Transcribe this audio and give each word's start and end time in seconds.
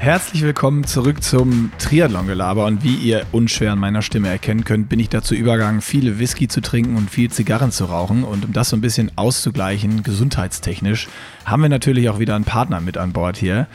Herzlich 0.00 0.40
willkommen 0.40 0.84
zurück 0.84 1.22
zum 1.22 1.72
Triathlon-Gelaber 1.78 2.64
und 2.64 2.82
wie 2.82 2.94
ihr 2.94 3.26
unschwer 3.32 3.72
an 3.72 3.78
meiner 3.78 4.00
Stimme 4.00 4.30
erkennen 4.30 4.64
könnt, 4.64 4.88
bin 4.88 4.98
ich 4.98 5.10
dazu 5.10 5.34
übergegangen, 5.34 5.82
viele 5.82 6.18
Whisky 6.18 6.48
zu 6.48 6.62
trinken 6.62 6.96
und 6.96 7.10
viel 7.10 7.30
Zigarren 7.30 7.70
zu 7.70 7.84
rauchen 7.84 8.24
und 8.24 8.46
um 8.46 8.54
das 8.54 8.70
so 8.70 8.76
ein 8.76 8.80
bisschen 8.80 9.12
auszugleichen, 9.16 10.02
gesundheitstechnisch, 10.02 11.06
haben 11.44 11.60
wir 11.60 11.68
natürlich 11.68 12.08
auch 12.08 12.18
wieder 12.18 12.34
einen 12.34 12.46
Partner 12.46 12.80
mit 12.80 12.96
an 12.96 13.12
Bord 13.12 13.36
hier. 13.36 13.66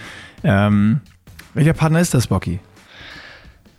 Ähm, 0.43 1.01
welcher 1.53 1.73
Partner 1.73 1.99
ist 1.99 2.15
das, 2.15 2.25
Bocky? 2.25 2.59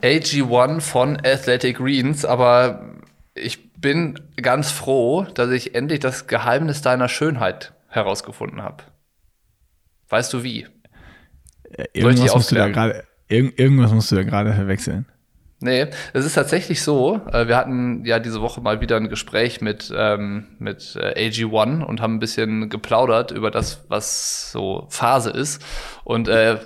AG1 0.04 0.82
von 0.82 1.16
Athletic 1.16 1.78
Greens, 1.78 2.24
aber 2.24 2.94
ich 3.34 3.72
bin 3.72 4.20
ganz 4.36 4.70
froh, 4.70 5.26
dass 5.34 5.50
ich 5.50 5.74
endlich 5.74 5.98
das 5.98 6.28
Geheimnis 6.28 6.80
deiner 6.80 7.08
Schönheit 7.08 7.72
herausgefunden 7.88 8.62
habe. 8.62 8.84
Weißt 10.08 10.32
du 10.32 10.44
wie? 10.44 10.68
Äh, 11.72 11.84
irgendwas, 11.92 12.34
musst 12.34 12.50
du 12.50 12.54
da 12.54 12.68
grade, 12.68 13.04
irg 13.28 13.58
irgendwas 13.58 13.92
musst 13.92 14.10
du 14.12 14.16
da 14.16 14.22
gerade 14.22 14.52
verwechseln. 14.52 15.06
Nee, 15.60 15.86
es 16.12 16.24
ist 16.26 16.34
tatsächlich 16.34 16.82
so. 16.82 17.20
Äh, 17.32 17.48
wir 17.48 17.56
hatten 17.56 18.04
ja 18.04 18.18
diese 18.18 18.42
Woche 18.42 18.60
mal 18.60 18.82
wieder 18.82 18.96
ein 18.96 19.08
Gespräch 19.08 19.62
mit, 19.62 19.92
ähm, 19.96 20.48
mit 20.58 20.96
äh, 21.00 21.28
AG1 21.28 21.82
und 21.82 22.02
haben 22.02 22.16
ein 22.16 22.20
bisschen 22.20 22.68
geplaudert 22.68 23.30
über 23.30 23.50
das, 23.50 23.84
was 23.88 24.52
so 24.52 24.86
Phase 24.90 25.30
ist. 25.30 25.64
Und 26.04 26.28
äh, 26.28 26.58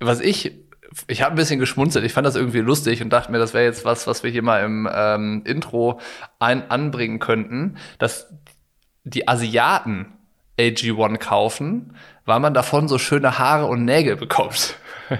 was 0.00 0.20
ich, 0.20 0.52
ich 1.06 1.22
habe 1.22 1.34
ein 1.34 1.36
bisschen 1.36 1.60
geschmunzelt. 1.60 2.04
Ich 2.04 2.12
fand 2.12 2.26
das 2.26 2.34
irgendwie 2.34 2.58
lustig 2.58 3.02
und 3.02 3.10
dachte 3.10 3.30
mir, 3.30 3.38
das 3.38 3.54
wäre 3.54 3.64
jetzt 3.64 3.84
was, 3.84 4.08
was 4.08 4.24
wir 4.24 4.32
hier 4.32 4.42
mal 4.42 4.64
im 4.64 4.88
ähm, 4.92 5.42
Intro 5.44 6.00
ein 6.40 6.70
anbringen 6.70 7.20
könnten, 7.20 7.76
dass 7.98 8.34
die 9.04 9.28
Asiaten 9.28 10.12
AG1 10.58 11.18
kaufen, 11.18 11.96
weil 12.24 12.40
man 12.40 12.54
davon 12.54 12.88
so 12.88 12.98
schöne 12.98 13.38
Haare 13.38 13.66
und 13.66 13.84
Nägel 13.84 14.16
bekommt. 14.16 14.76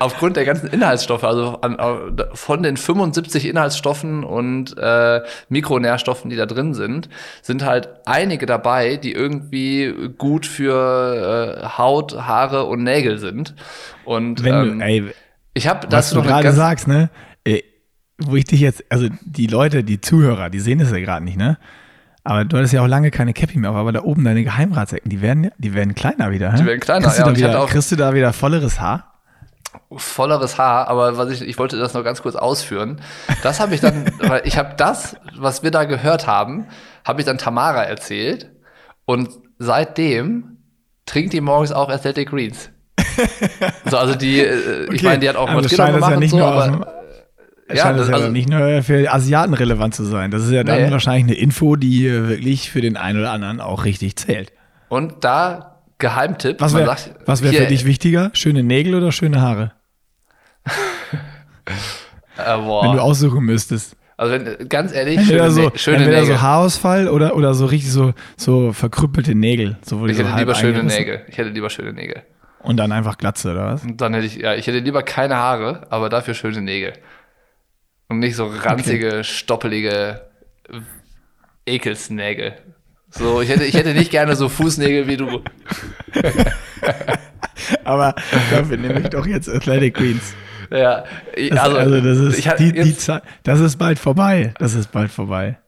Aufgrund 0.00 0.36
der 0.36 0.44
ganzen 0.44 0.68
Inhaltsstoffe, 0.68 1.24
also 1.24 1.60
an, 1.60 2.16
von 2.34 2.62
den 2.62 2.76
75 2.76 3.46
Inhaltsstoffen 3.46 4.24
und 4.24 4.76
äh, 4.76 5.20
Mikronährstoffen, 5.48 6.30
die 6.30 6.36
da 6.36 6.46
drin 6.46 6.74
sind, 6.74 7.08
sind 7.40 7.64
halt 7.64 7.88
einige 8.06 8.46
dabei, 8.46 8.96
die 8.96 9.12
irgendwie 9.12 10.12
gut 10.18 10.46
für 10.46 11.60
äh, 11.62 11.78
Haut, 11.78 12.16
Haare 12.16 12.64
und 12.64 12.82
Nägel 12.82 13.18
sind. 13.18 13.54
Und 14.04 14.42
Wenn 14.42 14.54
ähm, 14.54 14.78
du, 14.80 14.84
ey, 14.84 15.04
ich 15.54 15.68
habe 15.68 15.86
das 15.86 16.10
du 16.10 16.22
gerade 16.22 16.52
sagst, 16.52 16.88
ne? 16.88 17.10
Wo 18.18 18.36
ich 18.36 18.44
dich 18.44 18.60
jetzt, 18.60 18.84
also 18.90 19.08
die 19.22 19.48
Leute, 19.48 19.82
die 19.82 20.00
Zuhörer, 20.00 20.48
die 20.48 20.60
sehen 20.60 20.78
das 20.78 20.92
ja 20.92 20.98
gerade 20.98 21.24
nicht, 21.24 21.36
ne? 21.36 21.58
Aber 22.24 22.44
du 22.46 22.56
hattest 22.56 22.72
ja 22.72 22.82
auch 22.82 22.86
lange 22.86 23.10
keine 23.10 23.34
Cappy 23.34 23.58
mehr 23.58 23.70
auf, 23.70 23.76
aber 23.76 23.92
da 23.92 24.02
oben 24.02 24.24
deine 24.24 24.42
Geheimratsecken, 24.42 25.10
die 25.10 25.20
werden, 25.20 25.50
die 25.58 25.74
werden 25.74 25.94
kleiner 25.94 26.30
wieder. 26.30 26.54
Die 26.54 26.64
werden 26.64 26.80
kleiner, 26.80 27.06
kriegst 27.06 27.18
ja. 27.18 27.26
Du 27.26 27.32
da 27.32 27.36
wieder, 27.36 27.66
kriegst 27.66 27.92
du 27.92 27.96
da 27.96 28.14
wieder 28.14 28.32
volleres 28.32 28.80
Haar? 28.80 29.10
volleres 29.96 30.58
Haar, 30.58 30.88
aber 30.88 31.16
was 31.16 31.30
ich, 31.30 31.42
ich 31.42 31.58
wollte 31.58 31.76
das 31.78 31.94
noch 31.94 32.04
ganz 32.04 32.22
kurz 32.22 32.36
ausführen. 32.36 33.00
Das 33.42 33.60
habe 33.60 33.74
ich 33.74 33.80
dann, 33.80 34.06
weil 34.18 34.42
ich 34.44 34.56
habe 34.56 34.74
das, 34.76 35.16
was 35.36 35.62
wir 35.62 35.70
da 35.70 35.84
gehört 35.84 36.26
haben, 36.26 36.66
habe 37.04 37.20
ich 37.20 37.26
dann 37.26 37.38
Tamara 37.38 37.82
erzählt 37.82 38.50
und 39.04 39.30
seitdem 39.58 40.58
trinkt 41.06 41.32
die 41.32 41.40
morgens 41.40 41.72
auch 41.72 41.90
Athletic 41.90 42.30
Greens. 42.30 42.70
so, 43.84 43.98
also 43.98 44.14
die, 44.14 44.40
äh, 44.40 44.84
okay. 44.86 44.94
ich 44.94 45.02
meine, 45.02 45.18
die 45.18 45.28
hat 45.28 45.36
auch 45.36 45.48
also 45.48 45.62
Maschinen 45.62 45.94
gemacht 45.94 46.10
ja 46.10 46.16
und 46.16 46.28
so, 46.28 46.42
aber 46.42 47.03
ja, 47.68 47.76
scheint 47.76 47.98
das, 47.98 48.06
das 48.06 48.08
ja 48.08 48.14
also, 48.16 48.28
nicht 48.30 48.48
nur 48.48 48.82
für 48.82 49.12
Asiaten 49.12 49.54
relevant 49.54 49.94
zu 49.94 50.04
sein. 50.04 50.30
Das 50.30 50.44
ist 50.44 50.50
ja 50.50 50.64
dann 50.64 50.82
nee. 50.82 50.90
wahrscheinlich 50.90 51.24
eine 51.24 51.34
Info, 51.34 51.76
die 51.76 52.10
wirklich 52.10 52.70
für 52.70 52.80
den 52.80 52.96
einen 52.96 53.20
oder 53.20 53.32
anderen 53.32 53.60
auch 53.60 53.84
richtig 53.84 54.16
zählt. 54.16 54.52
Und 54.88 55.24
da 55.24 55.74
Geheimtipp. 55.98 56.60
Was 56.60 56.74
wäre 56.74 56.96
wär 57.26 57.62
für 57.62 57.66
dich 57.66 57.84
wichtiger? 57.84 58.30
Schöne 58.34 58.62
Nägel 58.62 58.94
oder 58.94 59.12
schöne 59.12 59.40
Haare? 59.40 59.72
äh, 62.36 62.56
Wenn 62.56 62.92
du 62.92 63.02
aussuchen 63.02 63.44
müsstest. 63.44 63.96
Also 64.16 64.32
wenn, 64.32 64.68
ganz 64.68 64.92
ehrlich, 64.92 65.18
entweder 65.18 65.50
schöne, 65.50 65.50
so, 65.50 65.72
schöne 65.74 65.96
entweder 65.98 66.20
Nägel. 66.20 66.36
so 66.36 66.42
Haarausfall 66.42 67.08
oder, 67.08 67.34
oder 67.36 67.54
so 67.54 67.66
richtig 67.66 67.90
so, 67.90 68.12
so 68.36 68.72
verkrüppelte 68.72 69.34
Nägel. 69.34 69.76
So, 69.82 70.06
ich 70.06 70.18
hätte 70.18 70.30
so 70.30 70.36
lieber 70.36 70.54
schöne 70.54 70.84
Nägel. 70.84 71.22
Ich 71.28 71.38
hätte 71.38 71.50
lieber 71.50 71.70
schöne 71.70 71.92
Nägel. 71.92 72.22
Und 72.60 72.76
dann 72.76 72.92
einfach 72.92 73.18
Glatze, 73.18 73.52
oder 73.52 73.66
was? 73.66 73.82
Und 73.82 74.00
dann 74.00 74.14
hätte 74.14 74.26
ich, 74.26 74.36
ja, 74.36 74.54
ich 74.54 74.66
hätte 74.66 74.78
lieber 74.78 75.02
keine 75.02 75.36
Haare, 75.36 75.86
aber 75.90 76.08
dafür 76.08 76.34
schöne 76.34 76.62
Nägel. 76.62 76.94
Und 78.08 78.18
nicht 78.18 78.36
so 78.36 78.46
ranzige, 78.46 79.08
okay. 79.08 79.24
stoppelige 79.24 80.22
Ekelsnägel. 81.66 82.54
So, 83.10 83.40
ich 83.40 83.48
hätte, 83.48 83.64
ich 83.64 83.74
hätte 83.74 83.94
nicht 83.94 84.10
gerne 84.10 84.36
so 84.36 84.48
Fußnägel 84.48 85.06
wie 85.06 85.16
du. 85.16 85.42
Aber 87.84 88.14
dafür 88.50 88.76
nehme 88.76 89.00
ich 89.00 89.08
doch 89.08 89.26
jetzt 89.26 89.48
Athletic 89.48 89.94
Queens. 89.94 90.34
Ja, 90.70 91.04
ich, 91.36 91.52
also, 91.58 91.76
also, 91.76 92.00
das 92.00 92.18
ist 92.18 92.38
ich, 92.38 92.52
die, 92.54 92.72
die 92.72 92.96
Zeit, 92.96 93.22
das 93.42 93.60
ist 93.60 93.76
bald 93.76 93.98
vorbei. 93.98 94.52
Das 94.58 94.74
ist 94.74 94.90
bald 94.90 95.10
vorbei. 95.10 95.58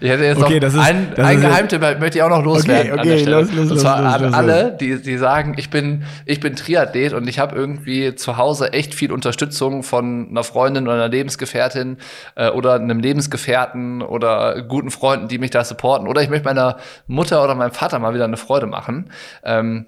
Ich 0.00 0.08
hätte 0.08 0.24
jetzt 0.24 0.42
okay, 0.42 0.58
noch 0.58 0.68
ist, 0.68 0.78
ein, 0.78 1.14
ein 1.18 1.40
Geheimtipp, 1.40 1.80
möchte 2.00 2.18
ich 2.18 2.22
auch 2.22 2.30
noch 2.30 2.42
loswerden. 2.42 2.92
Okay, 2.92 3.22
okay, 3.22 3.24
los, 3.24 3.52
los, 3.52 3.70
und 3.70 3.78
zwar 3.78 4.18
los, 4.18 4.22
an 4.22 4.34
alle, 4.34 4.76
die, 4.80 5.00
die 5.00 5.18
sagen, 5.18 5.54
ich 5.58 5.70
bin, 5.70 6.04
ich 6.24 6.40
bin 6.40 6.56
Triathlet 6.56 7.12
und 7.12 7.28
ich 7.28 7.38
habe 7.38 7.54
irgendwie 7.56 8.14
zu 8.14 8.36
Hause 8.36 8.72
echt 8.72 8.94
viel 8.94 9.12
Unterstützung 9.12 9.82
von 9.82 10.28
einer 10.30 10.44
Freundin 10.44 10.84
oder 10.84 10.94
einer 10.94 11.08
Lebensgefährtin 11.08 11.98
äh, 12.36 12.48
oder 12.48 12.74
einem 12.74 13.00
Lebensgefährten 13.00 14.02
oder 14.02 14.62
guten 14.62 14.90
Freunden, 14.90 15.28
die 15.28 15.38
mich 15.38 15.50
da 15.50 15.62
supporten. 15.62 16.08
Oder 16.08 16.22
ich 16.22 16.30
möchte 16.30 16.46
meiner 16.46 16.78
Mutter 17.06 17.44
oder 17.44 17.54
meinem 17.54 17.72
Vater 17.72 17.98
mal 17.98 18.14
wieder 18.14 18.24
eine 18.24 18.38
Freude 18.38 18.66
machen. 18.66 19.10
Ähm, 19.44 19.86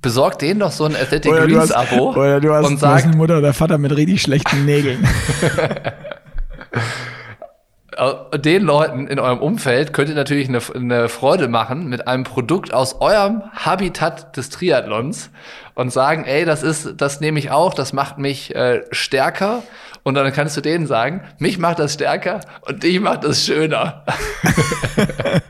besorg 0.00 0.38
denen 0.40 0.60
doch 0.60 0.72
so 0.72 0.84
ein 0.84 0.96
Athletic 0.96 1.32
oder 1.32 1.46
Greens 1.46 1.70
Abo 1.70 2.10
oder 2.10 2.40
du 2.40 2.52
hast, 2.52 2.66
und 2.66 2.80
sag, 2.80 2.88
du 2.88 2.94
hast 2.96 3.04
eine 3.04 3.16
Mutter 3.16 3.38
oder 3.38 3.52
Vater 3.52 3.78
mit 3.78 3.96
richtig 3.96 4.20
schlechten 4.20 4.64
Nägeln. 4.64 5.06
Äh, 8.02 8.38
den 8.38 8.62
Leuten 8.62 9.06
in 9.06 9.18
eurem 9.18 9.38
Umfeld 9.38 9.92
könnt 9.92 10.08
ihr 10.08 10.14
natürlich 10.14 10.48
eine, 10.48 10.60
eine, 10.74 11.08
Freude 11.08 11.48
machen 11.48 11.88
mit 11.88 12.08
einem 12.08 12.24
Produkt 12.24 12.74
aus 12.74 13.00
eurem 13.00 13.42
Habitat 13.52 14.36
des 14.36 14.50
Triathlons 14.50 15.30
und 15.74 15.92
sagen, 15.92 16.24
ey, 16.24 16.44
das 16.44 16.62
ist, 16.62 16.94
das 16.96 17.20
nehme 17.20 17.38
ich 17.38 17.50
auch, 17.50 17.74
das 17.74 17.92
macht 17.92 18.18
mich 18.18 18.54
äh, 18.54 18.82
stärker. 18.90 19.62
Und 20.02 20.14
dann 20.14 20.32
kannst 20.32 20.56
du 20.56 20.60
denen 20.60 20.88
sagen, 20.88 21.22
mich 21.38 21.58
macht 21.58 21.78
das 21.78 21.94
stärker 21.94 22.40
und 22.62 22.82
dich 22.82 22.98
macht 22.98 23.22
das 23.22 23.44
schöner. 23.44 24.04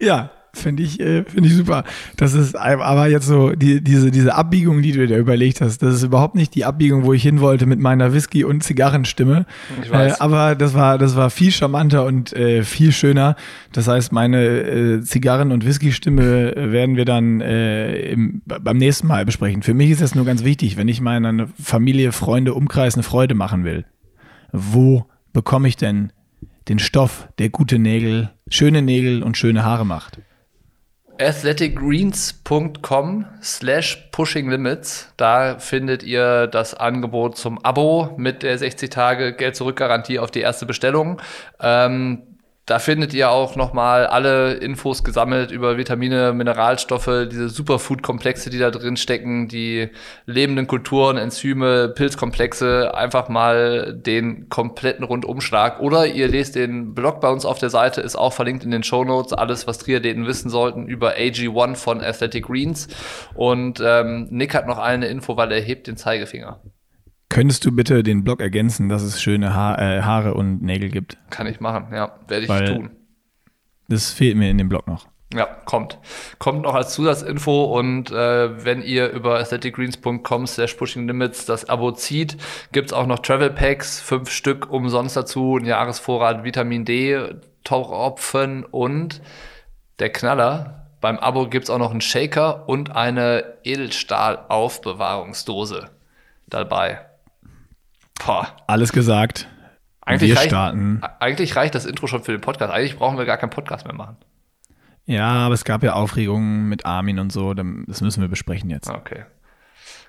ja, 0.00 0.30
Finde 0.64 0.82
ich, 0.82 0.98
äh, 0.98 1.24
finde 1.24 1.50
ich 1.50 1.54
super. 1.54 1.84
Das 2.16 2.32
ist 2.32 2.56
aber 2.56 3.06
jetzt 3.08 3.26
so, 3.26 3.50
die, 3.50 3.84
diese, 3.84 4.10
diese 4.10 4.34
Abbiegung, 4.34 4.80
die 4.80 4.92
du 4.92 5.06
dir 5.06 5.18
überlegt 5.18 5.60
hast, 5.60 5.82
das 5.82 5.96
ist 5.96 6.02
überhaupt 6.04 6.36
nicht 6.36 6.54
die 6.54 6.64
Abbiegung, 6.64 7.04
wo 7.04 7.12
ich 7.12 7.22
hin 7.22 7.40
wollte 7.40 7.66
mit 7.66 7.80
meiner 7.80 8.14
Whisky- 8.14 8.44
und 8.44 8.64
Zigarrenstimme. 8.64 9.44
Ich 9.82 9.90
weiß. 9.90 10.14
Äh, 10.14 10.16
aber 10.20 10.54
das 10.54 10.72
war, 10.72 10.96
das 10.96 11.16
war 11.16 11.28
viel 11.28 11.52
charmanter 11.52 12.06
und 12.06 12.32
äh, 12.32 12.62
viel 12.62 12.92
schöner. 12.92 13.36
Das 13.72 13.88
heißt, 13.88 14.10
meine 14.10 14.42
äh, 14.42 15.00
Zigarren- 15.02 15.52
und 15.52 15.66
Whisky-Stimme 15.66 16.54
werden 16.72 16.96
wir 16.96 17.04
dann 17.04 17.42
äh, 17.42 18.12
im, 18.12 18.40
beim 18.46 18.78
nächsten 18.78 19.06
Mal 19.06 19.26
besprechen. 19.26 19.62
Für 19.62 19.74
mich 19.74 19.90
ist 19.90 20.00
das 20.00 20.14
nur 20.14 20.24
ganz 20.24 20.44
wichtig, 20.44 20.78
wenn 20.78 20.88
ich 20.88 21.02
meiner 21.02 21.46
Familie, 21.62 22.12
Freunde, 22.12 22.54
Umkreis 22.54 22.94
eine 22.94 23.02
Freude 23.02 23.34
machen 23.34 23.64
will. 23.64 23.84
Wo 24.50 25.04
bekomme 25.34 25.68
ich 25.68 25.76
denn 25.76 26.10
den 26.68 26.78
Stoff, 26.78 27.28
der 27.38 27.50
gute 27.50 27.78
Nägel, 27.78 28.30
schöne 28.48 28.80
Nägel 28.80 29.22
und 29.22 29.36
schöne 29.36 29.62
Haare 29.62 29.84
macht? 29.84 30.20
athleticgreens.com 31.18 33.26
slash 33.42 34.08
pushing 34.10 34.50
limits. 34.50 35.12
Da 35.16 35.58
findet 35.58 36.02
ihr 36.02 36.46
das 36.46 36.74
Angebot 36.74 37.36
zum 37.36 37.62
Abo 37.64 38.14
mit 38.16 38.42
der 38.42 38.58
60 38.58 38.90
Tage 38.90 39.34
Geld 39.34 39.56
zurück 39.56 39.76
Garantie 39.76 40.18
auf 40.18 40.30
die 40.30 40.40
erste 40.40 40.66
Bestellung. 40.66 41.20
Ähm, 41.60 42.33
da 42.66 42.78
findet 42.78 43.12
ihr 43.12 43.30
auch 43.30 43.56
nochmal 43.56 44.06
alle 44.06 44.54
Infos 44.54 45.04
gesammelt 45.04 45.50
über 45.50 45.76
Vitamine, 45.76 46.32
Mineralstoffe, 46.32 47.28
diese 47.30 47.50
Superfood-Komplexe, 47.50 48.48
die 48.48 48.58
da 48.58 48.70
drin 48.70 48.96
stecken, 48.96 49.48
die 49.48 49.90
lebenden 50.24 50.66
Kulturen, 50.66 51.18
Enzyme, 51.18 51.90
Pilzkomplexe, 51.90 52.94
einfach 52.94 53.28
mal 53.28 53.92
den 53.94 54.48
kompletten 54.48 55.04
Rundumschlag. 55.04 55.80
Oder 55.80 56.06
ihr 56.06 56.26
lest 56.28 56.54
den 56.54 56.94
Blog 56.94 57.20
bei 57.20 57.28
uns 57.28 57.44
auf 57.44 57.58
der 57.58 57.70
Seite, 57.70 58.00
ist 58.00 58.16
auch 58.16 58.32
verlinkt 58.32 58.64
in 58.64 58.70
den 58.70 58.82
Show 58.82 59.04
Notes, 59.04 59.34
alles, 59.34 59.66
was 59.66 59.78
Triathleten 59.78 60.26
wissen 60.26 60.48
sollten 60.48 60.86
über 60.86 61.16
AG1 61.16 61.76
von 61.76 62.00
Athletic 62.00 62.46
Greens. 62.46 62.88
Und 63.34 63.82
ähm, 63.84 64.28
Nick 64.30 64.54
hat 64.54 64.66
noch 64.66 64.78
eine 64.78 65.08
Info, 65.08 65.36
weil 65.36 65.52
er 65.52 65.60
hebt 65.60 65.86
den 65.86 65.98
Zeigefinger. 65.98 66.62
Könntest 67.34 67.66
du 67.66 67.72
bitte 67.72 68.04
den 68.04 68.22
Blog 68.22 68.40
ergänzen, 68.40 68.88
dass 68.88 69.02
es 69.02 69.20
schöne 69.20 69.56
ha 69.56 69.74
äh, 69.74 70.02
Haare 70.02 70.34
und 70.34 70.62
Nägel 70.62 70.88
gibt? 70.88 71.18
Kann 71.30 71.48
ich 71.48 71.58
machen, 71.58 71.88
ja. 71.92 72.12
Werde 72.28 72.44
ich 72.44 72.48
Weil 72.48 72.64
tun. 72.64 72.90
Das 73.88 74.12
fehlt 74.12 74.36
mir 74.36 74.50
in 74.50 74.58
dem 74.58 74.68
Blog 74.68 74.86
noch. 74.86 75.08
Ja, 75.34 75.46
kommt. 75.64 75.98
Kommt 76.38 76.62
noch 76.62 76.76
als 76.76 76.94
Zusatzinfo 76.94 77.76
und 77.76 78.12
äh, 78.12 78.64
wenn 78.64 78.82
ihr 78.82 79.10
über 79.10 79.38
aestheticgreens.com 79.38 80.46
slash 80.46 80.74
pushing 80.74 81.08
limits 81.08 81.44
das 81.44 81.68
Abo 81.68 81.90
zieht, 81.90 82.36
gibt's 82.70 82.92
auch 82.92 83.06
noch 83.06 83.18
Travel 83.18 83.50
Packs, 83.50 84.00
fünf 84.00 84.30
Stück 84.30 84.70
umsonst 84.70 85.16
dazu, 85.16 85.56
ein 85.56 85.64
Jahresvorrat 85.64 86.44
Vitamin 86.44 86.84
D, 86.84 87.18
Tauchopfen 87.64 88.62
und 88.62 89.20
der 89.98 90.10
Knaller, 90.10 90.86
beim 91.00 91.18
Abo 91.18 91.48
gibt 91.48 91.64
es 91.64 91.70
auch 91.70 91.78
noch 91.78 91.90
einen 91.90 92.00
Shaker 92.00 92.68
und 92.68 92.94
eine 92.94 93.54
Edelstahl-Aufbewahrungsdose 93.64 95.90
dabei. 96.46 97.00
Boah. 98.24 98.48
Alles 98.66 98.92
gesagt. 98.92 99.48
Eigentlich 100.00 100.30
wir 100.30 100.36
reicht, 100.36 100.48
starten. 100.48 101.02
Eigentlich 101.20 101.56
reicht 101.56 101.74
das 101.74 101.86
Intro 101.86 102.06
schon 102.06 102.22
für 102.22 102.32
den 102.32 102.40
Podcast. 102.40 102.72
Eigentlich 102.72 102.96
brauchen 102.96 103.18
wir 103.18 103.24
gar 103.24 103.36
keinen 103.36 103.50
Podcast 103.50 103.86
mehr 103.86 103.94
machen. 103.94 104.16
Ja, 105.06 105.28
aber 105.28 105.54
es 105.54 105.64
gab 105.64 105.82
ja 105.82 105.94
Aufregungen 105.94 106.68
mit 106.68 106.86
Armin 106.86 107.18
und 107.18 107.32
so. 107.32 107.54
Das 107.54 108.00
müssen 108.00 108.20
wir 108.20 108.28
besprechen 108.28 108.70
jetzt. 108.70 108.90
Okay. 108.90 109.24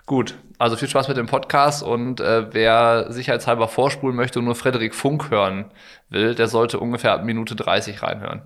Gut, 0.05 0.35
also 0.59 0.75
viel 0.75 0.87
Spaß 0.87 1.07
mit 1.07 1.17
dem 1.17 1.25
Podcast 1.25 1.81
und 1.81 2.19
äh, 2.19 2.53
wer 2.53 3.11
sicherheitshalber 3.11 3.67
vorspulen 3.67 4.15
möchte 4.15 4.37
und 4.37 4.45
nur 4.45 4.53
Frederik 4.53 4.93
Funk 4.93 5.31
hören 5.31 5.71
will, 6.09 6.35
der 6.35 6.47
sollte 6.47 6.79
ungefähr 6.79 7.13
ab 7.13 7.23
Minute 7.23 7.55
30 7.55 8.03
reinhören. 8.03 8.43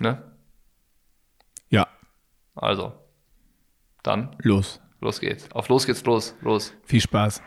Ne? 0.00 0.22
Ja. 1.68 1.86
Also, 2.54 2.94
dann. 4.02 4.34
Los. 4.38 4.80
Los 5.00 5.20
geht's. 5.20 5.52
Auf 5.52 5.68
los 5.68 5.86
geht's 5.86 6.04
los. 6.04 6.34
Los. 6.40 6.72
Viel 6.84 7.02
Spaß. 7.02 7.42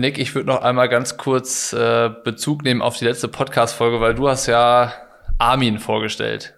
Nick, 0.00 0.18
ich 0.18 0.34
würde 0.34 0.48
noch 0.48 0.62
einmal 0.62 0.88
ganz 0.88 1.16
kurz 1.16 1.72
äh, 1.72 2.10
Bezug 2.24 2.64
nehmen 2.64 2.82
auf 2.82 2.96
die 2.96 3.04
letzte 3.04 3.28
Podcast-Folge, 3.28 4.00
weil 4.00 4.14
du 4.14 4.28
hast 4.28 4.46
ja 4.46 4.92
Armin 5.38 5.78
vorgestellt. 5.78 6.54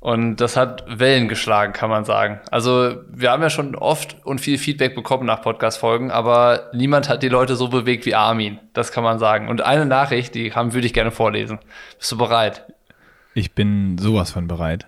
Und 0.00 0.36
das 0.36 0.56
hat 0.56 0.84
Wellen 0.86 1.26
geschlagen, 1.26 1.72
kann 1.72 1.90
man 1.90 2.04
sagen. 2.04 2.40
Also 2.50 2.96
wir 3.08 3.30
haben 3.30 3.42
ja 3.42 3.50
schon 3.50 3.74
oft 3.74 4.16
und 4.24 4.40
viel 4.40 4.58
Feedback 4.58 4.94
bekommen 4.94 5.26
nach 5.26 5.42
Podcast-Folgen, 5.42 6.10
aber 6.10 6.70
niemand 6.72 7.08
hat 7.08 7.22
die 7.22 7.28
Leute 7.28 7.56
so 7.56 7.68
bewegt 7.68 8.06
wie 8.06 8.14
Armin. 8.14 8.60
Das 8.72 8.92
kann 8.92 9.02
man 9.02 9.18
sagen. 9.18 9.48
Und 9.48 9.62
eine 9.62 9.86
Nachricht, 9.86 10.34
die 10.34 10.52
haben, 10.52 10.74
würde 10.74 10.86
ich 10.86 10.92
gerne 10.92 11.10
vorlesen. 11.10 11.58
Bist 11.98 12.12
du 12.12 12.18
bereit? 12.18 12.66
Ich 13.34 13.54
bin 13.54 13.98
sowas 13.98 14.30
von 14.30 14.46
bereit. 14.46 14.86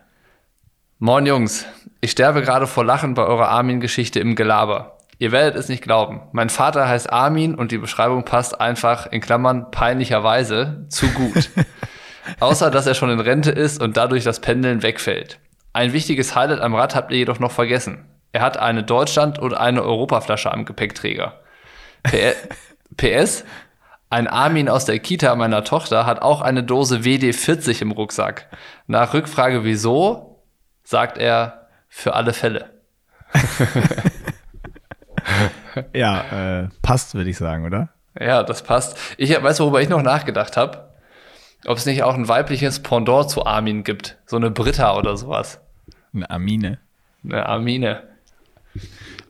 Moin 1.00 1.26
Jungs, 1.26 1.66
ich 2.00 2.10
sterbe 2.10 2.42
gerade 2.42 2.66
vor 2.66 2.84
Lachen 2.84 3.14
bei 3.14 3.24
eurer 3.24 3.48
Armin-Geschichte 3.48 4.20
im 4.20 4.34
Gelaber. 4.34 4.97
Ihr 5.18 5.32
werdet 5.32 5.56
es 5.56 5.68
nicht 5.68 5.82
glauben. 5.82 6.22
Mein 6.32 6.48
Vater 6.48 6.88
heißt 6.88 7.12
Armin 7.12 7.56
und 7.56 7.72
die 7.72 7.78
Beschreibung 7.78 8.24
passt 8.24 8.60
einfach 8.60 9.06
in 9.06 9.20
Klammern 9.20 9.70
peinlicherweise 9.70 10.86
zu 10.88 11.08
gut. 11.08 11.50
Außer 12.40 12.70
dass 12.70 12.86
er 12.86 12.94
schon 12.94 13.10
in 13.10 13.20
Rente 13.20 13.50
ist 13.50 13.82
und 13.82 13.96
dadurch 13.96 14.22
das 14.22 14.40
Pendeln 14.40 14.82
wegfällt. 14.82 15.40
Ein 15.72 15.92
wichtiges 15.92 16.36
Highlight 16.36 16.60
am 16.60 16.74
Rad 16.74 16.94
habt 16.94 17.10
ihr 17.10 17.18
jedoch 17.18 17.40
noch 17.40 17.50
vergessen. 17.50 18.04
Er 18.32 18.42
hat 18.42 18.58
eine 18.58 18.84
Deutschland- 18.84 19.38
und 19.38 19.54
eine 19.54 19.82
Europaflasche 19.82 20.52
am 20.52 20.64
Gepäckträger. 20.64 21.40
PS, 22.96 23.44
ein 24.10 24.28
Armin 24.28 24.68
aus 24.68 24.84
der 24.84 24.98
Kita 25.00 25.34
meiner 25.34 25.64
Tochter 25.64 26.06
hat 26.06 26.22
auch 26.22 26.42
eine 26.42 26.62
Dose 26.62 27.00
WD-40 27.00 27.82
im 27.82 27.90
Rucksack. 27.90 28.48
Nach 28.86 29.14
Rückfrage 29.14 29.64
wieso, 29.64 30.44
sagt 30.84 31.18
er, 31.18 31.68
für 31.88 32.14
alle 32.14 32.32
Fälle. 32.32 32.70
ja, 35.94 36.62
äh, 36.62 36.68
passt, 36.82 37.14
würde 37.14 37.30
ich 37.30 37.36
sagen, 37.36 37.64
oder? 37.64 37.88
Ja, 38.18 38.42
das 38.42 38.62
passt. 38.62 38.98
Ich 39.16 39.30
weiß, 39.30 39.60
worüber 39.60 39.80
ich 39.80 39.88
noch 39.88 40.02
nachgedacht 40.02 40.56
habe. 40.56 40.88
Ob 41.66 41.76
es 41.76 41.86
nicht 41.86 42.02
auch 42.02 42.14
ein 42.14 42.28
weibliches 42.28 42.80
Pendant 42.80 43.30
zu 43.30 43.44
Armin 43.44 43.84
gibt. 43.84 44.16
So 44.26 44.36
eine 44.36 44.50
Britta 44.50 44.96
oder 44.96 45.16
sowas. 45.16 45.60
Eine 46.14 46.30
Armine. 46.30 46.78
Eine 47.24 47.46
Armine. 47.46 48.02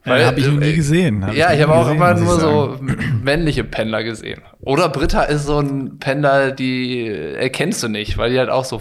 Weil, 0.04 0.20
ja, 0.20 0.26
habe 0.26 0.40
ich 0.40 0.46
noch 0.46 0.54
nie 0.54 0.70
äh, 0.70 0.76
gesehen. 0.76 1.26
Hab 1.26 1.34
ja, 1.34 1.48
ich, 1.50 1.56
ich 1.58 1.62
habe 1.62 1.74
auch 1.74 1.84
gesehen, 1.84 1.96
immer 1.96 2.14
nur 2.14 2.40
so 2.40 2.78
männliche 3.22 3.64
Pendler 3.64 4.04
gesehen. 4.04 4.42
Oder 4.60 4.88
Britta 4.88 5.22
ist 5.22 5.44
so 5.44 5.58
ein 5.58 5.98
Pendler, 5.98 6.52
die 6.52 7.08
erkennst 7.08 7.82
du 7.82 7.88
nicht, 7.88 8.16
weil 8.18 8.30
die 8.30 8.38
halt 8.38 8.50
auch 8.50 8.64
so 8.64 8.80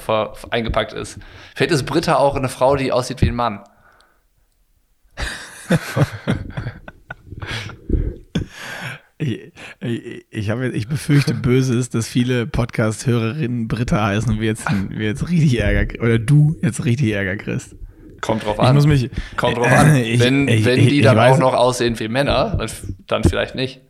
eingepackt 0.49 0.93
ist. 0.93 1.19
Vielleicht 1.55 1.71
ist 1.71 1.85
Britta 1.85 2.15
auch 2.15 2.35
eine 2.35 2.49
Frau, 2.49 2.75
die 2.75 2.91
aussieht 2.91 3.21
wie 3.21 3.29
ein 3.29 3.35
Mann. 3.35 3.63
Ich, 9.19 9.51
ich, 10.29 10.49
habe, 10.51 10.69
ich 10.69 10.87
befürchte 10.87 11.33
Böses, 11.33 11.89
dass 11.89 12.07
viele 12.07 12.45
Podcast-Hörerinnen 12.45 13.67
Britta 13.67 14.05
heißen 14.05 14.33
und 14.33 14.39
wir 14.39 14.45
jetzt, 14.45 14.67
wir 14.89 15.07
jetzt 15.07 15.27
richtig 15.29 15.59
Ärger, 15.59 16.03
oder 16.03 16.19
du 16.19 16.55
jetzt 16.61 16.85
richtig 16.85 17.13
Ärger 17.13 17.35
kriegst. 17.35 17.75
Kommt 18.21 18.45
drauf 18.45 18.59
an. 18.59 18.67
Ich 18.67 18.73
muss 18.73 18.85
mich, 18.85 19.09
Kommt 19.35 19.57
drauf 19.57 19.71
an. 19.71 19.95
Ich, 20.03 20.19
wenn, 20.19 20.47
ich, 20.47 20.65
wenn 20.65 20.87
die 20.87 21.01
dann 21.01 21.17
auch 21.17 21.39
noch 21.39 21.53
aussehen 21.53 21.99
wie 21.99 22.07
Männer, 22.07 22.63
dann 23.07 23.23
vielleicht 23.23 23.55
nicht. 23.55 23.81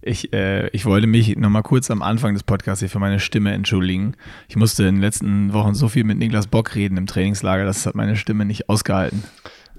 Ich, 0.00 0.32
äh, 0.32 0.68
ich 0.68 0.84
wollte 0.84 1.06
mich 1.06 1.36
nochmal 1.36 1.62
kurz 1.62 1.90
am 1.90 2.02
Anfang 2.02 2.34
des 2.34 2.42
Podcasts 2.42 2.80
hier 2.80 2.88
für 2.88 2.98
meine 2.98 3.20
Stimme 3.20 3.52
entschuldigen. 3.52 4.14
Ich 4.48 4.56
musste 4.56 4.84
in 4.84 4.96
den 4.96 5.02
letzten 5.02 5.52
Wochen 5.52 5.74
so 5.74 5.88
viel 5.88 6.04
mit 6.04 6.18
Niklas 6.18 6.46
Bock 6.46 6.74
reden 6.74 6.96
im 6.96 7.06
Trainingslager, 7.06 7.64
das 7.64 7.86
hat 7.86 7.94
meine 7.94 8.16
Stimme 8.16 8.44
nicht 8.44 8.68
ausgehalten. 8.68 9.22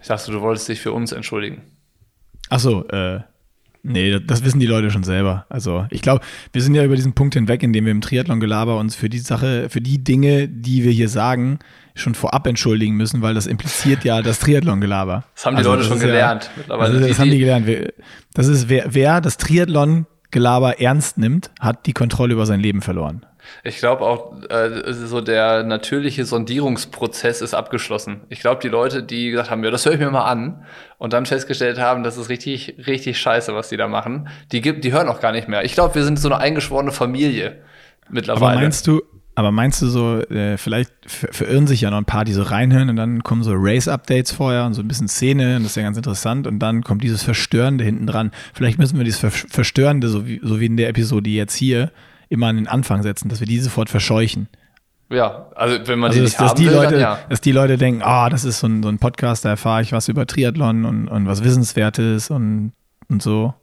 Ich 0.01 0.07
dachte, 0.07 0.31
du 0.31 0.41
wolltest 0.41 0.67
dich 0.67 0.81
für 0.81 0.91
uns 0.91 1.11
entschuldigen. 1.11 1.61
Ach 2.53 2.59
so, 2.59 2.87
äh, 2.89 3.21
Nee, 3.85 4.17
das 4.25 4.45
wissen 4.45 4.61
die 4.61 4.65
Leute 4.65 4.91
schon 4.91 5.03
selber. 5.03 5.45
Also 5.49 5.85
ich 5.89 6.01
glaube, 6.01 6.23
wir 6.53 6.61
sind 6.61 6.73
ja 6.73 6.85
über 6.85 6.95
diesen 6.95 7.11
Punkt 7.11 7.33
hinweg, 7.33 7.63
in 7.63 7.73
dem 7.73 7.83
wir 7.83 7.91
im 7.91 7.99
Triathlon-Gelaber 7.99 8.77
uns 8.77 8.95
für 8.95 9.09
die 9.09 9.19
Sache, 9.19 9.67
für 9.69 9.81
die 9.81 10.01
Dinge, 10.01 10.47
die 10.47 10.85
wir 10.85 10.91
hier 10.91 11.09
sagen, 11.09 11.59
schon 11.93 12.15
vorab 12.15 12.47
entschuldigen 12.47 12.95
müssen, 12.95 13.21
weil 13.21 13.33
das 13.33 13.45
impliziert 13.45 14.05
ja 14.05 14.21
das 14.21 14.39
Triathlon-Gelaber. 14.39 15.25
Das 15.35 15.45
haben 15.45 15.55
die 15.55 15.57
also, 15.57 15.71
Leute 15.71 15.83
schon 15.83 15.99
gelernt 15.99 16.45
ja, 16.45 16.51
mittlerweile. 16.55 16.99
Das, 16.99 17.09
das 17.09 17.19
haben 17.19 17.31
die 17.31 17.39
gelernt. 17.39 17.67
Das 18.33 18.47
ist, 18.47 18.69
wer, 18.69 18.85
wer 18.87 19.19
das 19.19 19.35
Triathlon-Gelaber 19.35 20.79
ernst 20.79 21.17
nimmt, 21.17 21.51
hat 21.59 21.85
die 21.85 21.93
Kontrolle 21.93 22.31
über 22.35 22.45
sein 22.45 22.61
Leben 22.61 22.81
verloren. 22.81 23.25
Ich 23.63 23.77
glaube 23.77 24.03
auch, 24.03 24.41
äh, 24.49 24.93
so 24.93 25.21
der 25.21 25.63
natürliche 25.63 26.25
Sondierungsprozess 26.25 27.41
ist 27.41 27.53
abgeschlossen. 27.53 28.21
Ich 28.29 28.39
glaube, 28.39 28.61
die 28.61 28.69
Leute, 28.69 29.03
die 29.03 29.31
gesagt 29.31 29.49
haben, 29.51 29.63
ja, 29.63 29.71
das 29.71 29.85
höre 29.85 29.93
ich 29.93 29.99
mir 29.99 30.11
mal 30.11 30.25
an 30.25 30.65
und 30.97 31.13
dann 31.13 31.25
festgestellt 31.25 31.79
haben, 31.79 32.03
das 32.03 32.17
ist 32.17 32.29
richtig, 32.29 32.75
richtig 32.87 33.19
scheiße, 33.19 33.53
was 33.53 33.69
die 33.69 33.77
da 33.77 33.87
machen, 33.87 34.29
die, 34.51 34.61
gibt, 34.61 34.83
die 34.83 34.91
hören 34.91 35.07
auch 35.07 35.19
gar 35.19 35.31
nicht 35.31 35.47
mehr. 35.47 35.63
Ich 35.63 35.73
glaube, 35.73 35.95
wir 35.95 36.03
sind 36.03 36.19
so 36.19 36.29
eine 36.29 36.37
eingeschworene 36.37 36.91
Familie 36.91 37.61
mittlerweile. 38.09 38.51
Aber 38.53 38.61
meinst 38.61 38.87
du, 38.87 39.01
aber 39.35 39.51
meinst 39.51 39.81
du 39.81 39.87
so, 39.87 40.19
äh, 40.19 40.57
vielleicht 40.57 40.91
verirren 41.05 41.65
sich 41.65 41.81
ja 41.81 41.89
noch 41.89 41.97
ein 41.97 42.05
paar, 42.05 42.23
die 42.23 42.33
so 42.33 42.43
reinhören 42.43 42.89
und 42.89 42.95
dann 42.95 43.23
kommen 43.23 43.41
so 43.41 43.53
Race-Updates 43.55 44.31
vorher 44.31 44.65
und 44.65 44.75
so 44.75 44.81
ein 44.81 44.87
bisschen 44.87 45.07
Szene 45.07 45.55
und 45.55 45.63
das 45.63 45.71
ist 45.71 45.75
ja 45.75 45.83
ganz 45.83 45.97
interessant 45.97 46.45
und 46.45 46.59
dann 46.59 46.83
kommt 46.83 47.03
dieses 47.03 47.23
Verstörende 47.23 47.83
hinten 47.83 48.05
dran. 48.05 48.31
Vielleicht 48.53 48.77
müssen 48.77 48.97
wir 48.97 49.03
dieses 49.03 49.19
Verstörende, 49.19 50.07
so 50.07 50.27
wie, 50.27 50.39
so 50.43 50.59
wie 50.59 50.67
in 50.67 50.77
der 50.77 50.89
Episode 50.89 51.29
jetzt 51.31 51.55
hier, 51.55 51.91
immer 52.33 52.47
an 52.47 52.57
den 52.57 52.67
Anfang 52.67 53.03
setzen, 53.03 53.29
dass 53.29 53.39
wir 53.39 53.47
die 53.47 53.59
sofort 53.59 53.89
verscheuchen. 53.89 54.49
Ja, 55.09 55.47
also 55.55 55.87
wenn 55.87 55.99
man 55.99 56.09
also 56.09 56.19
die 56.19 56.25
dass, 56.25 56.37
dass 56.37 56.55
die 56.55 56.65
will, 56.65 56.73
Leute, 56.73 56.99
ja. 56.99 57.19
Dass 57.29 57.41
die 57.41 57.51
Leute 57.51 57.77
denken, 57.77 58.01
ah, 58.03 58.25
oh, 58.25 58.29
das 58.29 58.43
ist 58.43 58.59
so 58.59 58.67
ein, 58.67 58.81
so 58.81 58.89
ein 58.89 58.97
Podcast, 58.97 59.45
da 59.45 59.49
erfahre 59.49 59.81
ich 59.81 59.91
was 59.91 60.07
über 60.07 60.25
Triathlon 60.25 60.85
und, 60.85 61.07
und 61.07 61.27
was 61.27 61.43
Wissenswertes 61.43 62.31
und, 62.31 62.73
und 63.09 63.21
so. 63.21 63.53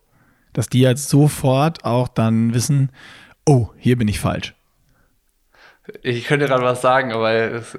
Dass 0.52 0.68
die 0.68 0.80
jetzt 0.80 1.08
sofort 1.08 1.84
auch 1.84 2.08
dann 2.08 2.54
wissen, 2.54 2.90
oh, 3.46 3.68
hier 3.76 3.96
bin 3.98 4.08
ich 4.08 4.20
falsch. 4.20 4.54
Ich 6.02 6.24
könnte 6.24 6.46
gerade 6.46 6.62
was 6.62 6.80
sagen, 6.80 7.12
aber 7.12 7.32
es, 7.32 7.76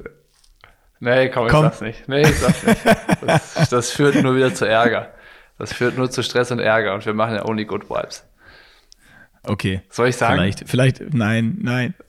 nee, 1.00 1.30
komm, 1.30 1.46
ich 1.46 1.52
komm. 1.52 1.64
sag's 1.64 1.82
nicht. 1.82 2.10
Nee, 2.10 2.22
ich 2.22 2.40
sag's 2.40 2.64
nicht. 2.64 2.82
Das, 3.26 3.70
das 3.70 3.92
führt 3.92 4.22
nur 4.22 4.36
wieder 4.36 4.54
zu 4.54 4.66
Ärger. 4.66 5.14
Das 5.58 5.72
führt 5.72 5.98
nur 5.98 6.10
zu 6.10 6.24
Stress 6.24 6.52
und 6.52 6.60
Ärger 6.60 6.94
und 6.94 7.06
wir 7.06 7.14
machen 7.14 7.36
ja 7.36 7.46
only 7.46 7.66
good 7.66 7.90
vibes. 7.90 8.26
Okay. 9.44 9.82
Soll 9.90 10.10
ich 10.10 10.18
sagen? 10.18 10.36
Vielleicht, 10.36 10.70
vielleicht, 10.70 11.14
nein, 11.14 11.58
nein. 11.62 11.94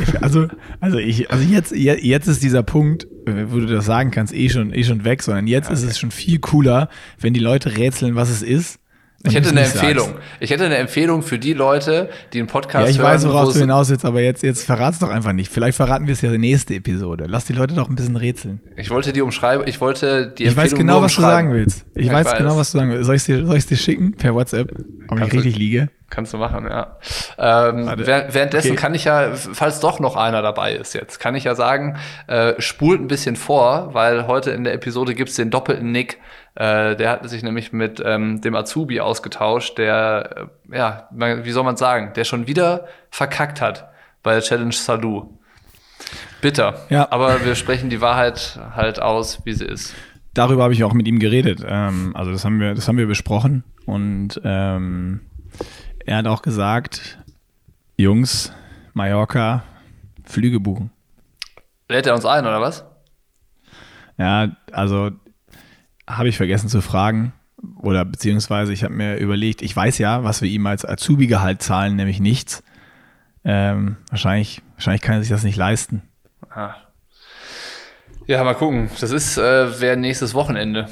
Ich, 0.00 0.22
also, 0.22 0.48
also 0.80 0.96
ich, 0.96 1.30
also 1.30 1.44
jetzt, 1.44 1.72
jetzt 1.72 2.26
ist 2.26 2.42
dieser 2.42 2.62
Punkt, 2.62 3.06
wo 3.26 3.58
du 3.58 3.66
das 3.66 3.84
sagen 3.84 4.10
kannst, 4.10 4.32
eh 4.32 4.48
schon, 4.48 4.72
eh 4.72 4.82
schon 4.82 5.04
weg, 5.04 5.22
sondern 5.22 5.46
jetzt 5.46 5.66
okay. 5.66 5.74
ist 5.74 5.82
es 5.82 5.98
schon 5.98 6.10
viel 6.10 6.38
cooler, 6.38 6.88
wenn 7.18 7.34
die 7.34 7.40
Leute 7.40 7.76
rätseln, 7.76 8.14
was 8.14 8.30
es 8.30 8.40
ist 8.40 8.80
ich 9.22 9.34
hätte 9.34 9.50
eine 9.50 9.60
Empfehlung. 9.60 10.08
Sagst. 10.08 10.22
Ich 10.40 10.50
hätte 10.50 10.64
eine 10.64 10.76
Empfehlung 10.76 11.22
für 11.22 11.38
die 11.38 11.52
Leute, 11.52 12.08
die 12.32 12.38
einen 12.38 12.48
Podcast 12.48 12.74
hören. 12.74 12.84
Ja, 12.84 12.90
ich 12.90 12.98
hören, 12.98 13.14
weiß, 13.14 13.26
woraus 13.26 13.52
du 13.52 13.60
hinaus 13.60 13.90
jetzt, 13.90 14.04
aber 14.04 14.20
jetzt, 14.20 14.42
jetzt 14.42 14.64
verrat's 14.64 14.98
doch 14.98 15.10
einfach 15.10 15.32
nicht. 15.32 15.52
Vielleicht 15.52 15.76
verraten 15.76 16.06
wir 16.06 16.12
es 16.12 16.22
ja 16.22 16.28
in 16.28 16.32
der 16.32 16.40
nächsten 16.40 16.72
Episode. 16.72 17.26
Lass 17.28 17.44
die 17.44 17.52
Leute 17.52 17.74
doch 17.74 17.90
ein 17.90 17.96
bisschen 17.96 18.16
rätseln. 18.16 18.60
Ich 18.76 18.88
wollte 18.90 19.12
die 19.12 19.20
umschreiben, 19.20 19.66
ich 19.68 19.80
wollte 19.80 20.28
die 20.28 20.44
Ich 20.44 20.56
weiß 20.56 20.74
genau, 20.74 21.02
was 21.02 21.14
du 21.14 21.20
sagen 21.20 21.52
willst. 21.52 21.84
Ich, 21.94 22.06
ich 22.06 22.12
weiß, 22.12 22.26
weiß, 22.26 22.38
genau, 22.38 22.56
was 22.56 22.72
du 22.72 22.78
sagen 22.78 22.90
willst. 22.92 23.04
Soll 23.04 23.16
ich 23.16 23.24
dir, 23.24 23.44
soll 23.44 23.56
ich 23.56 23.66
dir 23.66 23.76
schicken 23.76 24.12
per 24.12 24.34
WhatsApp, 24.34 24.72
ob 25.08 25.20
ich 25.20 25.32
richtig 25.32 25.56
liege? 25.56 25.90
Kannst 26.10 26.32
du 26.32 26.38
machen, 26.38 26.66
ja. 26.68 26.98
Ähm, 27.38 27.88
währenddessen 27.96 28.72
okay. 28.72 28.80
kann 28.80 28.94
ich 28.96 29.04
ja, 29.04 29.30
falls 29.34 29.78
doch 29.78 30.00
noch 30.00 30.16
einer 30.16 30.42
dabei 30.42 30.74
ist 30.74 30.92
jetzt, 30.92 31.20
kann 31.20 31.36
ich 31.36 31.44
ja 31.44 31.54
sagen, 31.54 31.98
äh, 32.26 32.54
spult 32.58 33.00
ein 33.00 33.06
bisschen 33.06 33.36
vor, 33.36 33.90
weil 33.94 34.26
heute 34.26 34.50
in 34.50 34.64
der 34.64 34.74
Episode 34.74 35.14
gibt's 35.14 35.36
den 35.36 35.50
doppelten 35.50 35.92
Nick. 35.92 36.18
Äh, 36.54 36.96
der 36.96 37.10
hat 37.10 37.28
sich 37.28 37.42
nämlich 37.42 37.72
mit 37.72 38.02
ähm, 38.04 38.40
dem 38.40 38.54
Azubi 38.54 39.00
ausgetauscht, 39.00 39.78
der, 39.78 40.48
äh, 40.70 40.76
ja, 40.76 41.08
wie 41.10 41.50
soll 41.52 41.64
man 41.64 41.76
sagen, 41.76 42.12
der 42.14 42.24
schon 42.24 42.46
wieder 42.46 42.86
verkackt 43.10 43.60
hat 43.60 43.88
bei 44.22 44.32
der 44.32 44.42
Challenge 44.42 44.72
Salou. 44.72 45.38
Bitter. 46.40 46.86
Ja. 46.88 47.08
Aber 47.10 47.44
wir 47.44 47.54
sprechen 47.54 47.90
die 47.90 48.00
Wahrheit 48.00 48.58
halt 48.74 49.00
aus, 49.00 49.44
wie 49.44 49.52
sie 49.52 49.66
ist. 49.66 49.94
Darüber 50.34 50.62
habe 50.62 50.72
ich 50.72 50.84
auch 50.84 50.94
mit 50.94 51.06
ihm 51.06 51.18
geredet. 51.18 51.64
Ähm, 51.66 52.14
also 52.14 52.32
das 52.32 52.44
haben 52.44 52.60
wir, 52.60 52.74
das 52.74 52.88
haben 52.88 52.98
wir 52.98 53.06
besprochen 53.06 53.64
und 53.86 54.40
ähm, 54.44 55.20
er 56.06 56.18
hat 56.18 56.26
auch 56.26 56.42
gesagt, 56.42 57.18
Jungs, 57.96 58.52
Mallorca, 58.94 59.64
Flüge 60.24 60.60
buchen. 60.60 60.90
Lädt 61.88 62.06
er 62.06 62.14
uns 62.14 62.24
ein, 62.24 62.46
oder 62.46 62.60
was? 62.60 62.84
Ja, 64.16 64.56
also 64.72 65.10
habe 66.16 66.28
ich 66.28 66.36
vergessen 66.36 66.68
zu 66.68 66.80
fragen. 66.80 67.32
Oder 67.76 68.04
beziehungsweise 68.04 68.72
ich 68.72 68.84
habe 68.84 68.94
mir 68.94 69.16
überlegt, 69.16 69.62
ich 69.62 69.76
weiß 69.76 69.98
ja, 69.98 70.24
was 70.24 70.40
wir 70.40 70.48
ihm 70.48 70.66
als 70.66 70.84
Azubi-Gehalt 70.84 71.62
zahlen, 71.62 71.96
nämlich 71.96 72.20
nichts. 72.20 72.62
Ähm, 73.44 73.96
wahrscheinlich, 74.08 74.62
wahrscheinlich 74.74 75.02
kann 75.02 75.16
er 75.16 75.20
sich 75.20 75.30
das 75.30 75.44
nicht 75.44 75.56
leisten. 75.56 76.02
Ah. 76.50 76.74
Ja, 78.26 78.42
mal 78.44 78.54
gucken. 78.54 78.90
Das 79.00 79.10
ist 79.10 79.38
äh, 79.38 79.80
wäre 79.80 79.96
nächstes 79.96 80.34
Wochenende. 80.34 80.88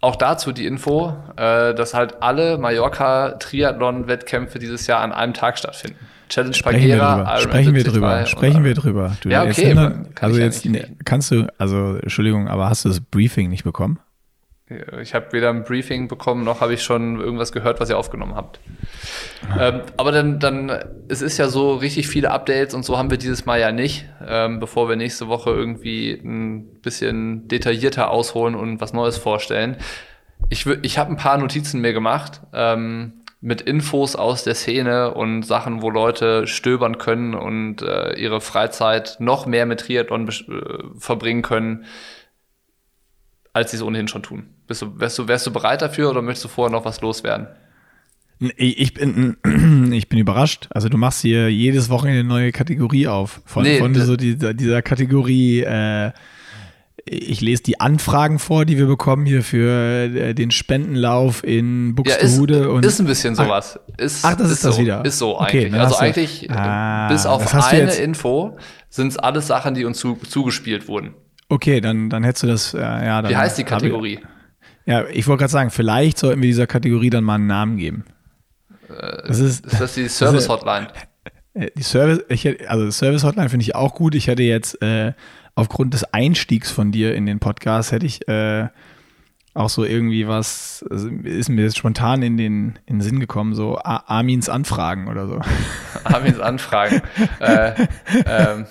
Auch 0.00 0.16
dazu 0.16 0.52
die 0.52 0.64
Info, 0.64 1.14
äh, 1.36 1.74
dass 1.74 1.92
halt 1.92 2.22
alle 2.22 2.56
Mallorca-Triathlon-Wettkämpfe 2.58 4.58
dieses 4.58 4.86
Jahr 4.86 5.00
an 5.00 5.12
einem 5.12 5.34
Tag 5.34 5.58
stattfinden. 5.58 5.98
Challenge 6.28 6.56
Pagera, 6.62 7.40
Sprechen 7.40 7.74
wir 7.74 7.84
drüber. 7.84 8.26
Sprechen 8.26 8.62
wir 8.62 8.74
drüber. 8.74 9.16
Du, 9.22 9.30
ja, 9.30 9.42
okay. 9.42 9.68
Jetzt, 9.68 10.22
also 10.22 10.38
jetzt 10.38 10.64
ja 10.64 10.82
kannst 11.04 11.30
du, 11.30 11.46
also 11.58 11.96
Entschuldigung, 11.96 12.48
aber 12.48 12.68
hast 12.68 12.84
du 12.84 12.90
das 12.90 13.00
Briefing 13.00 13.50
nicht 13.50 13.64
bekommen? 13.64 13.98
Ich 15.00 15.14
habe 15.14 15.32
weder 15.32 15.48
ein 15.48 15.64
Briefing 15.64 16.08
bekommen, 16.08 16.44
noch 16.44 16.60
habe 16.60 16.74
ich 16.74 16.82
schon 16.82 17.18
irgendwas 17.18 17.52
gehört, 17.52 17.80
was 17.80 17.88
ihr 17.88 17.96
aufgenommen 17.96 18.34
habt. 18.34 18.60
Ähm, 19.58 19.80
aber 19.96 20.12
dann, 20.12 20.38
dann, 20.40 20.70
es 21.08 21.22
ist 21.22 21.38
ja 21.38 21.48
so 21.48 21.74
richtig 21.74 22.08
viele 22.08 22.30
Updates 22.30 22.74
und 22.74 22.84
so 22.84 22.98
haben 22.98 23.10
wir 23.10 23.16
dieses 23.16 23.46
Mal 23.46 23.60
ja 23.60 23.72
nicht, 23.72 24.06
ähm, 24.26 24.60
bevor 24.60 24.88
wir 24.88 24.96
nächste 24.96 25.28
Woche 25.28 25.50
irgendwie 25.50 26.12
ein 26.12 26.80
bisschen 26.82 27.48
detaillierter 27.48 28.10
ausholen 28.10 28.54
und 28.54 28.80
was 28.80 28.92
Neues 28.92 29.16
vorstellen. 29.16 29.78
Ich, 30.50 30.66
ich 30.66 30.98
habe 30.98 31.12
ein 31.12 31.16
paar 31.16 31.38
Notizen 31.38 31.80
mir 31.80 31.94
gemacht 31.94 32.42
ähm, 32.52 33.24
mit 33.40 33.62
Infos 33.62 34.16
aus 34.16 34.44
der 34.44 34.54
Szene 34.54 35.14
und 35.14 35.44
Sachen, 35.44 35.80
wo 35.80 35.88
Leute 35.88 36.46
stöbern 36.46 36.98
können 36.98 37.34
und 37.34 37.80
äh, 37.80 38.14
ihre 38.14 38.42
Freizeit 38.42 39.16
noch 39.18 39.46
mehr 39.46 39.64
mit 39.64 39.80
Triathlon 39.80 40.28
äh, 40.28 40.32
verbringen 40.98 41.42
können 41.42 41.86
als 43.58 43.72
sie 43.72 43.76
es 43.76 43.82
ohnehin 43.82 44.08
schon 44.08 44.22
tun. 44.22 44.44
Bist 44.66 44.82
du, 44.82 44.98
wärst, 44.98 45.18
du, 45.18 45.28
wärst 45.28 45.46
du 45.46 45.52
bereit 45.52 45.82
dafür 45.82 46.10
oder 46.10 46.22
möchtest 46.22 46.46
du 46.46 46.48
vorher 46.48 46.72
noch 46.72 46.84
was 46.84 47.00
loswerden? 47.00 47.48
Ich 48.56 48.94
bin, 48.94 49.36
ich 49.92 50.08
bin 50.08 50.18
überrascht. 50.18 50.68
Also 50.70 50.88
du 50.88 50.96
machst 50.96 51.22
hier 51.22 51.50
jedes 51.50 51.90
Wochenende 51.90 52.20
eine 52.20 52.28
neue 52.28 52.52
Kategorie 52.52 53.08
auf. 53.08 53.40
Von, 53.44 53.64
nee, 53.64 53.78
von 53.78 53.94
so 53.94 54.16
dieser, 54.16 54.54
dieser 54.54 54.80
Kategorie, 54.80 55.62
äh, 55.62 56.12
ich 57.04 57.40
lese 57.40 57.62
die 57.64 57.80
Anfragen 57.80 58.38
vor, 58.38 58.64
die 58.64 58.78
wir 58.78 58.86
bekommen 58.86 59.26
hier 59.26 59.42
für 59.42 60.04
äh, 60.04 60.34
den 60.34 60.50
Spendenlauf 60.50 61.42
in 61.42 61.94
Buxtehude. 61.94 62.54
Ja, 62.54 62.60
ist, 62.60 62.68
und 62.68 62.84
ist 62.84 63.00
ein 63.00 63.06
bisschen 63.06 63.34
sowas. 63.34 63.80
Ist, 63.96 64.24
ach, 64.24 64.36
das 64.36 64.48
ist, 64.48 64.52
ist 64.58 64.64
das 64.64 64.76
so, 64.76 64.82
wieder. 64.82 65.04
Ist 65.04 65.18
so 65.18 65.38
eigentlich. 65.38 65.66
Okay, 65.66 65.80
also 65.80 65.96
eigentlich, 65.96 66.50
ah, 66.50 67.08
bis 67.08 67.26
auf 67.26 67.54
eine 67.54 67.92
Info, 67.94 68.56
sind 68.88 69.08
es 69.08 69.16
alles 69.16 69.48
Sachen, 69.48 69.74
die 69.74 69.84
uns 69.84 69.98
zu, 69.98 70.14
zugespielt 70.14 70.86
wurden. 70.86 71.14
Okay, 71.48 71.80
dann, 71.80 72.10
dann 72.10 72.24
hättest 72.24 72.42
du 72.42 72.46
das, 72.46 72.74
äh, 72.74 72.80
ja. 72.80 73.22
Dann 73.22 73.30
Wie 73.30 73.36
heißt 73.36 73.56
die 73.58 73.64
Kategorie? 73.64 74.14
Ich, 74.14 74.26
ja, 74.86 75.06
ich 75.08 75.26
wollte 75.26 75.40
gerade 75.40 75.52
sagen, 75.52 75.70
vielleicht 75.70 76.18
sollten 76.18 76.40
wir 76.40 76.48
dieser 76.48 76.66
Kategorie 76.66 77.10
dann 77.10 77.24
mal 77.24 77.36
einen 77.36 77.46
Namen 77.46 77.76
geben. 77.76 78.04
Äh, 78.88 79.28
das 79.28 79.38
ist, 79.38 79.66
ist 79.66 79.80
das 79.80 79.94
die 79.94 80.08
Service 80.08 80.48
Hotline? 80.48 80.88
Äh, 81.54 81.70
die 81.74 81.82
Service, 81.82 82.24
ich 82.28 82.70
also 82.70 82.90
Service 82.90 83.24
Hotline 83.24 83.48
finde 83.48 83.64
ich 83.64 83.74
auch 83.74 83.94
gut. 83.94 84.14
Ich 84.14 84.26
hätte 84.26 84.42
jetzt 84.42 84.80
äh, 84.82 85.12
aufgrund 85.54 85.94
des 85.94 86.04
Einstiegs 86.12 86.70
von 86.70 86.92
dir 86.92 87.14
in 87.14 87.26
den 87.26 87.38
Podcast 87.38 87.92
hätte 87.92 88.06
ich 88.06 88.28
äh, 88.28 88.68
auch 89.54 89.68
so 89.68 89.84
irgendwie 89.84 90.28
was, 90.28 90.84
also 90.88 91.08
ist 91.08 91.48
mir 91.48 91.64
jetzt 91.64 91.78
spontan 91.78 92.22
in 92.22 92.36
den, 92.36 92.78
in 92.86 92.96
den 92.96 93.00
Sinn 93.00 93.18
gekommen, 93.18 93.54
so 93.54 93.78
Armins 93.82 94.48
Anfragen 94.48 95.08
oder 95.08 95.26
so. 95.26 95.40
Armins 96.04 96.38
Anfragen. 96.38 97.02
äh, 97.40 97.72
ähm. 98.26 98.66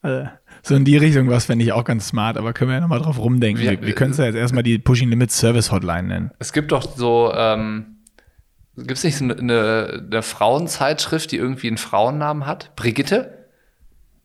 also, 0.00 0.28
so 0.62 0.74
in 0.74 0.84
die 0.84 0.96
Richtung 0.96 1.28
was 1.28 1.46
fände 1.46 1.64
ich 1.64 1.72
auch 1.72 1.84
ganz 1.84 2.08
smart, 2.08 2.36
aber 2.36 2.52
können 2.52 2.70
wir 2.70 2.74
ja 2.76 2.80
nochmal 2.80 3.00
drauf 3.00 3.18
rumdenken. 3.18 3.62
Wir, 3.62 3.80
wir 3.80 3.94
können 3.94 4.12
es 4.12 4.18
ja 4.18 4.26
jetzt 4.26 4.36
erstmal 4.36 4.62
die 4.62 4.78
Pushing 4.78 5.08
Limits 5.08 5.38
Service 5.38 5.72
Hotline 5.72 6.08
nennen. 6.08 6.30
Es 6.38 6.52
gibt 6.52 6.72
doch 6.72 6.96
so, 6.96 7.32
ähm, 7.34 7.96
gibt 8.76 8.92
es 8.92 9.04
nicht 9.04 9.20
eine, 9.20 10.04
eine, 10.08 10.22
Frauenzeitschrift, 10.22 11.32
die 11.32 11.36
irgendwie 11.36 11.68
einen 11.68 11.78
Frauennamen 11.78 12.46
hat? 12.46 12.74
Brigitte? 12.76 13.46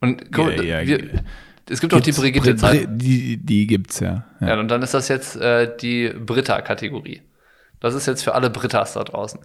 Und 0.01 0.31
guck, 0.31 0.51
ja, 0.57 0.81
ja, 0.81 0.87
wir, 0.87 1.23
es 1.69 1.81
gibt 1.81 1.93
doch 1.93 2.01
die 2.01 2.11
brigitte 2.11 2.55
Zeit. 2.55 2.87
Die, 2.91 3.37
die 3.37 3.65
gibt's 3.65 3.99
ja. 3.99 4.25
ja. 4.39 4.49
Ja, 4.49 4.59
und 4.59 4.67
dann 4.67 4.81
ist 4.81 4.93
das 4.93 5.07
jetzt 5.07 5.35
äh, 5.35 5.75
die 5.77 6.09
Britta-Kategorie. 6.09 7.21
Das 7.79 7.95
ist 7.95 8.05
jetzt 8.05 8.23
für 8.23 8.35
alle 8.35 8.49
Brittas 8.49 8.93
da 8.93 9.03
draußen. 9.03 9.39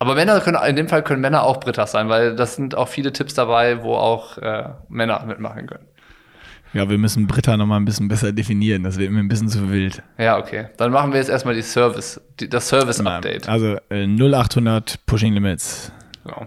Aber 0.00 0.14
Männer 0.14 0.40
können, 0.40 0.58
in 0.66 0.76
dem 0.76 0.88
Fall 0.88 1.04
können 1.04 1.20
Männer 1.20 1.42
auch 1.42 1.60
Britas 1.60 1.92
sein, 1.92 2.08
weil 2.08 2.34
das 2.34 2.56
sind 2.56 2.74
auch 2.74 2.88
viele 2.88 3.12
Tipps 3.12 3.34
dabei, 3.34 3.82
wo 3.82 3.94
auch 3.94 4.38
äh, 4.38 4.70
Männer 4.88 5.22
mitmachen 5.26 5.66
können. 5.66 5.86
Ja, 6.72 6.88
wir 6.88 6.96
müssen 6.96 7.26
Britta 7.26 7.56
noch 7.58 7.66
mal 7.66 7.76
ein 7.76 7.84
bisschen 7.84 8.08
besser 8.08 8.32
definieren. 8.32 8.82
Das 8.82 8.98
wird 8.98 9.10
mir 9.10 9.18
ein 9.18 9.28
bisschen 9.28 9.48
zu 9.48 9.70
wild. 9.70 10.02
Ja, 10.16 10.38
okay. 10.38 10.68
Dann 10.78 10.90
machen 10.90 11.12
wir 11.12 11.18
jetzt 11.18 11.28
erstmal 11.28 11.54
die 11.54 11.62
Service, 11.62 12.18
die, 12.38 12.48
das 12.48 12.68
Service-Update. 12.68 13.46
Also 13.46 13.76
äh, 13.90 14.06
0800 14.06 15.04
Pushing 15.04 15.34
Limits. 15.34 15.92
Genau. 16.24 16.46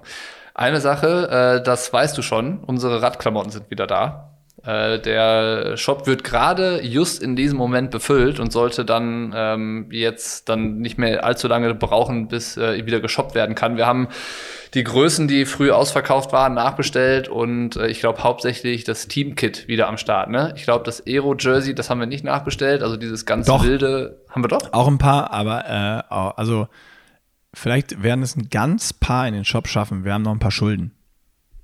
Eine 0.56 0.82
Sache, 0.82 1.60
äh, 1.60 1.64
das 1.64 1.94
weißt 1.94 2.18
du 2.18 2.24
schon, 2.24 2.60
unsere 2.60 3.04
Radklamotten 3.04 3.52
sind 3.52 3.70
wieder 3.70 3.86
da. 3.86 4.33
Äh, 4.66 5.00
der 5.00 5.76
Shop 5.76 6.08
wird 6.08 6.24
gerade 6.24 6.82
just 6.82 7.22
in 7.22 7.36
diesem 7.36 7.58
Moment 7.58 7.92
befüllt 7.92 8.40
und 8.40 8.54
sollte 8.54 8.86
dann 8.86 9.34
ähm, 9.36 9.88
jetzt 9.92 10.48
dann 10.48 10.78
nicht 10.78 10.98
mehr 10.98 11.26
allzu 11.26 11.50
lange 11.50 11.74
brauchen, 11.76 12.30
bis 12.30 12.56
äh, 12.56 12.86
wieder 12.86 13.02
geshoppt 13.02 13.36
werden 13.36 13.56
kann. 13.56 13.76
Wir 13.76 13.86
haben 13.86 14.08
die 14.74 14.86
Größen, 14.86 15.28
die 15.28 15.46
früh 15.46 15.70
ausverkauft 15.72 16.32
waren, 16.32 16.54
nachbestellt 16.54 17.28
und 17.28 17.76
äh, 17.76 17.88
ich 17.88 18.00
glaube 18.00 18.24
hauptsächlich 18.24 18.86
das 18.86 19.10
Team-Kit 19.10 19.68
wieder 19.68 19.90
am 19.90 19.98
Start. 19.98 20.30
Ne? 20.30 20.54
Ich 20.56 20.64
glaube, 20.64 20.86
das 20.86 21.06
Aero-Jersey, 21.06 21.76
das 21.76 21.90
haben 21.90 22.00
wir 22.00 22.08
nicht 22.08 22.24
nachbestellt. 22.24 22.84
Also 22.84 22.96
dieses 22.96 23.26
ganz 23.26 23.48
doch. 23.48 23.66
wilde 23.66 24.22
haben 24.30 24.46
wir 24.46 24.48
doch. 24.48 24.72
Auch 24.72 24.88
ein 24.88 24.98
paar, 24.98 25.32
aber 25.32 25.66
äh, 25.68 26.16
also 26.40 26.70
vielleicht 27.54 28.02
werden 28.02 28.24
es 28.24 28.38
ein 28.38 28.50
ganz 28.50 28.94
paar 28.94 29.28
in 29.28 29.34
den 29.34 29.44
Shop 29.44 29.68
schaffen. 29.68 30.06
Wir 30.06 30.14
haben 30.14 30.24
noch 30.24 30.32
ein 30.32 30.40
paar 30.40 30.52
Schulden. 30.52 30.94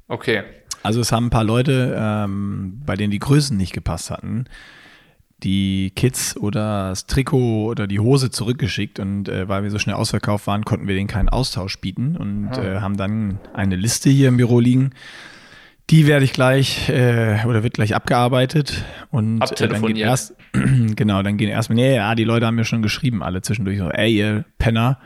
Okay. 0.10 0.44
Also 0.84 1.02
es 1.02 1.12
haben 1.12 1.28
ein 1.28 1.30
paar 1.30 1.44
Leute, 1.44 1.96
ähm, 1.98 2.82
bei 2.86 2.96
denen 2.96 3.12
die 3.12 3.20
Größen 3.20 3.56
nicht 3.58 3.74
gepasst 3.74 4.12
hatten, 4.12 4.46
die 5.44 5.92
Kids 5.96 6.36
oder 6.38 6.90
das 6.90 7.06
Trikot 7.06 7.66
oder 7.66 7.88
die 7.88 8.00
Hose 8.00 8.30
zurückgeschickt 8.30 9.00
und 9.00 9.30
äh, 9.30 9.48
weil 9.48 9.64
wir 9.64 9.72
so 9.72 9.80
schnell 9.80 9.96
ausverkauft 9.96 10.48
waren, 10.48 10.66
konnten 10.66 10.88
wir 10.88 10.96
denen 10.96 11.08
keinen 11.08 11.30
Austausch 11.30 11.80
bieten 11.80 12.18
und 12.18 12.50
ah. 12.52 12.64
äh, 12.64 12.80
haben 12.82 12.98
dann 12.98 13.40
eine 13.54 13.76
Liste 13.76 14.10
hier 14.10 14.30
im 14.30 14.38
Büro 14.38 14.60
liegen. 14.60 14.92
Die 15.90 16.06
werde 16.06 16.24
ich 16.24 16.34
gleich 16.34 16.90
äh, 16.90 17.44
oder 17.48 17.64
wird 17.64 17.74
gleich 17.74 17.96
abgearbeitet 17.96 18.84
und 19.12 19.42
äh, 19.60 19.68
dann 19.68 19.82
geht 19.82 19.98
erst 19.98 20.36
genau, 20.54 21.24
dann 21.24 21.38
gehen 21.38 21.50
erstmal 21.50 21.78
nee, 21.78 21.96
ja, 21.96 22.14
die 22.16 22.26
Leute 22.26 22.46
haben 22.46 22.56
mir 22.56 22.66
schon 22.66 22.82
geschrieben 22.82 23.24
alle 23.24 23.42
zwischendurch 23.42 23.80
so, 23.80 23.90
ey 23.90 24.14
ihr 24.14 24.46
Penner, 24.60 25.00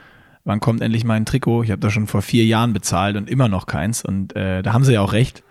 wann 0.44 0.60
kommt 0.60 0.82
endlich 0.82 1.06
mein 1.06 1.26
Trikot? 1.26 1.64
Ich 1.64 1.72
habe 1.72 1.80
das 1.80 1.94
schon 1.94 2.08
vor 2.08 2.22
vier 2.22 2.46
Jahren 2.46 2.74
bezahlt 2.74 3.16
und 3.16 3.30
immer 3.30 3.48
noch 3.48 3.66
keins 3.66 4.04
und 4.04 4.36
äh, 4.36 4.62
da 4.62 4.74
haben 4.74 4.84
sie 4.84 4.94
ja 4.94 5.02
auch 5.02 5.14
recht. 5.14 5.44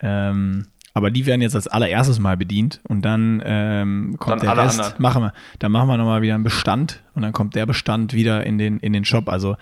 Ähm, 0.00 0.66
aber 0.96 1.10
die 1.10 1.26
werden 1.26 1.42
jetzt 1.42 1.56
als 1.56 1.66
allererstes 1.66 2.20
mal 2.20 2.36
bedient 2.36 2.80
und 2.88 3.04
dann 3.04 3.42
ähm, 3.44 4.16
kommt 4.20 4.44
dann 4.44 4.56
der 4.56 4.64
Rest. 4.64 4.80
Anderen. 4.80 5.02
Machen 5.02 5.22
wir, 5.24 5.32
dann 5.58 5.72
machen 5.72 5.88
wir 5.88 5.96
nochmal 5.96 6.22
wieder 6.22 6.36
einen 6.36 6.44
Bestand 6.44 7.02
und 7.14 7.22
dann 7.22 7.32
kommt 7.32 7.56
der 7.56 7.66
Bestand 7.66 8.14
wieder 8.14 8.46
in 8.46 8.58
den, 8.58 8.78
in 8.78 8.92
den 8.92 9.04
Shop. 9.04 9.28
Also 9.28 9.56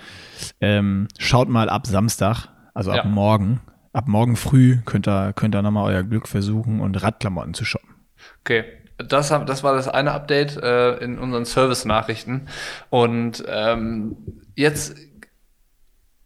ähm, 0.60 1.08
schaut 1.18 1.48
mal 1.48 1.70
ab 1.70 1.86
Samstag, 1.86 2.48
also 2.74 2.90
ab 2.90 3.04
ja. 3.04 3.10
morgen. 3.10 3.60
Ab 3.94 4.08
morgen 4.08 4.36
früh 4.36 4.78
könnt 4.84 5.08
ihr, 5.08 5.32
könnt 5.32 5.54
ihr 5.54 5.62
nochmal 5.62 5.92
euer 5.92 6.02
Glück 6.02 6.28
versuchen 6.28 6.80
und 6.80 7.02
Radklamotten 7.02 7.54
zu 7.54 7.64
shoppen. 7.64 7.94
Okay, 8.40 8.64
das, 8.98 9.28
das 9.28 9.64
war 9.64 9.74
das 9.74 9.88
eine 9.88 10.12
Update 10.12 10.56
äh, 10.56 10.96
in 10.98 11.18
unseren 11.18 11.46
Service-Nachrichten. 11.46 12.48
Und 12.90 13.42
ähm, 13.48 14.16
jetzt 14.54 14.96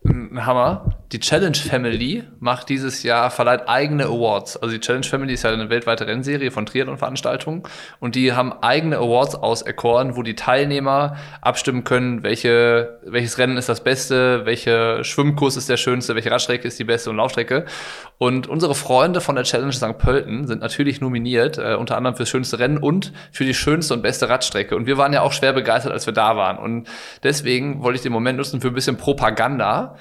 ein 0.08 0.46
Hammer. 0.46 0.96
Die 1.12 1.20
Challenge 1.20 1.56
Family 1.56 2.24
macht 2.40 2.68
dieses 2.68 3.02
Jahr, 3.02 3.30
verleiht 3.30 3.68
eigene 3.68 4.06
Awards. 4.06 4.56
Also 4.56 4.74
die 4.74 4.80
Challenge 4.80 5.06
Family 5.06 5.34
ist 5.34 5.44
ja 5.44 5.50
eine 5.50 5.70
weltweite 5.70 6.06
Rennserie 6.06 6.50
von 6.50 6.66
Triathlon-Veranstaltungen 6.66 7.62
und 8.00 8.14
die 8.14 8.32
haben 8.32 8.52
eigene 8.52 8.96
Awards 8.96 9.36
auserkoren, 9.36 10.16
wo 10.16 10.22
die 10.22 10.34
Teilnehmer 10.34 11.16
abstimmen 11.40 11.84
können, 11.84 12.22
welche, 12.22 12.98
welches 13.04 13.38
Rennen 13.38 13.56
ist 13.56 13.68
das 13.68 13.84
Beste, 13.84 14.44
welcher 14.46 15.04
Schwimmkurs 15.04 15.56
ist 15.56 15.68
der 15.68 15.76
schönste, 15.76 16.14
welche 16.14 16.30
Radstrecke 16.30 16.66
ist 16.66 16.78
die 16.78 16.84
beste 16.84 17.10
und 17.10 17.16
Laufstrecke. 17.16 17.64
Und 18.18 18.48
unsere 18.48 18.74
Freunde 18.74 19.20
von 19.20 19.36
der 19.36 19.44
Challenge 19.44 19.72
St. 19.72 19.98
Pölten 19.98 20.46
sind 20.46 20.60
natürlich 20.60 21.00
nominiert, 21.00 21.58
äh, 21.58 21.74
unter 21.74 21.96
anderem 21.96 22.16
fürs 22.16 22.30
schönste 22.30 22.58
Rennen 22.58 22.78
und 22.78 23.12
für 23.30 23.44
die 23.44 23.54
schönste 23.54 23.94
und 23.94 24.02
beste 24.02 24.28
Radstrecke. 24.28 24.74
Und 24.74 24.86
wir 24.86 24.96
waren 24.96 25.12
ja 25.12 25.22
auch 25.22 25.32
schwer 25.32 25.52
begeistert, 25.52 25.92
als 25.92 26.06
wir 26.06 26.14
da 26.14 26.36
waren. 26.36 26.58
Und 26.58 26.88
deswegen 27.22 27.82
wollte 27.82 27.96
ich 27.96 28.02
den 28.02 28.12
Moment 28.12 28.38
nutzen 28.38 28.60
für 28.60 28.68
ein 28.68 28.74
bisschen 28.74 28.96
Propaganda 28.96 29.95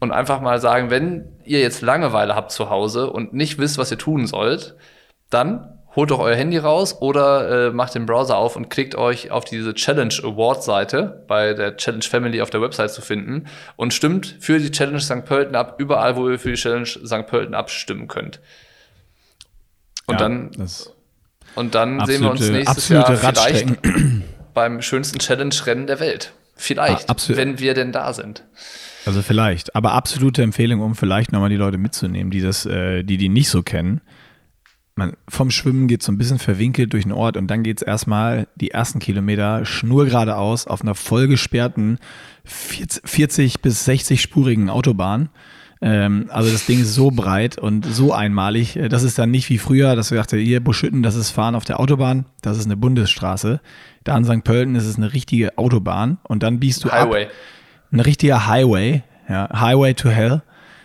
und 0.00 0.12
einfach 0.12 0.40
mal 0.40 0.60
sagen, 0.60 0.90
wenn 0.90 1.28
ihr 1.44 1.60
jetzt 1.60 1.82
Langeweile 1.82 2.34
habt 2.34 2.52
zu 2.52 2.70
Hause 2.70 3.10
und 3.10 3.34
nicht 3.34 3.58
wisst, 3.58 3.78
was 3.78 3.90
ihr 3.90 3.98
tun 3.98 4.26
sollt, 4.26 4.76
dann 5.28 5.80
holt 5.96 6.10
doch 6.10 6.20
euer 6.20 6.36
Handy 6.36 6.56
raus 6.56 7.00
oder 7.00 7.68
äh, 7.68 7.70
macht 7.72 7.94
den 7.94 8.06
Browser 8.06 8.36
auf 8.36 8.56
und 8.56 8.70
klickt 8.70 8.94
euch 8.94 9.30
auf 9.30 9.44
diese 9.44 9.74
Challenge 9.74 10.14
Award 10.22 10.62
Seite 10.62 11.24
bei 11.26 11.52
der 11.52 11.76
Challenge 11.76 12.04
Family 12.04 12.40
auf 12.40 12.50
der 12.50 12.62
Website 12.62 12.92
zu 12.92 13.02
finden 13.02 13.46
und 13.76 13.92
stimmt 13.92 14.36
für 14.40 14.58
die 14.58 14.70
Challenge 14.70 15.00
St. 15.00 15.24
Pölten 15.24 15.56
ab, 15.56 15.76
überall, 15.78 16.16
wo 16.16 16.28
ihr 16.28 16.38
für 16.38 16.50
die 16.50 16.56
Challenge 16.56 16.86
St. 16.86 17.26
Pölten 17.26 17.54
abstimmen 17.54 18.06
könnt. 18.06 18.40
Und 20.06 20.14
ja, 20.14 20.28
dann, 20.28 20.50
und 21.56 21.74
dann 21.74 22.06
sehen 22.06 22.22
wir 22.22 22.30
uns 22.30 22.48
nächstes 22.48 22.88
Jahr 22.88 23.16
vielleicht 23.16 23.66
beim 24.54 24.82
schönsten 24.82 25.18
Challenge-Rennen 25.18 25.86
der 25.86 26.00
Welt. 26.00 26.32
Vielleicht, 26.54 27.10
ah, 27.10 27.16
wenn 27.28 27.58
wir 27.58 27.74
denn 27.74 27.90
da 27.90 28.12
sind. 28.12 28.44
Also 29.06 29.22
vielleicht, 29.22 29.74
aber 29.74 29.92
absolute 29.92 30.42
Empfehlung, 30.42 30.80
um 30.80 30.94
vielleicht 30.94 31.32
nochmal 31.32 31.48
die 31.48 31.56
Leute 31.56 31.78
mitzunehmen, 31.78 32.30
die 32.30 32.40
das, 32.40 32.66
äh, 32.66 33.02
die 33.02 33.16
die 33.16 33.28
nicht 33.28 33.48
so 33.48 33.62
kennen. 33.62 34.00
Man, 34.96 35.16
vom 35.28 35.50
Schwimmen 35.50 35.88
geht 35.88 36.02
so 36.02 36.12
ein 36.12 36.18
bisschen 36.18 36.38
verwinkelt 36.38 36.92
durch 36.92 37.04
den 37.04 37.12
Ort 37.12 37.36
und 37.36 37.46
dann 37.46 37.62
geht 37.62 37.78
es 37.78 37.82
erstmal 37.82 38.48
die 38.56 38.70
ersten 38.70 38.98
Kilometer 38.98 39.64
schnurgeradeaus 39.64 40.66
auf 40.66 40.82
einer 40.82 40.94
vollgesperrten 40.94 41.98
40, 42.44 43.08
40 43.08 43.60
bis 43.62 43.84
60 43.84 44.20
spurigen 44.20 44.68
Autobahn. 44.68 45.30
Ähm, 45.82 46.26
also 46.28 46.50
das 46.50 46.66
Ding 46.66 46.80
ist 46.80 46.94
so 46.94 47.10
breit 47.10 47.56
und 47.56 47.86
so 47.86 48.12
einmalig. 48.12 48.76
Äh, 48.76 48.88
das 48.88 49.02
ist 49.02 49.18
dann 49.18 49.30
nicht 49.30 49.48
wie 49.48 49.58
früher, 49.58 49.96
dass 49.96 50.10
wir 50.10 50.18
dachten, 50.18 50.38
hier 50.38 50.62
Buschütten, 50.62 51.02
das 51.02 51.14
ist 51.14 51.30
Fahren 51.30 51.54
auf 51.54 51.64
der 51.64 51.80
Autobahn, 51.80 52.26
das 52.42 52.58
ist 52.58 52.66
eine 52.66 52.76
Bundesstraße. 52.76 53.60
Da 54.04 54.16
in 54.16 54.24
St. 54.24 54.44
Pölten 54.44 54.74
ist 54.74 54.84
es 54.84 54.96
eine 54.96 55.14
richtige 55.14 55.56
Autobahn 55.56 56.18
und 56.24 56.42
dann 56.42 56.60
biegst 56.60 56.84
du 56.84 56.90
Highway. 56.90 57.26
ab. 57.26 57.30
Ein 57.92 58.00
richtiger 58.00 58.46
Highway, 58.46 59.02
ja, 59.28 59.48
Highway 59.52 59.94
to 59.94 60.08
Hell. 60.08 60.42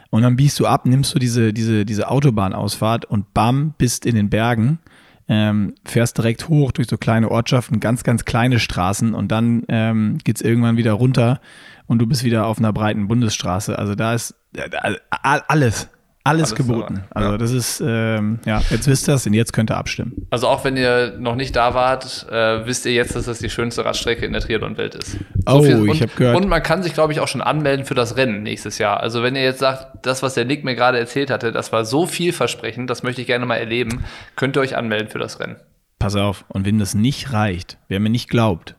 Und 0.10 0.22
dann 0.22 0.36
biegst 0.36 0.60
du 0.60 0.66
ab, 0.66 0.86
nimmst 0.86 1.14
du 1.14 1.20
diese, 1.20 1.52
diese, 1.52 1.86
diese 1.86 2.10
Autobahnausfahrt 2.10 3.06
und 3.06 3.34
bam, 3.34 3.74
bist 3.78 4.06
in 4.06 4.16
den 4.16 4.30
Bergen, 4.30 4.80
ähm, 5.28 5.76
fährst 5.84 6.18
direkt 6.18 6.48
hoch 6.48 6.72
durch 6.72 6.88
so 6.88 6.98
kleine 6.98 7.30
Ortschaften, 7.32 7.80
ganz, 7.80 8.04
ganz 8.04 8.24
kleine 8.24 8.60
Straßen 8.60 9.14
und 9.14 9.32
dann 9.32 9.64
ähm, 9.68 10.20
geht 10.24 10.38
es 10.38 10.42
irgendwann 10.42 10.78
wieder 10.78 10.94
runter 10.94 11.42
und 11.88 12.00
du 12.00 12.08
bist 12.08 12.24
wieder 12.24 12.46
auf 12.46 12.60
einer 12.60 12.72
breiten 12.72 13.08
Bundesstraße. 13.08 13.78
Also 13.78 13.96
da 13.96 14.14
ist 14.14 14.36
äh, 14.56 14.70
alles, 15.10 15.90
alles, 16.26 16.54
Alles 16.54 16.56
geboten. 16.56 17.04
Aber, 17.12 17.26
also 17.26 17.38
das 17.38 17.52
ist, 17.52 17.84
ähm, 17.86 18.40
ja, 18.46 18.60
jetzt 18.72 18.88
wisst 18.88 19.08
ihr 19.08 19.14
es 19.14 19.28
und 19.28 19.34
jetzt 19.34 19.54
könnt 19.54 19.70
ihr 19.70 19.78
abstimmen. 19.78 20.26
Also 20.32 20.48
auch 20.48 20.64
wenn 20.64 20.76
ihr 20.76 21.16
noch 21.20 21.36
nicht 21.36 21.56
da 21.56 21.76
wart, 21.76 22.26
äh, 22.32 22.66
wisst 22.66 22.88
ihr 22.88 22.94
jetzt, 22.94 23.16
dass 23.16 23.26
das 23.26 23.38
die 23.38 23.50
schönste 23.50 23.86
Radstrecke 23.86 24.26
in 24.26 24.34
der 24.34 24.42
Triathlon-Welt 24.42 24.96
ist. 24.96 25.12
So 25.12 25.20
oh, 25.46 25.62
viel, 25.62 25.88
ich 25.88 26.02
habe 26.02 26.12
gehört. 26.16 26.36
Und 26.36 26.50
man 26.50 26.64
kann 26.64 26.82
sich, 26.82 26.96
glaube 26.96 27.14
ich, 27.14 27.20
auch 27.20 27.28
schon 27.28 27.42
anmelden 27.42 27.86
für 27.86 27.94
das 27.94 28.18
Rennen 28.18 28.42
nächstes 28.42 28.80
Jahr. 28.80 29.02
Also 29.02 29.22
wenn 29.22 29.36
ihr 29.36 29.44
jetzt 29.44 29.60
sagt, 29.60 30.04
das, 30.04 30.24
was 30.24 30.34
der 30.34 30.46
Nick 30.46 30.64
mir 30.64 30.74
gerade 30.74 30.98
erzählt 30.98 31.30
hatte, 31.30 31.52
das 31.52 31.72
war 31.72 31.86
so 31.86 32.08
vielversprechend, 32.08 32.90
das 32.90 33.04
möchte 33.04 33.22
ich 33.22 33.28
gerne 33.28 33.46
mal 33.46 33.58
erleben, 33.58 34.04
könnt 34.36 34.58
ihr 34.58 34.62
euch 34.62 34.76
anmelden 34.76 35.10
für 35.10 35.20
das 35.20 35.40
Rennen. 35.40 35.58
Pass 36.00 36.16
auf, 36.16 36.44
und 36.48 36.66
wenn 36.66 36.80
das 36.80 36.96
nicht 36.96 37.34
reicht, 37.34 37.78
wer 37.88 38.00
mir 38.00 38.10
nicht 38.10 38.30
glaubt, 38.32 38.76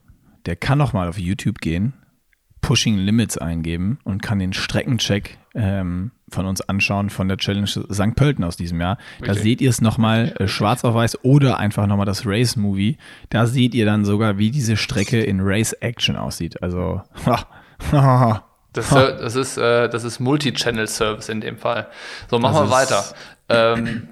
der 0.47 0.57
kann 0.57 0.79
noch 0.79 0.93
mal 0.93 1.09
auf 1.09 1.19
YouTube 1.19 1.61
gehen, 1.61 1.95
Pushing 2.61 2.99
Limits 2.99 3.39
eingeben 3.39 4.01
und 4.03 4.23
kann 4.23 4.41
den 4.41 4.53
Streckencheck 4.53 5.39
ähm, 5.57 6.11
von 6.29 6.47
uns 6.47 6.61
anschauen 6.61 7.11
von 7.11 7.29
der 7.29 7.39
Challenge 7.39 7.67
St. 7.67 8.15
Pölten 8.15 8.45
aus 8.45 8.57
diesem 8.57 8.81
Jahr. 8.81 8.99
Da 9.25 9.35
seht 9.35 9.61
ihr 9.61 9.71
es 9.71 9.81
nochmal 9.81 10.35
äh, 10.39 10.47
schwarz 10.47 10.85
auf 10.85 10.95
weiß 10.95 11.25
oder 11.25 11.59
einfach 11.59 11.87
nochmal 11.87 12.07
das 12.07 12.27
Race 12.27 12.57
Movie. 12.57 12.99
Da 13.31 13.47
seht 13.47 13.75
ihr 13.75 13.87
dann 13.87 14.05
sogar, 14.05 14.39
wie 14.39 14.51
diese 14.51 14.77
Strecke 14.77 15.23
in 15.23 15.41
Race 15.41 15.73
Action 15.73 16.17
aussieht. 16.17 16.63
Also, 16.63 17.03
das, 18.73 18.91
das, 18.91 19.35
ist, 19.35 19.57
äh, 19.57 19.89
das 19.89 20.05
ist 20.05 20.21
Multi-Channel-Service 20.21 21.29
in 21.31 21.41
dem 21.41 21.57
Fall. 21.57 21.89
So, 22.31 22.39
machen 22.39 22.67
wir 22.67 22.71
weiter. 22.71 23.05
Ähm, 23.49 24.09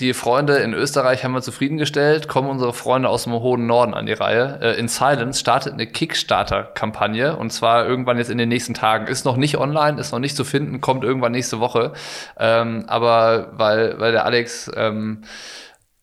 die 0.00 0.12
Freunde 0.12 0.56
in 0.56 0.74
Österreich 0.74 1.22
haben 1.22 1.34
wir 1.34 1.42
zufriedengestellt, 1.42 2.26
kommen 2.26 2.48
unsere 2.48 2.72
Freunde 2.72 3.08
aus 3.08 3.24
dem 3.24 3.32
hohen 3.34 3.66
Norden 3.66 3.94
an 3.94 4.06
die 4.06 4.12
Reihe. 4.12 4.58
Äh, 4.60 4.78
in 4.78 4.88
Silence 4.88 5.38
startet 5.38 5.74
eine 5.74 5.86
Kickstarter-Kampagne 5.86 7.36
und 7.36 7.52
zwar 7.52 7.86
irgendwann 7.86 8.18
jetzt 8.18 8.30
in 8.30 8.38
den 8.38 8.48
nächsten 8.48 8.74
Tagen. 8.74 9.06
Ist 9.06 9.24
noch 9.24 9.36
nicht 9.36 9.56
online, 9.56 10.00
ist 10.00 10.10
noch 10.10 10.18
nicht 10.18 10.36
zu 10.36 10.44
finden, 10.44 10.80
kommt 10.80 11.04
irgendwann 11.04 11.30
nächste 11.30 11.60
Woche. 11.60 11.92
Ähm, 12.36 12.84
aber 12.88 13.52
weil, 13.52 14.00
weil 14.00 14.10
der 14.10 14.24
Alex 14.24 14.68
ähm, 14.74 15.22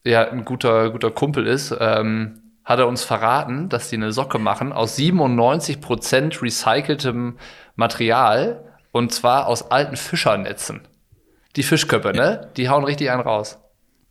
ja 0.05 0.29
ein 0.29 0.45
guter, 0.45 0.91
guter 0.91 1.11
Kumpel 1.11 1.45
ist, 1.45 1.75
ähm, 1.77 2.53
hat 2.63 2.79
er 2.79 2.87
uns 2.87 3.03
verraten, 3.03 3.67
dass 3.67 3.89
die 3.89 3.97
eine 3.97 4.13
Socke 4.13 4.39
machen 4.39 4.71
aus 4.71 4.97
97% 4.97 6.41
recyceltem 6.41 7.37
Material 7.75 8.63
und 8.93 9.11
zwar 9.11 9.47
aus 9.47 9.69
alten 9.69 9.97
Fischernetzen. 9.97 10.87
Die 11.57 11.63
Fischköpfe, 11.63 12.13
ne? 12.13 12.49
Die 12.55 12.69
hauen 12.69 12.85
richtig 12.85 13.11
einen 13.11 13.21
raus. 13.21 13.60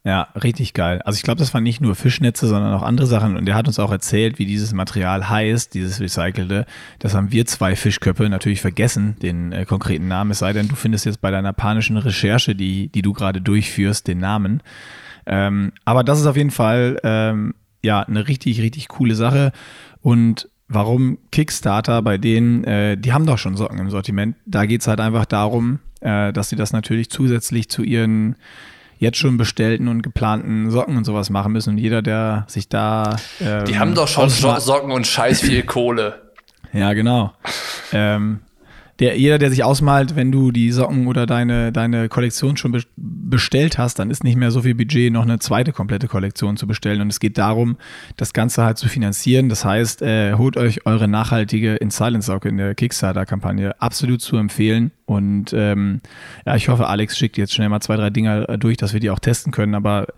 Ja, 0.02 0.28
richtig 0.42 0.72
geil. 0.72 1.02
Also 1.02 1.18
ich 1.18 1.22
glaube, 1.22 1.38
das 1.38 1.52
waren 1.52 1.62
nicht 1.62 1.82
nur 1.82 1.94
Fischnetze, 1.94 2.46
sondern 2.46 2.72
auch 2.72 2.82
andere 2.82 3.06
Sachen. 3.06 3.36
Und 3.36 3.46
er 3.46 3.54
hat 3.54 3.68
uns 3.68 3.78
auch 3.78 3.92
erzählt, 3.92 4.38
wie 4.38 4.46
dieses 4.46 4.72
Material 4.72 5.28
heißt, 5.28 5.74
dieses 5.74 6.00
recycelte. 6.00 6.64
Das 6.98 7.14
haben 7.14 7.32
wir 7.32 7.44
zwei 7.44 7.76
Fischköpfe 7.76 8.28
natürlich 8.30 8.62
vergessen, 8.62 9.16
den 9.20 9.52
äh, 9.52 9.66
konkreten 9.66 10.08
Namen. 10.08 10.30
Es 10.30 10.38
sei 10.38 10.54
denn, 10.54 10.68
du 10.68 10.74
findest 10.74 11.04
jetzt 11.04 11.20
bei 11.20 11.30
deiner 11.30 11.52
panischen 11.52 11.98
Recherche, 11.98 12.54
die, 12.54 12.88
die 12.88 13.02
du 13.02 13.12
gerade 13.12 13.42
durchführst, 13.42 14.08
den 14.08 14.18
Namen. 14.18 14.62
Ähm, 15.26 15.72
aber 15.84 16.02
das 16.02 16.18
ist 16.18 16.26
auf 16.26 16.36
jeden 16.36 16.50
Fall 16.50 16.98
ähm, 17.04 17.54
ja 17.82 18.00
eine 18.00 18.26
richtig, 18.26 18.62
richtig 18.62 18.88
coole 18.88 19.14
Sache. 19.14 19.52
Und 20.00 20.48
warum 20.66 21.18
Kickstarter 21.30 22.00
bei 22.00 22.16
denen, 22.16 22.64
äh, 22.64 22.96
die 22.96 23.12
haben 23.12 23.26
doch 23.26 23.36
schon 23.36 23.54
Socken 23.54 23.78
im 23.78 23.90
Sortiment. 23.90 24.36
Da 24.46 24.64
geht's 24.64 24.86
halt 24.88 25.00
einfach 25.00 25.26
darum, 25.26 25.80
äh, 26.00 26.32
dass 26.32 26.48
sie 26.48 26.56
das 26.56 26.72
natürlich 26.72 27.10
zusätzlich 27.10 27.68
zu 27.68 27.82
ihren 27.82 28.36
jetzt 29.00 29.18
schon 29.18 29.36
bestellten 29.38 29.88
und 29.88 30.02
geplanten 30.02 30.70
Socken 30.70 30.96
und 30.96 31.04
sowas 31.04 31.30
machen 31.30 31.52
müssen. 31.52 31.70
Und 31.70 31.78
jeder, 31.78 32.02
der 32.02 32.44
sich 32.46 32.68
da. 32.68 33.16
Ähm, 33.40 33.64
Die 33.64 33.78
haben 33.78 33.94
doch 33.94 34.06
schon 34.06 34.28
Socken 34.28 34.92
und 34.92 35.06
scheiß 35.06 35.40
viel 35.40 35.62
Kohle. 35.64 36.30
ja, 36.72 36.92
genau. 36.92 37.32
ähm, 37.92 38.40
der, 39.00 39.18
jeder, 39.18 39.38
der 39.38 39.50
sich 39.50 39.64
ausmalt, 39.64 40.14
wenn 40.14 40.30
du 40.30 40.52
die 40.52 40.70
Socken 40.70 41.06
oder 41.06 41.24
deine, 41.24 41.72
deine 41.72 42.08
Kollektion 42.08 42.56
schon 42.56 42.72
be 42.72 42.82
bestellt 42.96 43.78
hast, 43.78 44.00
dann 44.00 44.10
ist 44.10 44.24
nicht 44.24 44.36
mehr 44.36 44.50
so 44.50 44.62
viel 44.62 44.74
Budget, 44.74 45.12
noch 45.12 45.22
eine 45.22 45.38
zweite 45.38 45.72
komplette 45.72 46.08
Kollektion 46.08 46.56
zu 46.56 46.66
bestellen. 46.66 47.00
Und 47.00 47.10
es 47.10 47.20
geht 47.20 47.38
darum, 47.38 47.76
das 48.16 48.32
Ganze 48.32 48.64
halt 48.64 48.76
zu 48.76 48.88
finanzieren. 48.88 49.48
Das 49.48 49.64
heißt, 49.64 50.02
äh, 50.02 50.34
holt 50.34 50.56
euch 50.56 50.84
eure 50.84 51.06
nachhaltige 51.06 51.76
In 51.76 51.90
Silence 51.90 52.26
Socke 52.26 52.48
in 52.48 52.56
der 52.56 52.74
Kickstarter-Kampagne 52.74 53.80
absolut 53.80 54.20
zu 54.20 54.36
empfehlen. 54.36 54.90
Und 55.06 55.52
ähm, 55.52 56.00
ja, 56.44 56.56
ich 56.56 56.68
hoffe, 56.68 56.88
Alex 56.88 57.16
schickt 57.16 57.38
jetzt 57.38 57.54
schnell 57.54 57.68
mal 57.68 57.80
zwei, 57.80 57.94
drei 57.94 58.10
Dinger 58.10 58.48
äh, 58.48 58.58
durch, 58.58 58.76
dass 58.76 58.92
wir 58.92 59.00
die 59.00 59.10
auch 59.10 59.20
testen 59.20 59.52
können. 59.52 59.76
Aber 59.76 60.08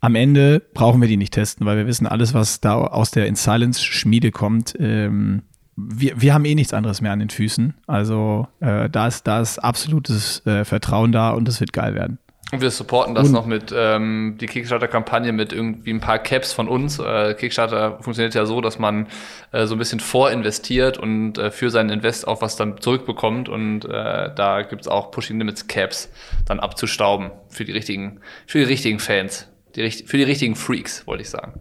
am 0.00 0.14
Ende 0.14 0.62
brauchen 0.74 1.00
wir 1.00 1.08
die 1.08 1.16
nicht 1.16 1.32
testen, 1.32 1.66
weil 1.66 1.78
wir 1.78 1.86
wissen, 1.86 2.06
alles, 2.06 2.34
was 2.34 2.60
da 2.60 2.74
aus 2.74 3.10
der 3.10 3.26
In 3.26 3.34
Silence 3.34 3.82
Schmiede 3.82 4.30
kommt, 4.30 4.76
ähm, 4.78 5.42
wir, 5.78 6.20
wir 6.20 6.34
haben 6.34 6.44
eh 6.44 6.54
nichts 6.54 6.74
anderes 6.74 7.00
mehr 7.00 7.12
an 7.12 7.20
den 7.20 7.30
Füßen. 7.30 7.74
Also 7.86 8.48
äh, 8.60 8.90
da, 8.90 9.06
ist, 9.06 9.26
da 9.26 9.40
ist 9.40 9.58
absolutes 9.58 10.44
äh, 10.46 10.64
Vertrauen 10.64 11.12
da 11.12 11.30
und 11.30 11.48
es 11.48 11.60
wird 11.60 11.72
geil 11.72 11.94
werden. 11.94 12.18
Und 12.50 12.62
wir 12.62 12.70
supporten 12.70 13.14
das 13.14 13.26
und, 13.26 13.34
noch 13.34 13.44
mit 13.44 13.74
ähm, 13.76 14.38
die 14.40 14.46
Kickstarter-Kampagne 14.46 15.32
mit 15.32 15.52
irgendwie 15.52 15.90
ein 15.90 16.00
paar 16.00 16.18
Caps 16.18 16.54
von 16.54 16.66
uns. 16.66 16.98
Äh, 16.98 17.34
Kickstarter 17.34 17.98
funktioniert 18.00 18.34
ja 18.34 18.46
so, 18.46 18.62
dass 18.62 18.78
man 18.78 19.06
äh, 19.52 19.66
so 19.66 19.74
ein 19.74 19.78
bisschen 19.78 20.00
vorinvestiert 20.00 20.96
und 20.96 21.36
äh, 21.36 21.50
für 21.50 21.68
seinen 21.68 21.90
Invest 21.90 22.26
auch 22.26 22.40
was 22.40 22.56
dann 22.56 22.80
zurückbekommt. 22.80 23.50
Und 23.50 23.84
äh, 23.84 24.34
da 24.34 24.62
gibt's 24.62 24.88
auch 24.88 25.10
Pushing 25.10 25.38
Limits 25.38 25.66
Caps 25.66 26.08
dann 26.46 26.58
abzustauben 26.58 27.32
für 27.50 27.66
die 27.66 27.72
richtigen, 27.72 28.20
für 28.46 28.58
die 28.58 28.64
richtigen 28.64 28.98
Fans. 28.98 29.46
Die, 29.76 29.90
für 29.90 30.16
die 30.16 30.22
richtigen 30.22 30.56
Freaks, 30.56 31.06
wollte 31.06 31.22
ich 31.22 31.28
sagen. 31.28 31.60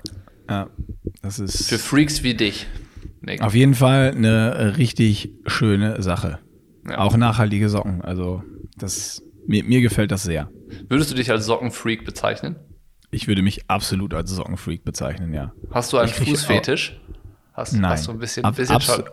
Ja, 0.49 0.67
das 1.21 1.39
ist. 1.39 1.67
Für 1.67 1.79
Freaks 1.79 2.23
wie 2.23 2.33
dich. 2.33 2.65
Nee. 3.27 3.41
Auf 3.41 3.53
jeden 3.53 3.75
Fall 3.75 4.13
eine 4.15 4.77
richtig 4.77 5.33
schöne 5.45 6.01
Sache. 6.01 6.39
Ja. 6.87 6.99
Auch 6.99 7.17
nachhaltige 7.17 7.67
Socken. 7.67 8.01
Also, 8.01 8.41
das, 8.77 9.21
mir, 9.45 9.65
mir 9.65 9.81
gefällt 9.81 10.11
das 10.11 10.23
sehr. 10.23 10.49
Würdest 10.87 11.11
du 11.11 11.15
dich 11.15 11.29
als 11.29 11.45
Sockenfreak 11.45 12.05
bezeichnen? 12.05 12.55
Ich 13.11 13.27
würde 13.27 13.41
mich 13.41 13.69
absolut 13.69 14.13
als 14.13 14.31
Sockenfreak 14.31 14.85
bezeichnen, 14.85 15.33
ja. 15.33 15.51
Hast 15.71 15.91
du 15.91 15.97
einen 15.97 16.07
Fußfetisch? 16.07 17.01
Hast, 17.53 17.73
Nein. 17.73 17.91
Hast 17.91 18.07
du 18.07 18.11
ein 18.11 18.19
bisschen, 18.19 18.45
Ab, 18.45 18.55
bisschen 18.55 18.75
abs 18.75 19.03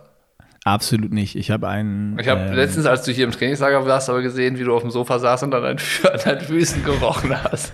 Absolut 0.63 1.11
nicht. 1.11 1.35
Ich 1.35 1.51
habe 1.51 1.67
einen. 1.67 2.17
Ich 2.17 2.27
habe 2.29 2.41
ähm, 2.41 2.53
letztens, 2.53 2.85
als 2.85 3.03
du 3.03 3.11
hier 3.11 3.25
im 3.25 3.31
Trainingslager 3.31 3.85
warst, 3.85 4.09
aber 4.09 4.21
gesehen, 4.21 4.57
wie 4.57 4.63
du 4.63 4.73
auf 4.73 4.81
dem 4.81 4.91
Sofa 4.91 5.19
saßt 5.19 5.43
und 5.43 5.53
an 5.53 5.61
deinen, 5.61 5.79
an 6.11 6.19
deinen 6.23 6.41
Füßen 6.41 6.83
gerochen 6.85 7.43
hast. 7.43 7.73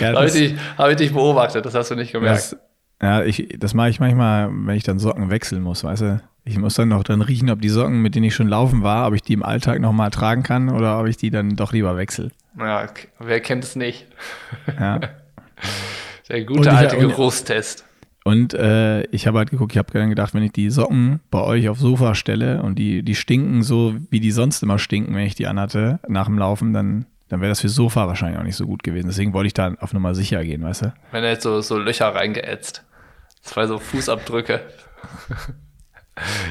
ja, 0.00 0.14
habe 0.14 0.26
ich, 0.26 0.54
hab 0.78 0.90
ich, 0.90 0.96
dich 0.96 1.12
beobachtet, 1.12 1.66
das 1.66 1.74
hast 1.74 1.90
du 1.90 1.96
nicht 1.96 2.12
gemerkt. 2.12 2.38
Das, 2.38 2.56
ja, 3.00 3.22
ich, 3.22 3.56
das 3.58 3.74
mache 3.74 3.90
ich 3.90 4.00
manchmal, 4.00 4.50
wenn 4.50 4.76
ich 4.76 4.82
dann 4.82 4.98
Socken 4.98 5.30
wechseln 5.30 5.62
muss, 5.62 5.84
weißt 5.84 6.02
du? 6.02 6.22
Ich 6.44 6.58
muss 6.58 6.74
dann 6.74 6.88
noch 6.88 7.04
dann 7.04 7.20
riechen, 7.20 7.50
ob 7.50 7.60
die 7.60 7.68
Socken, 7.68 8.00
mit 8.00 8.14
denen 8.14 8.24
ich 8.24 8.34
schon 8.34 8.48
laufen 8.48 8.82
war, 8.82 9.06
ob 9.06 9.14
ich 9.14 9.22
die 9.22 9.34
im 9.34 9.42
Alltag 9.42 9.80
nochmal 9.80 10.10
tragen 10.10 10.42
kann 10.42 10.70
oder 10.70 10.98
ob 10.98 11.06
ich 11.06 11.16
die 11.16 11.30
dann 11.30 11.56
doch 11.56 11.72
lieber 11.72 11.96
wechsle. 11.96 12.30
Ja, 12.58 12.86
wer 13.18 13.40
kennt 13.40 13.64
es 13.64 13.76
nicht? 13.76 14.06
Ja. 14.78 15.00
Der 16.28 16.44
gute 16.44 16.72
alte 16.72 16.96
ich, 16.96 17.02
Geruchstest. 17.02 17.84
Und 18.24 18.52
äh, 18.54 19.02
ich 19.04 19.26
habe 19.26 19.38
halt 19.38 19.50
geguckt, 19.50 19.72
ich 19.72 19.78
habe 19.78 19.92
dann 19.92 20.10
gedacht, 20.10 20.34
wenn 20.34 20.42
ich 20.42 20.52
die 20.52 20.70
Socken 20.70 21.20
bei 21.30 21.40
euch 21.40 21.68
aufs 21.68 21.80
Sofa 21.80 22.14
stelle 22.14 22.62
und 22.62 22.78
die, 22.78 23.02
die 23.02 23.14
stinken 23.14 23.62
so, 23.62 23.94
wie 24.10 24.20
die 24.20 24.30
sonst 24.30 24.62
immer 24.62 24.78
stinken, 24.78 25.14
wenn 25.14 25.26
ich 25.26 25.34
die 25.34 25.46
anhatte, 25.46 26.00
nach 26.08 26.26
dem 26.26 26.38
Laufen, 26.38 26.72
dann 26.72 27.06
dann 27.28 27.40
wäre 27.40 27.50
das 27.50 27.60
für 27.60 27.68
Sofa 27.68 28.06
wahrscheinlich 28.06 28.38
auch 28.38 28.44
nicht 28.44 28.56
so 28.56 28.66
gut 28.66 28.82
gewesen. 28.82 29.08
Deswegen 29.08 29.32
wollte 29.34 29.48
ich 29.48 29.54
da 29.54 29.74
auf 29.80 29.92
Nummer 29.92 30.14
sicher 30.14 30.42
gehen, 30.44 30.62
weißt 30.62 30.82
du? 30.82 30.94
Wenn 31.12 31.24
er 31.24 31.32
jetzt 31.32 31.42
so, 31.42 31.60
so 31.60 31.78
Löcher 31.78 32.14
reingeätzt. 32.14 32.84
Zwei 33.48 33.66
so 33.66 33.78
Fußabdrücke. 33.78 34.60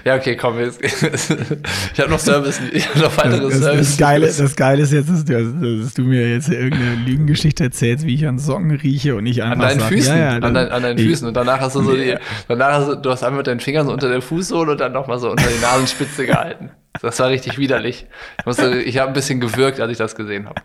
Ja, 0.03 0.15
okay, 0.15 0.35
komm, 0.35 0.59
jetzt. 0.59 0.81
ich 0.81 1.99
habe 1.99 2.09
noch 2.09 2.19
Service, 2.19 2.59
ich 2.71 2.87
habe 2.89 2.99
noch 2.99 3.17
weitere 3.17 3.41
das, 3.41 3.59
Service. 3.59 3.87
Das 3.89 3.97
Geile, 3.97 4.27
das 4.27 4.55
Geile 4.55 4.81
ist 4.81 4.93
jetzt, 4.93 5.09
dass 5.09 5.25
du, 5.25 5.81
dass 5.81 5.93
du, 5.93 6.01
mir 6.03 6.27
jetzt 6.29 6.49
irgendeine 6.49 6.95
Lügengeschichte 6.95 7.65
erzählst, 7.65 8.05
wie 8.05 8.15
ich 8.15 8.25
an 8.25 8.39
Socken 8.39 8.71
rieche 8.71 9.15
und 9.15 9.25
nicht 9.25 9.43
einfach 9.43 9.55
An 9.55 9.69
deinen 9.69 9.79
sag, 9.79 9.89
Füßen, 9.89 10.17
ja, 10.17 10.23
ja, 10.23 10.29
an, 10.37 10.53
dein, 10.53 10.69
an, 10.69 10.81
deinen 10.81 10.97
ich, 10.97 11.05
Füßen. 11.05 11.27
Und 11.27 11.35
danach 11.35 11.59
hast 11.59 11.75
du 11.75 11.83
so 11.83 11.95
die, 11.95 12.15
danach 12.47 12.79
hast 12.79 12.87
du, 12.87 12.95
du 12.95 13.09
hast 13.11 13.23
einmal 13.23 13.39
mit 13.39 13.47
deinen 13.47 13.59
Fingern 13.59 13.85
so 13.85 13.93
unter 13.93 14.09
der 14.09 14.21
Fußsohle 14.21 14.71
und 14.71 14.79
dann 14.79 14.93
nochmal 14.93 15.19
so 15.19 15.29
unter 15.29 15.47
die 15.47 15.61
Nasenspitze 15.61 16.25
gehalten. 16.25 16.71
Das 17.01 17.19
war 17.19 17.29
richtig 17.29 17.57
widerlich. 17.57 18.07
Ich, 18.39 18.45
musste, 18.45 18.81
ich 18.81 18.97
habe 18.97 19.09
ein 19.09 19.13
bisschen 19.13 19.39
gewürgt, 19.39 19.79
als 19.79 19.91
ich 19.91 19.97
das 19.97 20.15
gesehen 20.15 20.47
habe. 20.47 20.61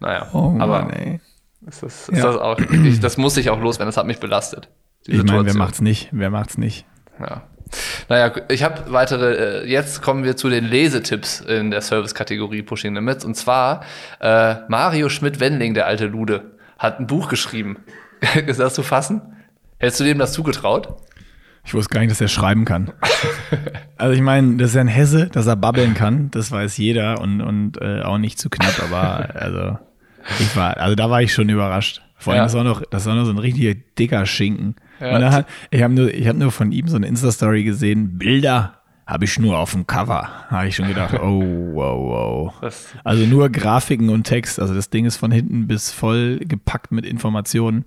Naja, 0.00 0.28
Oh 0.32 0.48
Mann, 0.48 0.60
aber 0.60 0.92
ey. 0.94 1.20
Ist 1.66 1.82
das, 1.82 2.08
ist 2.08 2.18
Ja. 2.18 2.24
das 2.24 2.36
auch, 2.36 2.58
ich, 2.58 3.00
das 3.00 3.16
muss 3.16 3.36
ich 3.36 3.50
auch 3.50 3.60
loswerden, 3.60 3.88
das 3.88 3.96
hat 3.96 4.06
mich 4.06 4.20
belastet. 4.20 4.68
Ich 5.06 5.22
meine, 5.22 5.44
wer 5.46 5.54
macht's 5.56 5.80
nicht? 5.80 6.08
Wer 6.12 6.30
macht's 6.30 6.58
nicht? 6.58 6.86
Ja. 7.20 7.42
Naja, 8.08 8.32
ich 8.48 8.62
habe 8.62 8.92
weitere, 8.92 9.62
äh, 9.62 9.66
jetzt 9.68 10.02
kommen 10.02 10.24
wir 10.24 10.36
zu 10.36 10.48
den 10.50 10.64
Lesetipps 10.64 11.40
in 11.40 11.70
der 11.70 11.80
Service-Kategorie 11.80 12.62
Pushing 12.62 12.94
Limits. 12.94 13.24
Und 13.24 13.34
zwar 13.34 13.82
äh, 14.20 14.56
Mario 14.68 15.08
Schmidt-Wendling, 15.08 15.74
der 15.74 15.86
alte 15.86 16.06
Lude, 16.06 16.52
hat 16.78 17.00
ein 17.00 17.06
Buch 17.06 17.28
geschrieben. 17.28 17.78
ist 18.46 18.60
das 18.60 18.74
zu 18.74 18.82
fassen? 18.82 19.22
Hättest 19.78 20.00
du 20.00 20.04
dem 20.04 20.18
das 20.18 20.32
zugetraut? 20.32 20.96
Ich 21.64 21.74
wusste 21.74 21.94
gar 21.94 22.00
nicht, 22.00 22.10
dass 22.10 22.20
er 22.20 22.28
schreiben 22.28 22.64
kann. 22.64 22.92
Also 23.98 24.14
ich 24.14 24.20
meine, 24.20 24.56
das 24.56 24.70
ist 24.70 24.74
ja 24.74 24.80
ein 24.80 24.88
Hesse, 24.88 25.28
dass 25.28 25.46
er 25.46 25.54
babbeln 25.54 25.94
kann, 25.94 26.28
das 26.32 26.50
weiß 26.50 26.76
jeder 26.76 27.20
und, 27.20 27.40
und 27.40 27.80
äh, 27.80 28.02
auch 28.02 28.18
nicht 28.18 28.36
zu 28.36 28.50
knapp, 28.50 28.82
aber 28.82 29.36
also 29.40 29.78
ich 30.40 30.56
war, 30.56 30.76
also 30.76 30.94
da 30.94 31.10
war 31.10 31.22
ich 31.22 31.32
schon 31.32 31.48
überrascht. 31.48 32.02
Vor 32.16 32.32
allem, 32.32 32.40
Ja. 32.40 32.44
das 32.44 32.54
war 32.54 32.64
noch, 32.64 32.82
das 32.90 33.06
war 33.06 33.14
noch 33.14 33.24
so 33.24 33.32
ein 33.32 33.38
richtiger 33.38 33.74
dicker 33.98 34.24
Schinken. 34.26 34.76
Ja. 35.00 35.14
Und 35.16 35.20
dann 35.22 35.32
hat, 35.32 35.46
ich 35.70 35.82
habe 35.82 35.92
nur, 35.92 36.12
ich 36.12 36.28
habe 36.28 36.38
nur 36.38 36.52
von 36.52 36.70
ihm 36.70 36.86
so 36.88 36.96
eine 36.96 37.06
Insta-Story 37.08 37.64
gesehen, 37.64 38.18
Bilder 38.18 38.74
habe 39.06 39.24
ich 39.24 39.38
nur 39.38 39.58
auf 39.58 39.72
dem 39.72 39.86
Cover. 39.86 40.28
Habe 40.48 40.68
ich 40.68 40.76
schon 40.76 40.86
gedacht, 40.86 41.14
oh, 41.20 41.42
wow, 41.74 42.52
wow. 42.62 42.72
Also 43.02 43.26
nur 43.26 43.48
Grafiken 43.50 44.08
und 44.10 44.24
Text. 44.24 44.60
Also 44.60 44.74
das 44.74 44.90
Ding 44.90 45.04
ist 45.04 45.16
von 45.16 45.32
hinten 45.32 45.66
bis 45.66 45.90
voll 45.90 46.38
gepackt 46.38 46.92
mit 46.92 47.04
Informationen. 47.04 47.84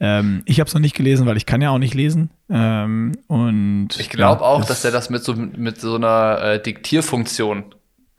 Ähm, 0.00 0.42
ich 0.44 0.60
habe 0.60 0.68
es 0.68 0.74
noch 0.74 0.80
nicht 0.80 0.94
gelesen, 0.96 1.26
weil 1.26 1.36
ich 1.36 1.44
kann 1.46 1.60
ja 1.60 1.70
auch 1.70 1.78
nicht 1.78 1.94
lesen. 1.94 2.30
Ähm, 2.48 3.12
und 3.26 3.88
ich 3.98 4.10
glaube 4.10 4.42
ja, 4.42 4.48
auch, 4.48 4.64
dass 4.64 4.84
er 4.84 4.92
das 4.92 5.10
mit 5.10 5.24
so, 5.24 5.34
mit 5.34 5.80
so 5.80 5.96
einer 5.96 6.38
äh, 6.40 6.62
Diktierfunktion 6.62 7.64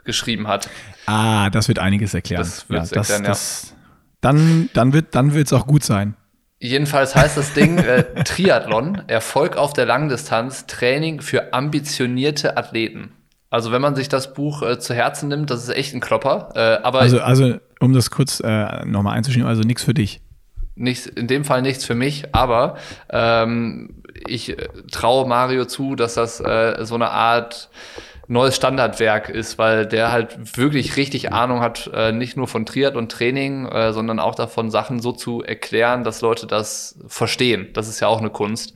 geschrieben 0.06 0.48
hat. 0.48 0.70
Ah, 1.06 1.50
das 1.50 1.68
wird 1.68 1.80
einiges 1.80 2.14
erklären. 2.14 2.44
Das 2.44 2.70
wird's 2.70 2.90
das, 2.92 3.10
erklären, 3.10 3.24
ja. 3.24 3.30
das, 3.30 3.74
Dann, 4.22 4.70
dann 4.74 4.94
wird 4.94 5.14
dann 5.16 5.34
wird's 5.34 5.52
auch 5.54 5.68
gut 5.68 5.84
sein. 5.84 6.16
Jedenfalls 6.60 7.16
heißt 7.16 7.36
das 7.38 7.54
Ding 7.54 7.78
äh, 7.80 8.24
Triathlon, 8.24 9.02
Erfolg 9.08 9.58
auf 9.58 9.74
der 9.74 9.86
Langdistanz, 9.86 10.66
Training 10.68 11.22
für 11.22 11.54
ambitionierte 11.54 12.58
Athleten. 12.58 13.12
Also 13.50 13.72
wenn 13.72 13.82
man 13.82 13.96
sich 13.96 14.10
das 14.10 14.34
Buch 14.34 14.64
äh, 14.64 14.80
zu 14.80 14.94
Herzen 14.94 15.30
nimmt, 15.30 15.50
das 15.50 15.64
ist 15.64 15.70
echt 15.70 15.94
ein 15.94 16.00
Klopper. 16.00 16.50
Äh, 16.56 16.84
aber 16.84 17.02
Also, 17.02 17.20
also 17.22 17.56
um 17.80 17.94
das 17.94 18.10
kurz 18.10 18.40
äh, 18.40 18.86
nochmal 18.86 19.18
einzuschieben, 19.18 19.48
also 19.48 19.62
nichts 19.62 19.84
für 19.84 19.94
dich. 19.94 20.22
nichts, 20.76 21.06
in 21.06 21.28
dem 21.28 21.44
Fall 21.46 21.62
nichts 21.62 21.86
für 21.86 21.96
mich, 21.96 22.34
aber 22.34 22.78
ähm, 23.10 24.02
ich 24.28 24.50
äh, 24.50 24.68
traue 24.92 25.28
Mario 25.28 25.66
zu, 25.66 25.96
dass 25.96 26.16
das 26.16 26.40
äh, 26.40 26.84
so 26.86 26.96
eine 26.96 27.10
Art 27.12 27.70
neues 28.28 28.56
Standardwerk 28.56 29.30
ist, 29.30 29.58
weil 29.58 29.86
der 29.86 30.12
halt 30.12 30.58
wirklich 30.58 30.98
richtig 30.98 31.32
Ahnung 31.32 31.60
hat, 31.62 31.90
äh, 31.94 32.12
nicht 32.12 32.38
nur 32.38 32.48
von 32.48 32.66
Triathlon 32.66 33.08
Training, 33.10 33.68
äh, 33.68 33.94
sondern 33.94 34.20
auch 34.20 34.36
davon, 34.36 34.72
Sachen 34.72 35.00
so 35.00 35.12
zu 35.12 35.44
erklären, 35.44 36.04
dass 36.04 36.22
Leute 36.22 36.48
das 36.48 36.98
verstehen. 37.08 37.68
Das 37.74 37.88
ist 37.88 38.00
ja 38.00 38.08
auch 38.08 38.20
eine 38.20 38.30
Kunst. 38.30 38.74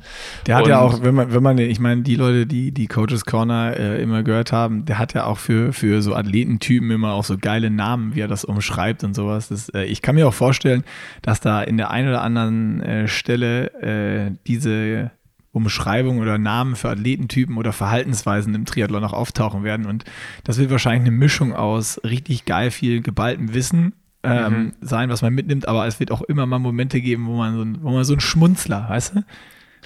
Der 0.47 0.55
hat 0.57 0.67
ja 0.67 0.79
Und- 0.81 0.93
auch, 0.95 1.03
wenn 1.03 1.15
man, 1.15 1.33
wenn 1.33 1.43
man, 1.43 1.57
ich 1.57 1.79
meine, 1.79 2.01
die 2.01 2.15
Leute, 2.15 2.45
die 2.45 2.71
die 2.71 2.87
Coaches 2.87 3.25
Corner 3.25 3.75
äh, 3.77 4.01
immer 4.01 4.23
gehört 4.23 4.51
haben, 4.51 4.85
der 4.85 4.99
hat 4.99 5.13
ja 5.13 5.25
auch 5.25 5.37
für, 5.37 5.73
für 5.73 6.01
so 6.01 6.13
Athletentypen 6.15 6.91
immer 6.91 7.13
auch 7.13 7.23
so 7.23 7.37
geile 7.37 7.69
Namen, 7.69 8.15
wie 8.15 8.21
er 8.21 8.27
das 8.27 8.45
umschreibt 8.45 9.03
und 9.03 9.15
sowas. 9.15 9.49
Das, 9.49 9.69
äh, 9.69 9.83
ich 9.83 10.01
kann 10.01 10.15
mir 10.15 10.27
auch 10.27 10.33
vorstellen, 10.33 10.83
dass 11.21 11.39
da 11.41 11.61
in 11.61 11.77
der 11.77 11.89
einen 11.91 12.09
oder 12.09 12.21
anderen 12.21 12.81
äh, 12.81 13.07
Stelle 13.07 13.73
äh, 13.81 14.31
diese 14.47 15.11
Umschreibung 15.59 16.19
oder 16.19 16.37
Namen 16.37 16.75
für 16.75 16.89
Athletentypen 16.89 17.57
oder 17.57 17.73
Verhaltensweisen 17.73 18.55
im 18.55 18.65
Triathlon 18.65 19.01
noch 19.01 19.13
auftauchen 19.13 19.63
werden. 19.63 19.85
Und 19.85 20.05
das 20.43 20.57
wird 20.57 20.71
wahrscheinlich 20.71 21.07
eine 21.07 21.17
Mischung 21.17 21.53
aus 21.53 21.99
richtig 22.03 22.45
geil 22.45 22.71
viel 22.71 23.01
geballtem 23.01 23.53
Wissen 23.53 23.93
ähm, 24.23 24.73
sein, 24.81 25.09
was 25.09 25.21
man 25.21 25.33
mitnimmt, 25.33 25.67
aber 25.67 25.87
es 25.87 25.99
wird 25.99 26.11
auch 26.11 26.21
immer 26.21 26.45
mal 26.45 26.59
Momente 26.59 26.99
geben, 27.01 27.27
wo 27.27 27.37
man 27.37 27.55
so 27.55 27.61
ein, 27.61 27.77
wo 27.81 27.91
man 27.91 28.03
so 28.03 28.13
ein 28.13 28.19
Schmunzler, 28.19 28.89
weißt 28.89 29.15
du? 29.15 29.23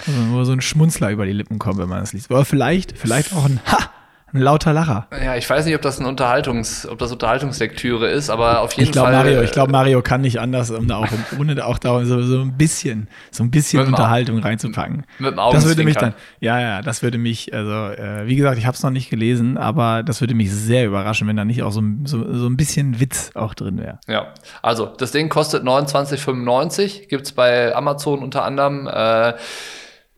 Also, 0.07 0.31
wo 0.31 0.43
so 0.43 0.53
ein 0.53 0.62
Schmunzler 0.62 1.12
über 1.12 1.25
die 1.25 1.33
Lippen 1.33 1.59
kommt, 1.59 1.77
wenn 1.77 1.89
man 1.89 1.99
das 1.99 2.13
liest. 2.13 2.31
Aber 2.31 2.45
vielleicht, 2.45 2.97
vielleicht 2.97 3.33
auch 3.33 3.45
ein 3.45 3.59
Ha, 3.67 3.91
ein 4.33 4.41
lauter 4.41 4.73
Lacher. 4.73 5.07
Ja, 5.23 5.35
ich 5.35 5.47
weiß 5.47 5.65
nicht, 5.65 5.75
ob 5.75 5.81
das 5.81 5.99
ein 5.99 6.05
Unterhaltungs, 6.05 6.87
ob 6.87 6.97
das 6.97 7.11
Unterhaltungslektüre 7.11 8.09
ist, 8.09 8.29
aber 8.29 8.61
auf 8.61 8.73
jeden 8.73 8.85
Ich 8.85 8.91
glaube, 8.91 9.11
Fall. 9.11 9.17
Mario, 9.23 9.41
ich 9.41 9.51
glaube, 9.51 9.71
Mario 9.71 10.01
kann 10.01 10.21
nicht 10.21 10.39
anders, 10.39 10.71
um 10.71 10.87
da 10.87 10.97
auch, 10.97 11.07
ohne 11.39 11.63
auch 11.65 11.77
da 11.77 12.03
so, 12.03 12.21
so 12.23 12.41
ein 12.41 12.57
bisschen, 12.57 13.07
so 13.31 13.43
ein 13.43 13.51
bisschen 13.51 13.85
Unterhaltung 13.85 14.39
reinzupacken. 14.39 15.05
mit 15.19 15.31
dem 15.31 15.35
Das 15.35 15.65
würde 15.65 15.83
mich 15.83 15.95
dann, 15.97 16.13
ja, 16.39 16.59
ja, 16.59 16.81
das 16.81 17.03
würde 17.03 17.17
mich, 17.17 17.53
also, 17.53 17.71
äh, 17.71 18.25
wie 18.25 18.35
gesagt, 18.35 18.57
ich 18.57 18.65
habe 18.65 18.75
es 18.75 18.81
noch 18.81 18.89
nicht 18.89 19.09
gelesen, 19.09 19.57
aber 19.57 20.01
das 20.03 20.19
würde 20.19 20.33
mich 20.33 20.51
sehr 20.51 20.85
überraschen, 20.85 21.27
wenn 21.27 21.35
da 21.35 21.45
nicht 21.45 21.61
auch 21.61 21.71
so, 21.71 21.81
so, 22.05 22.33
so 22.33 22.47
ein 22.47 22.57
bisschen 22.57 22.99
Witz 22.99 23.31
auch 23.35 23.53
drin 23.53 23.77
wäre. 23.79 23.99
Ja, 24.07 24.33
also 24.61 24.87
das 24.87 25.11
Ding 25.11 25.29
kostet 25.29 25.63
29,95, 25.63 27.07
gibt's 27.07 27.31
bei 27.33 27.75
Amazon 27.75 28.19
unter 28.19 28.43
anderem. 28.43 28.87
Äh, 28.87 29.33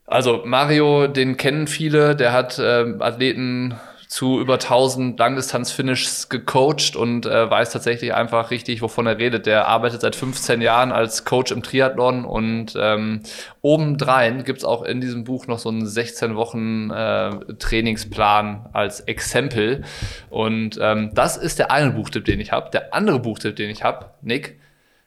also 0.07 0.43
Mario, 0.45 1.07
den 1.07 1.35
kennen 1.37 1.67
viele, 1.67 2.15
der 2.15 2.31
hat 2.31 2.61
ähm, 2.63 3.01
Athleten 3.01 3.75
zu 4.07 4.39
über 4.39 4.55
1000 4.55 5.17
Langdistanz-Finishes 5.19 6.29
gecoacht 6.29 6.95
und 6.95 7.25
äh, 7.25 7.49
weiß 7.49 7.71
tatsächlich 7.71 8.13
einfach 8.13 8.51
richtig, 8.51 8.81
wovon 8.81 9.07
er 9.07 9.17
redet. 9.17 9.45
Der 9.45 9.67
arbeitet 9.67 10.01
seit 10.01 10.15
15 10.15 10.61
Jahren 10.61 10.91
als 10.91 11.25
Coach 11.25 11.51
im 11.51 11.63
Triathlon 11.63 12.25
und 12.25 12.73
ähm, 12.77 13.21
obendrein 13.61 14.43
gibt's 14.43 14.63
auch 14.63 14.83
in 14.83 15.01
diesem 15.01 15.23
Buch 15.23 15.47
noch 15.47 15.59
so 15.59 15.69
einen 15.69 15.85
16 15.85 16.35
Wochen 16.35 16.91
äh, 16.91 17.31
Trainingsplan 17.59 18.69
als 18.73 19.01
Exempel. 19.01 19.83
Und 20.29 20.77
ähm, 20.81 21.11
das 21.13 21.37
ist 21.37 21.59
der 21.59 21.71
eine 21.71 21.91
Buchtipp, 21.91 22.25
den 22.25 22.39
ich 22.39 22.51
habe. 22.51 22.69
Der 22.71 22.93
andere 22.93 23.19
Buchtipp, 23.19 23.55
den 23.55 23.69
ich 23.69 23.83
habe, 23.83 24.11
Nick, 24.21 24.59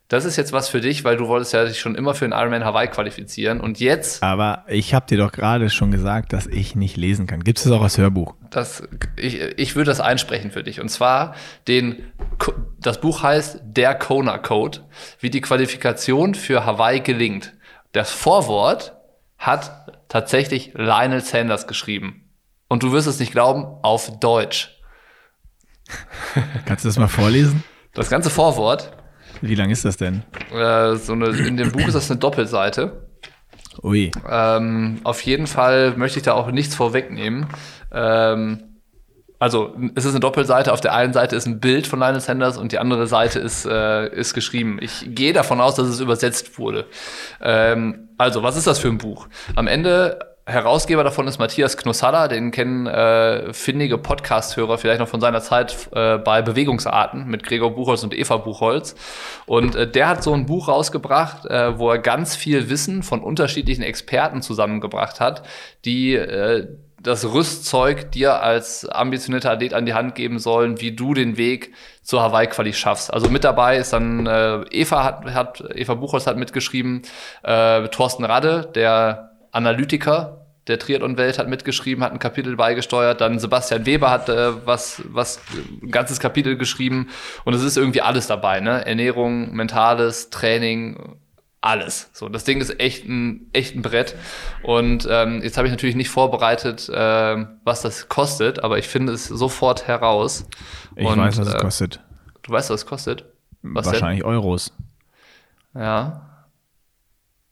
das 0.09 0.25
ist 0.25 0.37
jetzt 0.37 0.53
was 0.53 0.71
für 0.71 0.81
dich, 0.81 1.05
weil 1.05 1.19
du 1.19 1.29
wolltest 1.29 1.53
ja 1.53 1.67
dich 1.67 1.79
schon 1.79 1.95
immer 1.95 2.15
für 2.15 2.25
den 2.25 2.33
Ironman 2.33 2.65
Hawaii 2.65 2.89
qualifizieren. 2.89 3.61
Und 3.61 3.79
jetzt 3.79 4.23
Aber 4.23 4.65
ich 4.67 4.95
habe 4.95 5.07
dir 5.07 5.19
doch 5.19 5.33
gerade 5.33 5.69
schon 5.69 5.91
gesagt, 5.91 6.33
dass 6.33 6.47
ich 6.47 6.75
nicht 6.75 6.97
lesen 6.97 7.27
kann. 7.27 7.45
Gibt 7.45 7.59
es 7.59 7.65
das 7.65 7.73
auch 7.75 7.83
als 7.83 7.99
Hörbuch? 7.99 8.35
Das, 8.49 8.83
ich, 9.17 9.39
ich 9.39 9.77
würde 9.77 9.91
das 9.91 10.01
einsprechen 10.01 10.51
für 10.51 10.63
dich. 10.63 10.81
Und 10.81 10.89
zwar 10.89 11.35
den, 11.69 12.03
das 12.81 13.03
Buch 13.03 13.23
heißt 13.23 13.61
Der 13.65 13.95
Kona 13.95 14.39
Code, 14.39 14.81
wie 15.21 15.29
die 15.29 15.43
Qualifikation 15.43 16.35
für 16.35 16.65
Hawaii 16.65 17.01
gelingt. 17.01 17.53
Das 17.93 18.11
Vorwort 18.11 18.97
hat 19.37 19.93
tatsächlich 20.09 20.73
Lionel 20.75 21.21
Sanders 21.21 21.67
geschrieben. 21.67 22.31
Und 22.69 22.83
du 22.83 22.93
wirst 22.93 23.09
es 23.09 23.21
nicht 23.21 23.33
glauben, 23.33 23.65
auf 23.83 24.19
Deutsch. 24.21 24.75
Kannst 26.65 26.85
du 26.85 26.89
das 26.89 26.99
mal 26.99 27.09
vorlesen? 27.09 27.63
Das 27.93 28.09
ganze 28.09 28.31
Vorwort, 28.31 28.93
Wie 29.41 29.55
lang 29.55 29.71
ist 29.71 29.85
das 29.85 29.97
denn? 29.97 30.23
äh, 30.53 30.97
so 30.97 31.13
eine, 31.13 31.29
in 31.29 31.57
dem 31.57 31.73
Buch 31.73 31.87
ist 31.87 31.95
das 31.95 32.11
eine 32.11 32.19
Doppelseite. 32.21 33.09
Ui. 33.83 34.11
Ähm, 34.29 35.01
auf 35.05 35.21
jeden 35.23 35.47
Fall 35.47 35.95
möchte 35.97 36.19
ich 36.19 36.25
da 36.25 36.33
auch 36.33 36.51
nichts 36.51 36.75
vorwegnehmen. 36.75 37.47
Ähm, 37.93 38.65
also 39.39 39.77
es 39.95 40.05
ist 40.05 40.13
eine 40.13 40.21
Doppelseite. 40.21 40.73
Auf 40.73 40.81
der 40.81 40.95
einen 40.95 41.13
Seite 41.13 41.37
ist 41.37 41.47
ein 41.47 41.61
Bild 41.61 41.87
von 41.87 42.01
Lionel 42.01 42.21
Sanders 42.21 42.59
und 42.59 42.73
die 42.73 42.79
andere 42.79 43.07
Seite 43.07 43.39
ist, 43.39 43.67
äh, 43.67 44.09
ist 44.09 44.35
geschrieben. 44.35 44.79
Ich 44.81 45.15
gehe 45.15 45.33
davon 45.33 45.61
aus, 45.61 45.77
dass 45.77 45.87
es 45.87 46.01
übersetzt 46.01 46.59
wurde. 46.59 46.87
Ähm, 47.41 48.09
also, 48.19 48.43
was 48.43 48.57
ist 48.57 48.67
das 48.67 48.81
für 48.81 48.89
ein 48.89 48.99
Buch? 48.99 49.29
Am 49.55 49.69
Ende 49.69 50.19
Herausgeber 50.49 51.05
davon 51.05 51.29
ist 51.29 51.39
Matthias 51.39 51.77
Knossalla, 51.77 52.27
den 52.27 52.51
kennen 52.51 52.87
äh, 52.87 53.53
findige 53.53 53.99
Podcast-Hörer 53.99 54.79
vielleicht 54.79 54.99
noch 54.99 55.07
von 55.07 55.21
seiner 55.21 55.43
Zeit 55.43 55.91
äh, 55.93 56.17
bei 56.17 56.41
Bewegungsarten 56.41 57.27
mit 57.27 57.43
Gregor 57.43 57.75
Buchholz 57.75 58.03
und 58.03 58.17
Eva 58.17 58.39
Buchholz. 58.39 58.95
Und 59.45 59.75
äh, 59.75 59.87
der 59.87 60.09
hat 60.09 60.23
so 60.23 60.33
ein 60.33 60.47
Buch 60.47 60.69
rausgebracht, 60.69 61.45
äh, 61.45 61.79
wo 61.79 61.91
er 61.91 61.99
ganz 61.99 62.35
viel 62.35 62.71
Wissen 62.71 63.03
von 63.03 63.21
unterschiedlichen 63.21 63.83
Experten 63.83 64.41
zusammengebracht 64.41 65.21
hat, 65.21 65.43
die 65.85 66.15
äh, 66.15 66.67
das 67.03 67.31
Rüstzeug 67.31 68.11
dir 68.13 68.43
als 68.43 68.89
ambitionierter 68.89 69.53
Athlet 69.53 69.75
an 69.75 69.85
die 69.85 69.93
Hand 69.93 70.15
geben 70.15 70.39
sollen, 70.39 70.81
wie 70.81 70.97
du 70.97 71.13
den 71.13 71.37
Weg 71.37 71.75
zur 72.03 72.23
Hawaii-Quali 72.23 72.73
schaffst. 72.73 73.13
Also 73.13 73.29
mit 73.29 73.45
dabei 73.45 73.77
ist 73.77 73.93
dann 73.93 74.27
äh, 74.27 74.63
Eva 74.71 75.05
hat, 75.05 75.25
hat 75.27 75.63
Eva 75.75 75.93
Buchholz 75.93 76.27
hat 76.27 76.39
mitgeschrieben, 76.39 77.03
äh, 77.43 77.87
Thorsten 77.89 78.25
Radde, 78.25 78.71
der 78.75 79.28
Analytiker 79.53 80.47
der 80.69 80.79
Triathlon-Welt 80.79 81.39
hat 81.39 81.49
mitgeschrieben, 81.49 82.05
hat 82.05 82.13
ein 82.13 82.19
Kapitel 82.19 82.57
beigesteuert. 82.57 83.21
Dann 83.21 83.39
Sebastian 83.39 83.87
Weber 83.87 84.11
hat 84.11 84.29
äh, 84.29 84.67
was, 84.67 85.03
was 85.09 85.41
ein 85.83 85.91
ganzes 85.91 86.21
Kapitel 86.21 86.57
geschrieben. 86.57 87.09
Und 87.45 87.55
es 87.55 87.63
ist 87.63 87.77
irgendwie 87.77 88.03
alles 88.03 88.27
dabei, 88.27 88.61
ne? 88.61 88.85
Ernährung, 88.85 89.55
Mentales, 89.55 90.31
Training, 90.31 91.17
alles. 91.61 92.11
So, 92.13 92.29
das 92.29 92.45
Ding 92.45 92.61
ist 92.61 92.79
echt 92.81 93.07
ein, 93.07 93.49
echt 93.53 93.75
ein 93.75 93.83
Brett. 93.83 94.15
Und 94.63 95.09
ähm, 95.11 95.43
jetzt 95.43 95.57
habe 95.57 95.67
ich 95.67 95.73
natürlich 95.73 95.97
nicht 95.97 96.11
vorbereitet, 96.11 96.89
äh, 96.89 97.47
was 97.65 97.83
das 97.83 98.09
kostet, 98.09 98.63
aber 98.63 98.79
ich 98.79 98.87
finde 98.89 99.13
es 99.13 99.27
sofort 99.27 99.89
heraus. 99.89 100.47
Ich 100.97 101.07
Und, 101.07 101.19
weiß, 101.19 101.39
was 101.39 101.49
es 101.49 101.55
äh, 101.55 101.59
kostet. 101.59 102.01
Du 102.43 102.53
weißt, 102.53 102.71
was 102.71 102.83
es 102.83 102.87
kostet? 102.87 103.25
Was 103.63 103.87
Wahrscheinlich 103.87 104.25
Euros. 104.25 104.73
denn? 105.75 105.83
Ja. 105.83 106.25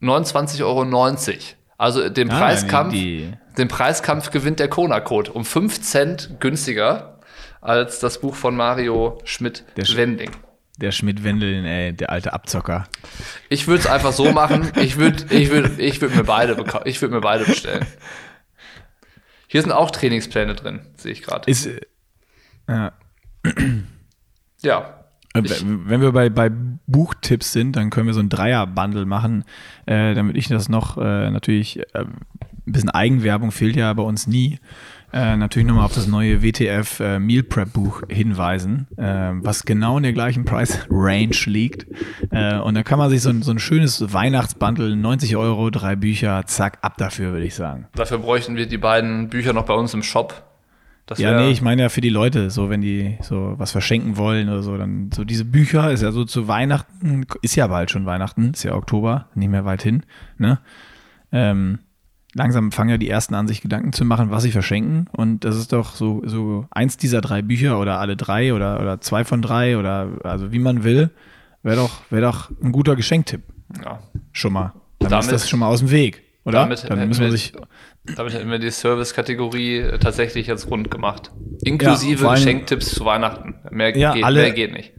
29,90 0.02 0.62
Euro. 0.62 0.82
Also 1.78 2.08
den 2.08 2.30
Ah, 2.30 2.38
Preiskampf, 2.38 2.94
den 2.94 3.68
Preiskampf 3.68 4.30
gewinnt 4.30 4.60
der 4.60 4.68
Kona-Code 4.68 5.32
um 5.32 5.44
5 5.44 5.80
Cent 5.82 6.36
günstiger 6.40 7.20
als 7.60 7.98
das 8.00 8.20
Buch 8.20 8.34
von 8.34 8.56
Mario 8.56 9.18
Schmidt-Wending. 9.24 10.30
Der 10.78 10.92
Schmidt-Wendelin, 10.92 11.64
ey, 11.64 11.92
der 11.94 12.10
alte 12.10 12.32
Abzocker. 12.34 12.86
Ich 13.48 13.66
würde 13.66 13.80
es 13.80 13.86
einfach 13.86 14.12
so 14.12 14.30
machen. 14.32 14.70
Ich 14.76 14.96
würde 14.98 15.34
ich 15.34 15.50
würd, 15.50 15.78
ich 15.78 16.00
würd 16.00 16.14
mir, 16.14 16.24
beide 16.24 16.56
ich 16.84 17.00
würd 17.00 17.12
mir 17.12 17.20
beide 17.22 17.44
bestellen. 17.44 17.86
Hier 19.48 19.62
sind 19.62 19.72
auch 19.72 19.90
Trainingspläne 19.90 20.54
drin, 20.54 20.80
sehe 20.96 21.12
ich 21.12 21.22
gerade. 21.22 21.50
Ist, 21.50 21.66
äh, 21.66 21.80
ja, 22.68 22.92
Ja. 24.62 24.80
Äh, 24.80 25.05
Ich- 25.44 25.64
Wenn 25.66 26.00
wir 26.00 26.12
bei, 26.12 26.30
bei 26.30 26.50
Buchtipps 26.86 27.52
sind, 27.52 27.76
dann 27.76 27.90
können 27.90 28.06
wir 28.06 28.14
so 28.14 28.20
ein 28.20 28.28
Dreier-Bundle 28.28 29.04
machen, 29.06 29.44
äh, 29.86 30.14
damit 30.14 30.36
ich 30.36 30.48
das 30.48 30.68
noch 30.68 30.96
äh, 30.98 31.30
natürlich, 31.30 31.78
äh, 31.94 32.00
ein 32.00 32.72
bisschen 32.72 32.90
Eigenwerbung 32.90 33.50
fehlt 33.52 33.76
ja 33.76 33.92
bei 33.92 34.02
uns 34.02 34.26
nie, 34.26 34.58
äh, 35.12 35.36
natürlich 35.36 35.68
nochmal 35.68 35.84
auf 35.84 35.94
das 35.94 36.08
neue 36.08 36.42
WTF 36.42 36.98
äh, 37.00 37.18
Meal 37.20 37.44
Prep 37.44 37.72
Buch 37.72 38.02
hinweisen, 38.08 38.88
äh, 38.96 39.30
was 39.34 39.64
genau 39.64 39.96
in 39.98 40.02
der 40.02 40.12
gleichen 40.12 40.44
Price 40.44 40.80
Range 40.90 41.36
liegt. 41.46 41.86
Äh, 42.32 42.58
und 42.58 42.74
da 42.74 42.82
kann 42.82 42.98
man 42.98 43.08
sich 43.08 43.22
so 43.22 43.30
ein, 43.30 43.42
so 43.42 43.52
ein 43.52 43.60
schönes 43.60 44.12
Weihnachtsbundle, 44.12 44.96
90 44.96 45.36
Euro, 45.36 45.70
drei 45.70 45.94
Bücher, 45.94 46.42
zack, 46.46 46.78
ab 46.82 46.96
dafür, 46.98 47.32
würde 47.32 47.46
ich 47.46 47.54
sagen. 47.54 47.86
Dafür 47.94 48.18
bräuchten 48.18 48.56
wir 48.56 48.66
die 48.66 48.78
beiden 48.78 49.28
Bücher 49.28 49.52
noch 49.52 49.64
bei 49.64 49.74
uns 49.74 49.94
im 49.94 50.02
Shop. 50.02 50.42
Das 51.06 51.20
Ja, 51.20 51.40
nee, 51.40 51.50
ich 51.50 51.62
meine 51.62 51.82
ja 51.82 51.88
für 51.88 52.00
die 52.00 52.08
Leute, 52.10 52.50
so 52.50 52.68
wenn 52.68 52.80
die 52.80 53.16
so 53.22 53.54
was 53.58 53.70
verschenken 53.70 54.16
wollen 54.16 54.48
oder 54.48 54.62
so, 54.62 54.76
dann 54.76 55.10
so 55.14 55.24
diese 55.24 55.44
Bücher 55.44 55.90
ist 55.92 56.02
ja 56.02 56.10
so 56.10 56.24
zu 56.24 56.48
Weihnachten, 56.48 57.24
ist 57.42 57.54
ja 57.54 57.68
bald 57.68 57.90
schon 57.92 58.06
Weihnachten, 58.06 58.50
ist 58.52 58.64
ja 58.64 58.74
Oktober, 58.74 59.28
nicht 59.36 59.48
mehr 59.50 59.64
weit 59.64 59.82
hin, 59.82 60.02
ne? 60.36 60.58
Ähm, 61.32 61.78
langsam 62.34 62.72
fangen 62.72 62.90
ja 62.90 62.98
die 62.98 63.08
ersten 63.08 63.34
an, 63.34 63.46
sich 63.46 63.60
Gedanken 63.62 63.92
zu 63.92 64.04
machen, 64.04 64.30
was 64.30 64.42
sie 64.42 64.50
verschenken 64.50 65.06
und 65.12 65.44
das 65.44 65.56
ist 65.56 65.72
doch 65.72 65.94
so, 65.94 66.22
so 66.24 66.66
eins 66.70 66.96
dieser 66.96 67.20
drei 67.20 67.40
Bücher 67.40 67.78
oder 67.78 67.98
alle 68.00 68.16
drei 68.16 68.52
oder, 68.52 68.80
oder 68.80 69.00
zwei 69.00 69.24
von 69.24 69.42
drei 69.42 69.78
oder 69.78 70.08
also 70.24 70.50
wie 70.52 70.58
man 70.58 70.82
will, 70.82 71.10
wäre 71.62 71.76
doch, 71.76 72.02
wäre 72.10 72.22
doch 72.22 72.50
ein 72.62 72.72
guter 72.72 72.96
Geschenktipp, 72.96 73.42
ja. 73.84 74.00
schon 74.32 74.52
mal. 74.52 74.72
Dann 74.98 75.10
Damit- 75.10 75.26
ist 75.26 75.32
das 75.32 75.48
schon 75.48 75.60
mal 75.60 75.68
aus 75.68 75.78
dem 75.80 75.90
Weg, 75.92 76.22
oder? 76.44 76.60
Damit 76.62 76.84
dann 76.90 77.06
müssen 77.08 77.20
wir- 77.22 77.30
sich, 77.30 77.52
Damit 78.14 78.34
hätten 78.34 78.50
wir 78.50 78.58
die 78.58 78.70
Service-Kategorie 78.70 79.78
äh, 79.78 79.98
tatsächlich 79.98 80.46
jetzt 80.46 80.70
rund 80.70 80.90
gemacht. 80.90 81.32
Inklusive 81.64 82.28
allem- 82.28 82.36
Geschenktipps 82.36 82.94
zu 82.94 83.04
Weihnachten. 83.04 83.56
Mehr, 83.70 83.96
Ja, 83.96 84.14
geht, 84.14 84.24
alle- 84.24 84.42
mehr 84.42 84.52
geht 84.52 84.72
nicht. 84.72 84.92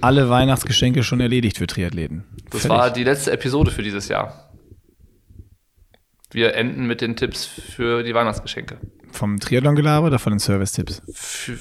alle 0.00 0.28
Weihnachtsgeschenke 0.28 1.02
schon 1.04 1.20
erledigt 1.20 1.58
für 1.58 1.66
Triathleten. 1.66 2.24
Das 2.50 2.62
Fertig. 2.62 2.70
war 2.70 2.90
die 2.90 3.04
letzte 3.04 3.30
Episode 3.32 3.70
für 3.70 3.82
dieses 3.82 4.08
Jahr. 4.08 4.50
Wir 6.30 6.54
enden 6.54 6.86
mit 6.86 7.00
den 7.00 7.16
Tipps 7.16 7.46
für 7.46 8.02
die 8.02 8.14
Weihnachtsgeschenke. 8.14 8.78
Vom 9.10 9.40
Triathlon-Gelaber 9.40 10.08
oder 10.08 10.18
von 10.18 10.32
den 10.34 10.38
Service-Tipps? 10.38 11.02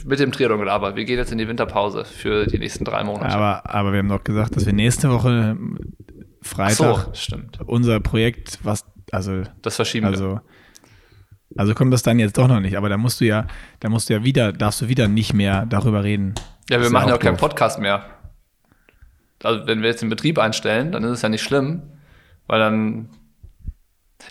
Mit 0.06 0.20
dem 0.20 0.32
Triathlon 0.34 0.68
aber 0.68 0.96
wir 0.98 1.06
gehen 1.06 1.18
jetzt 1.18 1.32
in 1.32 1.38
die 1.38 1.48
Winterpause 1.48 2.04
für 2.04 2.46
die 2.46 2.60
nächsten 2.60 2.84
drei 2.84 3.04
Monate. 3.06 3.34
Aber, 3.34 3.70
aber 3.74 3.92
wir 3.94 4.00
haben 4.00 4.10
doch 4.10 4.24
gesagt, 4.24 4.56
dass 4.58 4.66
wir 4.66 4.74
nächste 4.74 5.10
Woche 5.10 5.56
Freitag 6.42 6.76
so, 6.76 7.14
stimmt. 7.14 7.60
unser 7.66 8.00
Projekt, 8.02 8.60
was, 8.64 8.84
also, 9.12 9.44
Das 9.62 9.78
verschieben 9.78 10.12
wir. 10.12 10.42
Also, 11.56 11.74
kommt 11.74 11.94
das 11.94 12.04
dann 12.04 12.20
jetzt 12.20 12.38
doch 12.38 12.48
noch 12.48 12.60
nicht. 12.60 12.78
Aber 12.78 12.90
da 12.90 12.98
musst 12.98 13.22
du 13.22 13.26
ja, 13.26 13.48
da 13.80 13.90
musst 13.90 14.10
du 14.10 14.14
ja 14.14 14.24
wieder, 14.24 14.52
darfst 14.52 14.82
du 14.82 14.88
wieder 14.90 15.08
nicht 15.08 15.34
mehr 15.34 15.66
darüber 15.66 16.04
reden. 16.04 16.36
Ja, 16.70 16.82
wir 16.82 16.90
machen 16.90 17.10
ja 17.10 17.16
auch 17.16 17.20
keinen. 17.20 17.38
Podcast 17.38 17.80
mehr. 17.80 18.06
Also 19.44 19.68
wenn 19.68 19.82
wir 19.82 19.90
jetzt 19.90 20.02
den 20.02 20.10
Betrieb 20.10 20.40
einstellen, 20.40 20.92
dann 20.92 21.04
ist 21.04 21.12
es 21.12 21.22
ja 21.22 21.30
nicht 21.30 21.44
schlimm, 21.44 21.84
weil 22.48 22.60
dann 22.60 23.10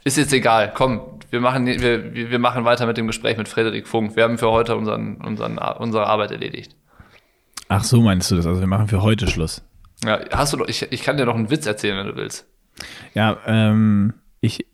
ist 0.04 0.16
jetzt 0.16 0.32
egal. 0.32 0.72
Komm, 0.74 1.00
wir 1.30 1.40
machen, 1.40 1.66
wir 1.66 2.14
wir 2.14 2.38
machen 2.38 2.64
weiter 2.64 2.86
mit 2.86 2.96
dem 2.96 3.06
Gespräch 3.06 3.36
mit 3.36 3.48
Frederik 3.48 3.86
Funk. 3.86 4.16
Wir 4.16 4.24
haben 4.24 4.36
für 4.36 4.50
heute 4.50 4.76
unseren, 4.76 5.16
unseren, 5.16 5.58
unsere 5.58 6.06
Arbeit 6.06 6.32
erledigt. 6.32 6.74
Ach 7.68 7.84
so 7.84 8.00
meinst 8.00 8.30
du 8.30 8.36
das? 8.36 8.46
Also 8.46 8.60
wir 8.60 8.66
machen 8.66 8.88
für 8.88 9.02
heute 9.02 9.26
Schluss. 9.28 9.62
Ja, 10.04 10.20
hast 10.32 10.52
du 10.52 10.58
doch, 10.58 10.68
ich, 10.68 10.90
ich 10.90 11.02
kann 11.02 11.16
dir 11.16 11.26
noch 11.26 11.34
einen 11.34 11.50
Witz 11.50 11.66
erzählen, 11.66 11.96
wenn 11.98 12.06
du 12.06 12.16
willst. 12.16 12.46
Ja, 13.14 13.38
ähm, 13.46 14.14
ich, 14.40 14.66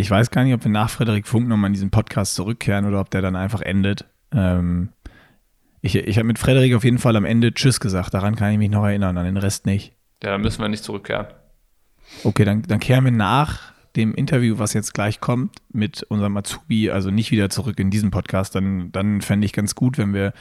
ich 0.00 0.10
weiß 0.10 0.30
gar 0.30 0.44
nicht, 0.44 0.54
ob 0.54 0.64
wir 0.64 0.70
nach 0.70 0.90
Frederik 0.90 1.26
Funk 1.26 1.46
nochmal 1.46 1.68
in 1.68 1.74
diesen 1.74 1.90
Podcast 1.90 2.34
zurückkehren 2.34 2.86
oder 2.86 3.00
ob 3.00 3.10
der 3.10 3.22
dann 3.22 3.36
einfach 3.36 3.60
endet. 3.60 4.06
Ähm, 4.32 4.90
ich 5.82 5.94
ich 5.94 6.16
habe 6.16 6.26
mit 6.26 6.38
Frederik 6.38 6.74
auf 6.74 6.84
jeden 6.84 6.98
Fall 6.98 7.16
am 7.16 7.24
Ende 7.24 7.52
Tschüss 7.52 7.80
gesagt. 7.80 8.14
Daran 8.14 8.34
kann 8.34 8.52
ich 8.52 8.58
mich 8.58 8.70
noch 8.70 8.84
erinnern, 8.84 9.16
an 9.18 9.24
den 9.24 9.36
Rest 9.36 9.66
nicht. 9.66 9.92
Ja, 10.22 10.30
dann 10.30 10.40
müssen 10.40 10.60
wir 10.60 10.68
nicht 10.68 10.84
zurückkehren. 10.84 11.26
Okay, 12.24 12.44
dann, 12.44 12.62
dann 12.62 12.80
kehren 12.80 13.04
wir 13.04 13.12
nach 13.12 13.72
dem 13.96 14.14
Interview, 14.14 14.58
was 14.58 14.72
jetzt 14.72 14.94
gleich 14.94 15.20
kommt, 15.20 15.56
mit 15.72 16.02
unserem 16.04 16.36
Azubi, 16.36 16.90
also 16.90 17.10
nicht 17.10 17.30
wieder 17.30 17.50
zurück 17.50 17.78
in 17.78 17.90
diesen 17.90 18.10
Podcast. 18.10 18.54
Dann, 18.54 18.92
dann 18.92 19.20
fände 19.20 19.44
ich 19.44 19.52
ganz 19.52 19.74
gut, 19.74 19.98
wenn 19.98 20.14
wir 20.14 20.32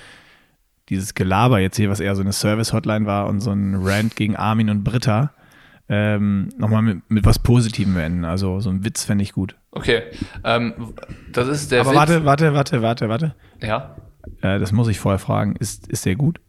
dieses 0.90 1.14
Gelaber 1.14 1.60
jetzt 1.60 1.78
hier, 1.78 1.90
was 1.90 2.00
eher 2.00 2.16
so 2.16 2.22
eine 2.22 2.34
Service-Hotline 2.34 3.06
war 3.06 3.28
und 3.28 3.42
so 3.42 3.52
ein 3.52 3.76
Rant 3.76 4.16
gegen 4.16 4.36
Armin 4.36 4.70
und 4.70 4.84
Britta, 4.84 5.34
ähm, 5.90 6.50
nochmal 6.58 6.82
mit, 6.84 7.10
mit 7.10 7.26
was 7.26 7.40
Positivem 7.40 7.98
enden. 7.98 8.26
Also 8.26 8.60
so 8.60 8.70
ein 8.70 8.86
Witz 8.86 9.04
fände 9.04 9.24
ich 9.24 9.34
gut. 9.34 9.56
Okay, 9.72 10.04
ähm, 10.44 10.94
das 11.34 11.48
ist 11.48 11.72
der 11.72 11.82
Aber 11.82 11.92
Witz. 11.92 11.98
warte, 11.98 12.26
warte, 12.26 12.54
warte, 12.54 12.82
warte, 12.82 13.10
warte. 13.10 13.36
Ja, 13.62 13.96
Äh, 14.42 14.60
das 14.60 14.72
muss 14.72 14.88
ich 14.88 15.00
vorher 15.00 15.20
fragen. 15.20 15.56
Ist, 15.56 15.88
ist 15.88 16.06
der 16.06 16.16
gut? 16.16 16.40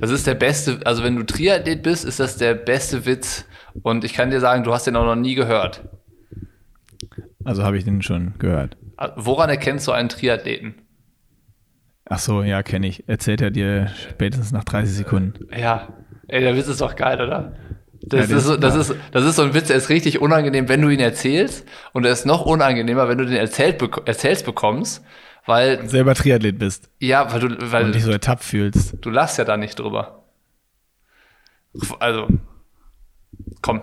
das 0.00 0.10
ist 0.10 0.26
der 0.26 0.34
beste, 0.34 0.80
also 0.84 1.04
wenn 1.04 1.14
du 1.14 1.22
Triathlet 1.24 1.82
bist, 1.84 2.04
ist 2.04 2.18
das 2.18 2.36
der 2.36 2.54
beste 2.54 3.06
Witz. 3.06 3.44
Und 3.82 4.02
ich 4.04 4.12
kann 4.14 4.30
dir 4.30 4.40
sagen, 4.40 4.64
du 4.64 4.72
hast 4.72 4.86
den 4.86 4.96
auch 4.96 5.04
noch 5.04 5.14
nie 5.14 5.34
gehört. 5.36 5.88
Also 7.44 7.62
habe 7.62 7.78
ich 7.78 7.84
den 7.84 8.02
schon 8.02 8.34
gehört. 8.38 8.76
Woran 9.16 9.48
erkennst 9.50 9.86
du 9.86 9.92
einen 9.92 10.08
Triathleten? 10.08 10.74
Ach 12.06 12.18
so, 12.18 12.42
ja, 12.42 12.62
kenne 12.62 12.86
ich. 12.88 13.08
Erzählt 13.08 13.40
er 13.40 13.50
dir 13.50 13.88
spätestens 14.10 14.50
nach 14.50 14.64
30 14.64 14.94
Sekunden. 14.96 15.46
Ja, 15.56 15.88
ey, 16.26 16.40
der 16.40 16.56
Witz 16.56 16.66
ist 16.68 16.80
doch 16.80 16.96
geil, 16.96 17.20
oder? 17.20 17.52
Das, 18.02 18.30
Ja, 18.30 18.36
ist, 18.36 18.44
so, 18.44 18.56
das- 18.56 18.74
das, 18.74 18.90
ist, 18.90 18.98
das 19.12 19.24
ist 19.24 19.36
so 19.36 19.42
ein 19.42 19.54
Witz, 19.54 19.66
der 19.68 19.76
ist 19.76 19.88
richtig 19.88 20.20
unangenehm, 20.20 20.68
wenn 20.68 20.80
du 20.82 20.88
ihn 20.88 21.00
erzählst. 21.00 21.66
Und 21.92 22.04
er 22.04 22.12
ist 22.12 22.26
noch 22.26 22.46
unangenehmer, 22.46 23.08
wenn 23.08 23.18
du 23.18 23.26
den 23.26 23.36
erzählt, 23.36 23.82
erzählst 24.06 24.44
bekommst. 24.46 25.04
Weil, 25.46 25.88
Selber 25.88 26.14
Triathlet 26.14 26.58
bist 26.58 26.90
ja, 27.00 27.32
weil 27.32 27.40
du, 27.40 27.72
weil 27.72 27.86
und 27.86 27.94
dich 27.94 28.04
so 28.04 28.10
ertappt 28.10 28.44
fühlst. 28.44 28.96
du 29.00 29.08
lachst 29.10 29.38
ja 29.38 29.44
da 29.44 29.56
nicht 29.56 29.78
drüber. 29.78 30.24
Also, 32.00 32.28
komm, 33.62 33.80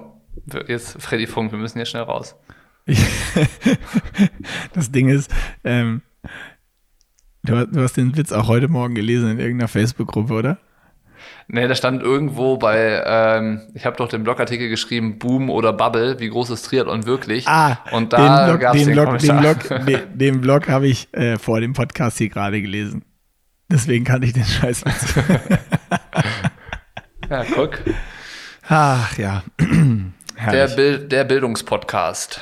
jetzt 0.68 1.02
Freddy 1.02 1.26
Funk, 1.26 1.52
wir 1.52 1.58
müssen 1.58 1.80
hier 1.80 1.86
schnell 1.88 2.04
raus. 2.04 2.36
Das 4.74 4.92
Ding 4.92 5.10
ist, 5.10 5.34
ähm, 5.64 6.02
du, 7.44 7.56
hast- 7.56 7.70
du 7.76 7.82
hast 7.82 7.98
den 7.98 8.16
Witz 8.18 8.32
auch 8.32 8.48
heute 8.48 8.68
Morgen 8.68 8.96
gelesen 8.96 9.32
in 9.32 9.40
irgendeiner 9.40 9.68
Facebook-Gruppe, 9.68 10.34
oder? 10.34 10.58
Nee, 11.48 11.68
da 11.68 11.76
stand 11.76 12.02
irgendwo 12.02 12.58
bei, 12.58 13.04
ähm, 13.06 13.62
ich 13.76 13.86
habe 13.86 13.96
doch 13.98 14.10
den 14.10 14.24
Blogartikel 14.24 14.68
geschrieben, 14.68 15.20
Boom 15.20 15.52
oder 15.52 15.74
Bubble, 15.74 16.20
wie 16.20 16.30
groß 16.30 16.50
ist 16.50 16.64
Triathlon 16.64 17.06
wirklich? 17.06 17.46
und 17.92 18.14
da 18.14 18.48
den 18.48 18.58
Blog, 18.58 18.72
den 18.74 18.86
den, 18.86 18.94
Blog, 18.94 19.18
den. 19.20 19.38
Blog, 19.38 19.58
den, 19.86 20.18
den 20.18 20.42
Blog 20.42 20.68
habe 20.68 20.88
ich 20.88 21.08
äh, 21.14 21.38
vor 21.38 21.62
dem 21.62 21.74
Podcast 21.74 22.18
hier 22.18 22.30
gerade 22.30 22.62
gelesen. 22.62 23.04
Deswegen 23.72 24.06
kannte 24.06 24.28
ich 24.28 24.34
den 24.34 24.44
Scheißwitz. 24.44 25.16
ja, 27.30 27.44
guck. 27.54 27.80
Ach 28.68 29.18
ja. 29.18 29.44
Der. 30.52 30.68
Bild, 30.68 31.12
der 31.14 31.24
Bildungspodcast. 31.24 32.42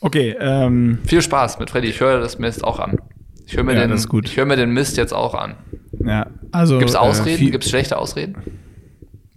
Okay, 0.00 0.34
ähm, 0.40 0.98
Viel 1.06 1.20
Spaß 1.20 1.58
mit 1.58 1.68
Freddy. 1.70 1.88
Ich 1.88 2.00
höre 2.00 2.18
das 2.20 2.38
Mist 2.38 2.64
auch 2.64 2.80
an. 2.80 2.98
Ich 3.46 3.56
höre 3.56 3.64
mir, 3.64 3.74
Ja, 3.74 3.86
den. 3.86 4.22
Ich 4.24 4.36
höre 4.36 4.46
mir 4.46 4.56
den 4.56 4.70
Mist 4.70 4.96
jetzt 4.96 5.12
auch 5.12 5.34
an. 5.34 5.56
Ja, 6.04 6.26
also. 6.52 6.78
Gibt 6.78 6.90
es 6.90 6.96
Ausreden? 6.96 7.48
Äh, 7.48 7.50
Gibt 7.50 7.64
es 7.64 7.70
schlechte 7.70 7.98
Ausreden? 7.98 8.36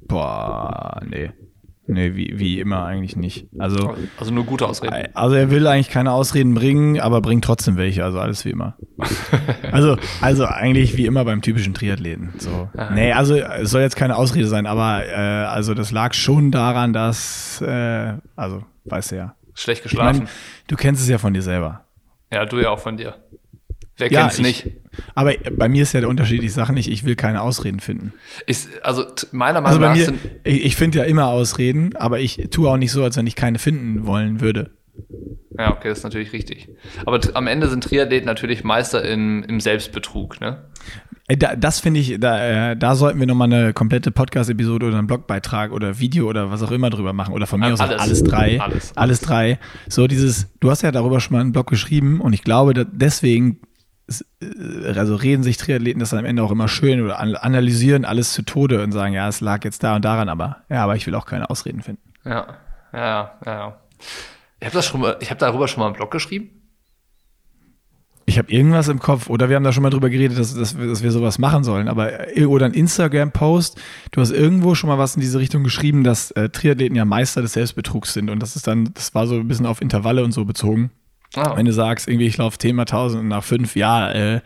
boah, 0.07 1.01
nee. 1.09 1.31
Nee, 1.89 2.15
wie, 2.15 2.37
wie 2.37 2.59
immer 2.59 2.83
eigentlich 2.85 3.15
nicht. 3.15 3.47
Also, 3.57 3.95
Also 4.19 4.33
nur 4.33 4.43
gute 4.43 4.67
Ausreden. 4.67 4.93
also 5.13 5.35
er 5.35 5.49
will 5.51 5.65
eigentlich 5.67 5.89
keine 5.89 6.11
Ausreden 6.11 6.53
bringen, 6.53 6.99
aber 6.99 7.21
bringt 7.21 7.45
trotzdem 7.45 7.77
welche, 7.77 8.03
also 8.03 8.19
alles 8.19 8.43
wie 8.43 8.49
immer. 8.49 8.75
Also, 9.71 9.97
also 10.21 10.45
eigentlich 10.45 10.97
wie 10.97 11.05
immer 11.05 11.23
beim 11.23 11.41
typischen 11.41 11.73
Triathleten. 11.73 12.33
So. 12.39 12.69
Ah. 12.75 12.89
Nee, 12.93 13.11
also 13.13 13.35
es 13.35 13.69
soll 13.71 13.81
jetzt 13.81 13.95
keine 13.95 14.15
Ausrede 14.17 14.47
sein, 14.47 14.65
aber 14.65 15.05
äh, 15.05 15.13
also 15.13 15.73
das 15.73 15.91
lag 15.91 16.13
schon 16.13 16.51
daran, 16.51 16.91
dass, 16.93 17.61
äh, 17.61 18.13
also, 18.35 18.63
weißt 18.85 19.11
du 19.11 19.15
ja. 19.15 19.35
Schlecht 19.53 19.85
Ich 19.85 19.93
meine, 19.93 20.19
geschlafen. 20.19 20.33
du 20.67 20.75
kennst 20.75 21.01
es 21.01 21.07
ja 21.09 21.17
von 21.19 21.33
dir 21.33 21.41
selber. 21.41 21.85
ja, 22.33 22.45
du 22.45 22.59
ja 22.59 22.69
auch 22.69 22.79
von 22.79 22.97
dir. 22.97 23.15
Wer 23.97 24.11
ja, 24.11 24.21
kennt's 24.21 24.39
nicht? 24.39 24.67
Aber 25.15 25.33
bei 25.51 25.67
mir 25.69 25.83
ist 25.83 25.93
ja 25.93 25.99
der 25.99 26.09
Unterschied, 26.09 26.43
ich 26.43 26.53
sage 26.53 26.73
nicht, 26.73 26.89
ich 26.89 27.03
will 27.03 27.15
keine 27.15 27.41
Ausreden 27.41 27.79
finden. 27.79 28.13
Ist, 28.45 28.69
also 28.83 29.05
meiner 29.31 29.61
Meinung 29.61 29.83
also 29.83 30.01
nach. 30.01 30.11
Mir, 30.11 30.19
ich, 30.43 30.65
ich 30.65 30.75
finde 30.75 30.99
ja 30.99 31.03
immer 31.05 31.27
Ausreden, 31.27 31.95
aber 31.95 32.19
ich 32.19 32.47
tue 32.51 32.69
auch 32.69 32.77
nicht 32.77 32.91
so, 32.91 33.03
als 33.03 33.17
wenn 33.17 33.27
ich 33.27 33.35
keine 33.35 33.59
finden 33.59 34.05
wollen 34.05 34.39
würde. 34.39 34.71
Ja, 35.57 35.71
okay, 35.71 35.89
das 35.89 35.99
ist 35.99 36.03
natürlich 36.03 36.33
richtig. 36.33 36.69
Aber 37.05 37.19
am 37.33 37.47
Ende 37.47 37.67
sind 37.67 37.83
Triathleten 37.83 38.27
natürlich 38.27 38.63
Meister 38.63 39.03
in, 39.03 39.43
im 39.43 39.59
Selbstbetrug, 39.59 40.39
ne? 40.39 40.65
Äh, 41.27 41.37
das 41.57 41.79
finde 41.79 41.99
ich, 41.99 42.19
da, 42.19 42.71
äh, 42.71 42.77
da 42.77 42.95
sollten 42.95 43.19
wir 43.19 43.27
nochmal 43.27 43.51
eine 43.51 43.73
komplette 43.73 44.11
Podcast-Episode 44.11 44.87
oder 44.87 44.97
einen 44.97 45.07
Blogbeitrag 45.07 45.71
oder 45.71 45.99
Video 45.99 46.27
oder 46.27 46.51
was 46.51 46.63
auch 46.63 46.71
immer 46.71 46.89
drüber 46.89 47.13
machen. 47.13 47.33
Oder 47.33 47.47
von 47.47 47.59
mir 47.59 47.73
aus 47.73 47.79
alles, 47.79 47.99
alles 47.99 48.23
drei. 48.23 48.61
Alles, 48.61 48.61
alles. 48.61 48.97
alles 48.97 49.19
drei. 49.21 49.59
So 49.89 50.07
dieses, 50.07 50.47
du 50.59 50.69
hast 50.69 50.83
ja 50.83 50.91
darüber 50.91 51.19
schon 51.19 51.33
mal 51.33 51.41
einen 51.41 51.51
Blog 51.51 51.67
geschrieben 51.67 52.21
und 52.21 52.33
ich 52.33 52.43
glaube, 52.43 52.73
deswegen 52.73 53.59
also 54.95 55.15
reden 55.15 55.43
sich 55.43 55.57
Triathleten 55.57 55.99
das 55.99 56.11
dann 56.11 56.19
am 56.19 56.25
Ende 56.25 56.43
auch 56.43 56.51
immer 56.51 56.67
schön 56.67 57.01
oder 57.01 57.19
analysieren 57.19 58.05
alles 58.05 58.33
zu 58.33 58.41
Tode 58.41 58.81
und 58.83 58.91
sagen, 58.91 59.13
ja, 59.13 59.27
es 59.27 59.41
lag 59.41 59.63
jetzt 59.63 59.83
da 59.83 59.95
und 59.95 60.05
daran, 60.05 60.29
aber 60.29 60.63
ja, 60.69 60.83
aber 60.83 60.95
ich 60.95 61.05
will 61.07 61.15
auch 61.15 61.25
keine 61.25 61.49
Ausreden 61.49 61.81
finden. 61.81 62.01
Ja, 62.23 62.57
ja, 62.93 63.31
ja. 63.45 63.77
Ich 64.59 64.65
habe 64.65 64.75
das 64.75 64.85
schon 64.85 65.01
mal, 65.01 65.17
ich 65.19 65.29
habe 65.29 65.39
darüber 65.39 65.67
schon 65.67 65.81
mal 65.81 65.87
einen 65.87 65.95
Blog 65.95 66.11
geschrieben. 66.11 66.49
Ich 68.29 68.37
habe 68.37 68.51
irgendwas 68.51 68.89
im 68.89 68.99
Kopf, 68.99 69.29
oder 69.29 69.47
wir 69.47 69.55
haben 69.55 69.63
da 69.63 69.71
schon 69.71 69.83
mal 69.83 69.89
drüber 69.89 70.09
geredet, 70.09 70.37
dass, 70.37 70.53
dass, 70.53 70.75
dass 70.75 71.01
wir 71.01 71.11
sowas 71.11 71.39
machen 71.39 71.63
sollen, 71.63 71.87
aber 71.87 72.35
äh, 72.35 72.45
oder 72.45 72.65
ein 72.65 72.73
Instagram-Post, 72.73 73.79
du 74.11 74.19
hast 74.19 74.31
irgendwo 74.31 74.75
schon 74.75 74.89
mal 74.89 74.97
was 74.97 75.15
in 75.15 75.21
diese 75.21 75.39
Richtung 75.39 75.63
geschrieben, 75.63 76.03
dass 76.03 76.31
äh, 76.31 76.49
Triathleten 76.49 76.95
ja 76.97 77.05
Meister 77.05 77.41
des 77.41 77.53
Selbstbetrugs 77.53 78.13
sind 78.13 78.29
und 78.29 78.41
das 78.41 78.57
ist 78.57 78.67
dann, 78.67 78.93
das 78.93 79.15
war 79.15 79.27
so 79.27 79.35
ein 79.35 79.47
bisschen 79.47 79.65
auf 79.65 79.81
Intervalle 79.81 80.25
und 80.25 80.33
so 80.33 80.43
bezogen. 80.43 80.91
Oh. 81.35 81.55
Wenn 81.55 81.65
du 81.65 81.73
sagst, 81.73 82.07
irgendwie, 82.07 82.27
ich 82.27 82.37
laufe 82.37 82.57
Thema 82.57 82.83
1000 82.83 83.21
und 83.21 83.27
nach 83.27 83.43
fünf, 83.43 83.75
ja, 83.75 84.11
äh, 84.11 84.41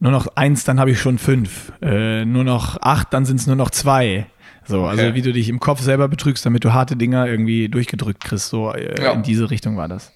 nur 0.00 0.12
noch 0.12 0.26
eins, 0.36 0.64
dann 0.64 0.78
habe 0.78 0.90
ich 0.90 1.00
schon 1.00 1.18
fünf. 1.18 1.72
Äh, 1.80 2.24
nur 2.24 2.44
noch 2.44 2.80
acht, 2.82 3.12
dann 3.12 3.24
sind 3.24 3.40
es 3.40 3.46
nur 3.46 3.56
noch 3.56 3.70
zwei. 3.70 4.26
So, 4.66 4.84
also 4.84 5.02
okay. 5.02 5.14
wie 5.14 5.22
du 5.22 5.32
dich 5.32 5.48
im 5.48 5.60
Kopf 5.60 5.80
selber 5.80 6.08
betrügst, 6.08 6.44
damit 6.44 6.64
du 6.64 6.72
harte 6.72 6.96
Dinger 6.96 7.26
irgendwie 7.26 7.68
durchgedrückt 7.68 8.22
kriegst. 8.22 8.48
So 8.48 8.72
äh, 8.72 9.02
ja. 9.02 9.12
in 9.12 9.22
diese 9.22 9.50
Richtung 9.50 9.76
war 9.76 9.88
das. 9.88 10.12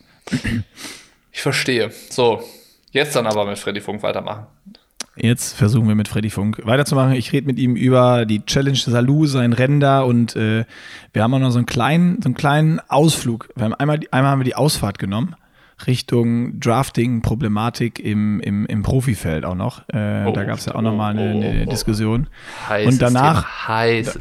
Ich 1.31 1.43
verstehe. 1.43 1.93
So, 2.11 2.43
jetzt 2.91 3.15
dann 3.15 3.27
aber 3.27 3.45
mit 3.45 3.59
Freddy 3.59 3.81
Funk 3.81 4.03
weitermachen. 4.03 4.47
Jetzt 5.15 5.57
versuchen 5.57 5.87
wir 5.87 5.95
mit 5.95 6.09
Freddy 6.09 6.31
Funk 6.31 6.61
weiterzumachen. 6.65 7.13
Ich 7.13 7.33
rede 7.33 7.47
mit 7.47 7.59
ihm 7.59 7.77
über 7.77 8.27
die 8.27 8.45
Challenge 8.45 8.77
Salou, 8.77 9.27
sein 9.27 9.53
Rennen 9.53 9.79
da 9.81 10.03
und 10.03 10.37
äh, 10.37 10.65
wir 11.13 11.23
haben 11.23 11.35
auch 11.35 11.39
noch 11.39 11.51
so 11.51 11.59
einen 11.59 11.67
kleinen, 11.67 12.21
so 12.23 12.27
einen 12.27 12.35
kleinen 12.35 12.81
Ausflug. 12.89 13.51
Wir 13.55 13.65
haben 13.65 13.75
einmal, 13.75 14.01
einmal 14.11 14.33
haben 14.33 14.41
wir 14.41 14.45
die 14.45 14.55
Ausfahrt 14.55 14.99
genommen 14.99 15.37
Richtung 15.87 16.59
Drafting-Problematik 16.61 17.99
im, 18.01 18.41
im, 18.41 18.67
im 18.67 18.83
Profifeld 18.83 19.45
auch 19.45 19.55
noch. 19.55 19.89
Äh, 19.89 20.25
oh, 20.27 20.33
da 20.33 20.45
gab 20.45 20.59
es 20.59 20.67
ja 20.67 20.75
auch 20.75 20.79
oh, 20.79 20.83
nochmal 20.83 21.13
eine, 21.13 21.31
eine 21.31 21.65
oh, 21.67 21.71
Diskussion. 21.71 22.29
Heißes 22.69 22.95
und 22.95 23.03
danach, 23.03 23.47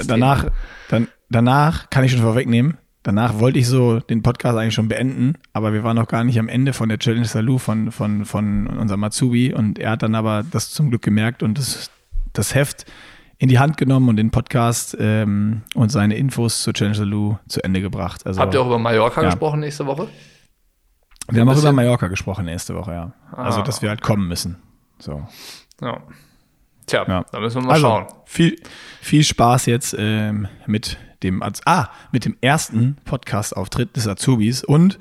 danach, 0.06 0.46
dann, 0.90 1.08
danach 1.30 1.90
kann 1.90 2.04
ich 2.04 2.12
schon 2.12 2.22
vorwegnehmen, 2.22 2.78
danach 3.04 3.40
wollte 3.40 3.60
ich 3.60 3.68
so 3.68 4.00
den 4.00 4.22
Podcast 4.22 4.58
eigentlich 4.58 4.76
schon 4.76 4.88
beenden, 4.88 5.36
aber 5.54 5.74
wir 5.74 5.84
waren 5.84 5.96
noch 5.96 6.08
gar 6.08 6.24
nicht 6.24 6.40
am 6.40 6.48
Ende 6.48 6.74
von 6.74 6.90
der 6.90 7.00
Challenge 7.00 7.26
Salou 7.26 7.58
von, 7.58 7.92
von, 7.92 8.26
von 8.26 8.68
unserem 8.68 9.00
Matsubi 9.00 9.54
und 9.54 9.80
er 9.80 9.92
hat 9.92 10.04
dann 10.04 10.16
aber 10.16 10.44
das 10.50 10.72
zum 10.72 10.90
Glück 10.90 11.02
gemerkt 11.02 11.44
und 11.44 11.58
das, 11.58 11.90
das 12.34 12.54
Heft 12.54 12.86
in 13.40 13.50
die 13.50 13.60
Hand 13.60 13.78
genommen 13.78 14.10
und 14.10 14.16
den 14.16 14.32
Podcast 14.32 14.98
ähm, 15.00 15.62
und 15.76 15.92
seine 15.92 16.18
Infos 16.18 16.64
zur 16.64 16.74
Challenge 16.74 16.96
Salou 16.98 17.38
zu 17.48 17.64
Ende 17.64 17.82
gebracht. 17.82 18.26
Also, 18.26 18.42
Habt 18.42 18.54
ihr 18.54 18.62
auch 18.62 18.66
über 18.66 18.80
Mallorca 18.80 19.22
ja. 19.22 19.30
gesprochen 19.30 19.60
nächste 19.60 19.86
Woche? 19.86 20.08
Wir 21.30 21.42
haben 21.42 21.50
auch 21.50 21.58
über 21.58 21.72
Mallorca 21.72 22.08
gesprochen 22.08 22.46
nächste 22.46 22.76
Woche, 22.76 22.94
ja. 22.94 23.14
Ah. 23.32 23.44
Also, 23.44 23.62
dass 23.62 23.82
wir 23.82 23.90
halt 23.90 24.02
kommen 24.02 24.28
müssen. 24.28 24.58
So. 25.00 25.28
Ja. 25.82 26.02
Tja, 26.86 27.06
ja. 27.08 27.26
da 27.32 27.40
müssen 27.40 27.62
wir 27.62 27.68
mal 27.68 27.74
also, 27.74 27.88
schauen. 27.88 28.06
Viel, 28.26 28.56
viel 29.02 29.24
Spaß 29.24 29.66
jetzt 29.66 29.96
ähm, 29.98 30.48
mit 30.66 30.98
dem 31.24 31.44
ah, 31.66 31.90
mit 32.12 32.26
dem 32.26 32.38
ersten 32.42 32.98
Podcast-Auftritt 33.04 33.96
des 33.96 34.08
Azubis 34.08 34.64
und 34.64 34.98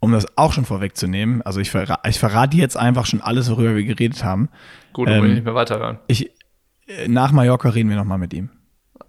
um 0.00 0.12
das 0.12 0.26
auch 0.36 0.52
schon 0.52 0.64
vorwegzunehmen, 0.64 1.42
also 1.42 1.60
ich, 1.60 1.70
verra 1.70 1.98
ich 2.06 2.18
verrate 2.18 2.56
jetzt 2.56 2.76
einfach 2.76 3.06
schon 3.06 3.20
alles, 3.20 3.50
worüber 3.50 3.74
wir 3.74 3.84
geredet 3.84 4.24
haben. 4.24 4.48
Gut, 4.92 5.08
dann 5.08 5.16
ähm, 5.16 5.22
will 5.22 5.30
ich 5.30 5.34
nicht 5.36 5.44
mehr 5.44 5.54
weiterhören. 5.54 5.98
Ich, 6.06 6.30
äh, 6.86 7.08
nach 7.08 7.32
Mallorca 7.32 7.70
reden 7.70 7.90
wir 7.90 7.96
nochmal 7.96 8.18
mit 8.18 8.32
ihm. 8.32 8.50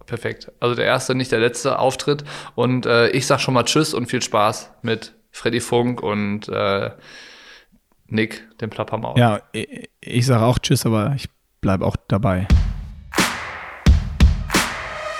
Perfekt. 0.06 0.52
Also 0.60 0.76
der 0.76 0.86
erste, 0.86 1.14
nicht 1.14 1.32
der 1.32 1.40
letzte 1.40 1.78
Auftritt. 1.78 2.24
Und 2.56 2.88
äh, 2.88 3.10
ich 3.10 3.28
sag 3.28 3.40
schon 3.40 3.54
mal 3.54 3.64
Tschüss 3.64 3.94
und 3.94 4.08
viel 4.08 4.24
Spaß 4.24 4.72
mit 4.82 5.14
Freddy 5.32 5.60
Funk 5.60 6.02
und 6.02 6.50
äh, 6.50 6.92
Nick, 8.08 8.48
dem 8.60 8.70
Plappermaul. 8.70 9.18
Ja, 9.20 9.42
ich, 9.52 9.90
ich 10.02 10.26
sage 10.26 10.44
auch 10.44 10.60
Tschüss, 10.60 10.86
aber 10.86 11.14
ich 11.16 11.30
bleibe 11.62 11.86
auch 11.86 11.96
dabei. 12.08 12.48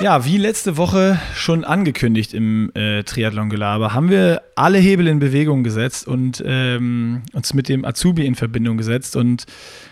Ja, 0.02 0.24
wie 0.24 0.38
letzte 0.38 0.78
Woche 0.78 1.20
schon 1.36 1.66
angekündigt 1.66 2.34
im 2.34 2.72
äh, 2.74 3.04
Triathlon-Gelaber, 3.04 3.94
haben 3.94 4.10
wir 4.10 4.42
alle 4.56 4.78
Hebel 4.78 5.08
in 5.08 5.20
Bewegung 5.20 5.62
gesetzt 5.66 6.08
und 6.08 6.42
ähm, 6.46 7.24
uns 7.34 7.54
mit 7.54 7.68
dem 7.68 7.84
Azubi 7.84 8.26
in 8.26 8.36
Verbindung 8.36 8.78
gesetzt. 8.78 9.18
Und 9.18 9.46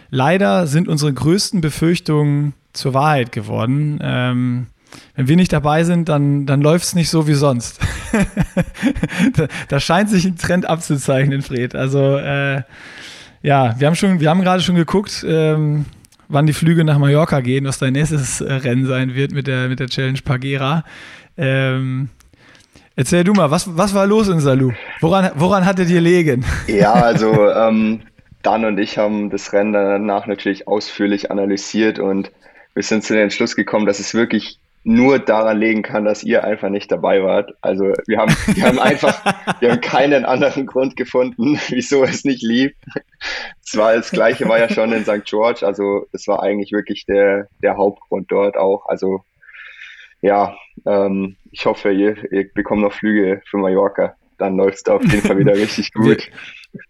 leider 0.09 0.65
sind 0.65 0.87
unsere 0.87 1.13
größten 1.13 1.59
Befürchtungen 1.59 2.53
zur 2.71 2.93
Wahrheit 2.93 3.33
geworden. 3.33 3.99
Ähm, 4.01 4.67
wenn 5.15 5.27
wir 5.27 5.35
nicht 5.35 5.51
dabei 5.53 5.83
sind, 5.83 6.09
dann, 6.09 6.45
dann 6.45 6.61
läuft 6.61 6.85
es 6.85 6.95
nicht 6.95 7.09
so 7.09 7.27
wie 7.27 7.33
sonst. 7.33 7.79
da, 9.35 9.47
da, 9.67 9.79
scheint 9.79 10.09
sich 10.09 10.25
ein 10.25 10.37
Trend 10.37 10.69
abzuzeichnen, 10.69 11.41
Fred. 11.41 11.75
Also 11.75 12.17
äh, 12.17 12.61
ja, 13.41 13.75
wir 13.79 13.87
haben 13.87 13.95
haben 13.95 14.41
gerade 14.41 14.61
schon 14.61 14.75
geguckt, 14.75 15.25
ähm, 15.27 15.85
wann 16.27 16.45
die 16.45 16.53
Flüge 16.53 16.83
nach 16.83 16.97
Mallorca 16.97 17.39
gehen, 17.41 17.65
was 17.65 17.79
dein 17.79 17.93
nächstes 17.93 18.41
äh, 18.41 18.53
Rennen 18.53 18.85
sein 18.85 19.15
wird 19.15 19.31
mit 19.31 19.47
der, 19.47 19.69
mit 19.69 19.79
der 19.79 19.87
Challenge 19.87 20.19
Pagera. 20.23 20.83
Ähm, 21.37 22.09
erzähl 22.95 23.23
du 23.23 23.33
mal, 23.33 23.51
was, 23.51 23.77
was 23.77 23.93
war 23.93 24.07
los 24.07 24.27
in 24.27 24.39
Salou? 24.39 24.73
Woran, 25.01 25.31
woran 25.35 25.65
hattet 25.65 25.89
ihr 25.89 26.01
legen? 26.01 26.45
Ja, 26.67 26.93
also 26.93 27.51
ähm, 27.51 28.01
Dan 28.43 28.65
und 28.65 28.77
ich 28.77 28.97
haben 28.97 29.29
das 29.29 29.53
Rennen 29.53 29.73
danach 29.73 30.27
natürlich 30.27 30.67
ausführlich 30.67 31.31
analysiert 31.31 31.99
und 31.99 32.31
wir 32.73 32.83
sind 32.83 33.03
zu 33.03 33.13
dem 33.13 33.23
Entschluss 33.23 33.55
gekommen, 33.55 33.85
dass 33.85 33.99
es 33.99 34.13
wirklich 34.13 34.59
nur 34.87 35.19
daran 35.19 35.59
legen 35.59 35.81
kann, 35.81 36.05
dass 36.05 36.23
ihr 36.23 36.45
einfach 36.45 36.69
nicht 36.69 36.89
dabei 36.89 37.21
wart. 37.21 37.51
Also 37.59 37.91
wir 38.07 38.19
haben, 38.19 38.33
wir 38.55 38.63
haben 38.63 38.79
einfach, 38.79 39.21
wir 39.59 39.71
haben 39.71 39.81
keinen 39.81 40.23
anderen 40.23 40.65
Grund 40.65 40.95
gefunden, 40.95 41.59
wieso 41.67 42.05
es 42.05 42.23
nicht 42.23 42.41
lief. 42.41 42.71
Es 43.61 43.75
war 43.75 43.93
das 43.95 44.11
Gleiche 44.11 44.47
war 44.47 44.59
ja 44.59 44.69
schon 44.69 44.93
in 44.93 45.03
St. 45.03 45.25
George, 45.25 45.67
also 45.67 46.07
das 46.13 46.25
war 46.27 46.41
eigentlich 46.41 46.71
wirklich 46.71 47.05
der, 47.05 47.49
der 47.61 47.75
Hauptgrund 47.75 48.31
dort 48.31 48.55
auch. 48.55 48.85
Also 48.87 49.25
ja, 50.21 50.55
ähm, 50.85 51.35
ich 51.51 51.65
hoffe, 51.65 51.91
ihr, 51.91 52.15
ihr 52.31 52.49
bekommt 52.53 52.81
noch 52.81 52.93
Flüge 52.93 53.41
für 53.45 53.57
Mallorca. 53.57 54.15
Dann 54.37 54.55
läuft 54.55 54.77
es 54.77 54.83
da 54.83 54.95
auf 54.95 55.03
jeden 55.03 55.21
Fall 55.21 55.37
wieder 55.37 55.53
richtig 55.55 55.91
gut. 55.91 56.29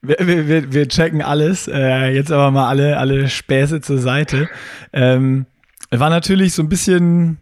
Wir, 0.04 0.18
wir, 0.20 0.48
wir, 0.48 0.72
wir 0.72 0.88
checken 0.88 1.24
alles. 1.24 1.68
Äh, 1.68 2.10
jetzt 2.10 2.32
aber 2.32 2.52
mal 2.52 2.68
alle, 2.68 3.00
alle 3.00 3.28
Späße 3.28 3.82
zur 3.82 3.98
Seite. 3.98 4.50
Ähm, 4.94 5.48
war 5.90 6.12
natürlich 6.12 6.54
so 6.54 6.62
ein 6.62 6.70
bisschen 6.70 7.40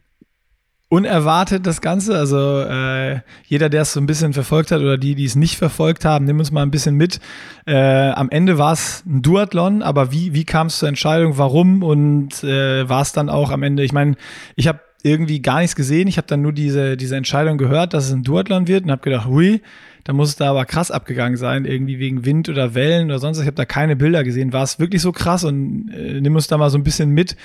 unerwartet 0.89 1.65
das 1.65 1.81
Ganze. 1.81 2.17
Also 2.17 2.61
äh, 2.61 3.21
jeder, 3.45 3.69
der 3.69 3.81
es 3.83 3.93
so 3.93 3.99
ein 3.99 4.05
bisschen 4.05 4.33
verfolgt 4.33 4.71
hat 4.71 4.81
oder 4.81 4.97
die, 4.97 5.15
die 5.15 5.25
es 5.25 5.35
nicht 5.35 5.57
verfolgt 5.57 6.05
haben, 6.05 6.25
nimm 6.25 6.39
uns 6.39 6.51
mal 6.51 6.61
ein 6.61 6.71
bisschen 6.71 6.95
mit. 6.95 7.19
Äh, 7.65 8.09
am 8.11 8.29
Ende 8.29 8.57
war 8.57 8.73
es 8.73 9.03
ein 9.05 9.21
Duathlon, 9.21 9.81
aber 9.81 10.11
wie, 10.11 10.33
wie 10.33 10.45
kam 10.45 10.67
es 10.67 10.77
zur 10.77 10.89
Entscheidung, 10.89 11.37
warum 11.37 11.83
und 11.83 12.43
äh, 12.43 12.87
war 12.87 13.01
es 13.01 13.13
dann 13.13 13.29
auch 13.29 13.51
am 13.51 13.63
Ende, 13.63 13.83
ich 13.83 13.93
meine, 13.93 14.15
ich 14.55 14.67
habe 14.67 14.79
irgendwie 15.05 15.41
gar 15.41 15.59
nichts 15.59 15.75
gesehen. 15.75 16.07
Ich 16.07 16.17
habe 16.17 16.27
dann 16.27 16.41
nur 16.41 16.51
diese, 16.51 16.97
diese 16.97 17.15
Entscheidung 17.15 17.59
gehört, 17.59 17.93
dass 17.93 18.05
es 18.05 18.11
ein 18.11 18.23
Duathlon 18.23 18.67
wird 18.67 18.85
und 18.85 18.91
habe 18.91 19.03
gedacht, 19.03 19.27
hui, 19.27 19.61
da 20.03 20.13
muss 20.13 20.29
es 20.29 20.35
da 20.35 20.49
aber 20.49 20.65
krass 20.65 20.89
abgegangen 20.89 21.37
sein, 21.37 21.65
irgendwie 21.65 21.99
wegen 21.99 22.25
Wind 22.25 22.49
oder 22.49 22.73
Wellen 22.73 23.05
oder 23.05 23.19
sonst. 23.19 23.39
Ich 23.39 23.45
habe 23.45 23.55
da 23.55 23.65
keine 23.65 23.95
Bilder 23.95 24.23
gesehen. 24.23 24.51
War 24.51 24.63
es 24.63 24.79
wirklich 24.79 25.03
so 25.03 25.11
krass 25.11 25.43
und 25.43 25.89
äh, 25.89 26.21
nimm 26.21 26.35
uns 26.35 26.47
da 26.47 26.57
mal 26.57 26.71
so 26.71 26.77
ein 26.77 26.83
bisschen 26.83 27.11
mit. 27.11 27.35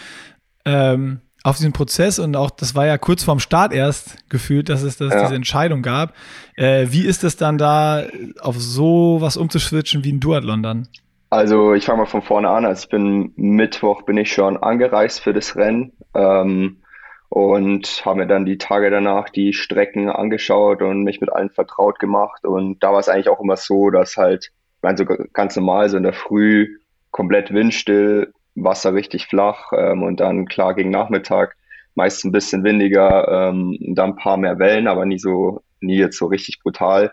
Ähm, 0.64 1.20
auf 1.42 1.56
diesen 1.56 1.72
Prozess 1.72 2.18
und 2.18 2.36
auch, 2.36 2.50
das 2.50 2.74
war 2.74 2.86
ja 2.86 2.98
kurz 2.98 3.24
vorm 3.24 3.38
Start 3.38 3.72
erst 3.72 4.28
gefühlt, 4.28 4.68
dass 4.68 4.82
es 4.82 4.96
das, 4.98 5.12
ja. 5.12 5.22
diese 5.22 5.34
Entscheidung 5.34 5.82
gab. 5.82 6.14
Äh, 6.56 6.88
wie 6.90 7.06
ist 7.06 7.24
es 7.24 7.36
dann 7.36 7.56
da, 7.56 8.04
auf 8.40 8.56
so 8.58 9.18
was 9.20 9.36
umzuschwitchen 9.36 10.04
wie 10.04 10.12
ein 10.12 10.20
Duathlon 10.20 10.62
dann? 10.62 10.88
Also 11.30 11.74
ich 11.74 11.84
fange 11.84 11.98
mal 11.98 12.06
von 12.06 12.22
vorne 12.22 12.50
an. 12.50 12.66
Also 12.66 12.84
ich 12.84 12.88
bin 12.90 13.32
Mittwoch 13.36 14.02
bin 14.02 14.16
ich 14.16 14.32
schon 14.32 14.56
angereist 14.56 15.20
für 15.20 15.32
das 15.32 15.56
Rennen 15.56 15.92
ähm, 16.14 16.82
und 17.28 18.02
habe 18.04 18.18
mir 18.18 18.26
dann 18.26 18.44
die 18.44 18.58
Tage 18.58 18.90
danach 18.90 19.30
die 19.30 19.52
Strecken 19.52 20.10
angeschaut 20.10 20.82
und 20.82 21.04
mich 21.04 21.20
mit 21.20 21.32
allen 21.32 21.50
vertraut 21.50 22.00
gemacht. 22.00 22.44
Und 22.44 22.82
da 22.82 22.92
war 22.92 22.98
es 22.98 23.08
eigentlich 23.08 23.28
auch 23.28 23.40
immer 23.40 23.56
so, 23.56 23.90
dass 23.90 24.16
halt, 24.16 24.46
ich 24.46 24.82
meine, 24.82 24.98
so 24.98 25.04
ganz 25.32 25.54
normal, 25.54 25.88
so 25.88 25.96
in 25.96 26.02
der 26.02 26.12
Früh 26.12 26.78
komplett 27.12 27.54
windstill, 27.54 28.32
Wasser 28.54 28.94
richtig 28.94 29.26
flach 29.26 29.72
ähm, 29.76 30.02
und 30.02 30.20
dann 30.20 30.46
klar 30.46 30.74
gegen 30.74 30.90
Nachmittag 30.90 31.56
meist 31.94 32.24
ein 32.24 32.32
bisschen 32.32 32.64
windiger, 32.64 33.28
ähm, 33.28 33.76
dann 33.80 34.10
ein 34.10 34.16
paar 34.16 34.36
mehr 34.36 34.58
Wellen, 34.58 34.86
aber 34.88 35.04
nie 35.06 35.18
so, 35.18 35.62
nie 35.80 35.98
jetzt 35.98 36.18
so 36.18 36.26
richtig 36.26 36.60
brutal. 36.62 37.12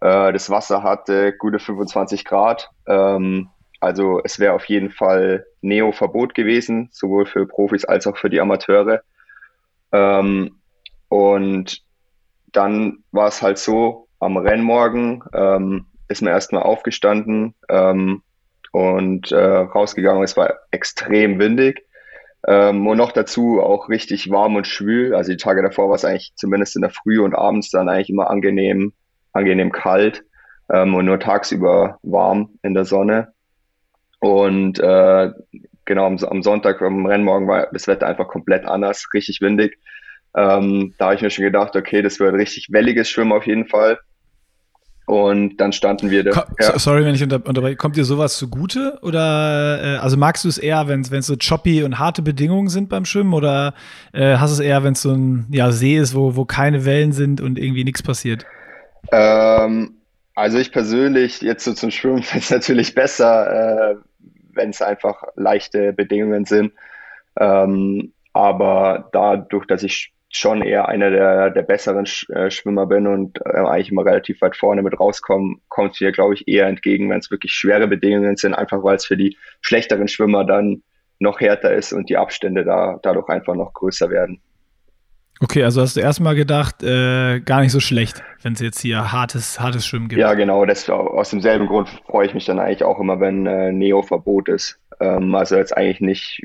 Äh, 0.00 0.32
das 0.32 0.50
Wasser 0.50 0.82
hatte 0.82 1.32
gute 1.36 1.58
25 1.58 2.24
Grad, 2.24 2.70
ähm, 2.86 3.50
Also 3.80 4.20
es 4.24 4.38
wäre 4.38 4.54
auf 4.54 4.64
jeden 4.66 4.90
Fall 4.90 5.46
Neo-Verbot 5.60 6.34
gewesen, 6.34 6.88
sowohl 6.92 7.26
für 7.26 7.46
Profis 7.46 7.84
als 7.84 8.06
auch 8.06 8.16
für 8.16 8.30
die 8.30 8.40
Amateure. 8.40 9.02
Ähm, 9.92 10.60
und 11.08 11.82
dann 12.52 13.04
war 13.12 13.28
es 13.28 13.42
halt 13.42 13.58
so, 13.58 14.08
am 14.20 14.36
Rennmorgen 14.36 15.22
ähm, 15.34 15.86
ist 16.08 16.22
man 16.22 16.32
erstmal 16.32 16.62
aufgestanden 16.62 17.54
ähm, 17.68 18.22
und 18.74 19.30
äh, 19.30 19.36
rausgegangen. 19.38 20.24
Es 20.24 20.36
war 20.36 20.52
extrem 20.72 21.38
windig. 21.38 21.86
Ähm, 22.48 22.88
und 22.88 22.96
noch 22.96 23.12
dazu 23.12 23.60
auch 23.60 23.88
richtig 23.88 24.30
warm 24.30 24.56
und 24.56 24.66
schwül. 24.66 25.14
Also 25.14 25.30
die 25.30 25.36
Tage 25.36 25.62
davor 25.62 25.88
war 25.88 25.94
es 25.94 26.04
eigentlich 26.04 26.32
zumindest 26.34 26.74
in 26.74 26.82
der 26.82 26.90
Früh 26.90 27.20
und 27.20 27.36
abends 27.36 27.70
dann 27.70 27.88
eigentlich 27.88 28.10
immer 28.10 28.28
angenehm, 28.28 28.92
angenehm 29.32 29.70
kalt 29.70 30.24
ähm, 30.72 30.96
und 30.96 31.04
nur 31.04 31.20
tagsüber 31.20 31.98
warm 32.02 32.58
in 32.62 32.74
der 32.74 32.84
Sonne. 32.84 33.28
Und 34.18 34.80
äh, 34.80 35.30
genau 35.84 36.06
am, 36.06 36.18
am 36.18 36.42
Sonntag, 36.42 36.82
am 36.82 37.06
Rennmorgen 37.06 37.46
war 37.46 37.68
das 37.72 37.86
Wetter 37.86 38.08
einfach 38.08 38.26
komplett 38.26 38.66
anders, 38.66 39.06
richtig 39.14 39.40
windig. 39.40 39.78
Ähm, 40.36 40.94
da 40.98 41.06
habe 41.06 41.14
ich 41.14 41.22
mir 41.22 41.30
schon 41.30 41.44
gedacht, 41.44 41.76
okay, 41.76 42.02
das 42.02 42.18
wird 42.18 42.34
richtig 42.34 42.72
welliges 42.72 43.08
Schwimmen 43.08 43.32
auf 43.32 43.46
jeden 43.46 43.68
Fall. 43.68 44.00
Und 45.06 45.58
dann 45.58 45.72
standen 45.72 46.10
wir 46.10 46.24
da. 46.24 46.46
Ja. 46.58 46.78
Sorry, 46.78 47.04
wenn 47.04 47.14
ich 47.14 47.22
unter, 47.22 47.36
unterbreche. 47.46 47.76
Kommt 47.76 47.96
dir 47.96 48.04
sowas 48.04 48.38
zugute? 48.38 48.98
Oder 49.02 49.82
äh, 49.82 49.96
also 49.98 50.16
magst 50.16 50.44
du 50.44 50.48
es 50.48 50.56
eher, 50.56 50.88
wenn 50.88 51.00
es 51.00 51.26
so 51.26 51.36
choppy 51.36 51.82
und 51.82 51.98
harte 51.98 52.22
Bedingungen 52.22 52.68
sind 52.68 52.88
beim 52.88 53.04
Schwimmen? 53.04 53.34
Oder 53.34 53.74
äh, 54.12 54.36
hast 54.36 54.50
du 54.50 54.62
es 54.62 54.66
eher, 54.66 54.82
wenn 54.82 54.94
es 54.94 55.02
so 55.02 55.12
ein 55.12 55.46
ja, 55.50 55.72
See 55.72 55.96
ist, 55.98 56.14
wo, 56.14 56.36
wo 56.36 56.46
keine 56.46 56.86
Wellen 56.86 57.12
sind 57.12 57.42
und 57.42 57.58
irgendwie 57.58 57.84
nichts 57.84 58.02
passiert? 58.02 58.46
Ähm, 59.12 59.96
also 60.34 60.56
ich 60.56 60.72
persönlich, 60.72 61.42
jetzt 61.42 61.64
so 61.64 61.74
zum 61.74 61.90
Schwimmen, 61.90 62.22
finde 62.22 62.44
es 62.44 62.50
natürlich 62.50 62.94
besser, 62.94 63.90
äh, 63.90 63.96
wenn 64.54 64.70
es 64.70 64.80
einfach 64.80 65.22
leichte 65.36 65.92
Bedingungen 65.92 66.46
sind. 66.46 66.72
Ähm, 67.38 68.14
aber 68.32 69.10
dadurch, 69.12 69.66
dass 69.66 69.82
ich 69.82 70.13
schon 70.36 70.62
eher 70.62 70.88
einer 70.88 71.10
der, 71.10 71.50
der 71.50 71.62
besseren 71.62 72.06
Sch 72.06 72.28
äh, 72.30 72.50
Schwimmer 72.50 72.86
bin 72.86 73.06
und 73.06 73.38
äh, 73.44 73.58
eigentlich 73.58 73.90
immer 73.90 74.04
relativ 74.04 74.40
weit 74.40 74.56
vorne 74.56 74.82
mit 74.82 74.98
rauskomme, 74.98 75.56
kommt 75.68 75.94
es 75.94 76.00
mir, 76.00 76.12
glaube 76.12 76.34
ich, 76.34 76.48
eher 76.48 76.66
entgegen, 76.66 77.10
wenn 77.10 77.20
es 77.20 77.30
wirklich 77.30 77.52
schwere 77.52 77.86
Bedingungen 77.86 78.36
sind, 78.36 78.54
einfach 78.54 78.82
weil 78.82 78.96
es 78.96 79.06
für 79.06 79.16
die 79.16 79.36
schlechteren 79.60 80.08
Schwimmer 80.08 80.44
dann 80.44 80.82
noch 81.20 81.40
härter 81.40 81.72
ist 81.72 81.92
und 81.92 82.08
die 82.10 82.16
Abstände 82.16 82.64
da 82.64 82.98
dadurch 83.02 83.28
einfach 83.28 83.54
noch 83.54 83.72
größer 83.72 84.10
werden. 84.10 84.40
Okay, 85.40 85.64
also 85.64 85.82
hast 85.82 85.96
du 85.96 86.00
erstmal 86.00 86.34
gedacht, 86.34 86.82
äh, 86.82 87.40
gar 87.40 87.60
nicht 87.60 87.72
so 87.72 87.80
schlecht, 87.80 88.22
wenn 88.42 88.54
es 88.54 88.60
jetzt 88.60 88.80
hier 88.80 89.12
hartes, 89.12 89.60
hartes 89.60 89.86
Schwimmen 89.86 90.08
gibt. 90.08 90.20
Ja, 90.20 90.34
genau. 90.34 90.64
Das, 90.64 90.88
aus 90.88 91.30
demselben 91.30 91.66
Grund 91.66 91.88
freue 92.06 92.26
ich 92.26 92.34
mich 92.34 92.44
dann 92.44 92.60
eigentlich 92.60 92.84
auch 92.84 93.00
immer, 93.00 93.20
wenn 93.20 93.46
äh, 93.46 93.72
Neo-Verbot 93.72 94.48
ist. 94.48 94.78
Ähm, 95.00 95.34
also 95.34 95.56
jetzt 95.56 95.76
eigentlich 95.76 96.00
nicht 96.00 96.42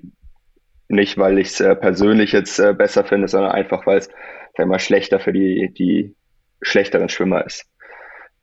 nicht, 0.89 1.17
weil 1.17 1.37
ich 1.39 1.49
es 1.49 1.59
äh, 1.59 1.75
persönlich 1.75 2.31
jetzt 2.31 2.59
äh, 2.59 2.73
besser 2.73 3.05
finde, 3.05 3.27
sondern 3.27 3.51
einfach, 3.51 3.85
weil 3.85 3.99
es 3.99 4.09
mal 4.57 4.79
schlechter 4.79 5.19
für 5.19 5.31
die, 5.31 5.73
die 5.73 6.15
schlechteren 6.61 7.07
Schwimmer 7.07 7.45
ist. 7.45 7.65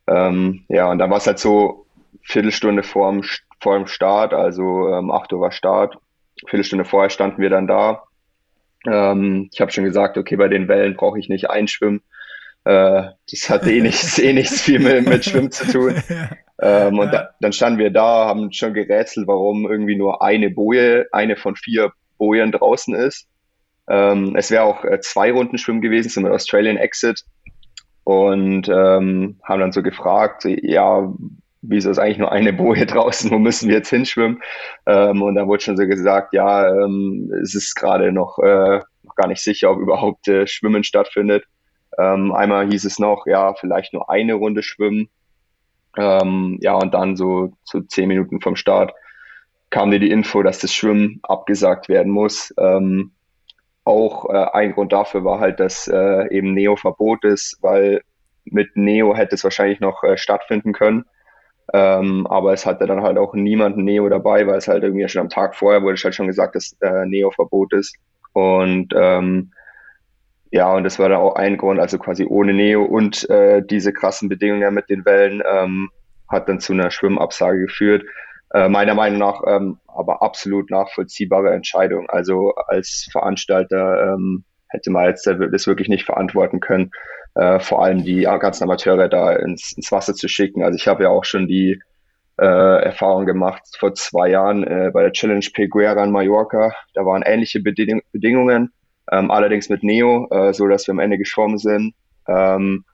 Ähm, 0.07 0.65
ja, 0.69 0.89
und 0.89 0.97
dann 0.97 1.11
war 1.11 1.17
es 1.17 1.27
halt 1.27 1.37
so 1.37 1.85
Viertelstunde 2.23 2.81
vorm, 2.81 3.21
vor 3.59 3.77
dem 3.77 3.87
Start, 3.87 4.33
also 4.33 4.87
ähm, 4.89 5.11
8 5.11 5.33
Uhr 5.33 5.41
war 5.41 5.51
Start. 5.51 5.97
Viertelstunde 6.47 6.85
vorher 6.85 7.09
standen 7.09 7.41
wir 7.41 7.49
dann 7.49 7.67
da. 7.67 8.03
Ähm, 8.87 9.49
ich 9.51 9.61
habe 9.61 9.71
schon 9.71 9.83
gesagt, 9.83 10.17
okay, 10.17 10.37
bei 10.37 10.47
den 10.47 10.67
Wellen 10.67 10.95
brauche 10.95 11.19
ich 11.19 11.29
nicht 11.29 11.49
einschwimmen. 11.49 12.01
Äh, 12.63 13.03
das 13.31 13.49
hat 13.49 13.67
eh 13.67 13.81
nichts, 13.81 14.17
eh 14.17 14.33
nichts 14.33 14.61
viel 14.61 14.79
mit, 14.79 15.07
mit 15.07 15.25
Schwimmen 15.25 15.51
zu 15.51 15.71
tun. 15.71 15.95
Ähm, 16.59 16.97
und 16.97 17.13
da, 17.13 17.29
dann 17.39 17.53
standen 17.53 17.77
wir 17.77 17.91
da, 17.91 18.25
haben 18.25 18.51
schon 18.51 18.73
gerätselt, 18.73 19.27
warum 19.27 19.69
irgendwie 19.69 19.95
nur 19.95 20.23
eine 20.23 20.49
Boje, 20.49 21.07
eine 21.11 21.35
von 21.35 21.55
vier 21.55 21.91
Bojen 22.17 22.51
draußen 22.51 22.95
ist. 22.95 23.27
Ähm, 23.89 24.35
es 24.35 24.51
wäre 24.51 24.63
auch 24.63 24.83
äh, 24.83 24.99
zwei 24.99 25.31
Runden 25.31 25.57
Schwimmen 25.57 25.81
gewesen, 25.81 26.23
mit 26.23 26.31
Australian 26.31 26.77
Exit 26.77 27.23
und 28.03 28.67
ähm, 28.69 29.39
haben 29.43 29.59
dann 29.59 29.71
so 29.71 29.81
gefragt, 29.81 30.45
ja, 30.45 31.13
wieso 31.61 31.89
ist 31.89 31.99
eigentlich 31.99 32.17
nur 32.17 32.31
eine 32.31 32.53
Boje 32.53 32.85
draußen, 32.87 33.31
wo 33.31 33.39
müssen 33.39 33.69
wir 33.69 33.77
jetzt 33.77 33.89
hinschwimmen? 33.89 34.41
Ähm, 34.85 35.21
und 35.21 35.35
da 35.35 35.47
wurde 35.47 35.63
schon 35.63 35.77
so 35.77 35.85
gesagt, 35.85 36.33
ja, 36.33 36.67
ähm, 36.69 37.31
es 37.41 37.55
ist 37.55 37.75
gerade 37.75 38.11
noch, 38.11 38.39
äh, 38.39 38.79
noch 39.03 39.15
gar 39.15 39.27
nicht 39.27 39.41
sicher, 39.41 39.71
ob 39.71 39.79
überhaupt 39.79 40.27
äh, 40.27 40.47
Schwimmen 40.47 40.83
stattfindet. 40.83 41.45
Ähm, 41.97 42.31
einmal 42.33 42.67
hieß 42.67 42.85
es 42.85 42.99
noch, 42.99 43.25
ja, 43.25 43.53
vielleicht 43.55 43.93
nur 43.93 44.09
eine 44.09 44.35
Runde 44.35 44.63
schwimmen. 44.63 45.09
Ähm, 45.97 46.59
ja, 46.61 46.75
und 46.75 46.93
dann 46.93 47.15
so 47.15 47.47
zu 47.63 47.79
so 47.79 47.81
zehn 47.81 48.07
Minuten 48.07 48.39
vom 48.39 48.55
Start 48.55 48.93
kam 49.69 49.89
mir 49.89 49.99
die 49.99 50.11
Info, 50.11 50.43
dass 50.43 50.59
das 50.59 50.73
Schwimmen 50.73 51.19
abgesagt 51.23 51.89
werden 51.89 52.11
muss. 52.11 52.53
Ähm, 52.57 53.11
auch 53.83 54.29
äh, 54.29 54.47
ein 54.53 54.73
Grund 54.73 54.91
dafür 54.91 55.23
war 55.23 55.39
halt, 55.39 55.59
dass 55.59 55.87
äh, 55.87 56.27
eben 56.33 56.53
Neo 56.53 56.75
Verbot 56.75 57.23
ist, 57.23 57.57
weil 57.61 58.01
mit 58.45 58.75
Neo 58.75 59.15
hätte 59.15 59.35
es 59.35 59.43
wahrscheinlich 59.43 59.79
noch 59.79 60.03
äh, 60.03 60.17
stattfinden 60.17 60.73
können. 60.73 61.05
Ähm, 61.73 62.25
aber 62.27 62.53
es 62.53 62.65
hatte 62.65 62.85
dann 62.85 63.01
halt 63.01 63.17
auch 63.17 63.33
niemanden 63.33 63.83
Neo 63.83 64.07
dabei, 64.07 64.47
weil 64.47 64.57
es 64.57 64.67
halt 64.67 64.83
irgendwie 64.83 65.07
schon 65.09 65.21
am 65.23 65.29
Tag 65.29 65.55
vorher 65.55 65.81
wurde 65.83 65.97
halt 66.01 66.15
schon 66.15 66.27
gesagt, 66.27 66.55
dass 66.55 66.75
äh, 66.81 67.05
Neo 67.05 67.31
Verbot 67.31 67.73
ist. 67.73 67.95
Und 68.33 68.93
ähm, 68.95 69.51
ja, 70.51 70.73
und 70.73 70.85
das 70.85 70.97
war 70.97 71.09
dann 71.09 71.19
auch 71.19 71.35
ein 71.35 71.57
Grund, 71.57 71.79
also 71.79 71.97
quasi 71.97 72.25
ohne 72.25 72.53
Neo 72.53 72.83
und 72.83 73.29
äh, 73.29 73.61
diese 73.65 73.91
krassen 73.91 74.29
Bedingungen 74.29 74.73
mit 74.73 74.89
den 74.89 75.03
Wellen 75.05 75.43
ähm, 75.49 75.89
hat 76.29 76.47
dann 76.47 76.61
zu 76.61 76.73
einer 76.73 76.89
Schwimmabsage 76.89 77.59
geführt 77.59 78.03
äh, 78.57 78.69
meiner 78.69 78.95
Meinung 78.95 79.19
nach 79.19 79.41
ähm, 79.45 79.77
aber 79.87 80.23
absolut 80.23 80.71
nachvollziehbare 80.71 81.53
Entscheidung. 81.53 82.09
Also 82.09 82.55
als 82.55 83.07
Veranstalter 83.11 84.13
ähm, 84.13 84.43
hätte 84.69 84.89
man 84.89 85.05
jetzt 85.05 85.27
das 85.27 85.67
wirklich 85.67 85.89
nicht 85.89 86.05
verantworten 86.05 86.59
können, 86.59 86.91
äh, 87.35 87.59
vor 87.59 87.83
allem 87.83 88.03
die 88.03 88.23
ganzen 88.23 88.63
Amateure 88.63 89.09
da 89.09 89.33
ins, 89.33 89.73
ins 89.73 89.91
Wasser 89.91 90.13
zu 90.13 90.27
schicken. 90.27 90.63
Also 90.63 90.75
ich 90.75 90.87
habe 90.87 91.03
ja 91.03 91.09
auch 91.09 91.23
schon 91.23 91.47
die 91.47 91.79
äh, 92.39 92.83
Erfahrung 92.83 93.25
gemacht 93.25 93.63
vor 93.79 93.93
zwei 93.93 94.29
Jahren 94.29 94.63
äh, 94.63 94.91
bei 94.91 95.03
der 95.03 95.11
Challenge 95.11 95.45
Peguera 95.53 96.03
in 96.03 96.11
Mallorca. 96.11 96.73
Da 96.95 97.05
waren 97.05 97.21
ähnliche 97.21 97.61
Beding 97.61 98.01
Bedingungen, 98.11 98.71
ähm, 99.11 99.29
allerdings 99.29 99.69
mit 99.69 99.83
Neo, 99.83 100.27
äh, 100.31 100.53
so 100.53 100.67
dass 100.67 100.87
wir 100.87 100.93
am 100.93 100.99
Ende 100.99 101.17
geschwommen 101.17 101.59
sind. 101.59 101.93
Ähm, 102.27 102.85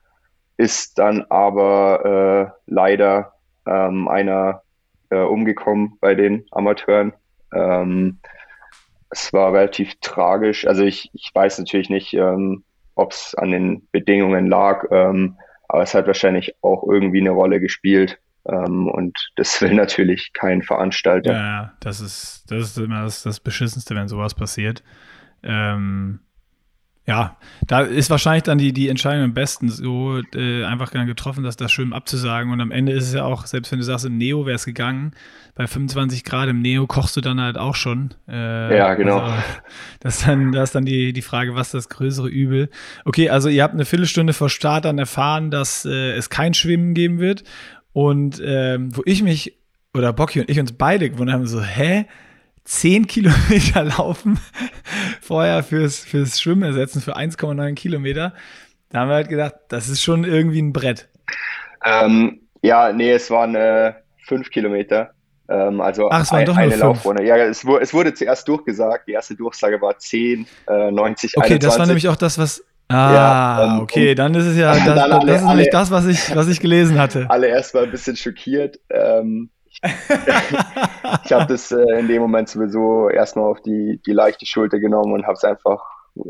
ist 0.56 0.98
dann 0.98 1.24
aber 1.30 2.52
äh, 2.56 2.60
leider 2.66 3.32
ähm, 3.66 4.08
einer 4.08 4.63
äh, 5.14 5.24
umgekommen 5.24 5.96
bei 6.00 6.14
den 6.14 6.44
Amateuren. 6.50 7.12
Ähm, 7.52 8.18
es 9.10 9.32
war 9.32 9.52
relativ 9.52 9.94
tragisch. 10.00 10.66
Also 10.66 10.82
ich, 10.82 11.10
ich 11.12 11.30
weiß 11.32 11.58
natürlich 11.58 11.88
nicht, 11.88 12.14
ähm, 12.14 12.64
ob 12.96 13.12
es 13.12 13.34
an 13.36 13.50
den 13.50 13.86
Bedingungen 13.92 14.48
lag, 14.48 14.84
ähm, 14.90 15.36
aber 15.68 15.82
es 15.82 15.94
hat 15.94 16.06
wahrscheinlich 16.06 16.54
auch 16.62 16.84
irgendwie 16.88 17.20
eine 17.20 17.30
Rolle 17.30 17.60
gespielt. 17.60 18.18
Ähm, 18.46 18.88
und 18.88 19.30
das 19.36 19.60
will 19.62 19.74
natürlich 19.74 20.32
kein 20.32 20.62
Veranstalter. 20.62 21.32
Ja, 21.32 21.72
das 21.80 22.00
ist, 22.00 22.44
das 22.50 22.62
ist 22.62 22.78
immer 22.78 23.04
das, 23.04 23.22
das 23.22 23.40
Beschissenste, 23.40 23.94
wenn 23.94 24.08
sowas 24.08 24.34
passiert. 24.34 24.82
Ähm, 25.42 26.20
ja, 27.06 27.36
da 27.66 27.80
ist 27.80 28.08
wahrscheinlich 28.08 28.44
dann 28.44 28.56
die, 28.56 28.72
die 28.72 28.88
Entscheidung 28.88 29.24
am 29.24 29.34
besten 29.34 29.68
so 29.68 30.20
äh, 30.34 30.64
einfach 30.64 30.90
getroffen, 30.90 31.44
dass 31.44 31.56
das 31.56 31.70
Schwimmen 31.70 31.92
abzusagen. 31.92 32.50
Und 32.50 32.62
am 32.62 32.70
Ende 32.70 32.92
ist 32.92 33.08
es 33.08 33.12
ja 33.12 33.24
auch, 33.24 33.44
selbst 33.44 33.70
wenn 33.72 33.78
du 33.78 33.84
sagst, 33.84 34.06
im 34.06 34.16
Neo 34.16 34.46
wäre 34.46 34.56
es 34.56 34.64
gegangen, 34.64 35.12
bei 35.54 35.66
25 35.66 36.24
Grad 36.24 36.48
im 36.48 36.62
Neo 36.62 36.86
kochst 36.86 37.14
du 37.16 37.20
dann 37.20 37.40
halt 37.40 37.58
auch 37.58 37.74
schon. 37.74 38.14
Äh, 38.26 38.76
ja, 38.76 38.94
genau. 38.94 39.18
Also, 39.18 39.42
das 40.00 40.18
ist 40.18 40.26
dann, 40.26 40.52
das 40.52 40.70
ist 40.70 40.74
dann 40.74 40.86
die, 40.86 41.12
die 41.12 41.22
Frage, 41.22 41.54
was 41.54 41.68
ist 41.68 41.74
das 41.74 41.88
größere 41.90 42.28
Übel? 42.28 42.70
Okay, 43.04 43.28
also 43.28 43.50
ihr 43.50 43.62
habt 43.62 43.74
eine 43.74 43.84
Viertelstunde 43.84 44.32
vor 44.32 44.48
Start 44.48 44.86
dann 44.86 44.98
erfahren, 44.98 45.50
dass 45.50 45.84
äh, 45.84 46.12
es 46.12 46.30
kein 46.30 46.54
Schwimmen 46.54 46.94
geben 46.94 47.18
wird. 47.18 47.44
Und 47.92 48.40
ähm, 48.42 48.96
wo 48.96 49.02
ich 49.04 49.22
mich, 49.22 49.58
oder 49.92 50.14
Bocky 50.14 50.40
und 50.40 50.48
ich 50.48 50.58
uns 50.58 50.72
beide 50.72 51.10
gewundert 51.10 51.34
haben, 51.34 51.46
so, 51.46 51.62
hä? 51.62 52.06
10 52.64 53.06
Kilometer 53.06 53.84
laufen, 53.98 54.38
vorher 55.20 55.62
fürs, 55.62 56.00
fürs 56.00 56.40
Schwimmen 56.40 56.62
ersetzen 56.62 57.00
für 57.00 57.16
1,9 57.16 57.74
Kilometer. 57.74 58.34
Da 58.90 59.00
haben 59.00 59.08
wir 59.08 59.16
halt 59.16 59.28
gedacht, 59.28 59.54
das 59.68 59.88
ist 59.88 60.02
schon 60.02 60.24
irgendwie 60.24 60.62
ein 60.62 60.72
Brett. 60.72 61.08
Ähm, 61.84 62.40
ja, 62.62 62.92
nee, 62.92 63.10
es 63.10 63.30
waren 63.30 63.54
äh, 63.54 63.92
5 64.26 64.50
Kilometer. 64.50 65.10
Ähm, 65.48 65.80
also 65.80 66.08
Ach, 66.10 66.22
es 66.22 66.30
waren 66.30 66.40
ein, 66.40 66.46
doch 66.46 66.56
eine 66.56 66.76
Laufrunde. 66.76 67.24
Ja, 67.24 67.36
es, 67.36 67.64
es, 67.64 67.92
wurde 67.92 68.14
zuerst 68.14 68.48
durchgesagt. 68.48 69.06
Die 69.08 69.12
erste 69.12 69.34
Durchsage 69.34 69.80
war 69.80 69.98
10, 69.98 70.46
äh, 70.68 70.90
90, 70.90 71.36
Okay, 71.36 71.44
21. 71.44 71.58
das 71.58 71.78
war 71.78 71.86
nämlich 71.86 72.08
auch 72.08 72.16
das, 72.16 72.38
was. 72.38 72.64
Ah, 72.88 73.14
ja, 73.14 73.64
ähm, 73.76 73.80
okay, 73.80 74.14
dann 74.14 74.34
ist 74.34 74.44
es 74.44 74.56
ja, 74.56 74.72
das, 74.74 74.84
das 74.84 75.10
alle, 75.10 75.34
ist 75.34 75.44
nämlich 75.44 75.70
das, 75.70 75.90
was 75.90 76.06
ich, 76.06 76.34
was 76.34 76.48
ich 76.48 76.60
gelesen 76.60 76.98
hatte. 76.98 77.26
Alle 77.30 77.48
erst 77.48 77.74
mal 77.74 77.84
ein 77.84 77.90
bisschen 77.90 78.16
schockiert. 78.16 78.78
Ähm, 78.90 79.50
ich 79.82 81.32
habe 81.32 81.46
das 81.48 81.72
äh, 81.72 81.98
in 81.98 82.08
dem 82.08 82.22
Moment 82.22 82.48
sowieso 82.48 83.08
erstmal 83.08 83.46
auf 83.50 83.60
die, 83.62 84.00
die 84.06 84.12
leichte 84.12 84.46
Schulter 84.46 84.78
genommen 84.78 85.12
und 85.12 85.24
habe 85.24 85.34
es 85.34 85.44
einfach, 85.44 85.82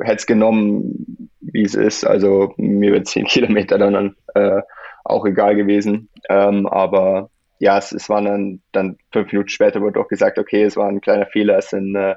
hätte 0.03 0.17
es 0.17 0.27
genommen, 0.27 1.31
wie 1.41 1.63
es 1.63 1.75
ist. 1.75 2.05
Also 2.05 2.55
mir 2.57 2.93
wird 2.93 3.07
10 3.07 3.27
Kilometer 3.27 3.79
dann 3.79 4.17
äh, 4.35 4.63
auch 5.05 5.27
egal 5.27 5.57
gewesen. 5.57 6.09
Ähm, 6.29 6.67
aber 6.67 7.31
ja, 7.59 7.79
es, 7.79 7.93
es 7.93 8.09
waren 8.09 8.25
dann, 8.25 8.61
dann 8.73 8.99
fünf 9.13 9.33
Minuten 9.33 9.49
später 9.49 9.81
wurde 9.81 10.01
doch 10.01 10.09
gesagt, 10.09 10.39
okay, 10.39 10.65
es 10.65 10.77
war 10.77 10.89
ein 10.89 11.01
kleiner 11.01 11.27
Fehler, 11.27 11.59
es 11.59 11.71
sind 11.71 11.95
äh, 11.95 12.15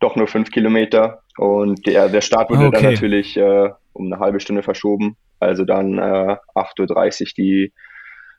doch 0.00 0.16
nur 0.16 0.26
fünf 0.26 0.50
Kilometer 0.50 1.22
und 1.38 1.86
der, 1.86 2.08
der 2.08 2.20
Start 2.20 2.50
wurde 2.50 2.66
okay. 2.66 2.82
dann 2.82 2.92
natürlich 2.92 3.36
äh, 3.36 3.70
um 3.92 4.12
eine 4.12 4.20
halbe 4.20 4.40
Stunde 4.40 4.62
verschoben. 4.62 5.16
Also 5.38 5.64
dann 5.64 5.98
äh, 5.98 6.36
8.30 6.54 7.20
Uhr, 7.20 7.28
die 7.36 7.72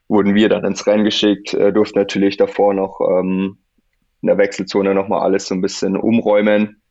wurden 0.08 0.34
wir 0.34 0.48
dann 0.48 0.64
ins 0.64 0.86
Rennen 0.86 1.04
geschickt, 1.04 1.54
äh, 1.54 1.72
durften 1.72 1.98
natürlich 1.98 2.36
davor 2.36 2.74
noch 2.74 3.00
ähm, 3.00 3.58
in 4.22 4.26
der 4.26 4.38
Wechselzone 4.38 4.94
nochmal 4.94 5.20
alles 5.20 5.46
so 5.46 5.54
ein 5.54 5.60
bisschen 5.60 5.96
umräumen 5.96 6.82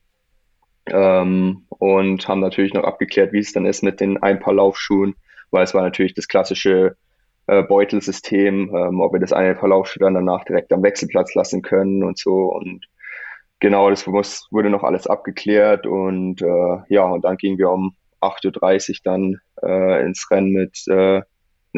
ähm, 0.86 1.66
und 1.68 2.26
haben 2.28 2.40
natürlich 2.40 2.74
noch 2.74 2.84
abgeklärt, 2.84 3.32
wie 3.32 3.40
es 3.40 3.52
dann 3.52 3.66
ist 3.66 3.82
mit 3.82 4.00
den 4.00 4.22
ein 4.22 4.40
paar 4.40 4.54
Laufschuhen, 4.54 5.14
weil 5.50 5.64
es 5.64 5.74
war 5.74 5.82
natürlich 5.82 6.14
das 6.14 6.28
klassische 6.28 6.96
äh, 7.48 7.62
Beutelsystem, 7.62 8.74
ähm, 8.74 9.00
ob 9.00 9.12
wir 9.12 9.20
das 9.20 9.32
eine 9.32 9.54
paar 9.54 9.68
Laufschuhe 9.68 10.00
dann 10.00 10.14
danach 10.14 10.44
direkt 10.44 10.72
am 10.72 10.82
Wechselplatz 10.82 11.34
lassen 11.34 11.62
können 11.62 12.04
und 12.04 12.18
so 12.18 12.52
und 12.54 12.86
genau, 13.60 13.90
das 13.90 14.06
muss, 14.06 14.46
wurde 14.50 14.70
noch 14.70 14.84
alles 14.84 15.06
abgeklärt 15.06 15.86
und 15.86 16.40
äh, 16.40 16.78
ja, 16.88 17.04
und 17.04 17.24
dann 17.24 17.36
gingen 17.36 17.58
wir 17.58 17.70
um 17.70 17.94
8.30 18.20 18.90
Uhr 18.90 18.96
dann 19.04 19.40
äh, 19.62 20.04
ins 20.04 20.30
Rennen 20.30 20.52
mit 20.52 20.86
äh, 20.88 21.22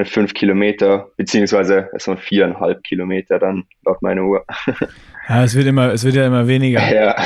eine 0.01 0.07
5 0.07 0.35
Kilometer, 0.35 1.09
beziehungsweise 1.17 1.89
es 1.93 2.09
waren 2.09 2.19
viereinhalb 2.19 2.83
Kilometer 2.83 3.39
dann 3.39 3.65
laut 3.85 4.03
meiner 4.03 4.25
Uhr. 4.25 4.45
Ja, 5.29 5.45
es 5.45 5.55
wird 5.55 5.69
immer, 5.69 5.93
es 5.93 6.03
wird 6.05 6.17
ja 6.17 6.27
immer 6.27 6.49
weniger. 6.49 6.81
Ja, 6.93 7.15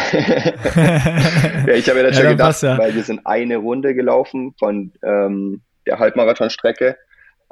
ja 1.67 1.75
ich 1.75 1.89
habe 1.89 2.01
ja 2.01 2.05
dann 2.05 2.13
schon 2.13 2.29
gedacht, 2.29 2.61
ja. 2.61 2.77
weil 2.77 2.95
wir 2.95 3.03
sind 3.03 3.23
eine 3.25 3.57
Runde 3.57 3.95
gelaufen 3.95 4.53
von 4.59 4.93
ähm, 5.03 5.63
der 5.87 5.99
Halbmarathonstrecke 6.01 6.99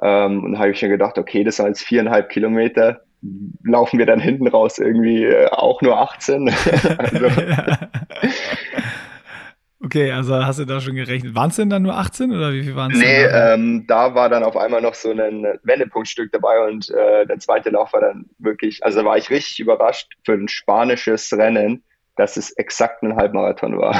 ähm, 0.02 0.44
und 0.44 0.58
habe 0.58 0.72
ich 0.72 0.78
schon 0.78 0.90
gedacht, 0.90 1.16
okay, 1.16 1.42
das 1.42 1.56
sind 1.56 1.68
jetzt 1.68 1.84
viereinhalb 1.84 2.28
Kilometer, 2.28 3.00
laufen 3.64 3.98
wir 3.98 4.04
dann 4.04 4.20
hinten 4.20 4.46
raus 4.46 4.78
irgendwie 4.78 5.24
äh, 5.24 5.46
auch 5.52 5.80
nur 5.80 5.98
18. 5.98 6.50
also. 6.98 7.26
Okay, 9.84 10.12
also 10.12 10.36
hast 10.36 10.60
du 10.60 10.64
da 10.64 10.80
schon 10.80 10.94
gerechnet. 10.94 11.34
Waren 11.34 11.50
es 11.50 11.56
denn 11.56 11.68
dann 11.68 11.82
nur 11.82 11.96
18 11.96 12.30
oder 12.30 12.52
wie 12.52 12.62
viel 12.62 12.76
waren 12.76 12.92
es? 12.92 12.98
Nee, 12.98 13.24
ähm, 13.24 13.84
da 13.88 14.14
war 14.14 14.28
dann 14.28 14.44
auf 14.44 14.56
einmal 14.56 14.80
noch 14.80 14.94
so 14.94 15.10
ein 15.10 15.44
Wendepunktstück 15.64 16.30
dabei 16.30 16.68
und 16.68 16.88
äh, 16.90 17.26
der 17.26 17.38
zweite 17.40 17.70
Lauf 17.70 17.92
war 17.92 18.00
dann 18.00 18.26
wirklich, 18.38 18.84
also 18.84 19.00
da 19.00 19.04
war 19.04 19.18
ich 19.18 19.30
richtig 19.30 19.58
überrascht 19.58 20.12
für 20.24 20.34
ein 20.34 20.46
spanisches 20.46 21.32
Rennen, 21.32 21.82
dass 22.16 22.36
es 22.36 22.52
exakt 22.52 23.02
ein 23.02 23.16
Halbmarathon 23.16 23.76
war. 23.78 23.96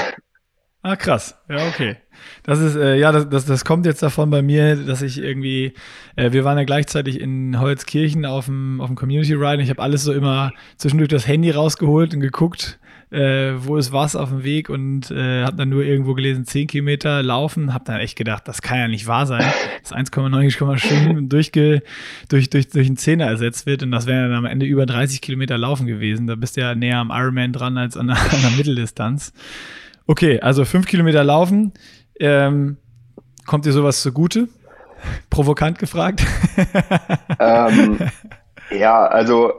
Ah, 0.84 0.96
krass. 0.96 1.38
Ja, 1.48 1.68
okay. 1.68 1.96
Das 2.42 2.58
ist, 2.58 2.74
äh, 2.74 2.96
ja, 2.96 3.12
das, 3.12 3.28
das, 3.28 3.46
das 3.46 3.64
kommt 3.64 3.86
jetzt 3.86 4.02
davon 4.02 4.30
bei 4.30 4.42
mir, 4.42 4.74
dass 4.74 5.00
ich 5.00 5.18
irgendwie, 5.18 5.74
äh, 6.16 6.32
wir 6.32 6.44
waren 6.44 6.58
ja 6.58 6.64
gleichzeitig 6.64 7.20
in 7.20 7.60
Holzkirchen 7.60 8.26
auf 8.26 8.46
dem, 8.46 8.80
auf 8.80 8.88
dem 8.88 8.96
Community 8.96 9.34
Ride. 9.34 9.62
Ich 9.62 9.70
habe 9.70 9.80
alles 9.80 10.02
so 10.02 10.12
immer 10.12 10.52
zwischendurch 10.76 11.08
das 11.08 11.28
Handy 11.28 11.52
rausgeholt 11.52 12.14
und 12.14 12.20
geguckt, 12.20 12.80
äh, 13.12 13.52
wo 13.58 13.76
ist 13.76 13.92
was 13.92 14.16
auf 14.16 14.30
dem 14.30 14.42
Weg 14.42 14.70
und 14.70 15.10
äh, 15.10 15.44
habe 15.44 15.56
dann 15.56 15.68
nur 15.68 15.84
irgendwo 15.84 16.14
gelesen, 16.14 16.46
10 16.46 16.66
Kilometer 16.66 17.22
laufen. 17.22 17.74
Habe 17.74 17.84
dann 17.84 18.00
echt 18.00 18.16
gedacht, 18.16 18.48
das 18.48 18.62
kann 18.62 18.78
ja 18.78 18.88
nicht 18.88 19.06
wahr 19.06 19.26
sein, 19.26 19.44
dass 19.82 19.92
1,9 19.92 20.78
Stunden 20.78 21.28
durchge, 21.28 21.82
durch, 22.30 22.48
durch, 22.48 22.68
durch 22.70 22.86
einen 22.86 22.96
Zehner 22.96 23.26
ersetzt 23.26 23.66
wird 23.66 23.82
und 23.82 23.90
das 23.90 24.06
wäre 24.06 24.28
dann 24.28 24.38
am 24.38 24.44
Ende 24.46 24.64
über 24.64 24.86
30 24.86 25.20
Kilometer 25.20 25.58
laufen 25.58 25.86
gewesen. 25.86 26.26
Da 26.26 26.36
bist 26.36 26.56
du 26.56 26.62
ja 26.62 26.74
näher 26.74 26.98
am 26.98 27.10
Ironman 27.10 27.52
dran 27.52 27.76
als 27.76 27.96
an 27.98 28.06
der, 28.06 28.16
an 28.16 28.40
der 28.40 28.50
Mitteldistanz. 28.52 29.34
Okay, 30.06 30.40
also 30.40 30.64
fünf 30.64 30.86
Kilometer 30.86 31.22
laufen. 31.22 31.72
Ähm, 32.18 32.78
kommt 33.44 33.66
dir 33.66 33.72
sowas 33.72 34.00
zugute? 34.00 34.48
Provokant 35.30 35.78
gefragt. 35.78 36.24
Ähm, 37.38 37.98
ja, 38.70 39.04
also 39.06 39.52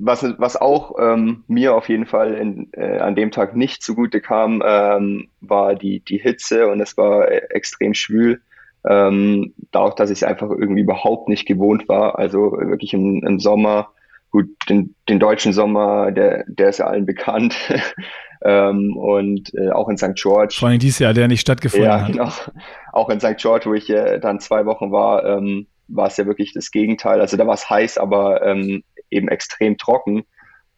was, 0.00 0.24
was 0.38 0.56
auch 0.56 0.94
ähm, 1.00 1.44
mir 1.46 1.74
auf 1.74 1.88
jeden 1.88 2.06
Fall 2.06 2.34
in, 2.34 2.68
äh, 2.72 2.98
an 2.98 3.14
dem 3.14 3.30
Tag 3.30 3.56
nicht 3.56 3.82
zugute 3.82 4.20
kam, 4.20 4.62
ähm, 4.64 5.28
war 5.40 5.74
die, 5.74 6.00
die 6.00 6.18
Hitze 6.18 6.68
und 6.68 6.80
es 6.80 6.96
war 6.96 7.28
äh, 7.28 7.42
extrem 7.50 7.94
schwül. 7.94 8.40
Ähm, 8.88 9.54
dadurch, 9.72 9.94
dass 9.96 10.10
ich 10.10 10.18
es 10.18 10.22
einfach 10.22 10.50
irgendwie 10.50 10.82
überhaupt 10.82 11.28
nicht 11.28 11.46
gewohnt 11.46 11.88
war. 11.88 12.18
Also 12.18 12.52
wirklich 12.52 12.94
im, 12.94 13.22
im 13.26 13.40
Sommer, 13.40 13.90
gut, 14.30 14.48
den, 14.68 14.94
den 15.08 15.18
deutschen 15.18 15.52
Sommer, 15.52 16.12
der, 16.12 16.44
der 16.46 16.68
ist 16.68 16.78
ja 16.78 16.86
allen 16.86 17.06
bekannt. 17.06 17.56
ähm, 18.44 18.96
und 18.96 19.52
äh, 19.54 19.70
auch 19.70 19.88
in 19.88 19.96
St. 19.96 20.14
George. 20.14 20.56
Vor 20.58 20.68
allem 20.68 20.78
dieses 20.78 21.00
Jahr, 21.00 21.12
der 21.12 21.28
nicht 21.28 21.40
stattgefunden 21.40 21.88
ja, 21.88 22.00
hat. 22.02 22.12
Genau. 22.12 22.30
Auch 22.92 23.10
in 23.10 23.20
St. 23.20 23.36
George, 23.36 23.66
wo 23.66 23.74
ich 23.74 23.90
äh, 23.90 24.20
dann 24.20 24.40
zwei 24.40 24.64
Wochen 24.64 24.92
war, 24.92 25.24
ähm, 25.24 25.66
war 25.88 26.06
es 26.06 26.16
ja 26.16 26.26
wirklich 26.26 26.52
das 26.52 26.70
Gegenteil. 26.70 27.20
Also 27.20 27.36
da 27.36 27.46
war 27.46 27.54
es 27.54 27.68
heiß, 27.68 27.98
aber 27.98 28.42
ähm, 28.46 28.84
eben 29.10 29.28
extrem 29.28 29.76
trocken. 29.78 30.24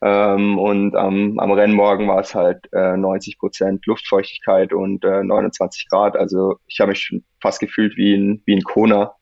Ähm, 0.03 0.59
und 0.59 0.97
am, 0.97 1.39
am 1.39 1.53
Rennmorgen 1.53 2.09
war 2.09 2.21
es 2.21 2.35
halt 2.35 2.69
äh, 2.73 2.97
90 2.97 3.39
Prozent 3.39 3.87
Luftfeuchtigkeit 3.87 4.73
und 4.73 5.05
äh, 5.05 5.23
29 5.23 5.89
Grad. 5.89 6.17
Also 6.17 6.57
ich 6.67 6.81
habe 6.81 6.91
mich 6.91 7.21
fast 7.41 7.61
gefühlt 7.61 7.97
wie 7.97 8.15
ein, 8.15 8.43
wie 8.47 8.57
ein 8.57 8.63
Kona. 8.63 9.13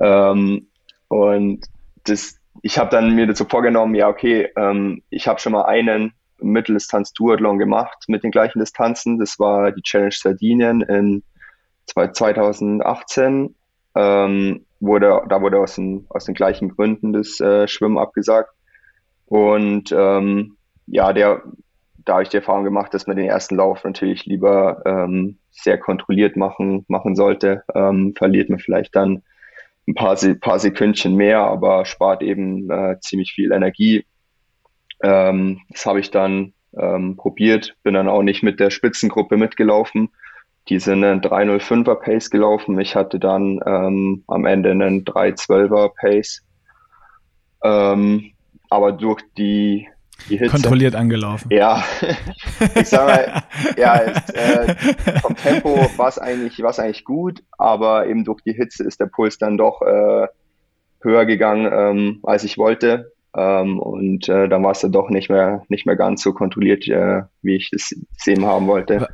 Ähm, 0.00 0.68
und 1.08 1.66
das, 2.04 2.36
ich 2.62 2.78
habe 2.78 2.90
dann 2.90 3.14
mir 3.14 3.26
dazu 3.26 3.44
vorgenommen, 3.44 3.94
ja, 3.94 4.08
okay, 4.08 4.48
ähm, 4.56 5.02
ich 5.10 5.28
habe 5.28 5.38
schon 5.40 5.52
mal 5.52 5.64
einen 5.64 6.12
Mitteldistanz-Duathlon 6.38 7.58
gemacht 7.58 8.04
mit 8.08 8.24
den 8.24 8.30
gleichen 8.30 8.60
Distanzen. 8.60 9.18
Das 9.18 9.38
war 9.38 9.70
die 9.72 9.82
Challenge 9.82 10.12
Sardinien 10.12 10.80
in 10.80 11.22
2018. 11.86 13.54
Ähm, 13.94 14.66
wurde, 14.80 15.22
da 15.28 15.40
wurde 15.40 15.58
aus 15.58 15.76
den, 15.76 16.06
aus 16.08 16.24
den 16.24 16.34
gleichen 16.34 16.70
Gründen 16.70 17.12
das 17.12 17.38
äh, 17.40 17.68
Schwimmen 17.68 17.98
abgesagt. 17.98 18.50
Und 19.26 19.92
ähm, 19.96 20.56
ja, 20.86 21.12
der, 21.12 21.42
da 22.04 22.14
habe 22.14 22.22
ich 22.24 22.30
die 22.30 22.38
Erfahrung 22.38 22.64
gemacht, 22.64 22.92
dass 22.92 23.06
man 23.06 23.16
den 23.16 23.28
ersten 23.28 23.56
Lauf 23.56 23.84
natürlich 23.84 24.26
lieber 24.26 24.82
ähm, 24.84 25.38
sehr 25.50 25.78
kontrolliert 25.78 26.36
machen, 26.36 26.84
machen 26.88 27.14
sollte. 27.14 27.62
Ähm, 27.74 28.14
verliert 28.16 28.50
man 28.50 28.58
vielleicht 28.58 28.96
dann 28.96 29.22
ein 29.86 29.94
paar, 29.94 30.16
paar 30.40 30.58
Sekündchen 30.58 31.14
mehr, 31.14 31.40
aber 31.40 31.84
spart 31.84 32.22
eben 32.22 32.70
äh, 32.70 32.98
ziemlich 33.00 33.32
viel 33.32 33.52
Energie. 33.52 34.04
Ähm, 35.02 35.60
das 35.70 35.86
habe 35.86 36.00
ich 36.00 36.10
dann 36.10 36.52
ähm, 36.76 37.16
probiert, 37.16 37.76
bin 37.82 37.94
dann 37.94 38.08
auch 38.08 38.22
nicht 38.22 38.42
mit 38.42 38.60
der 38.60 38.70
Spitzengruppe 38.70 39.36
mitgelaufen. 39.36 40.10
Die 40.70 40.78
sind 40.78 41.02
einen 41.04 41.20
305er 41.20 41.96
Pace 41.96 42.30
gelaufen. 42.30 42.78
Ich 42.78 42.94
hatte 42.94 43.18
dann 43.18 43.60
ähm, 43.66 44.22
am 44.28 44.46
Ende 44.46 44.70
einen 44.70 45.04
312er 45.04 45.90
Pace. 46.00 46.42
Ähm, 47.64 48.30
aber 48.70 48.92
durch 48.92 49.20
die, 49.36 49.88
die 50.28 50.38
Hitze. 50.38 50.52
Kontrolliert 50.52 50.94
angelaufen. 50.94 51.48
Ja, 51.50 51.82
ich 52.76 52.88
sag 52.88 53.04
mal, 53.04 53.42
ja, 53.76 53.96
äh, 53.96 54.76
vom 55.20 55.34
Tempo 55.34 55.90
war 55.96 56.08
es 56.08 56.18
eigentlich, 56.18 56.62
war's 56.62 56.78
eigentlich 56.78 57.04
gut, 57.04 57.42
aber 57.58 58.06
eben 58.06 58.24
durch 58.24 58.40
die 58.42 58.52
Hitze 58.52 58.84
ist 58.84 59.00
der 59.00 59.06
Puls 59.06 59.38
dann 59.38 59.58
doch 59.58 59.82
äh, 59.82 60.28
höher 61.02 61.26
gegangen, 61.26 61.68
ähm, 61.72 62.20
als 62.22 62.44
ich 62.44 62.58
wollte. 62.58 63.12
Ähm, 63.36 63.80
und 63.80 64.28
äh, 64.28 64.48
dann 64.48 64.62
war 64.62 64.70
es 64.70 64.80
dann 64.80 64.92
doch 64.92 65.10
nicht 65.10 65.30
mehr, 65.30 65.64
nicht 65.68 65.84
mehr 65.84 65.96
ganz 65.96 66.22
so 66.22 66.32
kontrolliert, 66.32 66.86
äh, 66.86 67.22
wie 67.42 67.56
ich 67.56 67.70
es 67.72 67.92
eben 68.26 68.46
haben 68.46 68.68
wollte. 68.68 69.08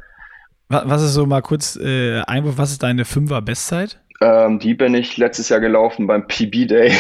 Was 0.69 1.03
ist 1.03 1.15
so 1.15 1.27
mal 1.27 1.43
kurz 1.43 1.77
äh, 1.77 2.21
Einwurf, 2.23 2.59
was 2.59 2.73
ist 2.73 2.83
deine 2.83 3.05
Fünfer-Bestzeit? 3.05 4.01
Ähm, 4.21 4.59
die 4.59 4.75
bin 4.75 4.95
ich 4.95 5.17
letztes 5.17 5.49
Jahr 5.49 5.61
gelaufen 5.61 6.07
beim 6.07 6.27
PB 6.27 6.67
Day. 6.67 6.93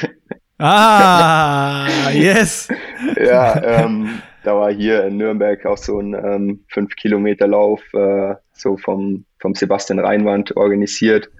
ah, 0.58 1.86
yes! 2.10 2.68
ja, 3.16 3.62
ähm, 3.62 4.20
da 4.42 4.56
war 4.56 4.72
hier 4.72 5.04
in 5.04 5.18
Nürnberg 5.18 5.64
auch 5.66 5.78
so 5.78 6.00
ein 6.00 6.14
ähm, 6.14 6.64
5-Kilometer-Lauf, 6.72 7.82
äh, 7.94 8.34
so 8.52 8.76
vom, 8.76 9.24
vom 9.38 9.54
Sebastian 9.54 10.00
Reinwand 10.00 10.56
organisiert. 10.56 11.30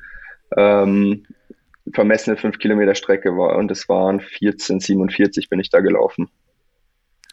Ähm, 0.57 1.27
vermessene 1.93 2.37
5 2.37 2.59
Kilometer 2.59 2.95
Strecke 2.95 3.37
war 3.37 3.57
und 3.57 3.71
es 3.71 3.89
waren 3.89 4.21
14,47 4.21 5.49
bin 5.49 5.59
ich 5.59 5.71
da 5.71 5.81
gelaufen. 5.81 6.29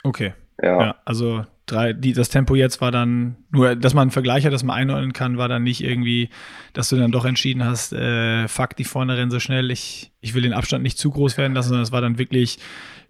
Okay. 0.03 0.33
Ja. 0.61 0.81
ja 0.81 0.95
also 1.05 1.45
drei, 1.66 1.93
die, 1.93 2.14
das 2.14 2.30
Tempo 2.30 2.55
jetzt 2.55 2.82
war 2.82 2.91
dann, 2.91 3.38
nur, 3.51 3.76
dass 3.76 3.93
man 3.93 4.03
einen 4.03 4.12
Vergleich 4.12 4.45
hat, 4.45 4.53
dass 4.53 4.64
man 4.64 4.76
einordnen 4.76 5.14
kann, 5.14 5.38
war 5.38 5.47
dann 5.47 5.64
nicht 5.64 5.84
irgendwie, 5.84 6.30
dass 6.74 6.89
du 6.89 6.95
dann 6.95 7.12
doch 7.12 7.26
entschieden 7.26 7.66
hast, 7.66 7.93
äh, 7.93 8.47
fuck, 8.47 8.76
die 8.76 8.84
vorne 8.84 9.18
rennen 9.18 9.32
so 9.32 9.39
schnell, 9.39 9.72
ich, 9.72 10.12
ich 10.22 10.34
will 10.34 10.41
den 10.41 10.53
Abstand 10.53 10.84
nicht 10.84 10.97
zu 10.97 11.12
groß 11.12 11.38
werden 11.38 11.53
lassen, 11.53 11.70
sondern 11.70 11.84
es 11.84 11.91
war 11.91 12.01
dann 12.01 12.18
wirklich 12.18 12.59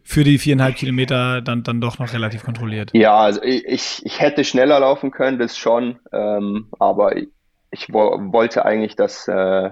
für 0.04 0.24
die 0.24 0.38
viereinhalb 0.38 0.76
Kilometer 0.76 1.42
dann, 1.42 1.64
dann 1.64 1.82
doch 1.82 2.00
noch 2.00 2.14
relativ 2.14 2.44
kontrolliert. 2.44 2.92
Ja, 2.94 3.16
also 3.16 3.42
ich, 3.44 4.04
ich 4.04 4.20
hätte 4.20 4.44
schneller 4.44 4.80
laufen 4.80 5.12
können, 5.12 5.38
das 5.38 5.58
schon, 5.58 6.00
ähm, 6.12 6.68
aber 6.80 7.18
ich, 7.18 7.30
ich 7.72 7.88
wo, 7.92 8.18
wollte 8.32 8.66
eigentlich, 8.66 8.96
dass, 8.96 9.28
äh, 9.28 9.70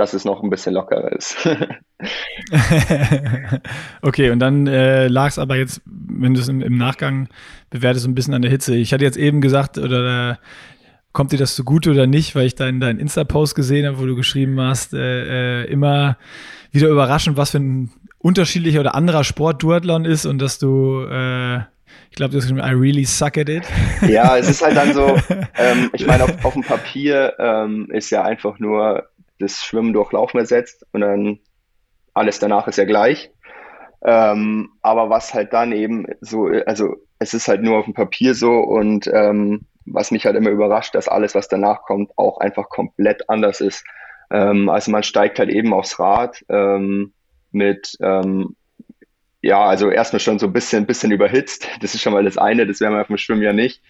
dass 0.00 0.14
es 0.14 0.24
noch 0.24 0.42
ein 0.42 0.48
bisschen 0.48 0.74
lockerer 0.74 1.12
ist. 1.12 1.36
okay, 4.02 4.30
und 4.30 4.38
dann 4.38 4.66
äh, 4.66 5.08
lag 5.08 5.28
es 5.28 5.38
aber 5.38 5.56
jetzt, 5.56 5.82
wenn 5.84 6.32
du 6.32 6.40
es 6.40 6.48
im, 6.48 6.62
im, 6.62 6.78
Nachgang 6.78 7.28
bewertest, 7.68 8.06
ein 8.06 8.14
bisschen 8.14 8.32
an 8.32 8.40
der 8.40 8.50
Hitze. 8.50 8.74
Ich 8.74 8.94
hatte 8.94 9.04
jetzt 9.04 9.18
eben 9.18 9.42
gesagt, 9.42 9.76
oder 9.76 10.30
äh, 10.30 10.34
kommt 11.12 11.32
dir 11.32 11.38
das 11.38 11.54
zugute 11.54 11.90
oder 11.90 12.06
nicht, 12.06 12.34
weil 12.34 12.46
ich 12.46 12.54
deinen 12.54 12.80
dein 12.80 12.98
Insta-Post 12.98 13.54
gesehen 13.54 13.86
habe, 13.86 13.98
wo 13.98 14.06
du 14.06 14.16
geschrieben 14.16 14.58
hast, 14.58 14.94
äh, 14.94 15.64
äh, 15.64 15.70
immer 15.70 16.16
wieder 16.72 16.88
überraschend, 16.88 17.36
was 17.36 17.50
für 17.50 17.58
ein 17.58 17.90
unterschiedlicher 18.18 18.80
oder 18.80 18.94
anderer 18.94 19.24
Sport 19.24 19.62
Duathlon 19.62 20.06
ist 20.06 20.24
und 20.24 20.40
dass 20.40 20.58
du, 20.58 21.04
äh, 21.04 21.58
ich 22.10 22.16
glaube, 22.16 22.34
das 22.34 22.46
ist 22.46 22.52
I 22.52 22.72
really 22.72 23.04
suck 23.04 23.36
at 23.36 23.50
it. 23.50 23.64
Ja, 24.08 24.36
es 24.38 24.48
ist 24.48 24.64
halt 24.64 24.76
dann 24.76 24.94
so, 24.94 25.16
ähm, 25.58 25.90
ich 25.92 26.06
meine, 26.06 26.24
auf, 26.24 26.44
auf 26.44 26.54
dem 26.54 26.62
Papier 26.62 27.34
ähm, 27.38 27.88
ist 27.90 28.08
ja 28.10 28.22
einfach 28.22 28.58
nur 28.58 29.04
das 29.40 29.64
Schwimmen 29.64 29.92
durch 29.92 30.12
Laufen 30.12 30.38
ersetzt 30.38 30.86
und 30.92 31.00
dann 31.00 31.40
alles 32.14 32.38
danach 32.38 32.68
ist 32.68 32.78
ja 32.78 32.84
gleich. 32.84 33.30
Ähm, 34.02 34.70
aber 34.82 35.10
was 35.10 35.34
halt 35.34 35.52
dann 35.52 35.72
eben 35.72 36.06
so, 36.20 36.46
also 36.66 36.96
es 37.18 37.34
ist 37.34 37.48
halt 37.48 37.62
nur 37.62 37.78
auf 37.78 37.84
dem 37.84 37.94
Papier 37.94 38.34
so 38.34 38.52
und 38.52 39.06
ähm, 39.12 39.66
was 39.84 40.10
mich 40.10 40.24
halt 40.24 40.36
immer 40.36 40.50
überrascht, 40.50 40.94
dass 40.94 41.08
alles, 41.08 41.34
was 41.34 41.48
danach 41.48 41.82
kommt, 41.82 42.12
auch 42.16 42.38
einfach 42.38 42.68
komplett 42.68 43.28
anders 43.28 43.60
ist. 43.60 43.84
Ähm, 44.30 44.68
also 44.68 44.90
man 44.90 45.02
steigt 45.02 45.38
halt 45.38 45.50
eben 45.50 45.74
aufs 45.74 45.98
Rad 45.98 46.44
ähm, 46.48 47.12
mit, 47.50 47.96
ähm, 48.00 48.56
ja, 49.42 49.64
also 49.64 49.90
erstmal 49.90 50.20
schon 50.20 50.38
so 50.38 50.46
ein 50.46 50.52
bisschen, 50.52 50.86
bisschen 50.86 51.12
überhitzt. 51.12 51.68
Das 51.80 51.94
ist 51.94 52.00
schon 52.00 52.12
mal 52.12 52.24
das 52.24 52.38
eine, 52.38 52.66
das 52.66 52.80
wäre 52.80 52.92
man 52.92 53.00
auf 53.00 53.08
dem 53.08 53.18
Schwimmen 53.18 53.42
ja 53.42 53.52
nicht. 53.52 53.82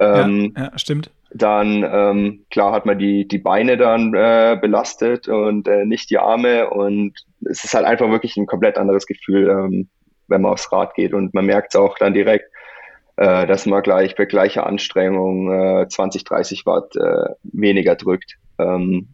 Ähm, 0.00 0.52
ja, 0.56 0.64
ja, 0.64 0.78
stimmt. 0.78 1.10
Dann, 1.36 1.84
ähm, 1.84 2.46
klar, 2.50 2.72
hat 2.72 2.86
man 2.86 2.98
die, 2.98 3.26
die 3.26 3.38
Beine 3.38 3.76
dann 3.76 4.14
äh, 4.14 4.56
belastet 4.60 5.26
und 5.26 5.66
äh, 5.66 5.84
nicht 5.84 6.08
die 6.10 6.18
Arme. 6.18 6.70
Und 6.70 7.12
es 7.44 7.64
ist 7.64 7.74
halt 7.74 7.86
einfach 7.86 8.08
wirklich 8.08 8.36
ein 8.36 8.46
komplett 8.46 8.78
anderes 8.78 9.06
Gefühl, 9.06 9.48
ähm, 9.50 9.88
wenn 10.28 10.42
man 10.42 10.52
aufs 10.52 10.70
Rad 10.70 10.94
geht. 10.94 11.12
Und 11.12 11.34
man 11.34 11.46
merkt 11.46 11.74
es 11.74 11.80
auch 11.80 11.98
dann 11.98 12.14
direkt, 12.14 12.46
äh, 13.16 13.46
dass 13.46 13.66
man 13.66 13.82
gleich 13.82 14.14
bei 14.14 14.26
gleicher 14.26 14.66
Anstrengung 14.66 15.52
äh, 15.52 15.88
20, 15.88 16.22
30 16.22 16.66
Watt 16.66 16.94
äh, 16.96 17.34
weniger 17.42 17.96
drückt. 17.96 18.36
Ähm, 18.58 19.13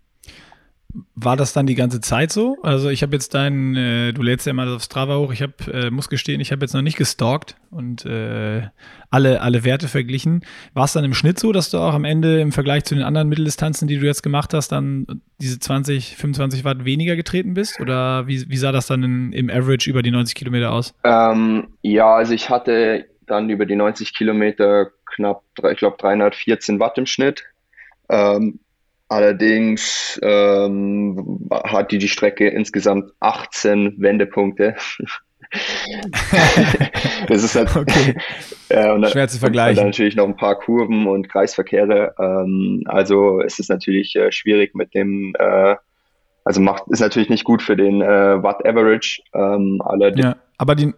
war 1.15 1.37
das 1.37 1.53
dann 1.53 1.67
die 1.67 1.75
ganze 1.75 2.01
Zeit 2.01 2.33
so? 2.33 2.57
Also 2.63 2.89
ich 2.89 3.03
habe 3.03 3.13
jetzt 3.13 3.35
deinen, 3.35 3.77
äh, 3.77 4.13
du 4.13 4.23
lädst 4.23 4.47
ja 4.47 4.53
mal 4.53 4.69
auf 4.69 4.83
Strava 4.83 5.19
hoch, 5.19 5.33
ich 5.33 5.43
habe, 5.43 5.55
äh, 5.73 5.91
muss 5.91 6.09
gestehen, 6.09 6.41
ich 6.41 6.53
habe 6.53 6.63
jetzt 6.63 6.75
noch 6.75 6.83
nicht 6.83 6.97
gestalkt 6.97 7.57
und 7.71 8.05
äh, 8.07 8.63
alle, 9.11 9.41
alle 9.41 9.65
Werte 9.65 9.89
verglichen. 9.89 10.45
War 10.75 10.85
es 10.85 10.93
dann 10.93 11.05
im 11.05 11.15
Schnitt 11.15 11.39
so, 11.39 11.53
dass 11.53 11.71
du 11.71 11.79
auch 11.79 11.95
am 11.95 12.05
Ende 12.05 12.41
im 12.41 12.53
Vergleich 12.53 12.85
zu 12.85 12.95
den 12.95 13.05
anderen 13.05 13.29
Mitteldistanzen, 13.29 13.89
die 13.89 13.99
du 13.99 14.07
jetzt 14.07 14.23
gemacht 14.23 14.55
hast, 14.55 14.73
dann 14.73 15.23
diese 15.41 15.59
20, 15.59 16.17
25 16.17 16.65
Watt 16.65 16.85
weniger 16.85 17.17
getreten 17.17 17.55
bist? 17.55 17.81
Oder 17.81 18.27
wie, 18.27 18.49
wie 18.49 18.57
sah 18.57 18.73
das 18.73 18.87
dann 18.87 19.03
in, 19.03 19.33
im 19.33 19.51
Average 19.51 19.89
über 19.89 20.03
die 20.03 20.11
90 20.11 20.35
Kilometer 20.35 20.73
aus? 20.73 20.95
Ähm, 21.05 21.69
ja, 21.83 22.15
also 22.15 22.33
ich 22.33 22.51
hatte 22.51 23.07
dann 23.27 23.51
über 23.51 23.67
die 23.67 23.77
90 23.77 24.15
Kilometer 24.15 24.91
knapp, 25.15 25.43
ich 25.71 25.79
glaube 25.79 25.97
314 25.99 26.81
Watt 26.81 26.99
im 26.99 27.07
Schnitt. 27.07 27.45
Ähm, 28.09 28.59
Allerdings 29.11 30.21
ähm, 30.23 31.49
hat 31.51 31.91
die 31.91 31.99
die 31.99 32.09
Strecke 32.09 32.49
insgesamt 32.49 33.13
18 33.19 33.97
Wendepunkte. 33.99 34.77
das 37.27 37.43
ist 37.43 37.57
halt 37.57 37.75
okay. 37.77 38.15
äh, 38.69 38.93
und 38.93 39.09
schwer 39.09 39.27
zu 39.27 39.41
vergleichen. 39.41 39.81
Und 39.81 39.87
natürlich 39.87 40.15
noch 40.15 40.27
ein 40.27 40.37
paar 40.37 40.55
Kurven 40.55 41.09
und 41.09 41.29
Kreisverkehre. 41.29 42.15
Ähm, 42.21 42.85
also 42.87 43.41
es 43.41 43.59
ist 43.59 43.69
natürlich 43.69 44.15
äh, 44.15 44.31
schwierig 44.31 44.77
mit 44.77 44.95
dem, 44.95 45.35
äh, 45.41 45.75
also 46.45 46.61
macht 46.61 46.85
ist 46.91 47.01
natürlich 47.01 47.31
nicht 47.31 47.43
gut 47.43 47.63
für 47.63 47.75
den 47.75 48.03
äh, 48.03 48.41
Watt 48.45 48.65
Average. 48.65 49.23
Ähm, 49.35 49.83
allerdings, 49.85 50.25
ja, 50.25 50.37
aber 50.57 50.77
die, 50.77 50.95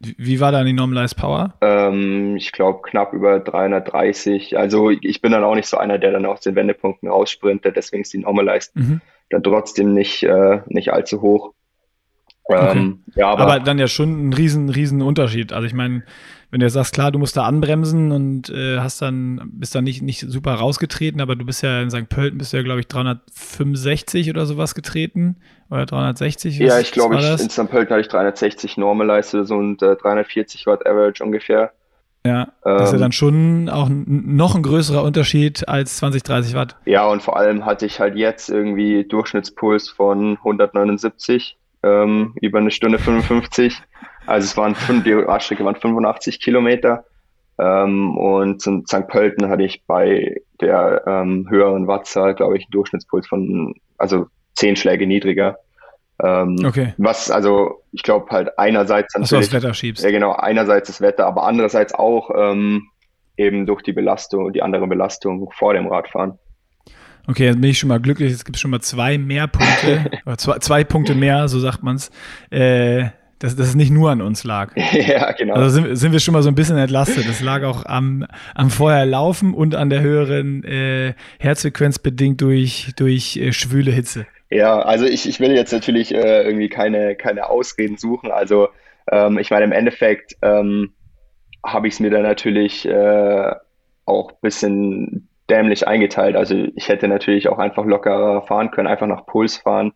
wie 0.00 0.40
war 0.40 0.52
da 0.52 0.62
die 0.62 0.72
Normalized 0.72 1.16
Power? 1.16 1.54
Ähm, 1.60 2.36
ich 2.36 2.52
glaube 2.52 2.80
knapp 2.82 3.12
über 3.12 3.40
330. 3.40 4.58
Also 4.58 4.90
ich 4.90 5.22
bin 5.22 5.32
dann 5.32 5.44
auch 5.44 5.54
nicht 5.54 5.68
so 5.68 5.78
einer, 5.78 5.98
der 5.98 6.12
dann 6.12 6.26
aus 6.26 6.40
den 6.40 6.54
Wendepunkten 6.54 7.08
raussprintet, 7.08 7.76
deswegen 7.76 8.02
ist 8.02 8.12
die 8.12 8.18
Normalized 8.18 8.76
mhm. 8.76 9.00
dann 9.30 9.42
trotzdem 9.42 9.94
nicht, 9.94 10.22
äh, 10.22 10.60
nicht 10.66 10.92
allzu 10.92 11.22
hoch. 11.22 11.52
Ähm, 12.48 13.02
okay. 13.08 13.20
ja, 13.20 13.28
aber, 13.28 13.42
aber, 13.42 13.60
dann 13.60 13.78
ja 13.78 13.88
schon 13.88 14.28
ein 14.28 14.32
riesen, 14.32 14.68
riesen 14.68 15.02
Unterschied. 15.02 15.52
Also 15.52 15.66
ich 15.66 15.74
meine, 15.74 16.04
wenn 16.50 16.60
du 16.60 16.70
sagst, 16.70 16.94
klar, 16.94 17.10
du 17.10 17.18
musst 17.18 17.36
da 17.36 17.44
anbremsen 17.44 18.12
und 18.12 18.50
äh, 18.50 18.78
hast 18.78 19.02
dann, 19.02 19.40
bist 19.54 19.74
dann 19.74 19.84
nicht, 19.84 20.02
nicht 20.02 20.20
super 20.20 20.54
rausgetreten, 20.54 21.20
aber 21.20 21.36
du 21.36 21.44
bist 21.44 21.62
ja 21.62 21.82
in 21.82 21.90
St. 21.90 22.08
Pölten, 22.08 22.38
bist 22.38 22.52
ja, 22.52 22.62
glaube 22.62 22.80
ich, 22.80 22.88
365 22.88 24.30
oder 24.30 24.46
sowas 24.46 24.74
getreten. 24.74 25.36
Oder 25.70 25.86
360? 25.86 26.58
Ja, 26.58 26.78
ich 26.78 26.92
glaube, 26.92 27.16
in 27.16 27.50
St. 27.50 27.68
Pölten 27.68 27.90
hatte 27.90 28.00
ich 28.00 28.08
360 28.08 28.76
Normalized 28.76 29.34
oder 29.34 29.44
so 29.44 29.56
und 29.56 29.82
äh, 29.82 29.96
340 29.96 30.66
Watt 30.66 30.86
Average 30.86 31.24
ungefähr. 31.24 31.72
Ja, 32.24 32.48
das 32.64 32.84
ist 32.84 32.88
ja 32.90 32.94
ähm, 32.94 33.00
dann 33.00 33.12
schon 33.12 33.68
auch 33.68 33.88
noch 33.88 34.56
ein 34.56 34.62
größerer 34.62 35.02
Unterschied 35.02 35.68
als 35.68 35.98
20, 35.98 36.24
30 36.24 36.54
Watt. 36.54 36.76
Ja, 36.84 37.06
und 37.06 37.22
vor 37.22 37.36
allem 37.36 37.64
hatte 37.64 37.86
ich 37.86 38.00
halt 38.00 38.16
jetzt 38.16 38.50
irgendwie 38.50 39.04
Durchschnittspuls 39.04 39.88
von 39.88 40.36
179 40.38 41.56
ähm, 41.84 42.34
über 42.40 42.58
eine 42.58 42.72
Stunde 42.72 42.98
55. 42.98 43.80
Also 44.26 44.44
es 44.44 44.56
waren 44.56 44.74
fünf, 44.74 45.04
die 45.04 45.12
Radstrecke 45.12 45.64
waren 45.64 45.76
85 45.76 46.40
Kilometer. 46.40 47.04
Ähm, 47.58 48.16
und 48.18 48.66
in 48.66 48.86
St. 48.86 49.08
Pölten 49.08 49.48
hatte 49.48 49.62
ich 49.62 49.84
bei 49.86 50.40
der 50.60 51.02
ähm, 51.06 51.46
höheren 51.48 51.86
Wattzahl, 51.86 52.34
glaube 52.34 52.56
ich, 52.58 52.64
einen 52.64 52.72
Durchschnittspuls 52.72 53.26
von, 53.26 53.74
also 53.98 54.26
zehn 54.54 54.76
Schläge 54.76 55.06
niedriger. 55.06 55.56
Ähm, 56.22 56.58
okay. 56.64 56.94
Was, 56.98 57.30
also, 57.30 57.82
ich 57.92 58.02
glaube 58.02 58.26
halt 58.30 58.58
einerseits 58.58 59.14
natürlich. 59.14 59.30
Dass 59.30 59.48
du 59.48 59.54
das 59.56 59.64
Wetter 59.64 59.74
schiebst. 59.74 60.04
Ja, 60.04 60.10
genau, 60.10 60.32
einerseits 60.32 60.88
das 60.88 61.00
Wetter, 61.00 61.26
aber 61.26 61.44
andererseits 61.44 61.94
auch 61.94 62.30
ähm, 62.34 62.88
eben 63.36 63.66
durch 63.66 63.82
die 63.82 63.92
Belastung, 63.92 64.52
die 64.52 64.62
andere 64.62 64.86
Belastung 64.86 65.50
vor 65.52 65.74
dem 65.74 65.86
Radfahren. 65.86 66.38
Okay, 67.28 67.46
jetzt 67.46 67.60
bin 67.60 67.70
ich 67.70 67.78
schon 67.78 67.88
mal 67.88 68.00
glücklich. 68.00 68.32
Es 68.32 68.44
gibt 68.44 68.58
schon 68.58 68.70
mal 68.70 68.80
zwei 68.80 69.18
mehr 69.18 69.46
Punkte, 69.46 70.10
oder 70.26 70.38
zwei, 70.38 70.58
zwei 70.58 70.84
Punkte 70.84 71.14
mehr, 71.14 71.48
so 71.48 71.58
sagt 71.58 71.82
man's. 71.82 72.10
Äh, 72.50 73.06
dass, 73.38 73.56
dass 73.56 73.68
es 73.68 73.74
nicht 73.74 73.90
nur 73.90 74.10
an 74.10 74.22
uns 74.22 74.44
lag. 74.44 74.74
ja, 74.92 75.32
genau. 75.32 75.54
Also 75.54 75.68
sind, 75.68 75.96
sind 75.96 76.12
wir 76.12 76.20
schon 76.20 76.32
mal 76.32 76.42
so 76.42 76.48
ein 76.48 76.54
bisschen 76.54 76.78
entlastet. 76.78 77.28
Das 77.28 77.40
lag 77.40 77.62
auch 77.64 77.84
am, 77.86 78.26
am 78.54 78.70
Vorherlaufen 78.70 79.54
und 79.54 79.74
an 79.74 79.90
der 79.90 80.00
höheren 80.00 80.64
äh, 80.64 81.14
Herzfrequenz 81.38 81.98
bedingt 81.98 82.40
durch, 82.40 82.92
durch 82.96 83.36
äh, 83.36 83.52
schwüle 83.52 83.90
Hitze. 83.90 84.26
Ja, 84.50 84.78
also 84.78 85.06
ich, 85.06 85.28
ich 85.28 85.40
will 85.40 85.52
jetzt 85.52 85.72
natürlich 85.72 86.14
äh, 86.14 86.42
irgendwie 86.42 86.68
keine, 86.68 87.16
keine 87.16 87.50
Ausreden 87.50 87.96
suchen. 87.96 88.30
Also 88.30 88.68
ähm, 89.10 89.38
ich 89.38 89.50
meine, 89.50 89.64
im 89.64 89.72
Endeffekt 89.72 90.36
ähm, 90.42 90.92
habe 91.64 91.88
ich 91.88 91.94
es 91.94 92.00
mir 92.00 92.10
dann 92.10 92.22
natürlich 92.22 92.86
äh, 92.86 93.52
auch 94.04 94.30
ein 94.30 94.38
bisschen 94.40 95.28
dämlich 95.50 95.86
eingeteilt. 95.86 96.36
Also 96.36 96.68
ich 96.74 96.88
hätte 96.88 97.08
natürlich 97.08 97.48
auch 97.48 97.58
einfach 97.58 97.84
lockerer 97.84 98.42
fahren 98.42 98.70
können, 98.70 98.88
einfach 98.88 99.06
nach 99.06 99.26
Puls 99.26 99.56
fahren. 99.56 99.92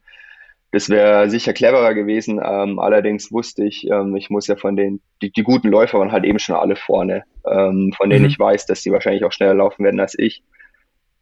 Das 0.72 0.88
wäre 0.88 1.28
sicher 1.28 1.52
cleverer 1.52 1.94
gewesen. 1.94 2.40
Ähm, 2.42 2.78
allerdings 2.78 3.32
wusste 3.32 3.64
ich, 3.64 3.88
ähm, 3.90 4.14
ich 4.14 4.30
muss 4.30 4.46
ja 4.46 4.56
von 4.56 4.76
den, 4.76 5.00
die, 5.20 5.32
die, 5.32 5.42
guten 5.42 5.68
Läufer 5.68 5.98
waren 5.98 6.12
halt 6.12 6.24
eben 6.24 6.38
schon 6.38 6.54
alle 6.54 6.76
vorne, 6.76 7.24
ähm, 7.44 7.92
von 7.96 8.08
denen 8.08 8.22
mhm. 8.22 8.30
ich 8.30 8.38
weiß, 8.38 8.66
dass 8.66 8.82
die 8.82 8.92
wahrscheinlich 8.92 9.24
auch 9.24 9.32
schneller 9.32 9.54
laufen 9.54 9.84
werden 9.84 9.98
als 9.98 10.16
ich. 10.16 10.44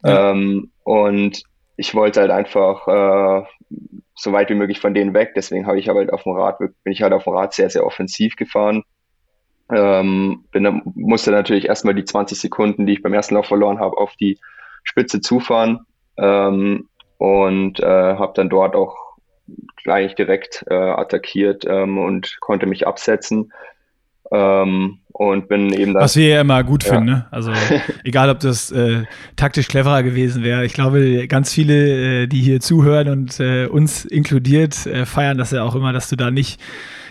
Ja. 0.03 0.31
Ähm, 0.31 0.71
und 0.83 1.43
ich 1.77 1.95
wollte 1.95 2.21
halt 2.21 2.31
einfach 2.31 2.87
äh, 2.87 3.45
so 4.13 4.31
weit 4.33 4.49
wie 4.49 4.55
möglich 4.55 4.79
von 4.79 4.93
denen 4.93 5.13
weg. 5.13 5.33
Deswegen 5.35 5.65
habe 5.65 5.79
ich 5.79 5.89
halt 5.89 6.13
auf 6.13 6.23
dem 6.23 6.33
Rad, 6.33 6.59
bin 6.59 6.93
ich 6.93 7.01
halt 7.01 7.13
auf 7.13 7.23
dem 7.23 7.33
Rad 7.33 7.53
sehr, 7.53 7.69
sehr 7.69 7.85
offensiv 7.85 8.35
gefahren. 8.35 8.83
Ähm, 9.71 10.45
bin, 10.51 10.81
musste 10.95 11.31
natürlich 11.31 11.65
erstmal 11.65 11.95
die 11.95 12.05
20 12.05 12.39
Sekunden, 12.39 12.85
die 12.85 12.93
ich 12.93 13.01
beim 13.01 13.13
ersten 13.13 13.35
Lauf 13.35 13.47
verloren 13.47 13.79
habe, 13.79 13.97
auf 13.97 14.13
die 14.15 14.39
Spitze 14.83 15.21
zufahren 15.21 15.85
ähm, 16.17 16.89
und 17.17 17.79
äh, 17.79 17.85
habe 17.85 18.33
dann 18.35 18.49
dort 18.49 18.75
auch 18.75 19.08
gleich 19.83 20.15
direkt 20.15 20.65
äh, 20.69 20.73
attackiert 20.73 21.65
ähm, 21.67 21.97
und 21.97 22.37
konnte 22.39 22.65
mich 22.65 22.87
absetzen. 22.87 23.51
Ähm, 24.31 24.99
und 25.19 25.49
bin 25.49 25.73
eben 25.73 25.93
das. 25.93 26.03
Was 26.03 26.15
wir 26.15 26.27
ja 26.29 26.41
immer 26.41 26.63
gut 26.63 26.83
ja. 26.83 26.91
finden, 26.93 27.05
ne? 27.05 27.27
Also 27.31 27.51
egal, 28.05 28.29
ob 28.29 28.39
das 28.39 28.71
äh, 28.71 29.03
taktisch 29.35 29.67
cleverer 29.67 30.01
gewesen 30.03 30.43
wäre. 30.43 30.63
Ich 30.65 30.73
glaube, 30.73 31.27
ganz 31.27 31.51
viele, 31.51 32.23
äh, 32.23 32.27
die 32.27 32.39
hier 32.39 32.61
zuhören 32.61 33.09
und 33.09 33.39
äh, 33.39 33.65
uns 33.65 34.05
inkludiert, 34.05 34.85
äh, 34.85 35.05
feiern 35.05 35.37
das 35.37 35.51
ja 35.51 35.63
auch 35.63 35.75
immer, 35.75 35.91
dass 35.91 36.09
du 36.09 36.15
da 36.15 36.31
nicht 36.31 36.61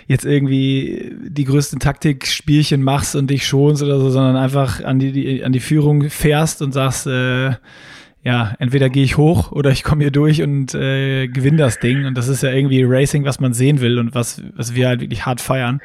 jetzt 0.07 0.25
irgendwie 0.25 1.15
die 1.21 1.45
größten 1.45 1.81
Taktikspielchen 1.81 2.83
machst 2.83 3.15
und 3.15 3.29
dich 3.29 3.47
schonst 3.47 3.83
oder 3.83 4.01
so, 4.01 4.09
sondern 4.09 4.37
einfach 4.37 4.83
an 4.83 4.99
die, 4.99 5.13
die 5.13 5.45
an 5.45 5.53
die 5.53 5.61
Führung 5.61 6.09
fährst 6.09 6.63
und 6.63 6.73
sagst, 6.73 7.07
äh, 7.07 7.51
ja, 8.25 8.55
entweder 8.59 8.89
gehe 8.89 9.05
ich 9.05 9.17
hoch 9.17 9.53
oder 9.53 9.71
ich 9.71 9.85
komme 9.85 10.03
hier 10.03 10.11
durch 10.11 10.43
und 10.43 10.75
äh, 10.75 11.29
gewinne 11.29 11.59
das 11.59 11.79
Ding. 11.79 12.05
Und 12.05 12.19
das 12.19 12.29
ist 12.29 12.43
ja 12.43 12.51
irgendwie 12.51 12.83
Racing, 12.85 13.25
was 13.25 13.41
man 13.41 13.55
sehen 13.55 13.81
will 13.81 13.99
und 13.99 14.15
was, 14.15 14.43
was 14.55 14.75
wir 14.75 14.89
halt 14.89 15.01
wirklich 15.01 15.25
hart 15.25 15.41
feiern. 15.41 15.81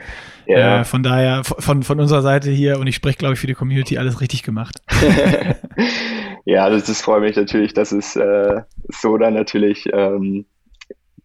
Ja. 0.47 0.81
Äh, 0.81 0.83
von 0.83 1.03
daher, 1.03 1.43
von, 1.43 1.83
von 1.83 1.99
unserer 1.99 2.21
Seite 2.21 2.49
hier, 2.49 2.79
und 2.79 2.87
ich 2.87 2.95
spreche, 2.95 3.17
glaube 3.17 3.35
ich, 3.35 3.39
für 3.39 3.47
die 3.47 3.53
Community, 3.53 3.97
alles 3.97 4.19
richtig 4.19 4.43
gemacht. 4.43 4.81
ja, 6.45 6.69
das, 6.69 6.85
das 6.85 7.01
freut 7.01 7.21
mich 7.21 7.35
natürlich, 7.35 7.73
dass 7.73 7.91
es 7.91 8.15
äh, 8.15 8.61
so 8.89 9.17
dann 9.17 9.35
natürlich 9.35 9.87
ähm, 9.93 10.45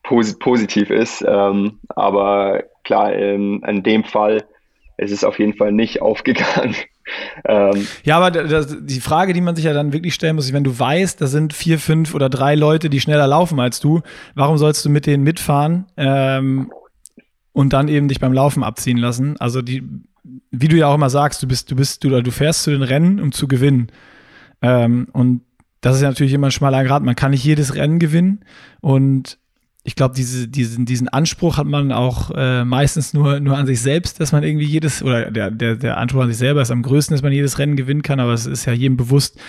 posit 0.03 0.39
positiv 0.39 0.91
ist. 0.91 1.25
Ähm, 1.27 1.81
aber 1.89 2.65
klar, 2.85 3.13
in, 3.15 3.63
in 3.63 3.83
dem 3.83 4.05
Fall 4.05 4.45
ist 4.99 5.13
es 5.13 5.25
auf 5.25 5.39
jeden 5.39 5.55
Fall 5.55 5.73
nicht 5.73 6.03
aufgegangen. 6.03 6.77
Ähm, 7.45 7.87
ja, 8.05 8.17
aber 8.17 8.31
das, 8.31 8.77
die 8.81 9.01
Frage, 9.01 9.33
die 9.33 9.41
man 9.41 9.57
sich 9.57 9.65
ja 9.65 9.73
dann 9.73 9.93
wirklich 9.93 10.15
stellen 10.15 10.37
muss, 10.37 10.47
ist, 10.47 10.53
wenn 10.53 10.65
du 10.65 10.79
weißt, 10.79 11.21
da 11.21 11.27
sind 11.27 11.53
vier, 11.53 11.79
fünf 11.79 12.15
oder 12.15 12.29
drei 12.29 12.55
Leute, 12.55 12.91
die 12.91 13.01
schneller 13.01 13.27
laufen 13.27 13.61
als 13.61 13.81
du, 13.81 14.03
warum 14.35 14.59
sollst 14.59 14.85
du 14.85 14.91
mit 14.91 15.07
denen 15.07 15.23
mitfahren? 15.23 15.87
Ähm, 15.97 16.71
und 17.53 17.73
dann 17.73 17.89
eben 17.89 18.09
dich 18.09 18.21
beim 18.21 18.33
Laufen 18.33 18.63
abziehen 18.63 18.99
lassen. 18.99 19.37
Also 19.39 19.63
die, 19.63 19.83
wie 20.51 20.69
du 20.69 20.77
ja 20.77 20.87
auch 20.87 20.95
immer 20.95 21.11
sagst, 21.11 21.43
du 21.43 21.49
bist, 21.49 21.71
du 21.71 21.77
bist, 21.77 22.05
du, 22.05 22.23
du 22.23 22.31
fährst 22.31 22.63
zu 22.63 22.71
den 22.71 22.83
Rennen, 22.83 23.21
um 23.21 23.33
zu 23.33 23.49
gewinnen. 23.49 23.89
Ähm, 24.63 25.09
und 25.13 25.43
das 25.81 25.97
ist 25.97 26.03
ja 26.03 26.09
natürlich 26.09 26.33
immer 26.33 26.49
ein 26.49 26.53
schmaler 26.53 26.85
Grad. 26.85 27.03
Man 27.03 27.17
kann 27.17 27.31
nicht 27.31 27.45
jedes 27.45 27.75
Rennen 27.75 27.99
gewinnen. 27.99 28.45
Und 28.81 29.39
ich 29.89 29.97
glaube, 29.97 30.15
diese, 30.15 30.49
diesen, 30.49 30.85
diesen 30.85 31.09
Anspruch 31.09 31.57
hat 31.57 31.67
man 31.67 31.93
auch 31.93 32.31
äh, 32.37 32.63
meistens 32.63 33.15
nur, 33.15 33.41
nur 33.41 33.57
an 33.57 33.67
sich 33.67 33.81
selbst, 33.81 34.21
dass 34.21 34.33
man 34.33 34.43
irgendwie 34.43 34.67
jedes, 34.67 35.03
oder 35.03 35.31
der, 35.31 35.51
der, 35.51 35.77
der 35.77 35.97
Anspruch 35.97 36.21
an 36.21 36.29
sich 36.29 36.37
selber 36.37 36.61
ist 36.61 36.71
am 36.71 36.83
größten, 36.83 37.15
dass 37.15 37.23
man 37.23 37.33
jedes 37.33 37.59
Rennen 37.59 37.75
gewinnen 37.75 38.03
kann, 38.03 38.21
aber 38.21 38.35
es 38.35 38.45
ist 38.45 38.67
ja 38.67 38.75
jedem 38.75 38.99
bewusst, 38.99 39.41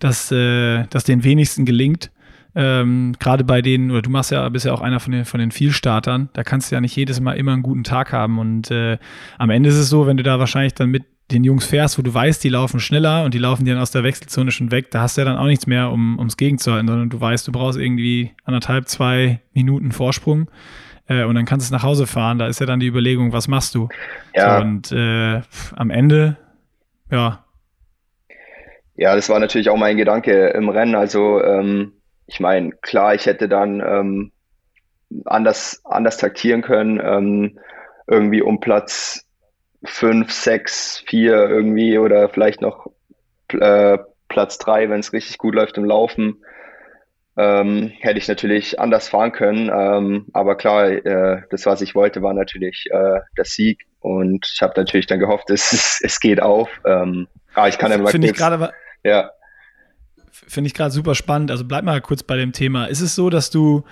dass, 0.00 0.32
äh, 0.32 0.88
dass 0.88 1.04
den 1.04 1.22
wenigsten 1.22 1.64
gelingt. 1.64 2.10
Ähm, 2.56 3.14
Gerade 3.20 3.44
bei 3.44 3.62
denen, 3.62 3.92
oder 3.92 4.02
du 4.02 4.10
machst 4.10 4.32
ja, 4.32 4.48
bist 4.48 4.64
ja 4.64 4.72
auch 4.72 4.80
einer 4.80 4.98
von 4.98 5.12
den, 5.12 5.24
von 5.24 5.38
den 5.38 5.52
Vielstartern, 5.52 6.30
da 6.32 6.42
kannst 6.42 6.72
du 6.72 6.74
ja 6.74 6.80
nicht 6.80 6.96
jedes 6.96 7.20
Mal 7.20 7.34
immer 7.34 7.52
einen 7.52 7.62
guten 7.62 7.84
Tag 7.84 8.12
haben. 8.12 8.40
Und 8.40 8.72
äh, 8.72 8.98
am 9.38 9.50
Ende 9.50 9.68
ist 9.68 9.76
es 9.76 9.88
so, 9.88 10.08
wenn 10.08 10.16
du 10.16 10.24
da 10.24 10.40
wahrscheinlich 10.40 10.74
dann 10.74 10.90
mit 10.90 11.04
den 11.30 11.42
Jungs 11.42 11.66
fährst, 11.66 11.98
wo 11.98 12.02
du 12.02 12.12
weißt, 12.12 12.42
die 12.44 12.48
laufen 12.48 12.78
schneller 12.78 13.24
und 13.24 13.34
die 13.34 13.38
laufen 13.38 13.64
dir 13.64 13.74
dann 13.74 13.82
aus 13.82 13.90
der 13.90 14.04
Wechselzone 14.04 14.50
schon 14.52 14.70
weg, 14.70 14.90
da 14.90 15.00
hast 15.00 15.16
du 15.16 15.22
ja 15.22 15.24
dann 15.24 15.38
auch 15.38 15.46
nichts 15.46 15.66
mehr, 15.66 15.90
um 15.90 16.18
ums 16.18 16.36
gegenzuhalten, 16.36 16.86
sondern 16.86 17.10
du 17.10 17.20
weißt, 17.20 17.48
du 17.48 17.52
brauchst 17.52 17.78
irgendwie 17.78 18.32
anderthalb, 18.44 18.88
zwei 18.88 19.40
Minuten 19.52 19.90
Vorsprung 19.90 20.48
äh, 21.08 21.24
und 21.24 21.34
dann 21.34 21.44
kannst 21.44 21.68
du 21.68 21.74
nach 21.74 21.82
Hause 21.82 22.06
fahren. 22.06 22.38
Da 22.38 22.46
ist 22.46 22.60
ja 22.60 22.66
dann 22.66 22.80
die 22.80 22.86
Überlegung, 22.86 23.32
was 23.32 23.48
machst 23.48 23.74
du? 23.74 23.88
Ja. 24.34 24.58
So, 24.58 24.64
und 24.64 24.92
äh, 24.92 25.40
am 25.74 25.90
Ende, 25.90 26.36
ja. 27.10 27.44
Ja, 28.94 29.14
das 29.14 29.28
war 29.28 29.38
natürlich 29.40 29.68
auch 29.68 29.76
mein 29.76 29.96
Gedanke 29.96 30.48
im 30.48 30.68
Rennen. 30.68 30.94
Also 30.94 31.42
ähm, 31.42 31.92
ich 32.26 32.40
meine, 32.40 32.70
klar, 32.70 33.14
ich 33.14 33.26
hätte 33.26 33.48
dann 33.48 33.80
ähm, 33.80 34.32
anders, 35.24 35.82
anders 35.84 36.16
taktieren 36.16 36.62
können, 36.62 37.00
ähm, 37.02 37.58
irgendwie 38.06 38.42
um 38.42 38.60
Platz 38.60 39.25
fünf, 39.86 40.32
sechs, 40.32 41.02
vier 41.06 41.48
irgendwie 41.48 41.98
oder 41.98 42.28
vielleicht 42.28 42.60
noch 42.60 42.90
äh, 43.52 43.98
Platz 44.28 44.58
drei, 44.58 44.90
wenn 44.90 45.00
es 45.00 45.12
richtig 45.12 45.38
gut 45.38 45.54
läuft 45.54 45.78
im 45.78 45.84
Laufen. 45.84 46.42
Ähm, 47.38 47.92
hätte 48.00 48.18
ich 48.18 48.28
natürlich 48.28 48.80
anders 48.80 49.08
fahren 49.08 49.32
können. 49.32 49.70
Ähm, 49.72 50.26
aber 50.32 50.56
klar, 50.56 50.88
äh, 50.88 51.42
das, 51.50 51.66
was 51.66 51.82
ich 51.82 51.94
wollte, 51.94 52.22
war 52.22 52.32
natürlich 52.32 52.86
äh, 52.90 53.20
der 53.36 53.44
Sieg. 53.44 53.86
Und 54.00 54.50
ich 54.52 54.62
habe 54.62 54.72
natürlich 54.76 55.06
dann 55.06 55.18
gehofft, 55.18 55.50
es, 55.50 56.00
es 56.02 56.20
geht 56.20 56.40
auf. 56.40 56.68
Ähm, 56.84 57.28
aber 57.54 57.68
ich 57.68 57.78
kann 57.78 57.90
ja 57.90 57.98
mal 57.98 58.10
Finde 58.10 58.28
ich 58.28 58.34
gerade 58.34 58.72
ja. 59.04 59.30
Finde 60.30 60.68
ich 60.68 60.74
gerade 60.74 60.90
super 60.90 61.14
spannend. 61.14 61.50
Also 61.50 61.64
bleib 61.64 61.84
mal 61.84 62.00
kurz 62.00 62.22
bei 62.22 62.36
dem 62.36 62.52
Thema. 62.52 62.86
Ist 62.86 63.00
es 63.00 63.14
so, 63.14 63.30
dass 63.30 63.50
du 63.50 63.84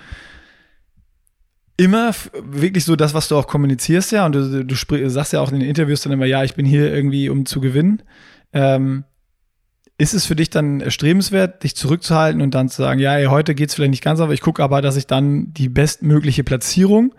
immer 1.77 2.13
wirklich 2.33 2.85
so 2.85 2.95
das, 2.95 3.13
was 3.13 3.27
du 3.27 3.37
auch 3.37 3.47
kommunizierst, 3.47 4.11
ja, 4.11 4.25
und 4.25 4.33
du, 4.33 4.63
du 4.63 5.09
sagst 5.09 5.33
ja 5.33 5.41
auch 5.41 5.51
in 5.51 5.59
den 5.59 5.69
Interviews 5.69 6.01
dann 6.01 6.13
immer, 6.13 6.25
ja, 6.25 6.43
ich 6.43 6.55
bin 6.55 6.65
hier 6.65 6.93
irgendwie, 6.93 7.29
um 7.29 7.45
zu 7.45 7.59
gewinnen. 7.59 8.01
Ähm, 8.53 9.03
ist 9.97 10.13
es 10.13 10.25
für 10.25 10.35
dich 10.35 10.49
dann 10.49 10.81
erstrebenswert, 10.81 11.63
dich 11.63 11.75
zurückzuhalten 11.75 12.41
und 12.41 12.53
dann 12.53 12.67
zu 12.67 12.81
sagen, 12.81 12.99
ja, 12.99 13.15
ey, 13.15 13.25
heute 13.25 13.55
geht 13.55 13.69
es 13.69 13.75
vielleicht 13.75 13.91
nicht 13.91 14.03
ganz, 14.03 14.19
aber 14.19 14.33
ich 14.33 14.41
gucke 14.41 14.61
aber, 14.61 14.81
dass 14.81 14.97
ich 14.97 15.07
dann 15.07 15.53
die 15.53 15.69
bestmögliche 15.69 16.43
Platzierung 16.43 17.15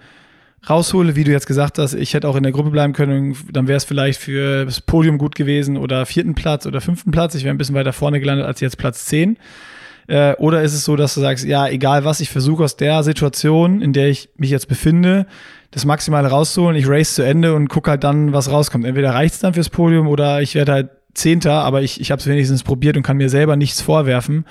raushole, 0.68 1.16
wie 1.16 1.24
du 1.24 1.30
jetzt 1.30 1.46
gesagt 1.46 1.78
hast, 1.78 1.94
ich 1.94 2.12
hätte 2.14 2.28
auch 2.28 2.36
in 2.36 2.42
der 2.42 2.52
Gruppe 2.52 2.70
bleiben 2.70 2.92
können, 2.92 3.36
dann 3.52 3.68
wäre 3.68 3.76
es 3.76 3.84
vielleicht 3.84 4.20
für 4.20 4.64
das 4.64 4.80
Podium 4.80 5.16
gut 5.16 5.34
gewesen 5.34 5.76
oder 5.76 6.06
vierten 6.06 6.34
Platz 6.34 6.66
oder 6.66 6.80
fünften 6.80 7.12
Platz. 7.12 7.34
Ich 7.34 7.44
wäre 7.44 7.54
ein 7.54 7.58
bisschen 7.58 7.74
weiter 7.74 7.92
vorne 7.92 8.20
gelandet 8.20 8.46
als 8.46 8.60
jetzt 8.60 8.76
Platz 8.76 9.06
zehn. 9.06 9.38
Äh, 10.08 10.34
oder 10.36 10.62
ist 10.62 10.74
es 10.74 10.84
so, 10.84 10.96
dass 10.96 11.14
du 11.14 11.20
sagst, 11.20 11.44
ja, 11.44 11.68
egal 11.68 12.04
was, 12.04 12.20
ich 12.20 12.30
versuche 12.30 12.64
aus 12.64 12.76
der 12.76 13.02
Situation, 13.02 13.80
in 13.82 13.92
der 13.92 14.08
ich 14.08 14.28
mich 14.36 14.50
jetzt 14.50 14.68
befinde, 14.68 15.26
das 15.70 15.84
Maximale 15.84 16.28
rauszuholen, 16.28 16.76
ich 16.76 16.88
race 16.88 17.14
zu 17.14 17.22
Ende 17.22 17.54
und 17.54 17.68
gucke 17.68 17.90
halt 17.90 18.04
dann, 18.04 18.32
was 18.32 18.50
rauskommt. 18.50 18.84
Entweder 18.84 19.14
reicht 19.14 19.34
es 19.34 19.40
dann 19.40 19.54
fürs 19.54 19.68
Podium 19.68 20.06
oder 20.06 20.40
ich 20.40 20.54
werde 20.54 20.72
halt 20.72 20.90
Zehnter, 21.14 21.64
aber 21.64 21.82
ich, 21.82 22.00
ich 22.00 22.10
habe 22.10 22.20
es 22.20 22.26
wenigstens 22.26 22.62
probiert 22.62 22.96
und 22.96 23.02
kann 23.02 23.16
mir 23.16 23.28
selber 23.30 23.56
nichts 23.56 23.80
vorwerfen, 23.80 24.46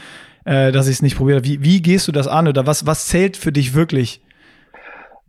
äh, 0.46 0.72
dass 0.72 0.88
ich 0.88 0.96
es 0.96 1.02
nicht 1.02 1.18
probiert 1.18 1.38
habe. 1.38 1.48
Wie, 1.48 1.64
wie 1.64 1.82
gehst 1.82 2.08
du 2.08 2.12
das 2.12 2.28
an 2.28 2.48
oder 2.48 2.68
was, 2.68 2.86
was 2.86 3.08
zählt 3.08 3.38
für 3.38 3.52
dich 3.52 3.74
wirklich? 3.74 4.22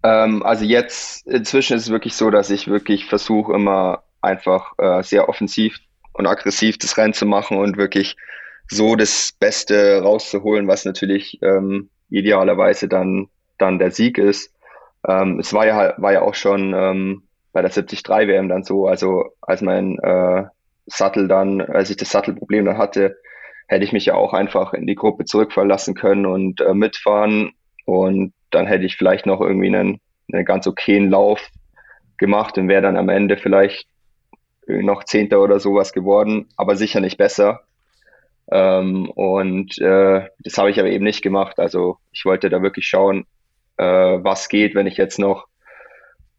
Ähm, 0.03 0.43
also 0.43 0.65
jetzt 0.65 1.27
inzwischen 1.27 1.77
ist 1.77 1.85
es 1.85 1.91
wirklich 1.91 2.15
so, 2.15 2.31
dass 2.31 2.51
ich 2.51 2.69
wirklich 2.69 3.07
versuche 3.07 3.53
immer 3.55 4.03
einfach 4.23 4.73
äh, 4.79 5.03
sehr 5.03 5.29
offensiv 5.29 5.79
und 6.15 6.27
aggressiv 6.27 6.79
das 6.79 6.97
Rennen 6.97 7.13
zu 7.13 7.27
machen 7.27 7.59
und 7.59 7.77
wirklich 7.77 8.17
so 8.69 8.97
das 8.97 9.33
Beste 9.39 10.03
rauszuholen, 10.03 10.67
was 10.67 10.85
natürlich 10.85 11.39
ähm, 11.43 11.91
idealerweise 12.11 12.89
dann, 12.89 13.29
dann 13.59 13.79
der 13.79 13.91
Sieg 13.91 14.19
ist. 14.19 14.53
Ähm, 15.07 15.39
es 15.39 15.53
war 15.53 15.67
ja, 15.67 15.95
war 15.99 16.13
ja 16.13 16.23
auch 16.23 16.35
schon 16.35 16.75
ähm, 16.75 17.23
bei 17.53 17.63
der 17.63 17.71
73 17.71 18.09
WM 18.09 18.49
dann 18.49 18.65
so, 18.65 18.87
also 18.87 19.31
als 19.41 19.63
mein 19.63 19.99
äh, 20.01 20.45
Sattel 20.87 21.29
dann, 21.29 21.61
als 21.61 21.91
ich 21.91 21.97
das 21.97 22.11
Sattelproblem 22.11 22.65
dann 22.65 22.79
hatte, 22.79 23.17
hätte 23.69 23.85
ich 23.85 23.93
mich 23.93 24.07
ja 24.07 24.15
auch 24.15 24.33
einfach 24.33 24.73
in 24.73 24.87
die 24.87 24.95
Gruppe 24.95 25.25
zurückfallen 25.25 25.69
lassen 25.69 25.95
können 25.95 26.27
und 26.27 26.61
äh, 26.61 26.75
mitfahren 26.75 27.53
und 27.85 28.33
dann 28.51 28.67
hätte 28.67 28.85
ich 28.85 28.97
vielleicht 28.97 29.27
noch 29.27 29.41
irgendwie 29.41 29.75
einen, 29.75 30.01
einen 30.33 30.45
ganz 30.45 30.67
okayen 30.67 31.11
Lauf 31.11 31.49
gemacht 32.19 32.59
und 32.59 32.69
wäre 32.69 32.83
dann 32.83 32.97
am 32.97 33.09
Ende 33.09 33.37
vielleicht 33.37 33.89
noch 34.67 35.05
Zehnter 35.05 35.41
oder 35.41 35.61
sowas 35.61 35.93
geworden, 35.93 36.49
aber 36.57 36.77
sicher 36.77 37.01
nicht 37.01 37.19
besser. 37.19 37.61
Ähm, 38.51 39.11
und 39.11 39.79
äh, 39.79 40.29
das 40.39 40.59
habe 40.59 40.71
ich 40.71 40.79
aber 40.79 40.89
eben 40.89 41.05
nicht 41.05 41.23
gemacht. 41.23 41.59
Also 41.59 41.99
ich 42.13 42.25
wollte 42.25 42.49
da 42.49 42.63
wirklich 42.63 42.87
schauen, 42.87 43.27
äh, 43.77 43.85
was 43.85 44.49
geht, 44.49 44.75
wenn 44.75 44.87
ich 44.87 44.97
jetzt 44.97 45.19
noch 45.19 45.47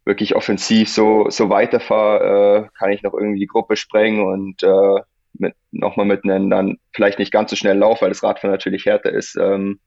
wirklich 0.05 0.35
offensiv 0.35 0.89
so, 0.89 1.29
so 1.29 1.49
weiterfahre, 1.49 2.65
äh, 2.65 2.77
kann 2.77 2.91
ich 2.91 3.03
noch 3.03 3.13
irgendwie 3.13 3.39
die 3.39 3.47
Gruppe 3.47 3.75
sprengen 3.75 4.25
und 4.25 4.63
äh, 4.63 5.01
mit, 5.33 5.53
nochmal 5.71 6.05
mit 6.05 6.23
einem 6.23 6.49
dann 6.49 6.77
vielleicht 6.93 7.19
nicht 7.19 7.31
ganz 7.31 7.49
so 7.49 7.55
schnell 7.55 7.77
Lauf, 7.77 8.01
weil 8.01 8.09
das 8.09 8.23
Radfahren 8.23 8.51
natürlich 8.51 8.85
härter 8.85 9.11
ist, 9.11 9.35
ähm, 9.35 9.79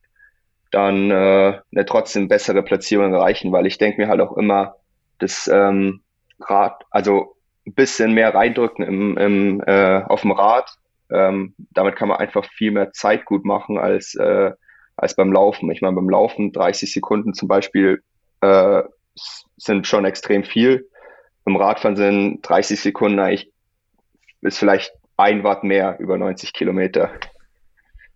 dann 0.70 1.10
äh, 1.10 1.60
eine 1.72 1.84
trotzdem 1.86 2.28
bessere 2.28 2.62
Platzierung 2.62 3.12
erreichen, 3.12 3.50
weil 3.50 3.66
ich 3.66 3.78
denke 3.78 4.00
mir 4.00 4.08
halt 4.08 4.20
auch 4.20 4.36
immer, 4.36 4.76
das 5.18 5.48
ähm, 5.52 6.02
Rad, 6.38 6.84
also 6.90 7.36
ein 7.66 7.74
bisschen 7.74 8.12
mehr 8.12 8.34
reindrücken 8.34 8.84
im, 8.84 9.18
im, 9.18 9.62
äh, 9.66 10.02
auf 10.02 10.20
dem 10.20 10.32
Rad 10.32 10.76
ähm, 11.12 11.54
damit 11.72 11.96
kann 11.96 12.08
man 12.08 12.18
einfach 12.18 12.44
viel 12.44 12.70
mehr 12.70 12.92
Zeit 12.92 13.24
gut 13.24 13.44
machen 13.44 13.78
als, 13.78 14.14
äh, 14.14 14.52
als 14.96 15.16
beim 15.16 15.32
Laufen. 15.32 15.70
Ich 15.70 15.80
meine, 15.80 15.96
beim 15.96 16.08
Laufen 16.08 16.52
30 16.52 16.92
Sekunden 16.92 17.34
zum 17.34 17.48
Beispiel 17.48 18.02
äh, 18.40 18.82
sind 19.56 19.86
schon 19.86 20.04
extrem 20.04 20.44
viel. 20.44 20.88
Beim 21.44 21.56
Radfahren 21.56 21.96
sind 21.96 22.40
30 22.42 22.80
Sekunden 22.80 23.18
eigentlich 23.18 23.50
ist 24.42 24.58
vielleicht 24.58 24.92
ein 25.16 25.44
Watt 25.44 25.64
mehr 25.64 25.98
über 25.98 26.16
90 26.16 26.52
Kilometer. 26.52 27.10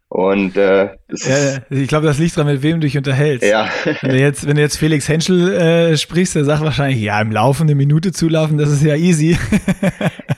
Und 0.08 0.56
äh, 0.56 0.84
ja, 1.08 1.58
ich 1.70 1.88
glaube, 1.88 2.06
das 2.06 2.18
liegt 2.18 2.36
dran, 2.36 2.46
mit 2.46 2.62
wem 2.62 2.74
du 2.74 2.86
dich 2.86 2.96
unterhältst. 2.96 3.48
Ja. 3.50 3.68
wenn, 4.02 4.10
du 4.10 4.18
jetzt, 4.18 4.46
wenn 4.46 4.54
du 4.54 4.62
jetzt 4.62 4.76
Felix 4.76 5.08
Henschel 5.08 5.52
äh, 5.52 5.96
sprichst, 5.96 6.36
der 6.36 6.44
sagt 6.44 6.62
wahrscheinlich, 6.62 7.00
ja, 7.00 7.20
im 7.20 7.32
Laufen 7.32 7.62
eine 7.64 7.74
Minute 7.74 8.12
zulaufen, 8.12 8.56
das 8.56 8.70
ist 8.70 8.84
ja 8.84 8.94
easy. 8.94 9.36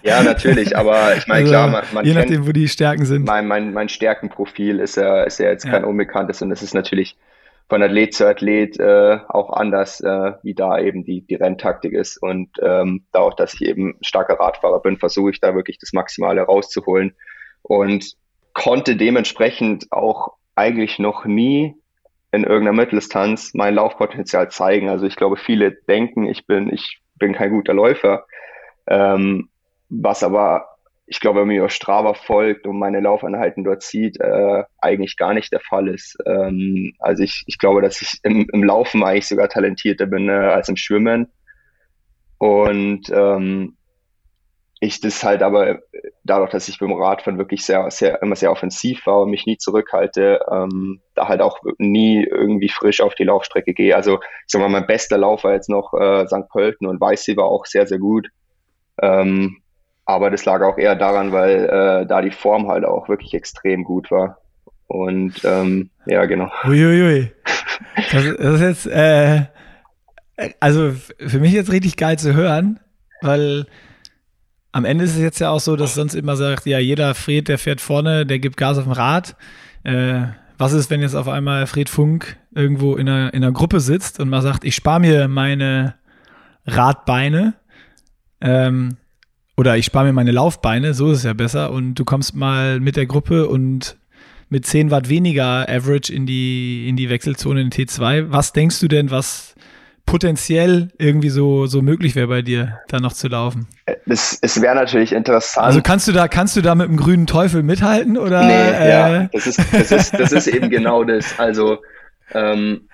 ja, 0.03 0.23
natürlich, 0.23 0.77
aber 0.77 1.17
ich 1.17 1.27
meine, 1.27 1.41
also, 1.41 1.53
klar, 1.53 1.69
man, 1.69 1.85
man 1.93 2.05
Je 2.07 2.15
nachdem, 2.15 2.47
wo 2.47 2.53
die 2.53 2.69
Stärken 2.69 3.05
sind. 3.05 3.27
Mein, 3.27 3.47
mein, 3.47 3.75
mein 3.75 3.91
Stärkenprofil 3.91 4.81
ist 4.81 4.97
ja, 4.97 5.25
ist 5.25 5.41
ja 5.41 5.51
jetzt 5.51 5.65
kein 5.65 5.83
ja. 5.83 5.89
unbekanntes 5.89 6.41
und 6.41 6.51
es 6.53 6.63
ist 6.63 6.73
natürlich 6.73 7.17
von 7.69 7.83
Athlet 7.83 8.15
zu 8.15 8.27
Athlet 8.27 8.79
äh, 8.79 9.19
auch 9.29 9.51
anders, 9.51 10.01
äh, 10.01 10.33
wie 10.43 10.55
da 10.55 10.79
eben 10.79 11.05
die, 11.05 11.21
die 11.27 11.35
Renntaktik 11.35 11.93
ist. 11.93 12.17
Und 12.17 12.51
ähm, 12.63 13.05
da 13.13 13.21
auch, 13.21 13.35
dass 13.35 13.55
ich 13.55 13.63
eben 13.63 13.97
starker 14.03 14.39
Radfahrer 14.39 14.81
bin, 14.81 14.97
versuche 14.97 15.31
ich 15.31 15.41
da 15.41 15.55
wirklich 15.55 15.79
das 15.79 15.93
Maximale 15.93 16.43
rauszuholen. 16.43 17.15
Und 17.63 18.15
konnte 18.57 18.97
dementsprechend 18.97 19.93
auch 19.93 20.33
eigentlich 20.55 20.99
noch 20.99 21.27
nie 21.27 21.75
in 22.33 22.43
irgendeiner 22.43 22.73
Mitteldistanz 22.73 23.53
mein 23.53 23.75
Laufpotenzial 23.75 24.51
zeigen. 24.51 24.89
Also 24.89 25.05
ich 25.05 25.15
glaube, 25.15 25.37
viele 25.37 25.73
denken, 25.73 26.27
ich 26.27 26.47
bin, 26.47 26.73
ich 26.73 27.03
bin 27.17 27.35
kein 27.35 27.51
guter 27.51 27.75
Läufer. 27.75 28.25
Ähm, 28.87 29.51
was 29.91 30.23
aber, 30.23 30.69
ich 31.05 31.21
glaube, 31.21 31.41
wenn 31.41 31.49
man 31.49 31.57
mir 31.57 31.69
Strava 31.69 32.15
folgt 32.15 32.67
und 32.67 32.79
meine 32.79 33.01
Laufeinheiten 33.01 33.63
dort 33.63 33.83
sieht, 33.83 34.19
äh, 34.21 34.65
eigentlich 34.79 35.19
gar 35.19 35.35
nicht 35.35 35.53
der 35.53 35.61
Fall 35.61 35.89
ist. 35.89 36.17
Ähm, 36.25 36.95
also 36.99 37.25
ich, 37.25 37.45
ich 37.47 37.59
glaube, 37.59 37.83
dass 37.83 38.01
ich 38.01 38.21
im, 38.23 38.49
im 38.51 38.65
Laufen 38.65 39.05
eigentlich 39.05 39.29
sogar 39.29 39.51
talentierter 39.51 40.07
bin 40.07 40.31
äh, 40.31 40.33
als 40.33 40.71
im 40.71 40.77
Schwimmen. 40.77 41.29
Und 42.39 43.11
ähm, 43.11 43.77
ich 44.81 45.01
das 45.01 45.25
halt 45.25 45.43
aber 45.43 45.79
dadurch, 46.25 46.51
dass 46.51 46.69
ich 46.69 46.79
beim 46.79 46.93
Radfahren 46.93 47.39
wirklich 47.39 47.65
sehr, 47.65 47.91
sehr, 47.91 48.21
immer 48.23 48.37
sehr 48.37 48.53
offensiv 48.53 49.07
war 49.07 49.23
und 49.23 49.31
mich 49.31 49.47
nie 49.47 49.57
zurückhalte, 49.57 50.41
ähm, 50.51 51.01
da 51.15 51.29
halt 51.29 51.41
auch 51.41 51.61
nie 51.79 52.25
irgendwie 52.25 52.69
frisch 52.69 53.01
auf 53.01 53.15
die 53.15 53.25
Laufstrecke 53.25 53.73
gehe. 53.73 53.97
Also, 53.97 54.21
ich 54.21 54.49
sag 54.49 54.61
mal, 54.61 54.69
mein 54.69 54.87
bester 54.87 55.17
Lauf 55.17 55.45
war 55.45 55.55
jetzt 55.55 55.71
noch 55.71 55.95
äh, 55.95 56.27
St. 56.27 56.49
Pölten 56.51 56.87
und 56.87 57.01
Weißsee 57.01 57.37
war 57.37 57.47
auch 57.47 57.65
sehr, 57.65 57.87
sehr 57.87 57.99
gut. 57.99 58.29
Ähm, 59.01 59.59
aber 60.05 60.31
das 60.31 60.45
lag 60.45 60.63
auch 60.63 60.79
eher 60.79 60.95
daran, 60.95 61.33
weil 61.33 61.65
äh, 61.65 62.07
da 62.07 62.21
die 62.21 62.31
Form 62.31 62.69
halt 62.69 62.85
auch 62.85 63.09
wirklich 63.09 63.35
extrem 63.35 63.83
gut 63.83 64.11
war. 64.11 64.39
Und 64.87 65.43
ähm, 65.45 65.91
ja, 66.07 66.27
genau. 66.27 66.51
Uiuiui. 66.65 67.33
Das, 68.13 68.25
das 68.37 68.55
ist 68.55 68.61
jetzt, 68.61 68.87
äh, 68.87 69.47
Also 70.61 70.93
für 70.93 71.41
mich 71.41 71.53
jetzt 71.53 71.73
richtig 71.73 71.97
geil 71.97 72.19
zu 72.19 72.35
hören, 72.35 72.79
weil 73.23 73.67
am 74.77 74.85
Ende 74.85 75.05
ist 75.05 75.15
es 75.15 75.23
jetzt 75.23 75.39
ja 75.39 75.49
auch 75.49 75.61
so, 75.61 75.75
dass 75.75 75.95
sonst 75.95 76.15
immer 76.15 76.37
sagt, 76.37 76.67
ja, 76.67 76.79
jeder 76.79 77.15
Fred, 77.15 77.49
der 77.49 77.57
fährt 77.57 77.81
vorne, 77.81 78.27
der 78.27 78.39
gibt 78.39 78.59
Gas 78.59 78.77
auf 78.77 78.85
dem 78.85 78.93
Rad. 78.93 79.35
Äh, 79.85 80.25
was 80.59 80.75
ist, 80.75 80.91
wenn 80.91 81.01
jetzt 81.01 81.15
auf 81.15 81.29
einmal 81.29 81.67
Fred 81.67 81.89
Funk 81.89 82.37
irgendwo 82.55 82.95
in 82.95 83.09
einer, 83.09 83.33
in 83.33 83.43
einer 83.43 83.53
Gruppe 83.53 83.81
sitzt 83.81 84.21
und 84.21 84.29
mal 84.29 84.43
sagt, 84.43 84.67
ich 84.67 84.75
spare 84.75 85.01
mir 85.01 85.29
meine 85.29 85.95
Radbeine 86.67 87.55
ähm, 88.43 88.99
oder 89.57 89.79
ich 89.79 89.87
spare 89.87 90.05
mir 90.05 90.13
meine 90.13 90.33
Laufbeine, 90.33 90.93
so 90.93 91.11
ist 91.11 91.19
es 91.19 91.25
ja 91.25 91.33
besser 91.33 91.71
und 91.71 91.95
du 91.95 92.05
kommst 92.05 92.35
mal 92.35 92.79
mit 92.79 92.97
der 92.97 93.07
Gruppe 93.07 93.49
und 93.49 93.97
mit 94.51 94.67
10 94.67 94.91
Watt 94.91 95.09
weniger 95.09 95.67
Average 95.71 96.13
in 96.13 96.27
die, 96.27 96.87
in 96.87 96.97
die 96.97 97.09
Wechselzone 97.09 97.63
in 97.63 97.71
T2. 97.71 98.27
Was 98.29 98.53
denkst 98.53 98.79
du 98.81 98.89
denn, 98.89 99.11
was 99.11 99.55
potenziell 100.07 100.93
irgendwie 100.99 101.29
so, 101.29 101.67
so 101.67 101.83
möglich 101.83 102.15
wäre 102.15 102.29
bei 102.29 102.43
dir, 102.43 102.81
da 102.89 103.01
noch 103.01 103.13
zu 103.13 103.29
laufen? 103.29 103.67
Es, 104.07 104.39
es 104.41 104.63
wäre 104.63 104.75
natürlich 104.75 105.13
interessant. 105.13 105.67
Also 105.67 105.83
kannst 105.83 106.07
du 106.09 106.13
da, 106.13 106.29
kannst 106.29 106.57
du 106.57 106.63
da 106.63 106.75
mit 106.75 106.89
dem 106.89 106.97
grünen 106.97 107.27
Teufel 107.27 107.63
mithalten 107.63 108.17
oder? 108.17 108.47
Nee, 108.47 108.53
äh, 108.53 108.91
ja, 108.91 109.29
das 109.33 109.47
ist, 109.47 109.61
das 109.73 109.91
ist, 109.91 110.15
das 110.15 110.33
ist 110.33 110.47
eben 110.47 110.71
genau 110.71 111.05
das. 111.05 111.39
Also, 111.39 111.79
ähm, 112.33 112.89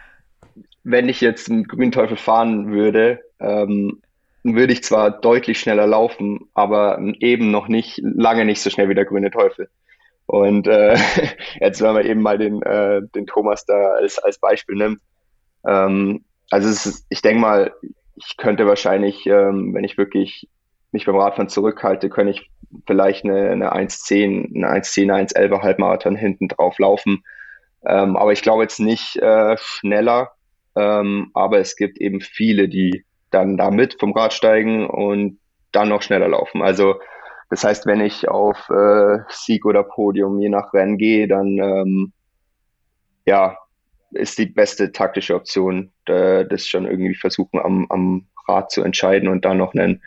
wenn 0.85 1.09
ich 1.09 1.21
jetzt 1.21 1.51
einen 1.51 1.65
grünen 1.65 1.93
Teufel 1.93 2.17
fahren 2.17 2.73
würde, 2.73 3.21
ähm, 3.39 4.01
würde 4.43 4.73
ich 4.73 4.83
zwar 4.83 5.11
deutlich 5.11 5.61
schneller 5.61 5.87
laufen, 5.87 6.49
aber 6.55 6.99
eben 7.21 7.51
noch 7.51 7.69
nicht, 7.69 8.01
lange 8.03 8.45
nicht 8.45 8.61
so 8.61 8.71
schnell 8.71 8.89
wie 8.89 8.95
der 8.95 9.05
grüne 9.05 9.31
Teufel. 9.31 9.69
Und 10.27 10.67
äh, 10.67 10.97
jetzt, 11.61 11.81
wenn 11.83 11.95
man 11.95 12.07
eben 12.07 12.23
mal 12.23 12.39
den, 12.39 12.63
äh, 12.63 13.03
den 13.15 13.27
Thomas 13.27 13.65
da 13.67 13.93
als, 13.93 14.19
als 14.19 14.39
Beispiel 14.39 14.77
nimmt, 14.77 15.01
ähm, 15.67 16.25
also 16.53 16.69
ist, 16.69 17.07
ich 17.09 17.23
denke 17.23 17.41
mal, 17.41 17.73
ich 18.15 18.37
könnte 18.37 18.67
wahrscheinlich, 18.67 19.27
ähm, 19.27 19.73
wenn 19.73 19.85
ich 19.85 19.97
wirklich 19.97 20.49
mich 20.91 21.07
beim 21.07 21.17
Radfahren 21.17 21.49
zurückhalte, 21.49 22.11
könnte 22.11 22.33
ich 22.33 22.51
vielleicht 22.87 23.25
eine, 23.25 23.49
eine 23.49 23.73
1,10, 23.73 24.55
eine 24.55 24.83
1,10, 24.83 25.33
1,11 25.35 25.63
Halbmarathon 25.63 26.15
hinten 26.15 26.49
drauf 26.49 26.79
laufen. 26.79 27.25
Ähm, 27.87 28.19
aber 28.19 28.33
ich 28.33 28.43
glaube 28.43 28.65
jetzt 28.65 28.81
nicht 28.81 29.17
äh, 29.17 29.57
schneller. 29.57 30.33
Ähm, 30.77 31.31
aber 31.33 31.59
es 31.59 31.75
gibt 31.75 31.99
eben 31.99 32.21
viele, 32.21 32.69
die 32.69 33.07
dann 33.31 33.57
da 33.57 33.71
mit 33.71 33.97
vom 33.99 34.13
Rad 34.13 34.35
steigen 34.35 34.87
und 34.87 35.39
dann 35.73 35.89
noch 35.89 36.03
schneller 36.03 36.29
laufen. 36.29 36.61
Also 36.61 36.97
das 37.49 37.65
heißt, 37.65 37.87
wenn 37.87 38.03
ich 38.03 38.29
auf 38.29 38.69
äh, 38.69 39.21
Sieg 39.31 39.65
oder 39.65 39.85
Podium 39.85 40.39
je 40.39 40.51
nach 40.51 40.75
Rennen 40.75 40.99
gehe, 40.99 41.29
dann 41.29 41.57
ähm, 41.59 42.13
ja, 43.25 43.57
ist 44.15 44.39
die 44.39 44.47
beste 44.47 44.93
taktische 44.93 45.35
Option, 45.35 45.93
das 46.05 46.67
schon 46.67 46.87
irgendwie 46.87 47.15
versuchen 47.15 47.61
am, 47.61 47.87
am 47.91 48.27
Rad 48.49 48.71
zu 48.71 48.83
entscheiden 48.83 49.29
und 49.29 49.45
dann 49.45 49.59
noch 49.59 49.75
einen, 49.75 50.03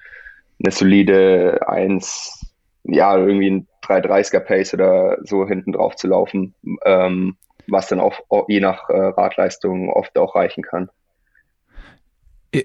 eine 0.63 0.71
solide 0.71 1.67
1, 1.67 2.53
ja, 2.83 3.17
irgendwie 3.17 3.51
ein 3.51 3.67
330er 3.83 4.39
Pace 4.39 4.73
oder 4.73 5.17
so 5.23 5.47
hinten 5.47 5.73
drauf 5.73 5.95
zu 5.95 6.07
laufen, 6.07 6.53
ähm, 6.85 7.37
was 7.67 7.87
dann 7.87 7.99
auch 7.99 8.19
je 8.47 8.59
nach 8.59 8.89
äh, 8.89 8.97
Radleistung 8.97 9.89
oft 9.89 10.17
auch 10.17 10.35
reichen 10.35 10.63
kann 10.63 10.89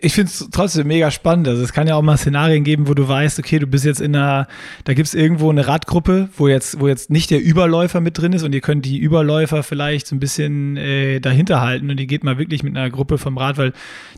ich 0.00 0.12
finde 0.14 0.30
es 0.30 0.48
trotzdem 0.50 0.86
mega 0.86 1.10
spannend. 1.10 1.48
Also 1.48 1.62
es 1.62 1.72
kann 1.72 1.86
ja 1.86 1.96
auch 1.96 2.02
mal 2.02 2.16
Szenarien 2.16 2.64
geben, 2.64 2.88
wo 2.88 2.94
du 2.94 3.06
weißt, 3.08 3.38
okay, 3.38 3.58
du 3.58 3.66
bist 3.66 3.84
jetzt 3.84 4.00
in 4.00 4.14
einer, 4.14 4.46
da 4.84 4.94
gibt 4.94 5.08
es 5.08 5.14
irgendwo 5.14 5.50
eine 5.50 5.66
Radgruppe, 5.66 6.28
wo 6.36 6.48
jetzt, 6.48 6.80
wo 6.80 6.88
jetzt 6.88 7.10
nicht 7.10 7.30
der 7.30 7.42
Überläufer 7.42 8.00
mit 8.00 8.18
drin 8.18 8.32
ist 8.32 8.42
und 8.42 8.54
ihr 8.54 8.60
könnt 8.60 8.84
die 8.84 8.98
Überläufer 8.98 9.62
vielleicht 9.62 10.06
so 10.06 10.16
ein 10.16 10.20
bisschen 10.20 10.76
äh, 10.76 11.20
dahinter 11.20 11.60
halten 11.60 11.90
und 11.90 11.98
ihr 11.98 12.06
geht 12.06 12.24
mal 12.24 12.38
wirklich 12.38 12.62
mit 12.62 12.76
einer 12.76 12.90
Gruppe 12.90 13.18
vom 13.18 13.38
Rad, 13.38 13.58
weil 13.58 13.72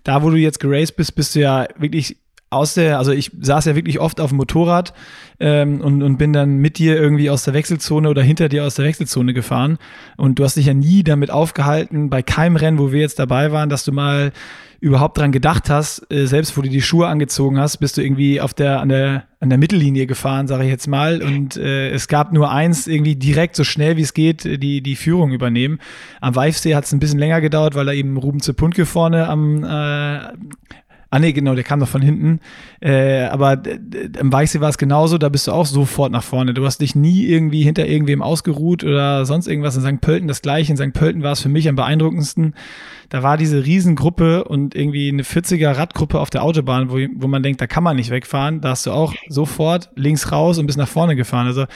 da, 0.04 0.22
wo 0.22 0.30
du 0.30 0.36
jetzt 0.36 0.60
geraced 0.60 0.96
bist, 0.96 1.14
bist 1.14 1.34
du 1.34 1.40
ja 1.40 1.66
wirklich 1.78 2.16
aus 2.52 2.74
der, 2.74 2.98
also 2.98 3.12
ich 3.12 3.30
saß 3.40 3.64
ja 3.64 3.74
wirklich 3.74 3.98
oft 3.98 4.20
auf 4.20 4.28
dem 4.28 4.36
Motorrad 4.36 4.92
ähm, 5.40 5.80
und, 5.80 6.02
und 6.02 6.18
bin 6.18 6.34
dann 6.34 6.58
mit 6.58 6.78
dir 6.78 6.96
irgendwie 6.96 7.30
aus 7.30 7.44
der 7.44 7.54
Wechselzone 7.54 8.08
oder 8.08 8.22
hinter 8.22 8.50
dir 8.50 8.64
aus 8.64 8.74
der 8.74 8.84
Wechselzone 8.84 9.32
gefahren. 9.32 9.78
Und 10.18 10.38
du 10.38 10.44
hast 10.44 10.56
dich 10.56 10.66
ja 10.66 10.74
nie 10.74 11.02
damit 11.02 11.30
aufgehalten, 11.30 12.10
bei 12.10 12.22
keinem 12.22 12.56
Rennen, 12.56 12.78
wo 12.78 12.92
wir 12.92 13.00
jetzt 13.00 13.18
dabei 13.18 13.52
waren, 13.52 13.70
dass 13.70 13.84
du 13.84 13.92
mal 13.92 14.32
überhaupt 14.82 15.16
dran 15.16 15.30
gedacht 15.30 15.70
hast, 15.70 16.10
äh, 16.12 16.26
selbst 16.26 16.56
wo 16.56 16.60
du 16.62 16.68
die 16.68 16.82
Schuhe 16.82 17.06
angezogen 17.06 17.56
hast, 17.60 17.76
bist 17.76 17.96
du 17.96 18.02
irgendwie 18.02 18.40
auf 18.40 18.52
der 18.52 18.80
an 18.80 18.88
der 18.88 19.24
an 19.38 19.48
der 19.48 19.58
Mittellinie 19.58 20.06
gefahren, 20.06 20.48
sage 20.48 20.64
ich 20.64 20.70
jetzt 20.70 20.88
mal, 20.88 21.22
und 21.22 21.56
äh, 21.56 21.90
es 21.90 22.08
gab 22.08 22.32
nur 22.32 22.50
eins 22.50 22.88
irgendwie 22.88 23.14
direkt 23.14 23.54
so 23.54 23.62
schnell 23.62 23.96
wie 23.96 24.02
es 24.02 24.12
geht 24.12 24.44
die 24.44 24.82
die 24.82 24.96
Führung 24.96 25.30
übernehmen. 25.30 25.78
Am 26.20 26.34
Weifsee 26.34 26.74
hat 26.74 26.84
es 26.84 26.92
ein 26.92 26.98
bisschen 26.98 27.20
länger 27.20 27.40
gedauert, 27.40 27.76
weil 27.76 27.86
er 27.86 27.94
eben 27.94 28.16
Ruben 28.16 28.40
Zepuntke 28.40 28.84
vorne 28.84 29.28
am 29.28 29.62
äh, 29.62 30.18
Ah 31.14 31.18
nee, 31.18 31.34
genau, 31.34 31.54
der 31.54 31.62
kam 31.62 31.78
noch 31.78 31.88
von 31.88 32.00
hinten. 32.00 32.40
Äh, 32.80 33.24
aber 33.24 33.60
im 34.18 34.32
Weichsee 34.32 34.60
war 34.60 34.70
es 34.70 34.78
genauso, 34.78 35.18
da 35.18 35.28
bist 35.28 35.46
du 35.46 35.52
auch 35.52 35.66
sofort 35.66 36.10
nach 36.10 36.22
vorne. 36.22 36.54
Du 36.54 36.64
hast 36.64 36.80
dich 36.80 36.94
nie 36.94 37.26
irgendwie 37.26 37.62
hinter 37.62 37.86
irgendwem 37.86 38.22
ausgeruht 38.22 38.82
oder 38.82 39.26
sonst 39.26 39.46
irgendwas. 39.46 39.76
In 39.76 39.82
St. 39.82 40.00
Pölten 40.00 40.26
das 40.26 40.40
gleiche. 40.40 40.72
In 40.72 40.78
St. 40.78 40.94
Pölten 40.94 41.22
war 41.22 41.32
es 41.32 41.42
für 41.42 41.50
mich 41.50 41.68
am 41.68 41.76
beeindruckendsten. 41.76 42.54
Da 43.10 43.22
war 43.22 43.36
diese 43.36 43.62
Riesengruppe 43.62 44.44
und 44.44 44.74
irgendwie 44.74 45.10
eine 45.10 45.22
40er 45.22 45.76
Radgruppe 45.76 46.18
auf 46.18 46.30
der 46.30 46.42
Autobahn, 46.42 46.90
wo, 46.90 46.96
wo 47.16 47.28
man 47.28 47.42
denkt, 47.42 47.60
da 47.60 47.66
kann 47.66 47.84
man 47.84 47.96
nicht 47.96 48.08
wegfahren. 48.08 48.62
Da 48.62 48.70
hast 48.70 48.86
du 48.86 48.92
auch 48.92 49.12
sofort 49.28 49.90
links 49.94 50.32
raus 50.32 50.56
und 50.56 50.64
bist 50.64 50.78
nach 50.78 50.88
vorne 50.88 51.14
gefahren. 51.14 51.46
Also 51.46 51.66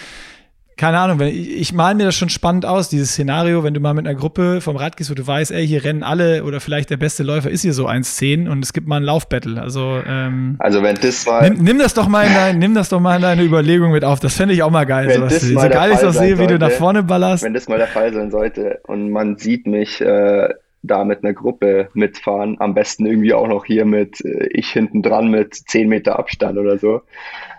keine 0.76 0.98
Ahnung, 0.98 1.18
wenn 1.18 1.28
ich, 1.28 1.56
ich 1.56 1.72
mal 1.72 1.94
mir 1.94 2.04
das 2.04 2.14
schon 2.14 2.28
spannend 2.28 2.66
aus, 2.66 2.90
dieses 2.90 3.12
Szenario, 3.12 3.64
wenn 3.64 3.72
du 3.72 3.80
mal 3.80 3.94
mit 3.94 4.06
einer 4.06 4.16
Gruppe 4.16 4.60
vom 4.60 4.76
Rad 4.76 4.96
gehst, 4.98 5.10
wo 5.10 5.14
du 5.14 5.26
weißt, 5.26 5.50
ey, 5.50 5.66
hier 5.66 5.84
rennen 5.84 6.02
alle 6.02 6.44
oder 6.44 6.60
vielleicht 6.60 6.90
der 6.90 6.98
beste 6.98 7.22
Läufer 7.22 7.50
ist 7.50 7.62
hier 7.62 7.72
so 7.72 7.88
1,10 7.88 8.48
und 8.48 8.62
es 8.62 8.74
gibt 8.74 8.86
mal 8.86 8.96
ein 8.96 9.02
Laufbattle. 9.02 9.60
Also, 9.60 10.02
ähm, 10.06 10.56
also 10.58 10.82
wenn 10.82 10.96
das 10.96 11.24
mal. 11.24 11.48
Nimm, 11.48 11.64
nimm, 11.64 11.78
das 11.78 11.94
doch 11.94 12.08
mal 12.08 12.26
in 12.26 12.34
dein, 12.34 12.58
nimm 12.58 12.74
das 12.74 12.90
doch 12.90 13.00
mal 13.00 13.16
in 13.16 13.22
deine 13.22 13.42
Überlegung 13.42 13.92
mit 13.92 14.04
auf. 14.04 14.20
Das 14.20 14.36
fände 14.36 14.52
ich 14.52 14.62
auch 14.62 14.70
mal 14.70 14.84
geil. 14.84 15.08
Wenn 15.08 15.16
sowas 15.16 15.34
das 15.34 15.42
so 15.42 15.54
geil 15.54 15.92
ich 15.94 16.04
auch 16.04 16.12
sehe, 16.12 16.38
wie 16.38 16.46
du 16.46 16.58
nach 16.58 16.70
vorne 16.72 17.02
ballerst. 17.02 17.42
Wenn 17.42 17.54
das 17.54 17.68
mal 17.68 17.78
der 17.78 17.88
Fall 17.88 18.12
sein 18.12 18.30
sollte 18.30 18.80
und 18.86 19.10
man 19.10 19.38
sieht 19.38 19.66
mich 19.66 20.02
äh, 20.02 20.50
da 20.82 21.04
mit 21.04 21.24
einer 21.24 21.32
Gruppe 21.32 21.88
mitfahren, 21.94 22.56
am 22.60 22.74
besten 22.74 23.06
irgendwie 23.06 23.34
auch 23.34 23.48
noch 23.48 23.64
hier 23.64 23.84
mit 23.84 24.24
äh, 24.24 24.48
ich 24.52 24.70
hinten 24.70 25.02
dran 25.02 25.30
mit 25.30 25.54
10 25.54 25.88
Meter 25.88 26.18
Abstand 26.18 26.58
oder 26.58 26.78
so 26.78 27.02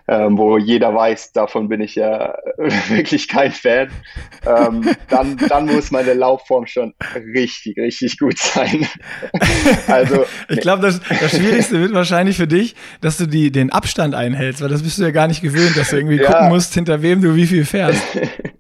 ähm, 0.10 0.38
wo 0.38 0.58
jeder 0.58 0.94
weiß, 0.96 1.34
davon 1.34 1.68
bin 1.68 1.82
ich 1.82 1.96
ja 1.96 2.38
wirklich 2.88 3.28
kein 3.28 3.52
Fan, 3.52 3.90
ähm, 4.46 4.90
dann, 5.10 5.38
dann 5.50 5.66
muss 5.66 5.92
meine 5.92 6.14
Laufform 6.14 6.66
schon 6.66 6.94
richtig, 7.16 7.78
richtig 7.78 8.18
gut 8.18 8.38
sein. 8.38 8.88
also 9.88 10.26
ich 10.48 10.62
glaube, 10.62 10.82
das, 10.82 11.02
das 11.20 11.32
Schwierigste 11.32 11.82
wird 11.82 11.94
wahrscheinlich 11.94 12.38
für 12.38 12.48
dich, 12.48 12.76
dass 13.02 13.18
du 13.18 13.26
die, 13.26 13.52
den 13.52 13.70
Abstand 13.70 14.16
einhältst, 14.16 14.62
weil 14.62 14.70
das 14.70 14.82
bist 14.82 14.98
du 14.98 15.04
ja 15.04 15.12
gar 15.12 15.28
nicht 15.28 15.42
gewöhnt, 15.42 15.76
dass 15.76 15.90
du 15.90 15.98
irgendwie 15.98 16.22
ja. 16.22 16.32
gucken 16.32 16.50
musst, 16.50 16.74
hinter 16.74 17.02
wem 17.02 17.22
du 17.22 17.36
wie 17.36 17.48
viel 17.48 17.66
fährst. 17.66 18.04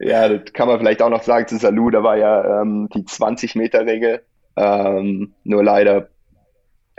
ja, 0.00 0.28
das 0.28 0.52
kann 0.52 0.68
man 0.68 0.78
vielleicht 0.78 1.02
auch 1.02 1.10
noch 1.10 1.22
sagen 1.22 1.46
zu 1.46 1.58
Salou, 1.58 1.90
da 1.90 2.02
war 2.02 2.16
ja 2.16 2.62
ähm, 2.62 2.88
die 2.94 3.02
20-Meter-Regel. 3.02 4.22
Ähm, 4.56 5.32
nur 5.44 5.62
leider 5.62 6.08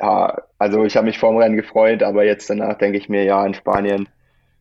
ja, 0.02 0.41
also 0.58 0.84
ich 0.84 0.97
habe 0.97 1.06
mich 1.06 1.20
vorm 1.20 1.38
Rennen 1.38 1.56
gefreut, 1.56 2.02
aber 2.02 2.24
jetzt 2.26 2.49
danach 2.49 2.78
denke 2.78 2.97
ich 2.97 3.08
mir, 3.08 3.24
ja, 3.24 3.45
in 3.45 3.54
Spanien 3.54 4.10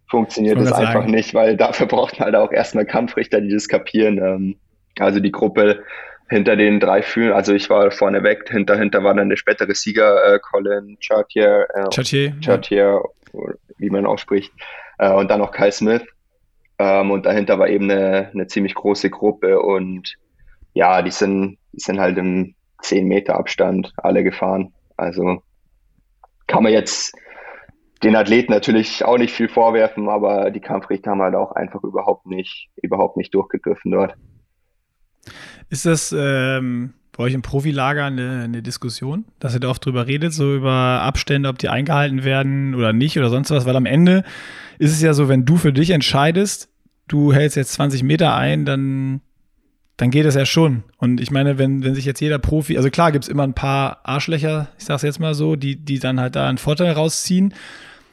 funktioniert 0.08 0.58
das 0.58 0.72
einfach 0.72 1.02
sagen. 1.02 1.10
nicht, 1.10 1.34
weil 1.34 1.56
dafür 1.56 1.86
braucht 1.86 2.18
man 2.18 2.26
halt 2.26 2.36
auch 2.36 2.52
erstmal 2.52 2.84
Kampfrichter, 2.84 3.40
die 3.40 3.52
das 3.52 3.68
kapieren. 3.68 4.18
Ähm, 4.18 4.56
also 4.98 5.20
die 5.20 5.32
Gruppe 5.32 5.82
hinter 6.28 6.56
den 6.56 6.78
drei 6.78 7.02
Fühlen, 7.02 7.32
also 7.32 7.54
ich 7.54 7.70
war 7.70 7.90
vorne 7.90 8.22
weg, 8.22 8.48
hinter, 8.50 8.76
hinter 8.76 9.02
war 9.02 9.14
dann 9.14 9.30
der 9.30 9.36
spätere 9.36 9.74
Sieger, 9.74 10.34
äh, 10.34 10.38
Colin 10.38 10.98
Chartier, 11.00 11.66
äh, 11.74 11.94
Chartier, 11.94 12.34
Chartier 12.44 13.02
ja. 13.32 13.40
wie 13.78 13.90
man 13.90 14.06
ausspricht, 14.06 14.52
äh, 14.98 15.10
und 15.10 15.30
dann 15.30 15.40
noch 15.40 15.52
Kyle 15.52 15.72
Smith. 15.72 16.02
Ähm, 16.80 17.10
und 17.10 17.26
dahinter 17.26 17.58
war 17.58 17.68
eben 17.68 17.90
eine, 17.90 18.30
eine 18.32 18.46
ziemlich 18.46 18.74
große 18.74 19.10
Gruppe 19.10 19.60
und 19.60 20.14
ja, 20.72 21.02
die 21.02 21.10
sind, 21.10 21.58
die 21.72 21.80
sind 21.80 22.00
halt 22.00 22.16
im 22.16 22.54
10 22.80 23.06
Meter 23.06 23.36
Abstand 23.36 23.92
alle 23.98 24.24
gefahren. 24.24 24.72
Also 24.96 25.42
kann 26.46 26.62
man 26.62 26.72
jetzt 26.72 27.14
den 28.02 28.16
Athleten 28.16 28.50
natürlich 28.50 29.04
auch 29.04 29.18
nicht 29.18 29.34
viel 29.34 29.50
vorwerfen, 29.50 30.08
aber 30.08 30.50
die 30.50 30.60
Kampfrichter 30.60 31.10
haben 31.10 31.20
halt 31.20 31.34
auch 31.34 31.52
einfach 31.52 31.84
überhaupt 31.84 32.24
nicht, 32.24 32.70
überhaupt 32.76 33.18
nicht 33.18 33.34
durchgegriffen 33.34 33.90
dort. 33.90 34.14
Ist 35.68 35.84
das 35.84 36.16
ähm, 36.18 36.94
bei 37.14 37.24
euch 37.24 37.34
im 37.34 37.42
Profilager 37.42 38.06
eine, 38.06 38.44
eine, 38.44 38.62
Diskussion, 38.62 39.26
dass 39.38 39.52
ihr 39.52 39.60
da 39.60 39.68
oft 39.68 39.84
drüber 39.84 40.06
redet, 40.06 40.32
so 40.32 40.54
über 40.54 41.02
Abstände, 41.02 41.50
ob 41.50 41.58
die 41.58 41.68
eingehalten 41.68 42.24
werden 42.24 42.74
oder 42.74 42.94
nicht 42.94 43.18
oder 43.18 43.28
sonst 43.28 43.50
was? 43.50 43.66
Weil 43.66 43.76
am 43.76 43.84
Ende 43.84 44.24
ist 44.78 44.92
es 44.92 45.02
ja 45.02 45.12
so, 45.12 45.28
wenn 45.28 45.44
du 45.44 45.58
für 45.58 45.74
dich 45.74 45.90
entscheidest, 45.90 46.69
du 47.10 47.32
hältst 47.32 47.56
jetzt 47.56 47.72
20 47.72 48.02
Meter 48.02 48.34
ein, 48.34 48.64
dann 48.64 49.20
dann 50.00 50.10
geht 50.10 50.24
es 50.24 50.34
ja 50.34 50.46
schon. 50.46 50.82
Und 50.96 51.20
ich 51.20 51.30
meine, 51.30 51.58
wenn, 51.58 51.84
wenn 51.84 51.94
sich 51.94 52.06
jetzt 52.06 52.20
jeder 52.20 52.38
Profi, 52.38 52.78
also 52.78 52.88
klar 52.88 53.12
gibt 53.12 53.24
es 53.24 53.28
immer 53.28 53.42
ein 53.42 53.52
paar 53.52 54.00
Arschlöcher, 54.02 54.68
ich 54.78 54.86
sag's 54.86 55.02
jetzt 55.02 55.20
mal 55.20 55.34
so, 55.34 55.56
die, 55.56 55.76
die 55.76 55.98
dann 55.98 56.18
halt 56.18 56.36
da 56.36 56.48
einen 56.48 56.56
Vorteil 56.56 56.92
rausziehen. 56.92 57.52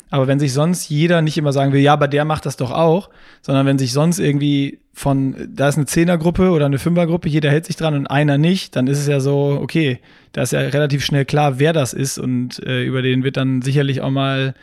Aber 0.09 0.27
wenn 0.27 0.39
sich 0.39 0.51
sonst 0.51 0.89
jeder 0.89 1.21
nicht 1.21 1.37
immer 1.37 1.53
sagen 1.53 1.71
will, 1.71 1.81
ja, 1.81 1.93
aber 1.93 2.09
der 2.09 2.25
macht 2.25 2.45
das 2.45 2.57
doch 2.57 2.71
auch, 2.71 3.09
sondern 3.41 3.65
wenn 3.65 3.77
sich 3.77 3.93
sonst 3.93 4.19
irgendwie 4.19 4.79
von, 4.93 5.35
da 5.49 5.69
ist 5.69 5.77
eine 5.77 5.85
Zehnergruppe 5.85 6.49
oder 6.51 6.65
eine 6.65 6.79
Fünfergruppe, 6.79 7.29
jeder 7.29 7.51
hält 7.51 7.65
sich 7.65 7.75
dran 7.75 7.93
und 7.93 8.07
einer 8.07 8.37
nicht, 8.37 8.75
dann 8.75 8.87
ist 8.87 8.99
es 8.99 9.07
ja 9.07 9.19
so, 9.19 9.57
okay, 9.61 9.99
da 10.33 10.41
ist 10.41 10.53
ja 10.53 10.59
relativ 10.59 11.05
schnell 11.05 11.23
klar, 11.23 11.59
wer 11.59 11.71
das 11.71 11.93
ist 11.93 12.17
und 12.17 12.61
äh, 12.65 12.83
über 12.83 13.01
den 13.01 13.23
wird 13.23 13.37
dann 13.37 13.61
sicherlich 13.61 14.01
auch 14.01 14.09
mal 14.09 14.55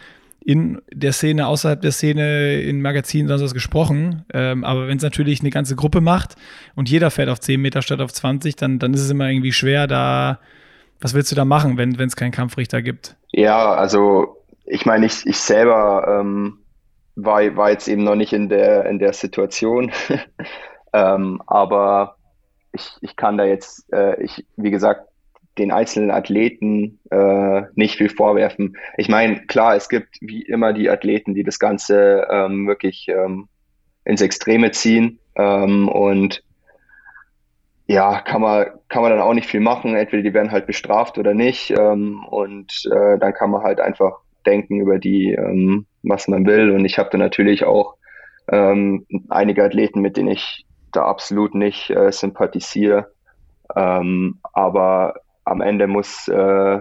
in 0.45 0.83
der 0.93 1.13
Szene, 1.13 1.47
außerhalb 1.47 1.81
der 1.81 1.93
Szene, 1.93 2.61
in 2.61 2.83
Magazinen 2.83 3.29
sonst 3.29 3.43
was 3.43 3.55
gesprochen. 3.55 4.25
Ähm, 4.33 4.63
aber 4.63 4.89
wenn 4.89 4.99
es 4.99 5.03
natürlich 5.03 5.41
eine 5.41 5.51
ganze 5.51 5.75
Gruppe 5.75 6.03
macht 6.03 6.37
und 6.75 6.91
jeder 6.91 7.11
fährt 7.11 7.31
auf 7.31 7.41
10 7.41 7.61
Meter 7.61 7.81
statt 7.81 8.01
auf 8.01 8.13
20, 8.13 8.55
dann, 8.57 8.79
dann 8.79 8.93
ist 8.93 9.01
es 9.01 9.11
immer 9.11 9.29
irgendwie 9.29 9.53
schwer, 9.53 9.87
da, 9.87 10.41
was 11.01 11.15
willst 11.15 11.33
du 11.33 11.37
da 11.37 11.47
machen, 11.47 11.79
wenn 11.79 11.99
es 11.99 12.17
keinen 12.17 12.31
Kampfrichter 12.31 12.83
gibt? 12.83 13.17
Ja, 13.33 13.73
also 13.73 14.37
ich 14.67 14.85
meine, 14.85 15.07
ich, 15.07 15.27
ich 15.27 15.39
selber 15.39 16.21
ähm, 16.21 16.59
war, 17.17 17.57
war 17.57 17.71
jetzt 17.71 17.89
eben 17.89 18.05
noch 18.05 18.15
nicht 18.15 18.35
in 18.35 18.51
der, 18.51 18.85
in 18.85 18.99
der 18.99 19.15
Situation. 19.15 19.93
ähm, 20.93 21.41
aber 21.47 22.17
ich, 22.73 22.91
ich 23.01 23.17
kann 23.17 23.39
da 23.39 23.45
jetzt, 23.45 23.91
äh, 23.95 24.23
ich, 24.23 24.45
wie 24.57 24.71
gesagt, 24.71 25.09
den 25.59 25.71
einzelnen 25.71 26.11
Athleten 26.11 26.99
äh, 27.11 27.63
nicht 27.75 27.97
viel 27.97 28.09
vorwerfen. 28.09 28.77
Ich 28.97 29.09
meine, 29.09 29.47
klar, 29.47 29.77
es 29.77 29.89
gibt 29.89 30.17
wie 30.21 30.43
immer 30.43 30.73
die 30.73 30.91
Athleten, 30.91 31.35
die 31.35 31.45
das 31.45 31.59
Ganze 31.59 32.27
ähm, 32.31 32.67
wirklich 32.67 33.07
ähm, 33.09 33.49
ins 34.05 34.21
Extreme 34.21 34.73
ziehen 34.73 35.19
ähm, 35.37 35.89
und 35.89 36.43
ja, 37.87 38.21
kann 38.21 38.41
man, 38.41 38.67
kann 38.89 39.03
man 39.03 39.11
dann 39.11 39.21
auch 39.21 39.35
nicht 39.35 39.49
viel 39.49 39.61
machen. 39.61 39.95
Entweder 39.95 40.23
die 40.23 40.33
werden 40.33 40.51
halt 40.51 40.67
bestraft 40.67 41.19
oder 41.19 41.35
nicht 41.35 41.71
ähm, 41.71 42.25
und 42.25 42.89
äh, 42.91 43.19
dann 43.19 43.35
kann 43.35 43.51
man 43.51 43.63
halt 43.63 43.81
einfach 43.81 44.21
denken 44.47 44.81
über 44.81 44.99
die, 44.99 45.33
ähm, 45.33 45.87
was 46.03 46.29
man 46.29 46.47
will. 46.47 46.71
Und 46.71 46.85
ich 46.85 46.99
habe 46.99 47.11
da 47.11 47.19
natürlich 47.19 47.65
auch 47.65 47.97
ähm, 48.49 49.07
einige 49.29 49.65
Athleten, 49.65 50.01
mit 50.01 50.17
denen 50.17 50.29
ich 50.29 50.67
da 50.93 51.05
absolut 51.05 51.55
nicht 51.55 51.91
äh, 51.91 52.11
sympathisiere. 52.11 53.13
Ähm, 53.77 54.39
aber 54.53 55.15
am 55.45 55.61
Ende 55.61 55.87
muss, 55.87 56.29
äh, 56.29 56.81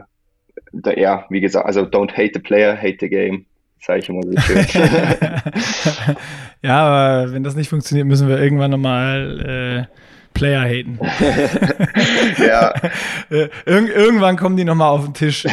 da, 0.72 0.92
ja, 0.96 1.26
wie 1.30 1.42
gesagt, 1.42 1.66
also 1.66 1.82
don't 1.82 2.12
hate 2.12 2.32
the 2.34 2.40
player, 2.40 2.76
hate 2.76 2.98
the 3.00 3.10
game. 3.10 3.46
Sage 3.80 4.00
ich 4.00 4.10
immer 4.10 4.22
so 4.24 4.32
schön. 4.40 4.66
ja, 6.62 6.80
aber 6.80 7.34
wenn 7.34 7.44
das 7.44 7.56
nicht 7.56 7.70
funktioniert, 7.70 8.08
müssen 8.08 8.30
wir 8.30 8.40
irgendwann 8.40 8.72
nochmal 8.72 9.88
äh, 9.90 9.98
Player 10.34 10.62
haten. 10.62 11.00
ja. 12.46 12.74
Äh, 13.30 13.50
Ir 13.66 13.96
irgendwann 13.96 14.38
kommen 14.38 14.58
die 14.58 14.66
nochmal 14.66 14.90
auf 14.90 15.06
den 15.06 15.14
Tisch. 15.14 15.46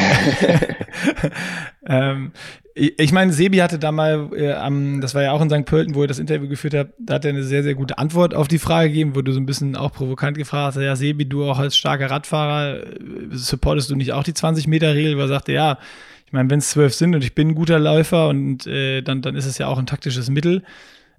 ähm, 1.87 2.33
ich 2.81 3.13
meine, 3.13 3.33
Sebi 3.33 3.59
hatte 3.59 3.79
da 3.79 3.93
mal, 3.93 4.31
äh, 4.35 5.01
das 5.01 5.15
war 5.15 5.23
ja 5.23 5.33
auch 5.33 5.43
in 5.43 5.51
St. 5.51 5.67
Pölten, 5.67 5.95
wo 5.95 6.03
er 6.03 6.09
das 6.09 6.19
Interview 6.19 6.49
geführt 6.49 6.73
hat, 6.73 6.89
da 6.99 7.15
hat 7.15 7.27
er 7.27 7.31
eine 7.31 7.43
sehr, 7.43 7.63
sehr 7.63 7.75
gute 7.75 7.99
Antwort 7.99 8.35
auf 8.35 8.49
die 8.49 8.59
Frage 8.59 8.89
gegeben, 8.89 9.15
wo 9.15 9.21
du 9.21 9.33
so 9.33 9.41
ein 9.41 9.45
bisschen 9.45 9.77
auch 9.77 9.93
provokant 9.93 10.39
gefragt 10.39 10.77
hast, 10.77 10.83
ja, 10.83 10.97
Sebi, 10.97 11.27
du 11.27 11.45
auch 11.45 11.59
als 11.59 11.77
starker 11.77 12.11
Radfahrer, 12.11 12.87
äh, 12.87 12.87
supportest 13.33 13.91
du 13.91 13.97
nicht 13.97 14.13
auch 14.13 14.25
die 14.25 14.33
20-Meter-Regel? 14.33 15.17
Weil 15.17 15.25
er 15.25 15.29
sagte, 15.29 15.53
ja, 15.53 15.79
ich 16.27 16.33
meine, 16.33 16.49
wenn 16.49 16.61
es 16.61 16.71
zwölf 16.71 16.95
sind 16.95 17.15
und 17.15 17.23
ich 17.23 17.35
bin 17.35 17.49
ein 17.49 17.55
guter 17.55 17.79
Läufer 17.79 18.29
und 18.29 18.67
äh, 18.67 19.03
dann, 19.03 19.21
dann 19.21 19.35
ist 19.35 19.47
es 19.47 19.59
ja 19.59 19.67
auch 19.67 19.79
ein 19.79 19.87
taktisches 19.87 20.31
Mittel. 20.31 20.63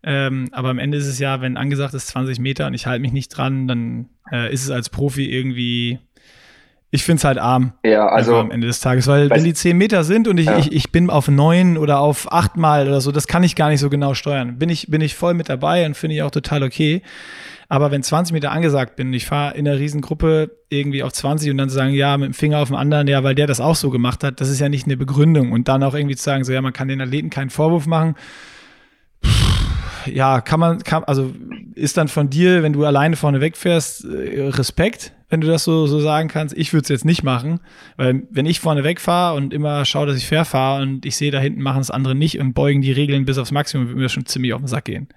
Ähm, 0.03 0.47
aber 0.51 0.70
am 0.70 0.80
Ende 0.80 0.97
ist 0.97 1.05
es 1.05 1.20
ja, 1.20 1.41
wenn 1.41 1.57
angesagt 1.57 1.93
ist 1.93 2.07
20 2.07 2.39
Meter 2.39 2.66
und 2.66 2.74
ich 2.74 2.88
halte 2.88 3.01
mich 3.01 3.12
nicht 3.12 3.30
dran, 3.30 3.68
dann 3.68 4.09
äh, 4.32 4.51
ist 4.51 4.64
es 4.64 4.72
als 4.72 4.89
Profi 4.89 5.30
irgendwie 5.30 5.99
ich 6.93 7.03
finde 7.03 7.19
es 7.19 7.23
halt 7.23 7.37
arm. 7.37 7.71
Ja, 7.85 8.07
also. 8.07 8.35
Am 8.35 8.51
Ende 8.51 8.67
des 8.67 8.81
Tages, 8.81 9.07
weil 9.07 9.29
wenn 9.29 9.45
die 9.45 9.53
10 9.53 9.77
Meter 9.77 10.03
sind 10.03 10.27
und 10.27 10.37
ich, 10.37 10.47
ja. 10.47 10.57
ich, 10.59 10.73
ich 10.73 10.91
bin 10.91 11.09
auf 11.09 11.29
9 11.29 11.77
oder 11.77 11.99
auf 12.01 12.31
8 12.31 12.57
Mal 12.57 12.87
oder 12.87 12.99
so, 12.99 13.13
das 13.13 13.27
kann 13.27 13.43
ich 13.43 13.55
gar 13.55 13.69
nicht 13.69 13.79
so 13.79 13.89
genau 13.89 14.13
steuern. 14.13 14.59
Bin 14.59 14.69
ich, 14.69 14.87
bin 14.91 14.99
ich 14.99 15.15
voll 15.15 15.33
mit 15.33 15.47
dabei 15.47 15.85
und 15.85 15.95
finde 15.95 16.17
ich 16.17 16.23
auch 16.23 16.31
total 16.31 16.63
okay. 16.63 17.01
Aber 17.69 17.89
wenn 17.89 18.03
20 18.03 18.33
Meter 18.33 18.51
angesagt 18.51 18.97
bin, 18.97 19.13
ich 19.13 19.25
fahre 19.25 19.55
in 19.55 19.65
einer 19.65 19.79
Riesengruppe 19.79 20.51
irgendwie 20.67 21.03
auf 21.03 21.13
20 21.13 21.49
und 21.51 21.57
dann 21.57 21.69
zu 21.69 21.75
sagen, 21.75 21.93
ja, 21.93 22.17
mit 22.17 22.27
dem 22.27 22.33
Finger 22.33 22.59
auf 22.59 22.67
dem 22.67 22.75
anderen, 22.75 23.07
ja, 23.07 23.23
weil 23.23 23.35
der 23.35 23.47
das 23.47 23.61
auch 23.61 23.75
so 23.75 23.89
gemacht 23.89 24.25
hat, 24.25 24.41
das 24.41 24.49
ist 24.49 24.59
ja 24.59 24.67
nicht 24.67 24.85
eine 24.85 24.97
Begründung. 24.97 25.53
Und 25.53 25.69
dann 25.69 25.81
auch 25.83 25.93
irgendwie 25.93 26.17
zu 26.17 26.23
sagen, 26.23 26.43
so, 26.43 26.51
ja, 26.51 26.61
man 26.61 26.73
kann 26.73 26.89
den 26.89 26.99
Athleten 26.99 27.29
keinen 27.29 27.49
Vorwurf 27.49 27.87
machen. 27.87 28.15
Ja, 30.05 30.41
kann 30.41 30.59
man, 30.59 30.79
kann, 30.79 31.05
also 31.05 31.31
ist 31.75 31.95
dann 31.95 32.09
von 32.09 32.29
dir, 32.29 32.61
wenn 32.61 32.73
du 32.73 32.83
alleine 32.83 33.15
vorne 33.15 33.39
wegfährst, 33.39 34.03
äh, 34.03 34.49
Respekt, 34.49 35.13
wenn 35.32 35.41
du 35.41 35.47
das 35.47 35.63
so, 35.63 35.88
so 35.88 35.99
sagen 35.99 36.27
kannst. 36.27 36.55
Ich 36.55 36.73
würde 36.73 36.84
es 36.84 36.89
jetzt 36.89 37.05
nicht 37.05 37.23
machen, 37.23 37.61
weil 37.95 38.27
wenn 38.29 38.45
ich 38.45 38.59
vorne 38.59 38.84
wegfahre 38.84 39.36
und 39.36 39.53
immer 39.53 39.86
schaue, 39.86 40.05
dass 40.05 40.17
ich 40.17 40.27
fair 40.27 40.45
fahre 40.45 40.84
und 40.84 41.05
ich 41.05 41.15
sehe, 41.15 41.32
da 41.32 41.39
hinten 41.39 41.61
machen 41.61 41.82
es 41.82 41.89
andere 41.89 42.13
nicht 42.13 42.39
und 42.39 42.53
beugen 42.53 42.82
die 42.82 42.91
Regeln 42.91 43.25
bis 43.25 43.38
aufs 43.38 43.51
Maximum, 43.51 43.88
würde 43.88 43.99
mir 44.01 44.09
schon 44.09 44.25
ziemlich 44.25 44.53
auf 44.53 44.61
den 44.61 44.67
Sack 44.67 44.86
gehen. 44.86 45.07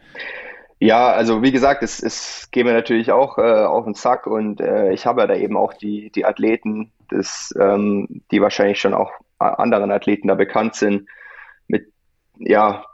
Ja, 0.78 1.12
also 1.12 1.42
wie 1.42 1.52
gesagt, 1.52 1.82
es, 1.82 2.02
es 2.02 2.48
geht 2.52 2.64
mir 2.64 2.72
natürlich 2.72 3.10
auch 3.10 3.38
äh, 3.38 3.42
auf 3.42 3.84
den 3.84 3.94
Sack 3.94 4.26
und 4.26 4.60
äh, 4.60 4.92
ich 4.92 5.04
habe 5.04 5.22
ja 5.22 5.26
da 5.26 5.34
eben 5.34 5.56
auch 5.56 5.74
die, 5.74 6.10
die 6.10 6.24
Athleten, 6.24 6.92
das, 7.10 7.52
ähm, 7.58 8.22
die 8.30 8.40
wahrscheinlich 8.40 8.80
schon 8.80 8.94
auch 8.94 9.10
anderen 9.38 9.90
Athleten 9.90 10.28
da 10.28 10.34
bekannt 10.34 10.76
sind, 10.76 11.08
mit 11.66 11.92
ja, 12.38 12.84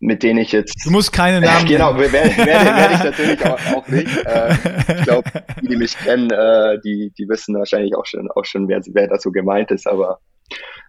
mit 0.00 0.22
denen 0.22 0.38
ich 0.38 0.52
jetzt. 0.52 0.74
Du 0.84 0.90
musst 0.90 1.12
keine 1.12 1.40
Namen 1.40 1.66
äh, 1.66 1.68
Genau, 1.72 1.96
werde, 1.98 2.12
werde, 2.12 2.36
werde 2.36 2.94
ich 2.94 3.04
natürlich 3.04 3.44
auch, 3.46 3.76
auch 3.76 3.88
nicht. 3.88 4.26
Äh, 4.26 4.54
ich 4.98 5.02
glaube, 5.04 5.30
die, 5.60 5.68
die 5.68 5.76
mich 5.76 5.96
kennen, 5.98 6.30
äh, 6.30 6.78
die, 6.84 7.12
die 7.18 7.28
wissen 7.28 7.56
wahrscheinlich 7.56 7.94
auch 7.96 8.06
schon, 8.06 8.30
auch 8.30 8.44
schon 8.44 8.68
wer, 8.68 8.80
wer 8.92 9.08
da 9.08 9.18
so 9.18 9.30
gemeint 9.30 9.70
ist, 9.70 9.86
aber 9.86 10.20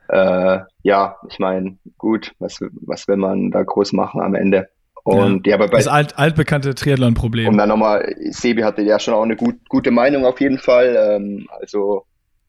äh, 0.10 0.60
ja, 0.84 1.18
ich 1.30 1.40
meine, 1.40 1.78
gut, 1.98 2.34
was, 2.40 2.60
was 2.86 3.08
will 3.08 3.18
man 3.18 3.52
da 3.52 3.64
groß 3.64 3.94
machen 3.94 4.22
am 4.22 4.36
Ende? 4.36 4.70
Und 5.04 5.48
ja, 5.48 5.52
ja 5.52 5.56
aber 5.56 5.68
bei, 5.68 5.78
das 5.78 5.88
alt, 5.88 6.18
altbekannte 6.18 6.76
Triathlon-Problem. 6.76 7.50
Und 7.50 7.58
dann 7.58 7.70
nochmal, 7.70 8.16
Sebi 8.32 8.62
hatte 8.62 8.82
ja 8.82 9.00
schon 9.00 9.14
auch 9.14 9.24
eine 9.24 9.36
gut, 9.36 9.58
gute 9.70 9.92
Meinung 9.92 10.26
auf 10.26 10.40
jeden 10.42 10.60
Fall. 10.60 10.96
Ähm, 10.98 11.48
also 11.60 12.06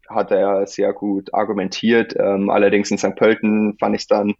hat 0.08 0.30
er 0.30 0.66
sehr 0.66 0.92
gut 0.92 1.32
argumentiert. 1.32 2.14
Ähm, 2.18 2.50
allerdings 2.50 2.90
in 2.90 2.98
St. 2.98 3.14
Pölten 3.16 3.76
fand 3.78 3.94
ich 3.94 4.02
es 4.02 4.08
dann 4.08 4.34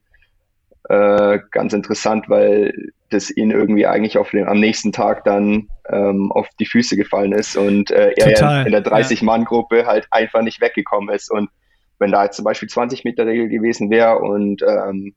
äh, 0.91 1.39
ganz 1.53 1.73
interessant, 1.73 2.29
weil 2.29 2.91
das 3.11 3.31
ihn 3.31 3.53
irgendwie 3.53 3.87
eigentlich 3.87 4.19
auf 4.19 4.31
den, 4.31 4.49
am 4.49 4.59
nächsten 4.59 4.91
Tag 4.91 5.23
dann 5.23 5.69
ähm, 5.89 6.33
auf 6.33 6.49
die 6.59 6.67
Füße 6.67 6.97
gefallen 6.97 7.31
ist 7.31 7.57
und 7.57 7.93
äh, 7.93 8.13
er 8.17 8.35
Total, 8.35 8.67
in 8.67 8.73
der 8.73 8.85
30-Mann-Gruppe 8.85 9.87
halt 9.87 10.09
einfach 10.11 10.43
nicht 10.43 10.61
weggekommen 10.61 11.15
ist. 11.15 11.31
Und 11.31 11.49
wenn 12.01 12.11
da 12.11 12.25
jetzt 12.25 12.35
zum 12.35 12.45
Beispiel 12.45 12.69
20 12.69 13.05
Meter 13.05 13.25
Regel 13.25 13.49
gewesen 13.49 13.89
wäre 13.89 14.19
und 14.19 14.63
ähm, 14.63 15.15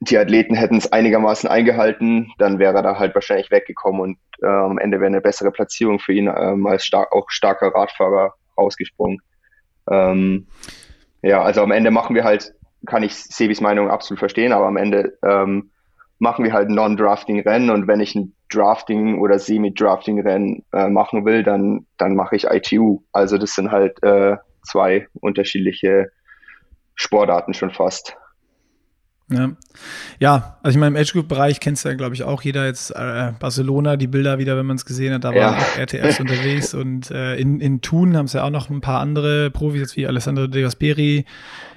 die 0.00 0.18
Athleten 0.18 0.54
hätten 0.54 0.76
es 0.76 0.92
einigermaßen 0.92 1.48
eingehalten, 1.48 2.30
dann 2.36 2.58
wäre 2.58 2.74
er 2.74 2.82
da 2.82 2.98
halt 2.98 3.14
wahrscheinlich 3.14 3.50
weggekommen 3.50 4.00
und 4.02 4.18
äh, 4.42 4.46
am 4.46 4.76
Ende 4.76 4.98
wäre 4.98 5.06
eine 5.06 5.22
bessere 5.22 5.52
Platzierung 5.52 6.00
für 6.00 6.12
ihn 6.12 6.26
ähm, 6.26 6.66
als 6.66 6.84
star 6.84 7.08
auch 7.12 7.30
starker 7.30 7.68
Radfahrer 7.68 8.34
rausgesprungen. 8.58 9.22
Ähm, 9.90 10.48
ja, 11.22 11.42
also 11.42 11.62
am 11.62 11.70
Ende 11.70 11.90
machen 11.90 12.14
wir 12.14 12.24
halt 12.24 12.52
kann 12.86 13.02
ich 13.02 13.14
Sebis 13.14 13.60
Meinung 13.60 13.90
absolut 13.90 14.18
verstehen, 14.18 14.52
aber 14.52 14.66
am 14.66 14.76
Ende 14.76 15.18
ähm, 15.22 15.70
machen 16.18 16.44
wir 16.44 16.52
halt 16.52 16.70
Non-Drafting-Rennen 16.70 17.70
und 17.70 17.86
wenn 17.86 18.00
ich 18.00 18.14
ein 18.14 18.34
Drafting- 18.50 19.20
oder 19.20 19.38
Semi-Drafting-Rennen 19.38 20.64
äh, 20.72 20.88
machen 20.88 21.24
will, 21.24 21.42
dann, 21.42 21.86
dann 21.98 22.14
mache 22.14 22.36
ich 22.36 22.44
ITU. 22.44 23.02
Also 23.12 23.36
das 23.36 23.54
sind 23.54 23.70
halt 23.70 24.02
äh, 24.02 24.36
zwei 24.62 25.08
unterschiedliche 25.20 26.10
Sportarten 26.94 27.54
schon 27.54 27.70
fast. 27.70 28.16
Ja. 29.30 29.52
ja, 30.20 30.58
also 30.62 30.76
ich 30.76 30.80
meine, 30.80 30.96
im 30.96 31.00
Age-Group-Bereich 31.00 31.58
kennst 31.58 31.84
du 31.84 31.88
ja, 31.88 31.94
glaube 31.94 32.14
ich, 32.14 32.24
auch 32.24 32.42
jeder 32.42 32.66
jetzt 32.66 32.90
äh, 32.90 33.32
Barcelona, 33.38 33.96
die 33.96 34.06
Bilder 34.06 34.38
wieder, 34.38 34.56
wenn 34.58 34.66
man 34.66 34.76
es 34.76 34.84
gesehen 34.84 35.14
hat, 35.14 35.24
da 35.24 35.32
ja. 35.32 35.52
waren 35.52 35.54
auch 35.54 35.78
RTFs 35.78 36.20
unterwegs 36.20 36.74
und 36.74 37.10
äh, 37.10 37.36
in, 37.36 37.58
in 37.60 37.80
Thun 37.80 38.16
haben 38.16 38.26
es 38.26 38.34
ja 38.34 38.44
auch 38.44 38.50
noch 38.50 38.68
ein 38.68 38.82
paar 38.82 39.00
andere 39.00 39.50
Profis, 39.50 39.80
jetzt 39.80 39.96
wie 39.96 40.06
Alessandro 40.06 40.46
De 40.46 40.62
Gasperi, 40.62 41.24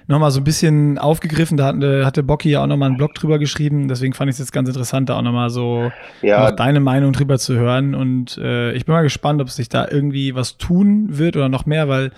nochmal 0.08 0.32
so 0.32 0.40
ein 0.40 0.44
bisschen 0.44 0.98
aufgegriffen. 0.98 1.58
Da 1.58 1.66
hatte, 1.68 2.06
hatte 2.06 2.24
Bocki 2.24 2.50
ja 2.50 2.64
auch 2.64 2.68
nochmal 2.68 2.90
einen 2.90 2.98
Blog 2.98 3.14
drüber 3.14 3.40
geschrieben. 3.40 3.88
Deswegen 3.88 4.14
fand 4.14 4.30
ich 4.30 4.36
es 4.36 4.40
jetzt 4.40 4.52
ganz 4.52 4.68
interessant, 4.70 5.10
da 5.10 5.18
auch 5.18 5.22
nochmal 5.22 5.50
so 5.50 5.92
ja. 6.22 6.52
deine 6.52 6.80
Meinung 6.80 7.14
drüber 7.14 7.38
zu 7.38 7.56
hören. 7.56 7.94
Und 7.94 8.38
äh, 8.38 8.72
ich 8.74 8.86
bin 8.86 8.94
mal 8.94 9.04
gespannt, 9.04 9.42
ob 9.42 9.50
sich 9.50 9.70
da 9.70 9.88
irgendwie 9.90 10.34
was 10.34 10.58
tun 10.58 11.18
wird 11.18 11.36
oder 11.36 11.50
noch 11.50 11.66
mehr, 11.66 11.88
weil 11.90 12.12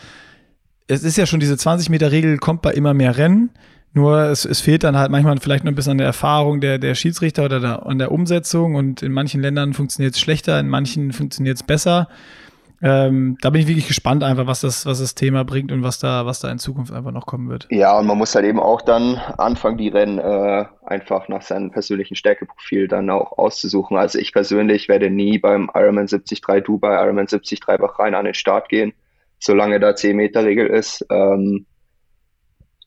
es 0.88 1.04
ist 1.04 1.18
ja 1.18 1.26
schon 1.26 1.40
diese 1.40 1.58
20 1.58 1.90
Meter 1.90 2.12
Regel, 2.12 2.38
kommt 2.38 2.62
bei 2.62 2.72
immer 2.72 2.94
mehr 2.94 3.18
Rennen. 3.18 3.52
Nur 3.94 4.24
es, 4.26 4.46
es 4.46 4.62
fehlt 4.62 4.84
dann 4.84 4.98
halt 4.98 5.12
manchmal 5.12 5.38
vielleicht 5.40 5.64
noch 5.64 5.72
ein 5.72 5.76
bisschen 5.76 5.94
an 5.94 5.98
der 5.98 6.08
Erfahrung 6.08 6.62
der, 6.62 6.78
der 6.78 6.94
Schiedsrichter 6.96 7.46
oder 7.46 7.60
der, 7.60 7.86
an 7.86 7.98
der 7.98 8.12
Umsetzung. 8.12 8.76
Und 8.76 9.02
in 9.02 9.12
manchen 9.12 9.42
Ländern 9.42 9.74
funktioniert 9.74 10.16
es 10.16 10.22
schlechter, 10.22 10.60
in 10.60 10.70
manchen 10.70 11.12
funktioniert 11.12 11.58
es 11.58 11.64
besser. 11.64 12.08
Ähm, 12.82 13.38
da 13.42 13.50
bin 13.50 13.62
ich 13.62 13.68
wirklich 13.68 13.88
gespannt 13.88 14.24
einfach, 14.24 14.48
was 14.48 14.62
das, 14.62 14.86
was 14.86 15.00
das 15.00 15.14
Thema 15.14 15.44
bringt 15.44 15.72
und 15.72 15.84
was 15.84 16.00
da, 16.00 16.26
was 16.26 16.40
da 16.40 16.50
in 16.50 16.60
Zukunft 16.60 16.94
einfach 16.94 17.12
noch 17.12 17.26
kommen 17.26 17.50
wird. 17.50 17.68
Ja, 17.70 17.98
und 18.00 18.08
man 18.08 18.18
muss 18.18 18.36
halt 18.36 18.46
eben 18.46 18.60
auch 18.60 18.82
dann 18.82 19.18
anfangen, 19.38 19.78
die 19.78 19.90
Rennen 19.90 20.18
äh, 20.18 20.66
einfach 20.86 21.28
nach 21.28 21.42
seinem 21.42 21.72
persönlichen 21.72 22.16
Stärkeprofil 22.16 22.88
dann 22.88 23.10
auch 23.10 23.38
auszusuchen. 23.38 23.98
Also 23.98 24.18
ich 24.18 24.32
persönlich 24.32 24.88
werde 24.88 25.10
nie 25.10 25.40
beim 25.40 25.70
Ironman 25.74 26.08
73 26.08 26.42
Dubai, 26.64 26.96
Ironman 27.04 27.26
73 27.28 27.60
Bahrain 27.66 28.16
an 28.16 28.26
den 28.26 28.34
Start 28.34 28.70
gehen, 28.70 28.94
solange 29.40 29.80
da 29.80 29.96
10 29.96 30.16
Meter 30.16 30.46
Regel 30.46 30.68
ist. 30.68 31.06
Ähm, 31.10 31.66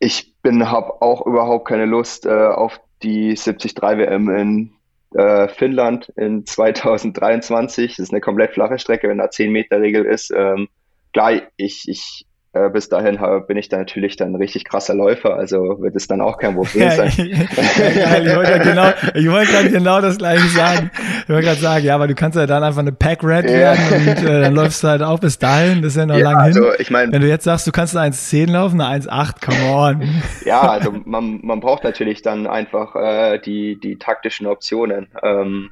ich 0.02 0.34
bin, 0.42 0.68
habe 0.68 1.00
auch 1.00 1.24
überhaupt 1.24 1.68
keine 1.68 1.86
Lust 1.86 2.26
äh, 2.26 2.30
auf 2.30 2.80
die 3.04 3.34
73 3.34 3.76
WM 3.80 4.30
in 4.30 4.72
äh, 5.14 5.46
Finnland 5.46 6.08
in 6.16 6.44
2023. 6.46 7.96
Das 7.96 7.98
ist 8.00 8.12
eine 8.12 8.20
komplett 8.20 8.52
flache 8.54 8.80
Strecke, 8.80 9.08
wenn 9.08 9.18
da 9.18 9.30
10 9.30 9.52
Meter 9.52 9.80
Regel 9.80 10.04
ist. 10.04 10.32
Ähm, 10.36 10.68
klar, 11.12 11.42
ich, 11.56 11.88
ich 11.88 12.26
äh, 12.54 12.68
bis 12.68 12.88
dahin 12.88 13.18
bin 13.46 13.56
ich 13.56 13.68
da 13.70 13.78
natürlich 13.78 14.16
dann 14.16 14.32
ein 14.32 14.36
richtig 14.36 14.64
krasser 14.64 14.94
Läufer, 14.94 15.34
also 15.34 15.80
wird 15.80 15.96
es 15.96 16.06
dann 16.06 16.20
auch 16.20 16.36
kein 16.36 16.54
Problem 16.54 16.90
sein. 16.90 17.10
ja, 17.16 18.18
ich 18.18 18.36
wollte 18.36 18.58
genau, 18.60 18.90
ich 19.14 19.30
wollte 19.30 19.52
gerade 19.52 19.70
genau 19.70 20.00
das 20.02 20.18
gleiche 20.18 20.46
sagen. 20.48 20.90
Ich 21.22 21.28
wollte 21.30 21.46
gerade 21.46 21.60
sagen, 21.60 21.84
ja, 21.84 21.94
aber 21.94 22.08
du 22.08 22.14
kannst 22.14 22.36
ja 22.36 22.46
dann 22.46 22.62
einfach 22.62 22.80
eine 22.80 22.92
Pack 22.92 23.24
Red 23.24 23.44
werden 23.44 23.80
und 23.90 24.28
äh, 24.28 24.40
dann 24.42 24.54
läufst 24.54 24.84
du 24.84 24.88
halt 24.88 25.02
auch 25.02 25.18
bis 25.18 25.38
dahin, 25.38 25.80
das 25.80 25.92
ist 25.92 25.96
ja 25.96 26.06
noch 26.06 26.16
ja, 26.16 26.30
lang 26.30 26.36
also, 26.36 26.64
hin. 26.64 26.74
Ich 26.78 26.90
mein, 26.90 27.10
Wenn 27.10 27.22
du 27.22 27.28
jetzt 27.28 27.44
sagst, 27.44 27.66
du 27.66 27.72
kannst 27.72 27.96
eine 27.96 28.14
1,10 28.14 28.50
laufen, 28.50 28.80
eine 28.80 29.02
1,8, 29.02 29.44
come 29.44 29.72
on. 29.72 30.22
ja, 30.44 30.60
also 30.60 30.92
man, 31.04 31.40
man 31.42 31.60
braucht 31.60 31.84
natürlich 31.84 32.20
dann 32.20 32.46
einfach 32.46 32.94
äh, 32.96 33.38
die, 33.38 33.80
die 33.80 33.98
taktischen 33.98 34.46
Optionen. 34.46 35.08
Ähm, 35.22 35.70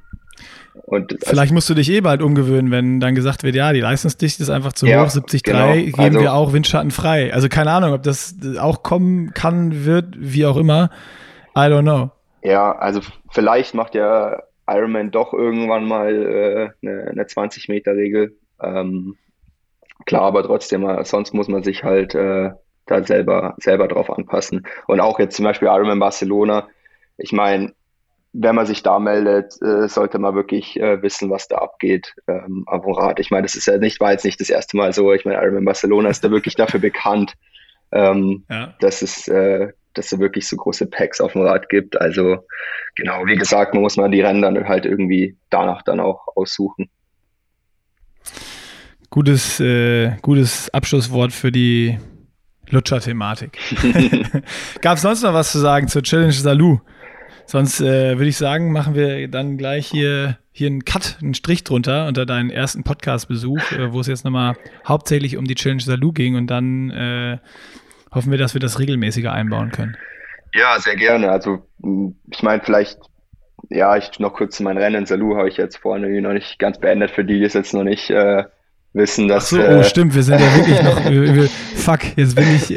und 0.87 1.17
Vielleicht 1.23 1.53
musst 1.53 1.69
du 1.69 1.75
dich 1.75 1.91
eh 1.91 2.01
bald 2.01 2.23
umgewöhnen, 2.23 2.71
wenn 2.71 3.01
dann 3.01 3.15
gesagt 3.15 3.43
wird, 3.43 3.55
ja, 3.55 3.73
die 3.73 3.81
Leistungsdichte 3.81 4.43
ist 4.43 4.51
einfach 4.51 4.73
zu 4.73 4.87
ja, 4.87 4.99
hoch, 4.99 5.11
73 5.11 5.43
genau. 5.43 5.73
geben 5.73 5.95
also, 5.99 6.21
wir 6.21 6.35
auch 6.35 6.53
Windschatten 6.53 6.91
frei. 6.91 7.33
Also 7.33 7.49
keine 7.49 7.71
Ahnung, 7.73 7.93
ob 7.93 8.03
das 8.03 8.35
auch 8.59 8.83
kommen 8.83 9.33
kann, 9.35 9.85
wird, 9.85 10.15
wie 10.19 10.47
auch 10.47 10.57
immer. 10.57 10.91
I 11.57 11.61
don't 11.61 11.83
know. 11.83 12.11
Ja, 12.43 12.73
also 12.73 13.01
vielleicht 13.31 13.75
macht 13.75 13.95
ja 13.95 14.43
Ironman 14.67 15.11
doch 15.11 15.33
irgendwann 15.33 15.85
mal 15.85 16.15
äh, 16.15 16.87
eine, 16.87 17.09
eine 17.11 17.25
20-Meter-Regel. 17.25 18.37
Ähm, 18.63 19.17
klar, 20.07 20.23
aber 20.23 20.43
trotzdem, 20.45 20.89
äh, 20.89 21.05
sonst 21.05 21.35
muss 21.35 21.49
man 21.49 21.63
sich 21.63 21.83
halt 21.83 22.15
äh, 22.15 22.51
da 22.87 23.05
selber, 23.05 23.55
selber 23.59 23.89
drauf 23.89 24.11
anpassen. 24.11 24.67
Und 24.87 25.01
auch 25.01 25.19
jetzt 25.19 25.37
zum 25.37 25.45
Beispiel 25.45 25.69
Ironman 25.69 25.99
Barcelona. 25.99 26.69
Ich 27.19 27.33
meine, 27.33 27.73
wenn 28.33 28.55
man 28.55 28.67
sich 28.67 28.83
da 28.83 28.99
meldet, 28.99 29.61
äh, 29.61 29.89
sollte 29.89 30.19
man 30.19 30.35
wirklich 30.35 30.79
äh, 30.79 31.03
wissen, 31.03 31.31
was 31.31 31.49
da 31.49 31.57
abgeht 31.59 32.15
ähm, 32.29 32.65
am 32.67 32.81
Rad. 32.83 33.19
Ich 33.19 33.31
meine, 33.31 33.43
das 33.43 33.57
ist 33.57 33.67
ja 33.67 33.77
nicht, 33.79 34.01
war 34.01 34.13
jetzt 34.13 34.25
nicht 34.25 34.41
das 34.41 34.51
erste 34.51 34.77
Mal 34.77 34.93
so. 34.93 35.13
Ich 35.13 35.25
meine, 35.25 35.43
Ironman 35.43 35.65
Barcelona 35.65 36.11
ist 36.11 36.23
da 36.23 36.31
wirklich 36.31 36.55
dafür 36.55 36.81
bekannt, 36.81 37.35
ähm, 37.91 38.45
ja. 38.49 38.75
dass 38.79 39.03
es, 39.03 39.27
äh, 39.27 39.73
dass 39.95 40.13
es 40.13 40.19
wirklich 40.21 40.47
so 40.47 40.57
große 40.57 40.87
Packs 40.87 41.21
auf 41.21 41.33
dem 41.33 41.43
Rad 41.43 41.69
gibt. 41.69 42.01
Also 42.01 42.39
genau, 42.95 43.27
wie 43.27 43.37
gesagt, 43.37 43.75
man 43.75 43.83
muss 43.83 43.97
man 43.97 44.13
die 44.13 44.21
Rennen 44.21 44.43
dann 44.43 44.69
halt 44.69 44.87
irgendwie 44.87 45.37
danach 45.51 45.83
dann 45.83 45.99
auch 45.99 46.29
aussuchen. 46.37 46.89
Gutes, 49.11 49.59
äh, 49.59 50.13
gutes 50.23 50.71
Abschlusswort 50.71 51.33
für 51.33 51.51
die 51.51 51.99
Lutscher-Thematik. 52.69 53.59
Gab 54.83 54.97
es 54.99 55.03
sonst 55.03 55.23
noch 55.25 55.35
was 55.35 55.51
zu 55.51 55.59
sagen 55.59 55.89
zur 55.89 56.05
Challenge 56.05 56.33
Salou? 56.33 56.81
Sonst 57.51 57.81
äh, 57.81 58.17
würde 58.17 58.29
ich 58.29 58.37
sagen, 58.37 58.71
machen 58.71 58.95
wir 58.95 59.27
dann 59.27 59.59
gleich 59.59 59.89
hier, 59.89 60.39
hier 60.53 60.69
einen 60.69 60.85
Cut, 60.85 61.17
einen 61.21 61.35
Strich 61.35 61.65
drunter 61.65 62.07
unter 62.07 62.25
deinen 62.25 62.49
ersten 62.49 62.85
Podcast-Besuch, 62.85 63.73
äh, 63.73 63.93
wo 63.93 63.99
es 63.99 64.07
jetzt 64.07 64.25
nochmal 64.25 64.55
hauptsächlich 64.87 65.37
um 65.37 65.47
die 65.47 65.57
Challenge 65.57 65.83
Salou 65.83 66.13
ging 66.13 66.37
und 66.37 66.47
dann 66.47 66.91
äh, 66.91 67.39
hoffen 68.15 68.31
wir, 68.31 68.39
dass 68.39 68.55
wir 68.55 68.61
das 68.61 68.79
regelmäßiger 68.79 69.33
einbauen 69.33 69.73
können. 69.73 69.97
Ja, 70.55 70.79
sehr 70.79 70.95
gerne. 70.95 71.33
Also 71.33 71.67
ich 72.31 72.45
meine, 72.45 72.63
vielleicht, 72.63 73.01
ja, 73.69 73.97
ich 73.97 74.21
noch 74.21 74.35
kurz 74.35 74.61
mein 74.61 74.79
Rennen 74.79 75.01
in 75.01 75.07
Salou 75.07 75.37
habe 75.37 75.49
ich 75.49 75.57
jetzt 75.57 75.79
vorhin 75.79 76.23
noch 76.23 76.33
nicht 76.33 76.61
ganz 76.61 76.79
beendet, 76.79 77.11
für 77.11 77.25
die, 77.25 77.41
die 77.41 77.45
es 77.45 77.55
jetzt 77.55 77.75
noch 77.75 77.83
nicht 77.83 78.11
äh, 78.11 78.45
wissen, 78.93 79.27
dass. 79.27 79.47
Ach 79.47 79.57
so, 79.57 79.59
oh, 79.59 79.81
äh, 79.81 79.83
stimmt, 79.83 80.15
wir 80.15 80.23
sind 80.23 80.39
ja 80.39 80.55
wirklich 80.55 80.83
noch. 80.85 81.05
Wir, 81.11 81.35
wir, 81.35 81.49
fuck, 81.49 82.17
jetzt 82.17 82.37
bin 82.37 82.47
ich. 82.55 82.71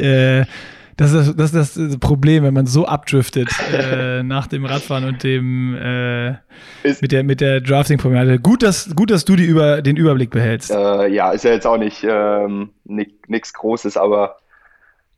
Das 0.96 1.12
ist, 1.12 1.36
das 1.36 1.52
ist 1.52 1.76
das 1.76 1.98
Problem, 1.98 2.44
wenn 2.44 2.54
man 2.54 2.66
so 2.66 2.86
abdriftet 2.86 3.48
äh, 3.72 4.22
nach 4.22 4.46
dem 4.46 4.64
Radfahren 4.64 5.04
und 5.04 5.22
dem 5.22 5.74
äh, 5.74 6.30
mit 7.00 7.12
der 7.12 7.24
mit 7.24 7.40
der 7.40 7.60
Drafting-Promenade. 7.60 8.38
Gut, 8.38 8.62
dass 8.62 8.94
gut, 8.94 9.10
dass 9.10 9.24
du 9.24 9.36
die 9.36 9.44
über 9.44 9.82
den 9.82 9.96
Überblick 9.96 10.30
behältst. 10.30 10.70
Äh, 10.70 11.08
ja, 11.08 11.32
ist 11.32 11.44
ja 11.44 11.52
jetzt 11.52 11.66
auch 11.66 11.78
nicht 11.78 12.06
ähm, 12.08 12.70
nichts 12.84 13.52
Großes, 13.52 13.96
aber 13.96 14.36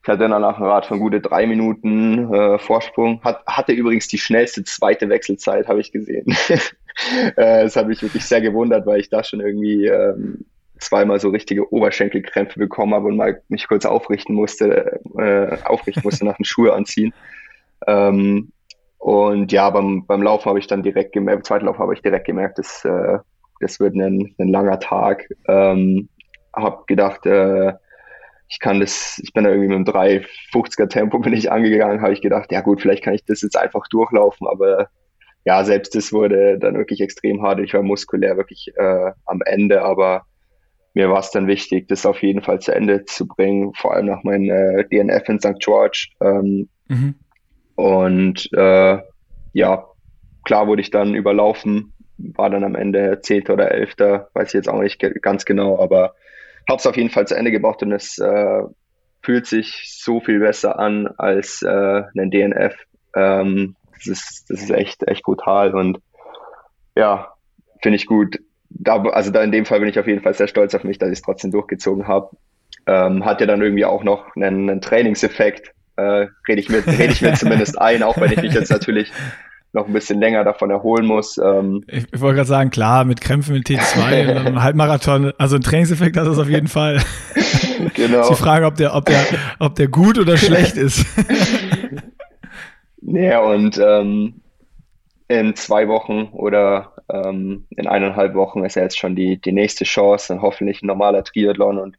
ich 0.07 0.09
hatte 0.09 0.29
dann 0.29 0.41
nach 0.41 0.57
dem 0.57 0.67
Rad 0.67 0.87
von 0.87 1.01
gute 1.01 1.21
drei 1.21 1.47
Minuten 1.47 2.33
äh, 2.33 2.59
Vorsprung. 2.61 3.21
Hat, 3.25 3.45
hatte 3.45 3.73
übrigens 3.73 4.07
die 4.07 4.19
schnellste 4.19 4.63
zweite 4.63 5.09
Wechselzeit, 5.09 5.67
habe 5.67 5.81
ich 5.81 5.91
gesehen. 5.91 6.27
äh, 6.49 7.65
das 7.65 7.75
hat 7.75 7.89
mich 7.89 8.03
wirklich 8.03 8.25
sehr 8.25 8.41
gewundert, 8.41 8.87
weil 8.87 9.01
ich 9.01 9.11
da 9.11 9.25
schon 9.25 9.41
irgendwie 9.41 9.87
ähm, 9.87 10.45
zweimal 10.79 11.21
so 11.21 11.31
richtige 11.31 11.73
Oberschenkelkrämpfe 11.73 12.59
bekommen 12.59 12.95
habe 12.95 13.07
und 13.07 13.17
mal 13.17 13.43
mich 13.49 13.67
kurz 13.67 13.85
aufrichten 13.85 14.35
musste, 14.35 15.01
äh, 15.19 15.57
aufrichten 15.65 16.03
musste 16.05 16.25
nach 16.25 16.37
den 16.37 16.45
Schuhe 16.45 16.73
anziehen. 16.73 17.13
Ähm, 17.87 18.53
und 18.99 19.53
ja, 19.53 19.71
beim, 19.71 20.07
beim 20.07 20.23
Laufen 20.23 20.49
habe 20.49 20.59
ich 20.59 20.67
dann 20.67 20.83
direkt 20.83 21.13
gemerkt, 21.13 21.39
im 21.39 21.45
zweiten 21.45 21.67
Lauf 21.67 21.79
habe 21.79 21.95
ich 21.95 22.03
direkt 22.03 22.27
gemerkt, 22.27 22.59
dass, 22.59 22.85
äh, 22.85 23.19
das 23.61 23.81
wird 23.81 23.95
ein, 23.95 24.35
ein 24.39 24.49
langer 24.49 24.81
Tag. 24.81 25.29
Ähm, 25.49 26.09
habe 26.55 26.85
gedacht, 26.87 27.25
äh, 27.27 27.75
ich 28.49 28.61
kann 28.61 28.81
das, 28.81 29.21
ich 29.23 29.33
bin 29.33 29.45
da 29.45 29.51
irgendwie 29.51 29.77
mit 29.77 29.89
einem 29.89 30.23
350er 30.23 30.89
Tempo 30.89 31.19
bin 31.19 31.33
ich 31.33 31.51
angegangen, 31.51 32.01
habe 32.01 32.13
ich 32.13 32.23
gedacht, 32.23 32.53
ja 32.53 32.61
gut, 32.61 32.81
vielleicht 32.81 33.03
kann 33.03 33.15
ich 33.15 33.25
das 33.25 33.43
jetzt 33.43 33.57
einfach 33.57 33.87
durchlaufen, 33.89 34.47
aber 34.47 34.89
ja, 35.45 35.63
selbst 35.65 35.95
das 35.95 36.13
wurde 36.13 36.59
dann 36.59 36.77
wirklich 36.77 37.01
extrem 37.01 37.43
hart. 37.43 37.61
Ich 37.61 37.75
war 37.75 37.83
muskulär 37.83 38.37
wirklich 38.37 38.73
äh, 38.77 39.13
am 39.27 39.43
Ende, 39.45 39.83
aber 39.83 40.25
mir 40.97 41.11
war 41.11 41.21
es 41.21 41.31
dann 41.31 41.47
wichtig, 41.47 41.89
das 41.89 42.07
auf 42.07 42.23
jeden 42.23 42.41
Fall 42.41 42.59
zu 42.59 42.75
Ende 42.75 43.05
zu 43.05 43.27
bringen, 43.27 43.75
vor 43.75 43.93
allem 43.93 44.07
nach 44.07 44.25
meinem 44.25 44.49
äh, 44.49 44.83
DNF 44.89 45.29
in 45.29 45.39
St. 45.39 45.59
George. 45.59 46.09
Ähm, 46.23 46.71
mhm. 46.89 47.15
Und 47.75 48.49
äh, 48.55 48.99
ja, 49.53 49.85
klar 50.47 50.67
wurde 50.67 50.81
ich 50.81 50.91
dann 50.91 51.15
überlaufen, 51.15 51.93
war 52.17 52.49
dann 52.49 52.65
am 52.65 52.75
Ende 52.75 53.21
Zehnter 53.21 53.53
oder 53.53 53.73
Elfter, 53.73 54.31
weiß 54.33 54.49
ich 54.49 54.55
jetzt 54.55 54.71
auch 54.71 54.81
nicht 54.81 54.99
ganz 55.21 55.45
genau, 55.45 55.79
aber 55.79 56.15
habe 56.67 56.79
es 56.79 56.87
auf 56.87 56.97
jeden 56.97 57.11
Fall 57.11 57.27
zu 57.27 57.37
Ende 57.37 57.51
gebracht 57.51 57.83
und 57.83 57.93
es 57.93 58.17
äh, 58.17 58.63
fühlt 59.21 59.47
sich 59.47 60.01
so 60.03 60.21
viel 60.21 60.41
besser 60.41 60.79
an 60.79 61.09
als 61.19 61.61
äh, 61.61 62.03
ein 62.17 62.31
DNF. 62.31 62.75
Ähm, 63.15 63.77
das, 63.97 64.07
ist, 64.07 64.47
das 64.49 64.63
ist 64.63 64.71
echt, 64.71 65.07
echt 65.07 65.25
brutal 65.25 65.75
und 65.75 65.99
ja, 66.97 67.35
finde 67.83 67.97
ich 67.97 68.07
gut 68.07 68.39
da, 68.71 69.03
also 69.03 69.31
da 69.31 69.43
in 69.43 69.53
dem 69.53 69.65
Fall 69.65 69.81
bin 69.81 69.89
ich 69.89 69.99
auf 69.99 70.07
jeden 70.07 70.23
Fall 70.23 70.35
sehr 70.35 70.49
stolz 70.49 70.75
auf 70.75 70.85
mich, 70.85 70.99
dass 70.99 71.09
ich 71.11 71.19
es 71.19 71.23
trotzdem 71.23 71.51
durchgezogen 71.51 72.07
habe. 72.07 72.31
Ähm, 72.87 73.25
hat 73.25 73.41
ja 73.41 73.47
dann 73.47 73.63
irgendwie 73.63 73.85
auch 73.85 74.05
noch 74.05 74.35
einen, 74.37 74.71
einen 74.71 74.81
Trainingseffekt, 74.81 75.73
äh, 75.97 76.27
rede 76.49 76.61
ich, 76.61 76.69
mir, 76.69 76.87
rede 76.87 77.13
ich 77.13 77.23
mir 77.23 77.35
zumindest 77.35 77.81
ein, 77.81 78.03
auch 78.03 78.21
wenn 78.21 78.33
ich 78.33 78.43
mich 78.43 78.55
jetzt 78.55 78.71
natürlich 78.71 79.13
noch 79.73 79.87
ein 79.87 79.93
bisschen 79.93 80.21
länger 80.21 80.43
davon 80.43 80.71
erholen 80.71 81.07
muss. 81.07 81.39
Ähm. 81.39 81.85
Ich, 81.87 82.07
ich 82.13 82.21
wollte 82.21 82.37
gerade 82.37 82.49
sagen, 82.49 82.71
klar, 82.71 83.05
mit 83.05 83.21
Krämpfen 83.21 83.55
mit 83.55 83.69
T2 83.69 84.31
und 84.31 84.37
einem 84.47 84.63
Halbmarathon, 84.63 85.33
also 85.39 85.57
ein 85.57 85.63
Trainingseffekt 85.63 86.17
hat 86.17 86.27
das 86.27 86.39
auf 86.39 86.49
jeden 86.49 86.69
Fall. 86.69 87.01
Genau. 87.95 88.23
ist 88.23 88.31
die 88.31 88.35
Frage, 88.35 88.67
ob 88.67 88.75
der, 88.77 88.95
ob 88.95 89.05
der, 89.05 89.19
ob 89.59 89.75
der 89.75 89.89
gut 89.89 90.19
oder 90.19 90.37
schlecht 90.37 90.77
ist. 90.77 91.07
ja, 93.03 93.41
und 93.41 93.79
ähm, 93.79 94.41
in 95.29 95.55
zwei 95.57 95.89
Wochen 95.89 96.29
oder 96.33 96.96
ähm, 97.13 97.67
in 97.71 97.87
eineinhalb 97.87 98.35
Wochen 98.35 98.65
ist 98.65 98.77
ja 98.77 98.83
jetzt 98.83 98.99
schon 98.99 99.17
die, 99.17 99.41
die 99.41 99.53
nächste 99.53 99.85
Chance, 99.85 100.29
dann 100.29 100.43
hoffentlich 100.43 100.83
ein 100.83 100.87
normaler 100.87 101.25
Triathlon 101.25 101.79
und 101.79 101.97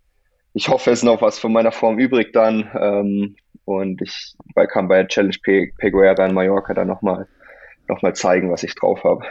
ich 0.53 0.69
hoffe, 0.69 0.91
es 0.91 0.99
ist 0.99 1.05
noch 1.05 1.21
was 1.21 1.37
von 1.37 1.53
meiner 1.53 1.71
Form 1.71 1.99
übrig 1.99 2.33
dann 2.33 2.69
ähm, 2.79 3.35
und 3.65 4.01
ich 4.01 4.33
kann 4.69 4.87
bei 4.87 5.03
Challenge 5.03 5.35
Peguera 5.77 6.25
in 6.25 6.33
Mallorca 6.33 6.73
dann 6.73 6.87
nochmal 6.87 7.27
noch 7.87 8.01
mal 8.01 8.15
zeigen, 8.15 8.51
was 8.51 8.63
ich 8.63 8.75
drauf 8.75 9.03
habe. 9.03 9.23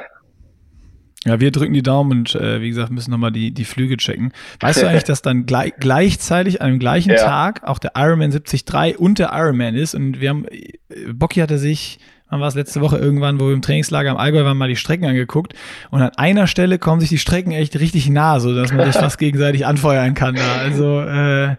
Ja, 1.27 1.41
wir 1.41 1.51
drücken 1.51 1.75
die 1.75 1.83
Daumen 1.83 2.13
und 2.13 2.35
äh, 2.37 2.61
wie 2.61 2.69
gesagt, 2.69 2.93
müssen 2.93 3.11
nochmal 3.11 3.33
die, 3.33 3.51
die 3.51 3.65
Flüge 3.65 3.97
checken. 3.97 4.33
Weißt 4.61 4.81
du 4.81 4.87
eigentlich, 4.89 5.05
dass 5.05 5.23
dann 5.23 5.45
gleich, 5.45 5.73
gleichzeitig 5.79 6.63
an 6.63 6.71
dem 6.71 6.79
gleichen 6.79 7.11
ja. 7.11 7.17
Tag 7.17 7.65
auch 7.65 7.81
der 7.81 7.93
Ironman 7.97 8.31
73 8.31 8.99
und 8.99 9.19
der 9.19 9.31
Ironman 9.33 9.75
ist 9.75 9.95
und 9.97 10.21
wir 10.21 10.31
haben, 10.31 10.47
äh, 10.47 10.79
Bocky 11.13 11.41
hatte 11.41 11.59
sich 11.59 11.99
wann 12.29 12.41
war 12.41 12.49
es 12.49 12.55
letzte 12.55 12.81
Woche 12.81 12.99
irgendwann, 12.99 13.41
wo 13.41 13.47
wir 13.47 13.55
im 13.55 13.63
Trainingslager 13.63 14.11
am 14.11 14.17
Allgäu 14.17 14.45
waren, 14.45 14.57
mal 14.57 14.69
die 14.69 14.77
Strecken 14.77 15.07
angeguckt. 15.07 15.55
Und 15.91 16.03
an 16.03 16.11
einer 16.17 16.47
Stelle 16.47 16.79
kommen 16.79 17.01
sich 17.01 17.09
die 17.09 17.19
Strecken 17.19 17.53
echt 17.53 17.79
richtig 17.79 18.09
nah, 18.09 18.41
so 18.41 18.55
dass 18.55 18.73
man 18.73 18.87
sich 18.87 18.95
fast 19.01 19.19
gegenseitig 19.19 19.67
anfeuern 19.67 20.15
kann 20.15 20.35
da. 20.35 20.57
Also 20.57 21.01
äh, 21.01 21.57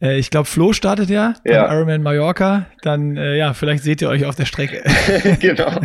äh, 0.00 0.18
ich 0.18 0.30
glaube, 0.30 0.46
Flo 0.46 0.72
startet 0.72 1.10
ja, 1.10 1.34
ja. 1.44 1.72
Ironman 1.72 2.02
Mallorca. 2.02 2.66
Dann, 2.82 3.16
äh, 3.16 3.36
ja, 3.36 3.54
vielleicht 3.54 3.84
seht 3.84 4.02
ihr 4.02 4.08
euch 4.08 4.24
auf 4.24 4.36
der 4.36 4.46
Strecke. 4.46 4.82
genau. 5.40 5.80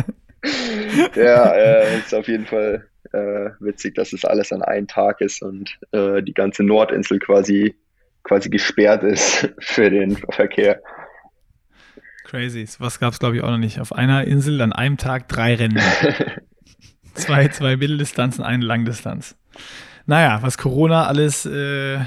Ja, 1.14 1.52
äh, 1.52 1.98
ist 1.98 2.14
auf 2.14 2.28
jeden 2.28 2.46
Fall 2.46 2.86
äh, 3.12 3.50
witzig, 3.60 3.94
dass 3.94 4.12
es 4.12 4.24
alles 4.24 4.52
an 4.52 4.62
einem 4.62 4.86
Tag 4.86 5.20
ist 5.20 5.42
und 5.42 5.78
äh, 5.92 6.22
die 6.22 6.34
ganze 6.34 6.62
Nordinsel 6.62 7.18
quasi 7.18 7.74
quasi 8.26 8.50
gesperrt 8.50 9.02
ist 9.04 9.48
für 9.60 9.90
den 9.90 10.16
Verkehr. 10.30 10.82
Crazy. 12.26 12.66
Was 12.80 12.98
gab 12.98 13.12
es, 13.12 13.20
glaube 13.20 13.36
ich, 13.36 13.42
auch 13.44 13.50
noch 13.50 13.58
nicht. 13.58 13.80
Auf 13.80 13.92
einer 13.92 14.24
Insel 14.24 14.60
an 14.60 14.72
einem 14.72 14.96
Tag 14.96 15.28
drei 15.28 15.54
Rennen. 15.54 15.80
zwei, 17.14 17.46
zwei 17.48 17.76
Mitteldistanzen, 17.76 18.42
eine 18.42 18.64
Langdistanz. 18.64 19.36
Naja, 20.06 20.42
was 20.42 20.58
Corona 20.58 21.06
alles 21.06 21.46
äh, 21.46 22.00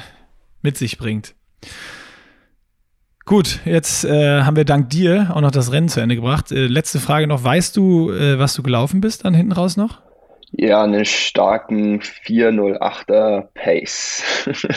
mit 0.62 0.78
sich 0.78 0.98
bringt. 0.98 1.36
Gut, 3.26 3.60
jetzt 3.64 4.04
äh, 4.04 4.42
haben 4.42 4.58
wir 4.58 4.66
dank 4.66 4.90
dir 4.90 5.32
auch 5.34 5.42
noch 5.42 5.52
das 5.52 5.72
Rennen 5.72 5.88
zu 5.88 6.02
Ende 6.02 6.16
gebracht. 6.16 6.52
Äh, 6.52 6.68
letzte 6.68 7.00
Frage 7.00 7.26
noch. 7.26 7.44
Weißt 7.44 7.78
du, 7.78 8.12
äh, 8.12 8.38
was 8.38 8.54
du 8.56 8.62
gelaufen 8.64 9.00
bist 9.00 9.24
dann 9.24 9.34
hinten 9.34 9.54
raus 9.54 9.78
noch? 9.78 10.02
Ja, 10.52 10.84
einen 10.84 11.06
starken 11.06 12.00
408er 12.02 13.48
Pace. 13.54 14.24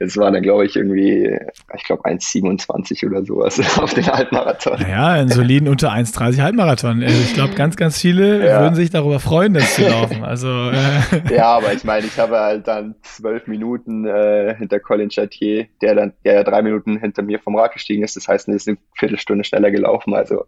Es 0.00 0.16
war 0.16 0.30
dann, 0.30 0.42
glaube 0.42 0.66
ich, 0.66 0.76
irgendwie, 0.76 1.38
ich 1.74 1.84
glaube, 1.84 2.04
1,27 2.04 3.06
oder 3.06 3.24
sowas 3.24 3.60
auf 3.78 3.94
den 3.94 4.06
Halbmarathon. 4.06 4.80
Ja, 4.80 5.08
einen 5.08 5.28
soliden 5.28 5.68
unter 5.68 5.90
1,30 5.92 6.42
Halbmarathon. 6.42 7.02
Also 7.02 7.20
ich 7.20 7.34
glaube, 7.34 7.54
ganz, 7.54 7.76
ganz 7.76 7.98
viele 7.98 8.46
ja. 8.46 8.60
würden 8.60 8.74
sich 8.74 8.90
darüber 8.90 9.20
freuen, 9.20 9.54
das 9.54 9.74
zu 9.74 9.82
laufen. 9.82 10.24
Also, 10.24 10.48
äh. 10.48 11.34
Ja, 11.34 11.56
aber 11.56 11.72
ich 11.72 11.84
meine, 11.84 12.06
ich 12.06 12.18
habe 12.18 12.38
halt 12.38 12.68
dann 12.68 12.94
zwölf 13.02 13.46
Minuten 13.46 14.06
äh, 14.06 14.54
hinter 14.56 14.80
Colin 14.80 15.10
Chatier, 15.10 15.66
der 15.82 15.94
dann, 15.94 16.12
der 16.24 16.34
ja 16.34 16.44
drei 16.44 16.62
Minuten 16.62 16.98
hinter 16.98 17.22
mir 17.22 17.38
vom 17.38 17.56
Rad 17.56 17.72
gestiegen 17.72 18.02
ist. 18.02 18.16
Das 18.16 18.28
heißt, 18.28 18.48
er 18.48 18.54
ist 18.54 18.68
eine 18.68 18.78
Viertelstunde 18.94 19.44
schneller 19.44 19.70
gelaufen. 19.70 20.14
Also, 20.14 20.44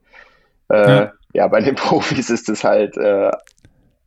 äh, 0.70 0.90
ja. 0.90 1.12
ja. 1.32 1.48
bei 1.48 1.61
den 1.61 1.74
Profis 1.74 2.31
ist 2.31 2.48
es 2.48 2.65
halt 2.65 2.97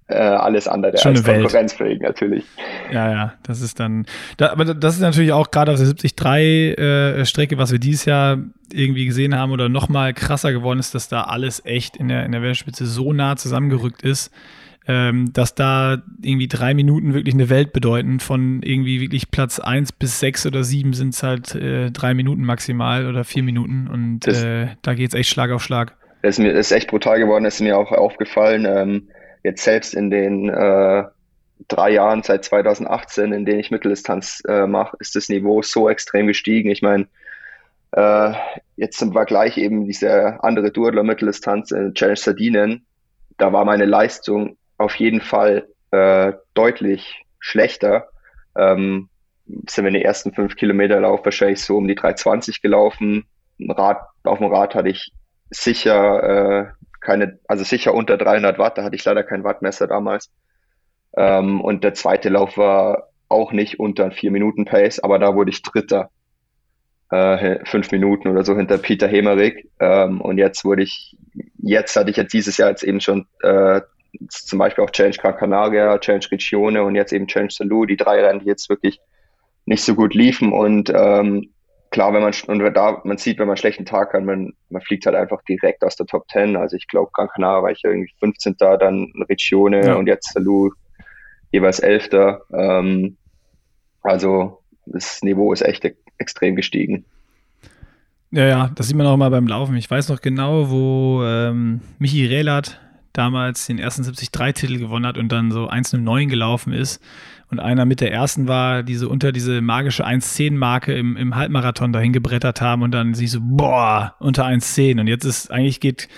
äh, 0.08 0.16
alles 0.16 0.68
andere 0.68 0.98
Schon 0.98 1.16
als 1.16 1.24
konkurrenzfähig 1.24 2.02
natürlich. 2.02 2.44
Ja, 2.92 3.12
ja, 3.12 3.34
das 3.44 3.62
ist 3.62 3.80
dann, 3.80 4.06
da, 4.38 4.52
aber 4.52 4.66
das 4.66 4.96
ist 4.96 5.02
natürlich 5.02 5.32
auch 5.32 5.52
gerade 5.52 5.72
auf 5.72 5.78
der 5.78 5.88
73-Strecke, 5.88 7.56
äh, 7.56 7.58
was 7.58 7.72
wir 7.72 7.80
dieses 7.80 8.06
Jahr 8.06 8.38
irgendwie 8.72 9.06
gesehen 9.06 9.38
haben 9.38 9.52
oder 9.52 9.70
noch 9.70 9.90
mal 9.90 10.14
krasser 10.14 10.52
geworden 10.52 10.80
ist, 10.80 10.94
dass 10.94 11.08
da 11.08 11.22
alles 11.22 11.66
echt 11.66 11.96
in 11.98 12.10
der, 12.10 12.26
in 12.26 12.32
der 12.32 12.42
Weltspitze 12.42 12.86
so 12.86 13.14
nah 13.14 13.36
zusammengerückt 13.36 14.02
ist, 14.02 14.32
ähm, 14.88 15.32
dass 15.32 15.56
da 15.56 16.02
irgendwie 16.22 16.48
drei 16.48 16.74
Minuten 16.74 17.14
wirklich 17.14 17.34
eine 17.34 17.50
Welt 17.50 17.72
bedeuten. 17.72 18.20
Von 18.20 18.62
irgendwie 18.64 19.00
wirklich 19.00 19.32
Platz 19.32 19.60
eins 19.60 19.92
bis 19.92 20.20
sechs 20.20 20.46
oder 20.46 20.64
sieben 20.64 20.94
sind 20.94 21.14
es 21.14 21.24
halt 21.24 21.56
äh, 21.56 21.92
drei 21.92 22.14
Minuten 22.14 22.44
maximal 22.44 23.08
oder 23.08 23.24
vier 23.24 23.44
Minuten 23.44 23.88
und 23.88 24.22
das, 24.28 24.44
äh, 24.44 24.68
da 24.82 24.94
geht 24.94 25.10
es 25.10 25.14
echt 25.14 25.30
Schlag 25.30 25.52
auf 25.52 25.64
Schlag. 25.64 25.96
Das 26.22 26.36
ist, 26.36 26.40
mir, 26.40 26.54
das 26.54 26.68
ist 26.68 26.72
echt 26.72 26.90
brutal 26.90 27.20
geworden, 27.20 27.44
das 27.44 27.56
ist 27.56 27.62
mir 27.62 27.78
auch 27.78 27.92
aufgefallen. 27.92 28.66
Ähm, 28.66 29.08
jetzt 29.44 29.64
selbst 29.64 29.94
in 29.94 30.10
den 30.10 30.50
äh, 30.50 31.04
drei 31.68 31.92
Jahren 31.92 32.24
seit 32.24 32.46
2018, 32.46 33.32
in 33.32 33.46
denen 33.46 33.60
ich 33.60 33.72
Mitteldistanz 33.72 34.42
äh, 34.48 34.66
mache, 34.68 34.98
ist 35.00 35.16
das 35.16 35.30
Niveau 35.30 35.62
so 35.62 35.90
extrem 35.90 36.28
gestiegen. 36.28 36.70
Ich 36.70 36.82
meine, 36.82 37.08
äh, 37.92 38.34
jetzt 38.76 38.98
zum 38.98 39.14
Vergleich 39.14 39.58
eben 39.58 39.86
diese 39.86 40.44
andere 40.44 40.72
Duathlon 40.72 41.06
Mitteldistanz 41.06 41.72
in 41.72 41.94
Challenge 41.94 42.18
Sardinen, 42.18 42.86
da 43.38 43.54
war 43.54 43.66
meine 43.66 43.86
Leistung 43.86 44.58
auf 44.78 44.96
jeden 44.96 45.22
Fall 45.22 45.68
äh, 45.92 46.34
deutlich 46.54 47.24
schlechter. 47.40 48.10
Ähm, 48.56 49.10
sind 49.46 49.84
wir 49.84 49.90
in 49.90 49.96
den 49.96 50.04
ersten 50.04 50.34
fünf 50.34 50.56
Kilometer 50.56 51.00
Lauf 51.00 51.24
wahrscheinlich 51.26 51.62
so 51.62 51.78
um 51.78 51.88
die 51.88 51.96
320 51.96 52.62
gelaufen. 52.62 53.26
Rad, 53.60 54.00
auf 54.24 54.40
dem 54.40 54.48
Rad 54.48 54.76
hatte 54.76 54.90
ich 54.90 55.12
sicher 55.50 56.24
äh, 56.24 56.66
keine, 57.04 57.40
also 57.48 57.64
sicher 57.64 57.94
unter 57.94 58.18
300 58.18 58.58
Watt, 58.58 58.78
da 58.78 58.84
hatte 58.84 58.96
ich 58.96 59.06
leider 59.06 59.24
kein 59.24 59.44
Wattmesser 59.44 59.88
damals. 59.88 60.32
Ähm, 61.16 61.62
und 61.62 61.84
der 61.84 61.94
zweite 61.94 62.30
Lauf 62.30 62.58
war 62.58 63.10
auch 63.30 63.52
nicht 63.52 63.80
unter 63.80 64.12
4 64.12 64.32
Minuten 64.32 64.66
Pace, 64.66 65.00
aber 65.00 65.20
da 65.20 65.36
wurde 65.36 65.52
ich 65.52 65.62
Dritter. 65.62 66.10
Äh, 67.12 67.64
fünf 67.66 67.92
Minuten 67.92 68.28
oder 68.30 68.44
so 68.44 68.56
hinter 68.56 68.80
Peter 68.80 69.08
Hemerig. 69.08 69.70
Ähm, 69.80 70.20
und 70.20 70.40
jetzt 70.40 70.66
wurde 70.66 70.82
ich, 70.82 71.16
jetzt 71.60 71.96
hatte 71.96 72.10
ich 72.10 72.18
jetzt 72.18 72.34
dieses 72.34 72.58
Jahr 72.58 72.70
jetzt 72.70 72.84
eben 72.84 73.02
schon 73.02 73.28
äh, 73.44 73.82
zum 74.30 74.58
Beispiel 74.58 74.84
auch 74.84 74.90
Challenge 74.90 75.18
Gran 75.18 75.38
Canaria, 75.38 75.98
Challenge 76.00 76.26
Regione 76.32 76.84
und 76.84 76.96
jetzt 76.96 77.14
eben 77.14 77.28
Challenge 77.28 77.52
Salou, 77.52 77.86
die 77.86 77.98
drei 77.98 78.24
Rennen, 78.24 78.40
die 78.40 78.48
jetzt 78.48 78.68
wirklich 78.70 79.00
nicht 79.66 79.84
so 79.84 79.94
gut 79.96 80.16
liefen 80.16 80.52
und 80.52 80.92
ähm, 80.96 81.53
klar, 81.94 82.12
wenn 82.12 82.24
man 82.24 82.34
und 82.48 82.74
da 82.74 83.02
man 83.06 83.18
sieht, 83.18 83.38
wenn 83.38 83.46
man 83.46 83.54
einen 83.54 83.58
schlechten 83.58 83.86
Tag 83.86 84.14
hat, 84.14 84.24
man, 84.24 84.54
man 84.70 84.82
fliegt 84.82 85.06
halt 85.06 85.16
einfach 85.16 85.42
direkt 85.44 85.84
aus 85.84 85.96
der 85.96 86.08
Top 86.08 86.26
10. 86.30 86.58
Also 86.58 86.76
ich 86.76 86.88
glaube, 86.88 87.12
Gran 87.14 87.30
Canaria 87.30 87.64
war 87.64 87.72
ich 87.72 87.84
irgendwie 87.84 88.12
15. 88.20 88.56
dann 88.58 89.14
Regione 89.30 89.86
ja. 89.86 89.96
und 89.96 90.08
jetzt 90.08 90.34
Salou 90.34 90.72
jeweils 91.52 91.80
11. 91.80 92.10
Ähm, 92.52 93.16
also 94.02 94.60
das 94.88 95.22
Niveau 95.22 95.54
ist 95.54 95.62
echt 95.62 95.86
extrem 96.18 96.56
gestiegen. 96.56 97.06
Ja, 98.32 98.48
ja, 98.48 98.72
das 98.76 98.88
sieht 98.88 98.98
man 98.98 99.06
auch 99.06 99.16
mal 99.16 99.30
beim 99.30 99.48
Laufen. 99.48 99.78
Ich 99.78 99.90
weiß 99.90 100.10
noch 100.10 100.20
genau, 100.20 100.72
wo 100.72 101.24
ähm, 101.24 101.82
Michi 102.00 102.26
Rehlert 102.26 102.82
damals 103.14 103.68
den 103.68 103.80
ersten 103.80 104.04
73-Titel 104.04 104.80
gewonnen 104.80 105.06
hat 105.06 105.18
und 105.18 105.32
dann 105.32 105.52
so 105.52 105.70
1,09 105.70 106.28
gelaufen 106.28 106.74
ist 106.74 107.02
und 107.50 107.60
einer 107.60 107.86
mit 107.86 108.02
der 108.02 108.12
ersten 108.12 108.48
war, 108.48 108.84
die 108.84 108.96
so 108.96 109.10
unter 109.10 109.32
diese 109.32 109.62
magische 109.62 110.06
1,10-Marke 110.06 110.94
im, 110.94 111.16
im 111.16 111.36
Halbmarathon 111.36 111.94
dahin 111.94 112.12
gebrettert 112.12 112.62
haben 112.62 112.82
und 112.82 112.92
dann 112.92 113.14
sich 113.14 113.32
so, 113.32 113.40
boah, 113.42 114.16
unter 114.20 114.46
1,10 114.46 115.00
und 115.00 115.08
jetzt 115.08 115.26
ist, 115.26 115.52
eigentlich 115.52 115.80
geht, 115.80 116.10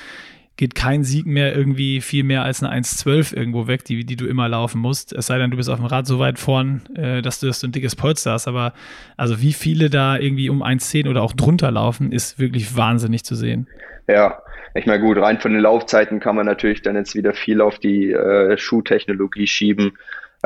geht 0.58 0.76
kein 0.76 1.04
Sieg 1.04 1.26
mehr 1.26 1.56
irgendwie 1.56 2.02
viel 2.02 2.24
mehr 2.24 2.44
als 2.44 2.64
eine 2.64 2.74
1,12 2.82 3.36
irgendwo 3.36 3.68
weg, 3.68 3.84
die, 3.84 4.06
die 4.06 4.16
du 4.16 4.26
immer 4.26 4.48
laufen 4.48 4.80
musst. 4.80 5.14
Es 5.14 5.28
sei 5.28 5.38
denn, 5.38 5.52
du 5.52 5.58
bist 5.58 5.70
auf 5.70 5.80
dem 5.80 5.86
Rad 5.86 6.08
so 6.08 6.20
weit 6.20 6.40
vorn, 6.40 6.84
äh, 6.96 7.22
dass 7.22 7.40
du 7.40 7.52
so 7.52 7.68
ein 7.68 7.72
dickes 7.72 7.96
Polster 7.96 8.32
hast. 8.32 8.48
Aber 8.48 8.74
also 9.18 9.42
wie 9.42 9.54
viele 9.54 9.90
da 9.90 10.18
irgendwie 10.18 10.50
um 10.50 10.64
1,10 10.64 11.10
oder 11.10 11.22
auch 11.24 11.34
drunter 11.34 11.72
laufen, 11.72 12.12
ist 12.12 12.40
wirklich 12.40 12.76
wahnsinnig 12.78 13.26
zu 13.26 13.36
sehen. 13.36 13.68
Ja, 14.08 14.42
ich 14.76 14.86
meine, 14.86 15.02
gut, 15.02 15.18
rein 15.18 15.40
von 15.40 15.54
den 15.54 15.62
Laufzeiten 15.62 16.20
kann 16.20 16.36
man 16.36 16.46
natürlich 16.46 16.82
dann 16.82 16.96
jetzt 16.96 17.16
wieder 17.16 17.34
viel 17.34 17.62
auf 17.62 17.80
die 17.80 18.12
äh, 18.12 18.58
Schuhtechnologie 18.58 19.48
schieben. 19.48 19.98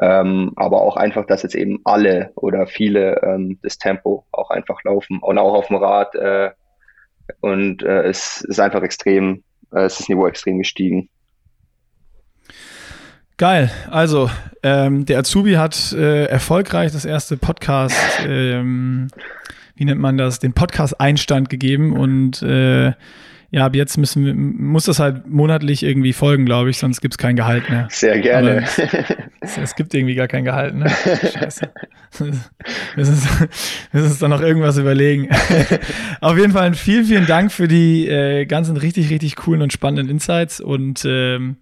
Ähm, 0.02 0.54
aber 0.56 0.82
auch 0.82 0.96
einfach, 0.96 1.26
dass 1.26 1.44
jetzt 1.44 1.56
eben 1.56 1.82
alle 1.84 2.32
oder 2.36 2.68
viele 2.68 3.22
ähm, 3.22 3.60
das 3.64 3.78
Tempo 3.78 4.26
auch 4.32 4.50
einfach 4.50 4.84
laufen 4.84 5.20
und 5.20 5.38
auch 5.38 5.54
auf 5.54 5.68
dem 5.68 5.76
Rad. 5.78 6.16
Äh, 6.16 6.52
und 7.42 7.84
äh, 7.84 8.04
es 8.04 8.42
ist 8.42 8.60
einfach 8.60 8.82
extrem, 8.82 9.44
äh, 9.74 9.82
es 9.82 9.94
ist 9.94 10.02
das 10.02 10.10
Niveau 10.10 10.28
extrem 10.28 10.58
gestiegen. 10.58 11.10
Geil. 13.38 13.72
Also, 13.90 14.30
ähm, 14.64 15.06
der 15.06 15.20
Azubi 15.20 15.54
hat 15.54 15.94
äh, 15.94 16.26
erfolgreich 16.26 16.92
das 16.92 17.06
erste 17.06 17.38
Podcast, 17.38 17.96
ähm, 18.26 19.08
wie 19.76 19.86
nennt 19.86 20.02
man 20.02 20.18
das, 20.18 20.40
den 20.40 20.52
Podcast-Einstand 20.52 21.50
gegeben 21.50 21.94
und 21.94 22.42
äh, 22.42 22.92
ja, 23.52 23.66
ab 23.66 23.76
jetzt 23.76 23.98
müssen 23.98 24.26
wir, 24.26 24.36
muss 24.36 24.86
das 24.86 25.00
halt 25.00 25.28
monatlich 25.28 25.82
irgendwie 25.82 26.14
folgen, 26.14 26.46
glaube 26.46 26.70
ich, 26.70 26.78
sonst 26.78 27.02
gibt 27.02 27.16
es 27.16 27.18
kein 27.18 27.36
Gehalt 27.36 27.70
mehr. 27.70 27.88
Sehr 27.90 28.20
gerne. 28.20 28.64
Es, 29.42 29.58
es, 29.58 29.76
gibt 29.76 29.94
irgendwie 29.96 30.14
gar 30.14 30.28
kein 30.28 30.46
Gehalt, 30.46 30.76
ne? 30.76 30.90
Scheiße. 30.90 31.70
Wir 32.20 32.34
müssen, 32.96 33.50
uns 33.94 34.20
dann 34.20 34.30
noch 34.30 34.42
irgendwas 34.42 34.78
überlegen. 34.78 35.30
Auf 36.22 36.38
jeden 36.38 36.52
Fall 36.52 36.74
vielen, 36.76 37.06
vielen 37.06 37.26
Dank 37.26 37.52
für 37.52 37.68
die 37.68 38.08
äh, 38.08 38.46
ganzen 38.46 38.78
richtig, 38.78 39.10
richtig 39.10 39.36
coolen 39.36 39.62
und 39.64 39.74
spannenden 39.74 40.10
Insights 40.10 40.62
und 40.62 41.04
ähm, 41.06 41.58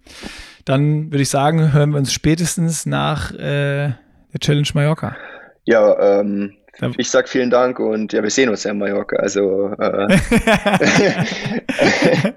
dann 0.66 1.10
würde 1.10 1.22
ich 1.22 1.30
sagen, 1.30 1.72
hören 1.72 1.90
wir 1.90 1.98
uns 1.98 2.12
spätestens 2.12 2.84
nach 2.84 3.32
äh, 3.32 3.92
der 4.32 4.40
Challenge 4.40 4.68
Mallorca. 4.74 5.16
Ja, 5.64 6.20
ähm, 6.20 6.57
ich 6.96 7.10
sag 7.10 7.28
vielen 7.28 7.50
Dank 7.50 7.78
und 7.78 8.12
ja, 8.12 8.22
wir 8.22 8.30
sehen 8.30 8.48
uns 8.48 8.64
ja 8.64 8.70
in 8.70 8.78
Mallorca. 8.78 9.16
Also, 9.16 9.72
äh, 9.78 10.18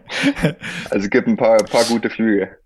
also 0.89 1.09
gibt 1.09 1.27
ein 1.27 1.37
paar, 1.37 1.57
paar 1.57 1.83
gute 1.85 2.09
Flüge. 2.09 2.57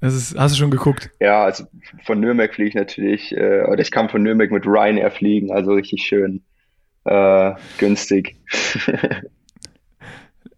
Ist, 0.00 0.38
hast 0.38 0.54
du 0.54 0.58
schon 0.58 0.70
geguckt? 0.70 1.10
Ja, 1.20 1.44
also 1.44 1.64
von 2.04 2.20
Nürnberg 2.20 2.54
fliege 2.54 2.68
ich 2.68 2.74
natürlich, 2.74 3.32
äh, 3.32 3.62
oder 3.62 3.80
ich 3.80 3.90
kann 3.90 4.08
von 4.08 4.22
Nürnberg 4.22 4.50
mit 4.50 4.66
Ryanair 4.66 5.10
fliegen, 5.10 5.50
also 5.50 5.72
richtig 5.72 6.02
schön 6.02 6.42
äh, 7.04 7.52
günstig. 7.78 8.36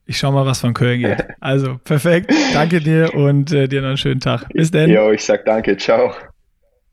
ich 0.07 0.19
schau 0.19 0.33
mal, 0.33 0.47
was 0.47 0.61
von 0.61 0.75
Köln 0.75 1.01
geht. 1.01 1.25
Also, 1.41 1.79
perfekt. 1.85 2.33
Danke 2.53 2.81
dir 2.81 3.15
und 3.15 3.53
äh, 3.53 3.69
dir 3.69 3.83
noch 3.83 3.89
einen 3.89 3.97
schönen 3.97 4.21
Tag. 4.21 4.49
Bis 4.53 4.71
dann. 4.71 4.91
Jo, 4.91 5.11
ich 5.11 5.25
sag 5.25 5.45
danke. 5.45 5.77
Ciao. 5.77 6.15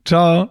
Ciao. 0.04 0.50